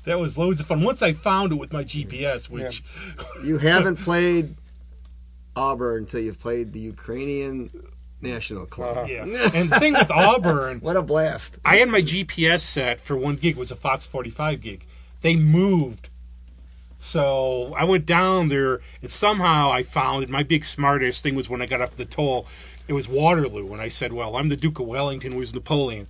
That 0.05 0.19
was 0.19 0.39
loads 0.39 0.61
of 0.61 0.67
fun. 0.67 0.83
Once 0.83 1.03
I 1.03 1.13
found 1.13 1.53
it 1.53 1.57
with 1.57 1.73
my 1.73 1.85
GPS, 1.85 2.49
which 2.49 2.83
You 3.45 3.59
haven't 3.59 3.97
played 4.05 4.55
Auburn 5.57 6.05
until 6.05 6.21
you've 6.21 6.41
played 6.41 6.73
the 6.73 6.81
Ukrainian 6.81 7.71
National 8.23 8.67
Club. 8.67 8.97
Uh-huh. 8.99 9.07
yeah. 9.09 9.51
and 9.55 9.71
the 9.71 9.79
thing 9.81 9.95
with 9.95 10.11
Auburn, 10.11 10.81
What 10.81 10.97
a 10.97 11.03
blast! 11.03 11.59
I 11.65 11.77
had 11.77 11.89
my 11.89 12.03
GPS 12.03 12.61
set 12.61 13.01
for 13.01 13.17
one 13.17 13.37
gig. 13.37 13.57
It 13.57 13.59
was 13.59 13.71
a 13.71 13.77
Fox 13.77 14.07
45 14.07 14.61
gig. 14.61 14.87
They 15.23 15.37
moved. 15.37 16.09
So 17.03 17.75
I 17.77 17.85
went 17.85 18.05
down 18.07 18.49
there, 18.49 18.81
and 19.01 19.11
somehow 19.11 19.73
I 19.73 19.83
found 19.83 20.23
it. 20.23 20.29
My 20.29 20.43
big 20.43 20.65
smartest 20.65 21.23
thing 21.23 21.35
was 21.35 21.49
when 21.49 21.63
I 21.63 21.67
got 21.67 21.81
up 21.81 21.97
the 21.97 22.05
toll, 22.05 22.47
it 22.89 22.93
was 22.93 23.09
Waterloo. 23.09 23.73
And 23.73 23.81
I 23.81 23.89
said, 23.89 24.13
Well, 24.13 24.37
I'm 24.37 24.51
the 24.51 24.57
Duke 24.57 24.79
of 24.79 24.87
Wellington, 24.87 25.33
who's 25.33 25.55
Napoleon. 25.55 26.09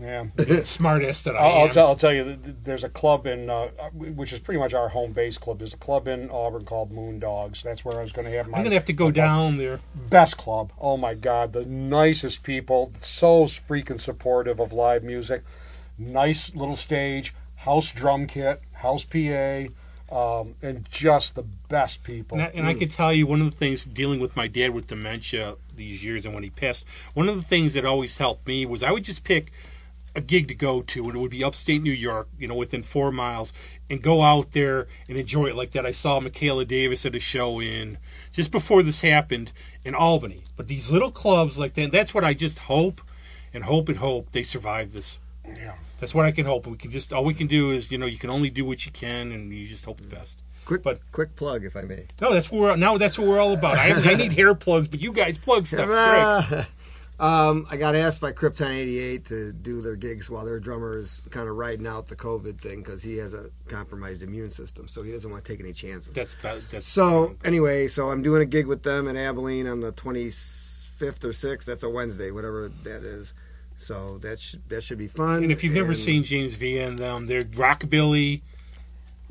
Yeah. 0.00 0.26
smartest 0.64 1.24
that 1.24 1.36
I 1.36 1.40
I'll, 1.40 1.52
I'll, 1.58 1.66
am. 1.66 1.70
tell, 1.72 1.86
I'll 1.88 1.96
tell 1.96 2.12
you, 2.12 2.24
th- 2.24 2.42
th- 2.44 2.56
there's 2.62 2.84
a 2.84 2.88
club 2.88 3.26
in, 3.26 3.50
uh, 3.50 3.66
which 3.92 4.32
is 4.32 4.38
pretty 4.38 4.60
much 4.60 4.72
our 4.72 4.88
home 4.90 5.12
base 5.12 5.36
club. 5.36 5.58
There's 5.58 5.74
a 5.74 5.78
club 5.78 6.06
in 6.06 6.30
Auburn 6.30 6.64
called 6.64 6.92
Moon 6.92 7.18
Dogs. 7.18 7.62
That's 7.62 7.84
where 7.84 7.98
I 7.98 8.02
was 8.02 8.12
going 8.12 8.24
to 8.30 8.36
have 8.36 8.48
my 8.48 8.58
I'm 8.58 8.62
going 8.64 8.70
to 8.70 8.76
have 8.76 8.84
to 8.86 8.92
go 8.92 9.10
down 9.10 9.58
there. 9.58 9.80
best 9.94 10.38
club. 10.38 10.72
Oh 10.80 10.96
my 10.96 11.14
God, 11.14 11.52
the 11.52 11.64
nicest 11.64 12.44
people, 12.44 12.92
so 13.00 13.44
freaking 13.46 14.00
supportive 14.00 14.60
of 14.60 14.72
live 14.72 15.02
music. 15.02 15.42
Nice 15.98 16.54
little 16.54 16.76
stage, 16.76 17.34
house 17.56 17.92
drum 17.92 18.26
kit, 18.26 18.62
house 18.74 19.04
PA, 19.04 19.64
um, 20.10 20.54
and 20.62 20.86
just 20.90 21.34
the 21.34 21.44
best 21.68 22.02
people. 22.02 22.38
And 22.38 22.48
I, 22.48 22.50
and 22.54 22.66
I 22.66 22.74
can 22.74 22.88
tell 22.88 23.12
you 23.12 23.26
one 23.26 23.40
of 23.40 23.50
the 23.50 23.56
things 23.56 23.84
dealing 23.84 24.20
with 24.20 24.36
my 24.36 24.48
dad 24.48 24.70
with 24.70 24.88
dementia 24.88 25.56
these 25.76 26.02
years 26.02 26.26
and 26.26 26.34
when 26.34 26.42
he 26.42 26.50
passed, 26.50 26.88
one 27.14 27.28
of 27.28 27.36
the 27.36 27.42
things 27.42 27.74
that 27.74 27.84
always 27.84 28.18
helped 28.18 28.46
me 28.46 28.66
was 28.66 28.82
I 28.82 28.92
would 28.92 29.04
just 29.04 29.24
pick 29.24 29.52
a 30.16 30.20
gig 30.20 30.48
to 30.48 30.54
go 30.54 30.82
to 30.82 31.04
and 31.04 31.14
it 31.14 31.18
would 31.18 31.30
be 31.30 31.44
upstate 31.44 31.82
New 31.82 31.92
York, 31.92 32.28
you 32.38 32.48
know, 32.48 32.56
within 32.56 32.82
four 32.82 33.12
miles 33.12 33.52
and 33.88 34.02
go 34.02 34.22
out 34.22 34.52
there 34.52 34.88
and 35.08 35.16
enjoy 35.16 35.46
it 35.46 35.56
like 35.56 35.70
that. 35.72 35.86
I 35.86 35.92
saw 35.92 36.18
Michaela 36.18 36.64
Davis 36.64 37.06
at 37.06 37.14
a 37.14 37.20
show 37.20 37.60
in 37.60 37.98
just 38.32 38.50
before 38.50 38.82
this 38.82 39.00
happened 39.02 39.52
in 39.84 39.94
Albany. 39.94 40.42
But 40.56 40.66
these 40.66 40.90
little 40.90 41.12
clubs 41.12 41.58
like 41.58 41.74
that, 41.74 41.92
that's 41.92 42.12
what 42.12 42.24
I 42.24 42.34
just 42.34 42.60
hope 42.60 43.00
and 43.54 43.64
hope 43.64 43.88
and 43.88 43.98
hope 43.98 44.32
they 44.32 44.42
survive 44.42 44.92
this. 44.92 45.20
Yeah. 45.46 45.74
That's 46.00 46.14
what 46.14 46.24
I 46.24 46.32
can 46.32 46.46
hope. 46.46 46.66
We 46.66 46.76
can 46.76 46.90
just 46.90 47.12
all 47.12 47.24
we 47.24 47.34
can 47.34 47.46
do 47.46 47.70
is, 47.70 47.92
you 47.92 47.98
know, 47.98 48.06
you 48.06 48.18
can 48.18 48.30
only 48.30 48.50
do 48.50 48.64
what 48.64 48.86
you 48.86 48.92
can 48.92 49.32
and 49.32 49.52
you 49.52 49.66
just 49.66 49.84
hope 49.84 50.00
the 50.00 50.08
best. 50.08 50.40
Quick, 50.64 50.82
But- 50.82 51.00
quick 51.12 51.36
plug, 51.36 51.64
if 51.64 51.76
I 51.76 51.82
may. 51.82 52.06
No, 52.20 52.32
that's 52.32 52.50
what 52.50 52.60
we're 52.60 52.76
now. 52.76 52.96
That's 52.96 53.18
what 53.18 53.26
we're 53.26 53.40
all 53.40 53.52
about. 53.52 53.76
I, 53.76 53.90
I 54.12 54.14
need 54.14 54.32
hair 54.32 54.54
plugs, 54.54 54.88
but 54.88 55.00
you 55.00 55.12
guys 55.12 55.36
plug 55.38 55.66
stuff. 55.66 55.86
Greg. 56.48 56.66
um, 57.20 57.66
I 57.70 57.76
got 57.76 57.94
asked 57.94 58.20
by 58.20 58.32
Krypton 58.32 58.70
88 58.70 59.24
to 59.26 59.52
do 59.52 59.80
their 59.82 59.96
gigs 59.96 60.30
while 60.30 60.44
their 60.44 60.60
drummer 60.60 60.96
is 60.96 61.22
kind 61.30 61.48
of 61.48 61.56
riding 61.56 61.86
out 61.86 62.08
the 62.08 62.16
COVID 62.16 62.60
thing 62.60 62.82
because 62.82 63.02
he 63.02 63.16
has 63.16 63.34
a 63.34 63.50
compromised 63.68 64.22
immune 64.22 64.50
system, 64.50 64.86
so 64.86 65.02
he 65.02 65.10
doesn't 65.12 65.30
want 65.30 65.44
to 65.44 65.52
take 65.52 65.60
any 65.60 65.72
chances. 65.72 66.12
That's 66.12 66.34
about, 66.34 66.62
that's 66.70 66.86
So 66.86 67.36
anyway, 67.44 67.88
so 67.88 68.10
I'm 68.10 68.22
doing 68.22 68.42
a 68.42 68.46
gig 68.46 68.66
with 68.66 68.82
them 68.84 69.08
in 69.08 69.16
Abilene 69.16 69.66
on 69.66 69.80
the 69.80 69.92
25th 69.92 71.24
or 71.24 71.32
6th. 71.32 71.64
That's 71.64 71.82
a 71.82 71.90
Wednesday, 71.90 72.30
whatever 72.30 72.70
that 72.84 73.02
is. 73.02 73.34
So 73.80 74.18
that 74.18 74.38
should 74.38 74.68
that 74.68 74.82
should 74.82 74.98
be 74.98 75.08
fun. 75.08 75.42
And 75.42 75.50
if 75.50 75.64
you've 75.64 75.74
never 75.74 75.94
seen 75.94 76.22
James 76.22 76.54
V 76.54 76.78
and 76.78 76.98
them, 76.98 77.26
they're 77.26 77.40
rockabilly. 77.40 78.42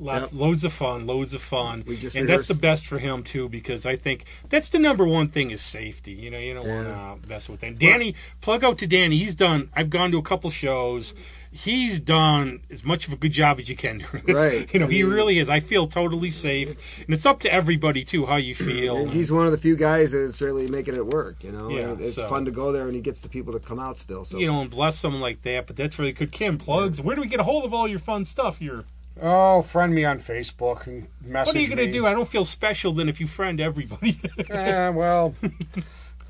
Lots, 0.02 0.32
loads 0.34 0.64
of 0.64 0.72
fun, 0.72 1.06
loads 1.06 1.34
of 1.34 1.41
fun, 1.41 1.84
We 1.86 1.97
just 1.97 2.16
and 2.16 2.28
that's 2.28 2.47
the 2.47 2.54
best 2.54 2.88
for 2.88 3.00
him 3.00 3.22
too 3.22 3.50
because 3.50 3.86
I 3.86 3.97
think 3.97 4.24
that's 4.47 4.70
the 4.70 4.80
number 4.80 5.06
one 5.06 5.28
thing 5.28 5.52
is 5.52 5.62
safety. 5.62 6.14
You 6.14 6.32
know, 6.32 6.39
you 6.39 6.54
don't 6.54 6.66
Yeah. 6.66 7.10
want 7.10 7.24
to 7.24 7.30
mess 7.30 7.50
with 7.50 7.60
that. 7.60 7.78
Danny, 7.78 8.16
plug 8.39 8.64
out 8.64 8.78
to 8.78 8.88
Danny. 8.88 9.18
He's 9.18 9.36
done. 9.36 9.70
I've 9.76 9.89
gone 9.89 10.12
to 10.12 10.18
a 10.18 10.22
couple 10.24 10.50
shows. 10.52 11.14
He's 11.52 12.00
done 12.00 12.62
as 12.70 12.86
much 12.86 13.08
of 13.08 13.14
a 13.14 13.16
good 13.16 13.32
job 13.32 13.60
as 13.60 13.70
you 13.70 13.76
can. 13.76 14.00
do. 14.00 14.34
Right. 14.34 14.72
You 14.74 14.80
know, 14.80 14.86
I 14.86 14.91
he 14.91 15.04
really 15.04 15.39
is. 15.39 15.50
I 15.50 15.60
feel 15.60 15.88
totally 15.88 16.30
safe, 16.30 17.00
and 17.04 17.14
it's 17.14 17.26
up 17.26 17.39
to 17.41 17.52
everybody 17.52 18.04
too 18.04 18.28
how 18.28 18.36
you 18.36 18.54
feel. 18.54 18.97
And 18.97 19.10
he's 19.10 19.32
one 19.32 19.45
of 19.47 19.52
the 19.52 19.58
few 19.58 19.76
guys 19.76 20.12
that's 20.12 20.39
really 20.41 20.68
making 20.68 20.95
it 20.95 21.06
work. 21.08 21.43
You 21.43 21.52
know, 21.52 21.70
Yeah, 21.70 21.91
And 21.91 22.02
it's 22.02 22.16
so- 22.16 22.28
fun 22.30 22.45
to 22.45 22.52
go 22.52 22.72
there, 22.72 22.86
and 22.86 22.93
he 22.95 23.02
gets 23.02 23.20
the 23.22 23.30
people 23.30 23.52
to 23.54 23.60
come 23.60 23.80
out 23.80 23.97
still. 23.97 24.26
So 24.26 24.38
you 24.38 24.45
know, 24.47 24.62
and 24.62 24.70
bless 24.70 25.00
someone 25.00 25.22
like 25.22 25.41
that. 25.41 25.66
But 25.66 25.76
that's 25.76 25.97
really 25.97 26.12
good. 26.12 26.32
Kim 26.32 26.58
plugs. 26.60 27.02
Where 27.02 27.16
do 27.16 27.22
we 27.22 27.28
get 27.28 27.39
a 27.39 27.43
hold 27.43 27.66
of 27.66 27.74
all 27.74 27.88
your 27.88 28.00
fun 28.00 28.26
stuff 28.26 28.60
here? 28.60 28.86
Oh, 29.22 29.64
friend 29.64 29.93
me 29.93 30.06
on 30.06 30.20
Facebook 30.20 30.88
and 30.88 31.08
message 31.26 31.47
What 31.47 31.56
are 31.58 31.60
you 31.60 31.68
going 31.68 31.86
to 31.86 31.91
do? 31.91 32.06
I 32.06 32.14
don't 32.14 32.30
feel 32.30 32.45
special 32.45 32.93
then 32.93 33.10
if 33.10 33.20
you 33.20 33.28
friend 33.28 33.60
everybody. 33.60 34.18
Eh, 34.50 34.89
well, 34.89 35.36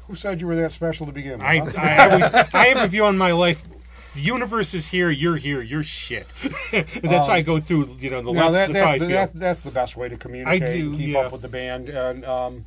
who 0.08 0.16
said 0.16 0.42
you 0.42 0.48
were 0.48 0.56
that 0.56 0.72
special 0.72 1.06
to 1.06 1.12
begin 1.12 1.34
with? 1.34 1.42
I, 1.44 1.58
huh? 1.60 1.72
I 1.78 2.10
always 2.10 2.24
I 2.54 2.66
have 2.68 2.78
a 2.84 2.88
view 2.88 3.06
on 3.06 3.18
my 3.18 3.32
life. 3.32 3.64
The 4.16 4.22
universe 4.22 4.74
is 4.74 4.88
here. 4.88 5.10
You're 5.10 5.38
here. 5.38 5.62
You're 5.62 5.84
shit. 5.84 6.28
And 6.74 6.88
that's 7.04 7.28
how 7.28 7.34
I 7.34 7.42
go 7.42 7.60
through. 7.60 7.96
You 8.00 8.10
know, 8.10 8.22
the 8.22 8.32
No, 8.32 8.50
less, 8.50 8.54
that, 8.54 8.74
that's 8.74 8.74
that's, 8.74 9.00
the, 9.00 9.08
that, 9.08 9.34
that's 9.34 9.60
the 9.60 9.72
best 9.72 9.96
way 9.96 10.10
to 10.10 10.18
communicate 10.18 10.60
do, 10.62 10.90
and 10.90 10.98
keep 10.98 11.10
yeah. 11.10 11.20
up 11.20 11.32
with 11.32 11.42
the 11.42 11.48
band. 11.48 11.90
And 11.90 12.26
um, 12.26 12.66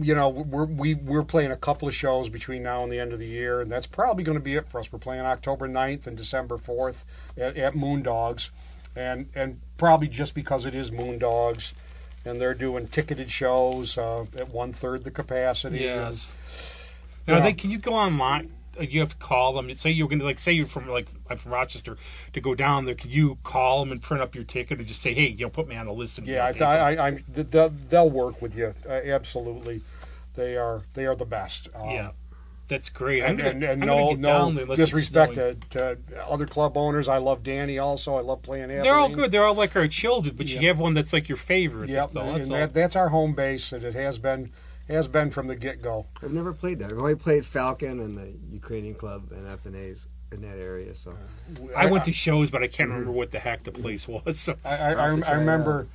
you 0.00 0.14
know, 0.14 0.28
we're 0.28 0.64
we, 0.64 0.94
we're 0.94 1.24
playing 1.24 1.50
a 1.50 1.56
couple 1.56 1.88
of 1.88 1.94
shows 1.94 2.28
between 2.28 2.62
now 2.62 2.82
and 2.82 2.92
the 2.92 2.98
end 2.98 3.12
of 3.12 3.18
the 3.18 3.26
year, 3.26 3.60
and 3.60 3.70
that's 3.70 3.86
probably 3.86 4.24
going 4.24 4.38
to 4.38 4.42
be 4.42 4.54
it 4.54 4.68
for 4.68 4.80
us. 4.80 4.92
We're 4.92 4.98
playing 4.98 5.22
October 5.22 5.68
9th 5.68 6.06
and 6.06 6.16
December 6.16 6.58
fourth 6.58 7.04
at, 7.36 7.56
at 7.56 7.74
Moondogs, 7.74 8.50
and 8.94 9.28
and 9.34 9.60
probably 9.78 10.08
just 10.08 10.34
because 10.34 10.66
it 10.66 10.74
is 10.74 10.90
Moondogs, 10.90 11.72
and 12.24 12.40
they're 12.40 12.54
doing 12.54 12.88
ticketed 12.88 13.30
shows 13.30 13.98
uh, 13.98 14.26
at 14.36 14.50
one 14.50 14.72
third 14.72 15.04
the 15.04 15.10
capacity. 15.10 15.80
yes. 15.80 16.32
Yeah. 17.26 17.38
Now, 17.38 17.44
they, 17.44 17.52
can 17.52 17.70
you 17.70 17.78
go 17.78 17.94
online? 17.94 18.52
You 18.80 19.00
have 19.00 19.10
to 19.10 19.16
call 19.16 19.52
them. 19.52 19.72
Say 19.74 19.90
you're 19.90 20.08
going 20.08 20.18
to 20.18 20.24
like 20.24 20.38
say 20.38 20.52
you're 20.52 20.66
from 20.66 20.88
like 20.88 21.08
I'm 21.28 21.36
from 21.36 21.52
Rochester 21.52 21.96
to 22.32 22.40
go 22.40 22.54
down 22.54 22.84
there. 22.84 22.94
Can 22.94 23.10
you 23.10 23.38
call 23.44 23.80
them 23.80 23.92
and 23.92 24.00
print 24.00 24.22
up 24.22 24.34
your 24.34 24.44
ticket 24.44 24.80
or 24.80 24.84
just 24.84 25.02
say, 25.02 25.12
hey, 25.14 25.28
you 25.28 25.44
know, 25.46 25.50
put 25.50 25.68
me 25.68 25.76
on 25.76 25.86
a 25.86 25.92
list? 25.92 26.18
And 26.18 26.26
Yeah, 26.26 26.52
I, 26.60 26.64
I, 26.64 26.94
I, 26.94 27.06
I'm, 27.08 27.24
they'll, 27.28 27.68
they'll 27.88 28.10
work 28.10 28.40
with 28.40 28.54
you. 28.56 28.74
Uh, 28.88 28.92
absolutely, 28.92 29.82
they 30.34 30.56
are 30.56 30.82
they 30.94 31.06
are 31.06 31.14
the 31.14 31.26
best. 31.26 31.68
Um, 31.74 31.90
yeah, 31.90 32.10
that's 32.68 32.88
great. 32.88 33.22
And, 33.22 33.38
gonna, 33.38 33.50
and, 33.50 33.62
and 33.62 33.80
no, 33.82 34.12
no 34.12 34.76
disrespect 34.76 35.34
to, 35.34 35.56
to 35.70 35.98
other 36.26 36.46
club 36.46 36.76
owners. 36.76 37.08
I 37.08 37.18
love 37.18 37.42
Danny 37.42 37.78
also. 37.78 38.16
I 38.16 38.22
love 38.22 38.42
playing. 38.42 38.68
They're 38.68 38.94
all 38.94 39.10
good. 39.10 39.30
They're 39.30 39.44
all 39.44 39.54
like 39.54 39.76
our 39.76 39.88
children, 39.88 40.34
but 40.36 40.46
Yeah. 40.48 40.60
you 40.60 40.68
have 40.68 40.78
one 40.78 40.94
that's 40.94 41.12
like 41.12 41.28
your 41.28 41.36
favorite. 41.36 41.90
Yep, 41.90 42.12
That's 42.12 42.16
all. 42.16 42.32
That's 42.32 42.48
that, 42.48 42.74
that's 42.74 42.96
our 42.96 43.10
home 43.10 43.34
base, 43.34 43.72
and 43.72 43.84
it 43.84 43.94
has 43.94 44.18
been 44.18 44.50
has 44.88 45.08
been 45.08 45.30
from 45.30 45.46
the 45.46 45.54
get 45.54 45.82
go. 45.82 46.06
I've 46.22 46.32
never 46.32 46.52
played 46.52 46.78
that. 46.80 46.90
I've 46.90 46.98
only 46.98 47.14
played 47.14 47.46
Falcon 47.46 48.00
and 48.00 48.16
the 48.16 48.34
Ukrainian 48.52 48.94
club 48.94 49.30
and 49.32 49.46
FNA's 49.46 50.06
in 50.32 50.42
that 50.42 50.58
area. 50.58 50.94
So 50.94 51.14
I 51.76 51.86
went 51.86 52.04
to 52.04 52.12
shows, 52.12 52.50
but 52.50 52.62
I 52.62 52.66
can't 52.66 52.90
remember 52.90 53.12
what 53.12 53.30
the 53.30 53.38
heck 53.38 53.62
the 53.64 53.72
place 53.72 54.08
was. 54.08 54.40
So 54.40 54.56
I, 54.64 54.76
I, 54.76 54.76
I, 54.76 54.92
I'll 54.92 55.16
have 55.16 55.20
to 55.20 55.26
I 55.26 55.28
try 55.28 55.34
it 55.34 55.38
remember 55.38 55.88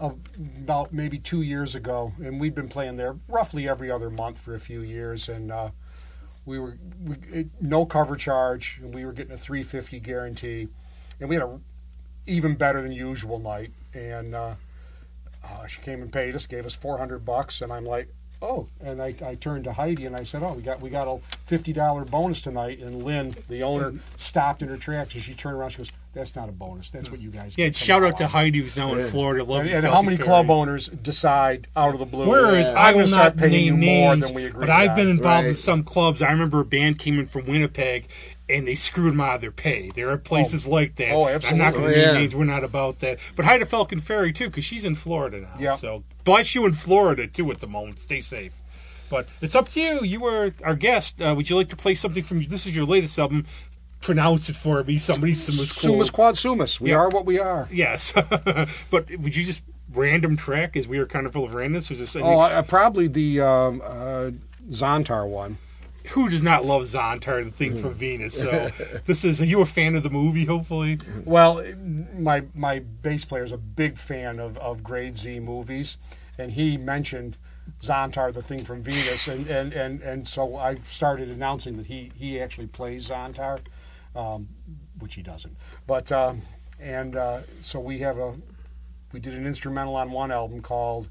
uh, 0.00 0.10
about 0.58 0.92
maybe 0.92 1.18
two 1.18 1.42
years 1.42 1.74
ago, 1.74 2.12
and 2.18 2.40
we'd 2.40 2.54
been 2.54 2.68
playing 2.68 2.96
there 2.96 3.16
roughly 3.28 3.68
every 3.68 3.90
other 3.90 4.10
month 4.10 4.38
for 4.38 4.54
a 4.54 4.60
few 4.60 4.80
years, 4.80 5.28
and 5.28 5.52
uh, 5.52 5.70
we 6.44 6.58
were 6.58 6.78
we, 7.04 7.16
it, 7.32 7.48
no 7.60 7.86
cover 7.86 8.16
charge, 8.16 8.80
and 8.82 8.94
we 8.94 9.04
were 9.04 9.12
getting 9.12 9.32
a 9.32 9.38
three 9.38 9.62
fifty 9.62 10.00
guarantee, 10.00 10.68
and 11.20 11.28
we 11.28 11.36
had 11.36 11.44
a 11.44 11.58
even 12.26 12.54
better 12.56 12.82
than 12.82 12.90
usual 12.92 13.38
night, 13.38 13.70
and 13.94 14.34
uh, 14.34 14.54
uh, 15.44 15.66
she 15.66 15.80
came 15.80 16.02
and 16.02 16.12
paid 16.12 16.34
us, 16.34 16.46
gave 16.46 16.66
us 16.66 16.74
four 16.74 16.98
hundred 16.98 17.24
bucks, 17.24 17.62
and 17.62 17.72
I'm 17.72 17.84
like. 17.84 18.08
Oh, 18.42 18.66
and 18.84 19.00
I, 19.00 19.14
I 19.24 19.34
turned 19.34 19.64
to 19.64 19.72
Heidi 19.72 20.04
and 20.04 20.14
I 20.14 20.22
said, 20.22 20.42
"Oh, 20.42 20.52
we 20.52 20.60
got 20.62 20.80
we 20.82 20.90
got 20.90 21.08
a 21.08 21.18
fifty 21.46 21.72
dollar 21.72 22.04
bonus 22.04 22.42
tonight." 22.42 22.80
And 22.80 23.02
Lynn, 23.02 23.34
the 23.48 23.62
owner, 23.62 23.94
stopped 24.16 24.60
in 24.62 24.68
her 24.68 24.76
tracks 24.76 25.14
and 25.14 25.22
she 25.22 25.32
turned 25.32 25.56
around. 25.56 25.70
She 25.70 25.78
goes, 25.78 25.90
"That's 26.12 26.36
not 26.36 26.48
a 26.48 26.52
bonus. 26.52 26.90
That's 26.90 27.10
what 27.10 27.18
you 27.20 27.30
guys." 27.30 27.54
yeah, 27.56 27.66
get 27.68 27.76
shout 27.76 28.04
out 28.04 28.18
to 28.18 28.24
on." 28.24 28.30
Heidi 28.30 28.60
who's 28.60 28.76
now 28.76 28.92
in 28.94 29.08
Florida. 29.08 29.42
Love 29.42 29.62
And, 29.62 29.70
you, 29.70 29.76
and 29.76 29.86
how 29.86 30.02
many 30.02 30.18
Ferry. 30.18 30.26
club 30.26 30.50
owners 30.50 30.88
decide 30.88 31.66
out 31.74 31.94
of 31.94 31.98
the 31.98 32.04
blue? 32.04 32.26
Whereas 32.28 32.68
Yeah. 32.68 32.74
I 32.74 32.88
I'm 32.90 32.94
will 32.96 33.00
gonna 33.02 33.08
start 33.08 33.36
not 33.36 33.48
paying 33.48 33.64
you 33.64 33.76
name 33.76 34.00
more 34.00 34.14
names, 34.16 34.26
than 34.26 34.34
we 34.34 34.44
agreed 34.44 34.60
but 34.60 34.70
I've 34.70 34.94
been 34.94 35.06
on. 35.06 35.12
involved 35.12 35.44
in 35.46 35.50
Right. 35.52 35.56
some 35.58 35.82
clubs. 35.82 36.20
I 36.20 36.30
remember 36.30 36.60
a 36.60 36.64
band 36.66 36.98
came 36.98 37.18
in 37.18 37.26
from 37.26 37.46
Winnipeg, 37.46 38.06
and 38.48 38.66
they 38.68 38.74
screwed 38.74 39.12
them 39.12 39.20
out 39.20 39.36
of 39.36 39.40
their 39.40 39.50
pay. 39.50 39.90
There 39.94 40.08
are 40.10 40.18
places 40.18 40.66
like 40.68 40.96
that. 40.96 41.12
oh, 41.12 41.26
absolutely. 41.26 41.48
I'm 41.50 41.58
not 41.58 41.74
going 41.74 41.92
to 41.92 41.96
name 41.98 42.06
Yeah. 42.08 42.12
names. 42.20 42.34
We're 42.34 42.44
not 42.44 42.62
about 42.64 43.00
that. 43.00 43.18
But 43.34 43.44
hi 43.44 43.58
to 43.58 43.66
Falcon 43.66 44.00
Ferry 44.00 44.32
too, 44.32 44.46
because 44.46 44.64
she's 44.64 44.84
in 44.84 44.94
Florida 44.94 45.40
now. 45.40 45.54
Yeah. 45.58 45.76
So 45.76 46.04
bless 46.24 46.54
you 46.54 46.64
in 46.66 46.72
Florida 46.72 47.26
too 47.26 47.50
at 47.50 47.60
the 47.60 47.66
moment. 47.66 47.98
Stay 47.98 48.20
safe. 48.20 48.52
But 49.08 49.28
it's 49.40 49.54
up 49.54 49.68
to 49.70 49.80
you. 49.80 50.02
You 50.04 50.20
were 50.20 50.52
our 50.64 50.74
guest. 50.74 51.20
Uh, 51.22 51.32
would 51.36 51.48
you 51.48 51.56
like 51.56 51.68
to 51.68 51.76
play 51.76 51.94
something 51.94 52.22
from? 52.22 52.44
This 52.46 52.66
is 52.66 52.74
your 52.76 52.86
latest 52.86 53.18
album. 53.18 53.46
pronounce 54.00 54.48
it 54.48 54.54
for 54.56 54.84
me. 54.84 54.98
Somebody 54.98 55.32
was 55.32 55.72
cool. 55.72 55.94
Sumus 55.94 56.10
quod 56.10 56.36
sumus. 56.38 56.80
We 56.80 56.90
Yeah. 56.90 56.96
are 56.98 57.08
what 57.08 57.24
we 57.26 57.40
are. 57.40 57.66
Yes, 57.72 58.12
but 58.90 59.10
would 59.18 59.34
you 59.34 59.44
just 59.44 59.62
random 59.92 60.36
track 60.36 60.76
as 60.76 60.86
we 60.86 60.98
are 60.98 61.06
kind 61.06 61.26
of 61.26 61.32
full 61.32 61.44
of 61.44 61.52
randomness? 61.52 61.88
Was 61.90 61.98
this 61.98 62.14
Oh, 62.14 62.38
uh, 62.40 62.62
probably 62.62 63.08
the 63.08 63.40
um, 63.40 63.80
uh, 63.84 64.30
Zontar 64.70 65.26
one. 65.26 65.58
Who 66.08 66.28
does 66.28 66.42
not 66.42 66.64
love 66.64 66.82
Zontar, 66.82 67.44
the 67.44 67.50
thing 67.50 67.80
from 67.80 67.94
Venus? 67.94 68.40
So 68.40 68.70
this 69.04 69.24
is. 69.24 69.40
Are 69.40 69.46
you 69.46 69.60
a 69.60 69.66
fan 69.66 69.94
of 69.94 70.02
the 70.02 70.10
movie? 70.10 70.44
Hopefully, 70.44 70.98
Well, 71.24 71.64
my 72.16 72.44
my 72.54 72.80
bass 72.80 73.24
player 73.24 73.44
is 73.44 73.52
a 73.52 73.58
big 73.58 73.96
fan 73.98 74.38
of, 74.38 74.56
of 74.58 74.82
Grade 74.82 75.16
Z 75.16 75.40
movies, 75.40 75.98
and 76.38 76.52
he 76.52 76.76
mentioned 76.76 77.36
Zontar, 77.80 78.32
the 78.32 78.42
thing 78.42 78.64
from 78.64 78.82
Venus, 78.82 79.28
and, 79.28 79.46
and, 79.48 79.72
and, 79.72 80.00
and 80.02 80.28
so 80.28 80.56
I 80.56 80.76
started 80.88 81.30
announcing 81.30 81.76
that 81.76 81.86
he, 81.86 82.12
he 82.16 82.40
actually 82.40 82.68
plays 82.68 83.08
Zontar, 83.08 83.58
um, 84.14 84.48
which 84.98 85.14
he 85.14 85.22
doesn't. 85.22 85.56
But 85.86 86.10
um, 86.12 86.42
and 86.80 87.16
uh, 87.16 87.40
so 87.60 87.80
we 87.80 87.98
have 88.00 88.18
a 88.18 88.34
we 89.12 89.20
did 89.20 89.34
an 89.34 89.46
instrumental 89.46 89.96
on 89.96 90.10
one 90.10 90.30
album 90.30 90.60
called 90.62 91.08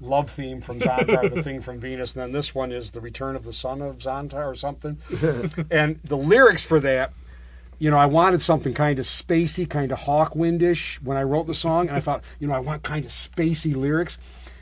Love 0.00 0.30
Theme 0.30 0.60
from 0.60 0.78
Zontar, 0.80 1.32
the 1.32 1.42
thing 1.42 1.60
from 1.62 1.80
Venus, 1.80 2.14
and 2.14 2.22
then 2.22 2.32
this 2.32 2.54
one 2.54 2.70
is 2.70 2.90
The 2.90 3.00
Return 3.00 3.34
of 3.34 3.44
the 3.44 3.52
Son 3.52 3.80
of 3.80 3.98
Zontar 3.98 4.46
or 4.46 4.54
something. 4.54 4.98
and 5.70 6.00
the 6.04 6.16
lyrics 6.16 6.62
for 6.64 6.80
that 6.80 7.12
you 7.78 7.90
know, 7.90 7.98
I 7.98 8.06
wanted 8.06 8.40
something 8.40 8.72
kind 8.74 8.98
of 8.98 9.04
spacey, 9.04 9.68
kind 9.68 9.92
of 9.92 10.00
Hawkwindish 10.00 11.02
when 11.02 11.16
I 11.16 11.22
wrote 11.22 11.46
the 11.46 11.54
song, 11.54 11.88
and 11.88 11.96
I 11.96 12.00
thought, 12.00 12.24
you 12.38 12.48
know, 12.48 12.54
I 12.54 12.58
want 12.58 12.82
kind 12.82 13.04
of 13.04 13.10
spacey 13.10 13.74
lyrics, 13.76 14.18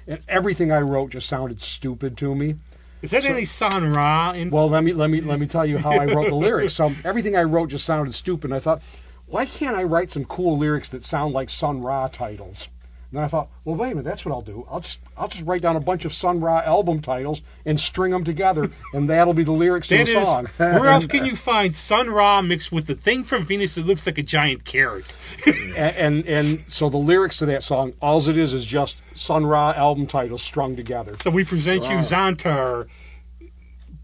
and 0.06 0.20
everything 0.28 0.72
I 0.72 0.80
wrote 0.80 1.10
just 1.10 1.28
sounded 1.28 1.62
stupid 1.62 2.16
to 2.18 2.34
me. 2.34 2.56
is 3.02 3.12
that 3.12 3.24
any 3.24 3.44
Sun 3.44 3.92
Ra? 3.92 4.32
In- 4.32 4.50
Well, 4.50 4.68
let 4.68 4.82
me 4.82 4.92
let 4.92 5.10
me 5.10 5.20
let 5.20 5.38
me 5.38 5.46
tell 5.46 5.64
you 5.64 5.78
how 5.78 5.92
I 5.92 6.06
wrote 6.06 6.28
the 6.28 6.34
lyrics. 6.34 6.74
So 6.74 6.92
everything 7.04 7.36
I 7.36 7.44
wrote 7.44 7.70
just 7.70 7.84
sounded 7.84 8.14
stupid. 8.14 8.46
And 8.50 8.54
I 8.54 8.58
thought, 8.58 8.82
why 9.26 9.46
can't 9.46 9.76
I 9.76 9.84
write 9.84 10.10
some 10.10 10.24
cool 10.24 10.58
lyrics 10.58 10.88
that 10.90 11.04
sound 11.04 11.34
like 11.34 11.50
Sun 11.50 11.82
Ra 11.82 12.08
titles? 12.08 12.68
And 13.14 13.18
then 13.20 13.24
I 13.26 13.28
thought, 13.28 13.48
well, 13.64 13.76
wait 13.76 13.92
a 13.92 13.94
minute, 13.94 14.02
that's 14.10 14.26
what 14.26 14.32
I'll 14.32 14.42
do. 14.42 14.66
I'll 14.68 14.80
just 14.80 14.98
I'll 15.16 15.28
just 15.28 15.44
write 15.44 15.62
down 15.62 15.76
a 15.76 15.80
bunch 15.80 16.04
of 16.04 16.12
Sun 16.12 16.40
Ra 16.40 16.62
album 16.64 17.00
titles 17.00 17.42
and 17.64 17.78
string 17.78 18.10
them 18.10 18.24
together, 18.24 18.72
and 18.92 19.08
that'll 19.08 19.34
be 19.34 19.44
the 19.44 19.52
lyrics 19.52 19.86
to 19.86 19.98
That 19.98 20.06
the 20.08 20.18
is- 20.18 20.26
song. 20.26 20.46
where 20.56 20.88
else 20.88 21.06
can 21.06 21.24
you 21.24 21.36
find 21.36 21.76
Sun 21.76 22.10
Ra 22.10 22.42
mixed 22.42 22.72
with 22.72 22.88
the 22.88 22.96
thing 22.96 23.22
from 23.22 23.44
Venus 23.44 23.76
that 23.76 23.86
looks 23.86 24.04
like 24.04 24.18
a 24.18 24.22
giant 24.24 24.64
carrot? 24.64 25.04
and, 25.46 25.76
and 25.76 26.26
and 26.26 26.64
so 26.66 26.88
the 26.88 26.96
lyrics 26.96 27.36
to 27.36 27.46
that 27.46 27.62
song, 27.62 27.92
all 28.02 28.18
it 28.28 28.36
is 28.36 28.52
is 28.52 28.64
just 28.66 28.96
Sun 29.14 29.46
Ra 29.46 29.70
album 29.76 30.08
titles 30.08 30.42
strung 30.42 30.74
together. 30.74 31.14
So 31.22 31.30
we 31.30 31.44
present 31.44 31.84
you 31.84 31.98
Zontar. 31.98 32.88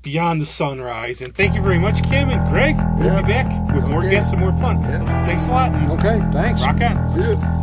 Beyond 0.02 0.40
the 0.40 0.46
Sunrise. 0.46 1.20
And 1.20 1.34
thank 1.34 1.54
you 1.54 1.60
very 1.60 1.78
much, 1.78 2.02
Kim 2.04 2.30
and 2.30 2.48
Greg. 2.48 2.74
We'll 2.96 3.06
Yeah. 3.08 3.20
be 3.20 3.28
back 3.28 3.74
with 3.74 3.84
more 3.84 3.98
Okay. 4.00 4.10
guests 4.12 4.30
and 4.32 4.40
more 4.40 4.52
fun. 4.52 4.80
Yeah. 4.80 5.26
Thanks 5.26 5.46
a 5.48 5.50
lot. 5.50 5.74
Okay, 5.98 6.22
thanks. 6.32 6.62
Rock 6.62 6.80
on. 6.80 7.22
See 7.22 7.28
you. 7.28 7.59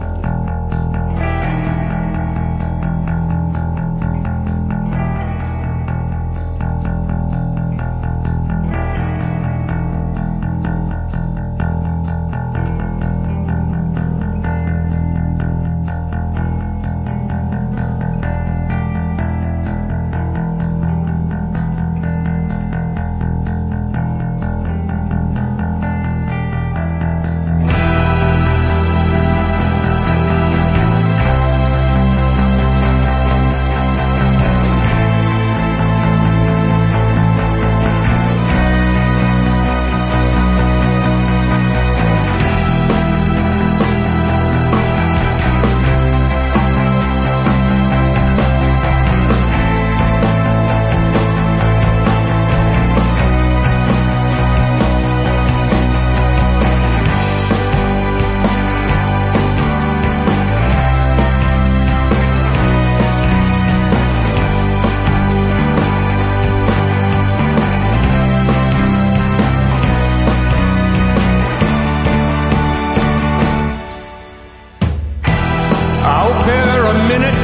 Minute. 77.18 77.42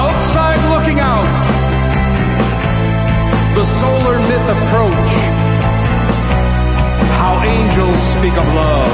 Outside 0.00 0.62
looking 0.74 0.98
out. 1.00 1.28
The 3.56 3.64
solar 3.80 4.18
myth 4.30 4.46
approach. 4.56 5.10
How 7.20 7.34
angels 7.54 8.00
speak 8.16 8.36
of 8.42 8.46
love. 8.60 8.92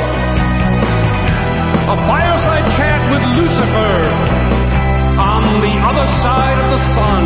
A 1.94 1.96
fireside 2.10 2.66
chat 2.76 3.00
with 3.12 3.24
Lucifer. 3.38 3.96
On 5.30 5.42
the 5.66 5.74
other 5.90 6.08
side 6.24 6.58
of 6.64 6.68
the 6.74 6.82
sun. 6.96 7.22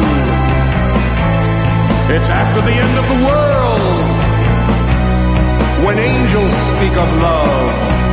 It's 2.14 2.30
after 2.40 2.60
the 2.68 2.76
end 2.84 2.94
of 3.02 3.06
the 3.12 3.18
world. 3.28 4.04
When 5.86 5.96
angels 5.98 6.52
speak 6.68 6.94
of 7.04 7.08
love. 7.28 8.03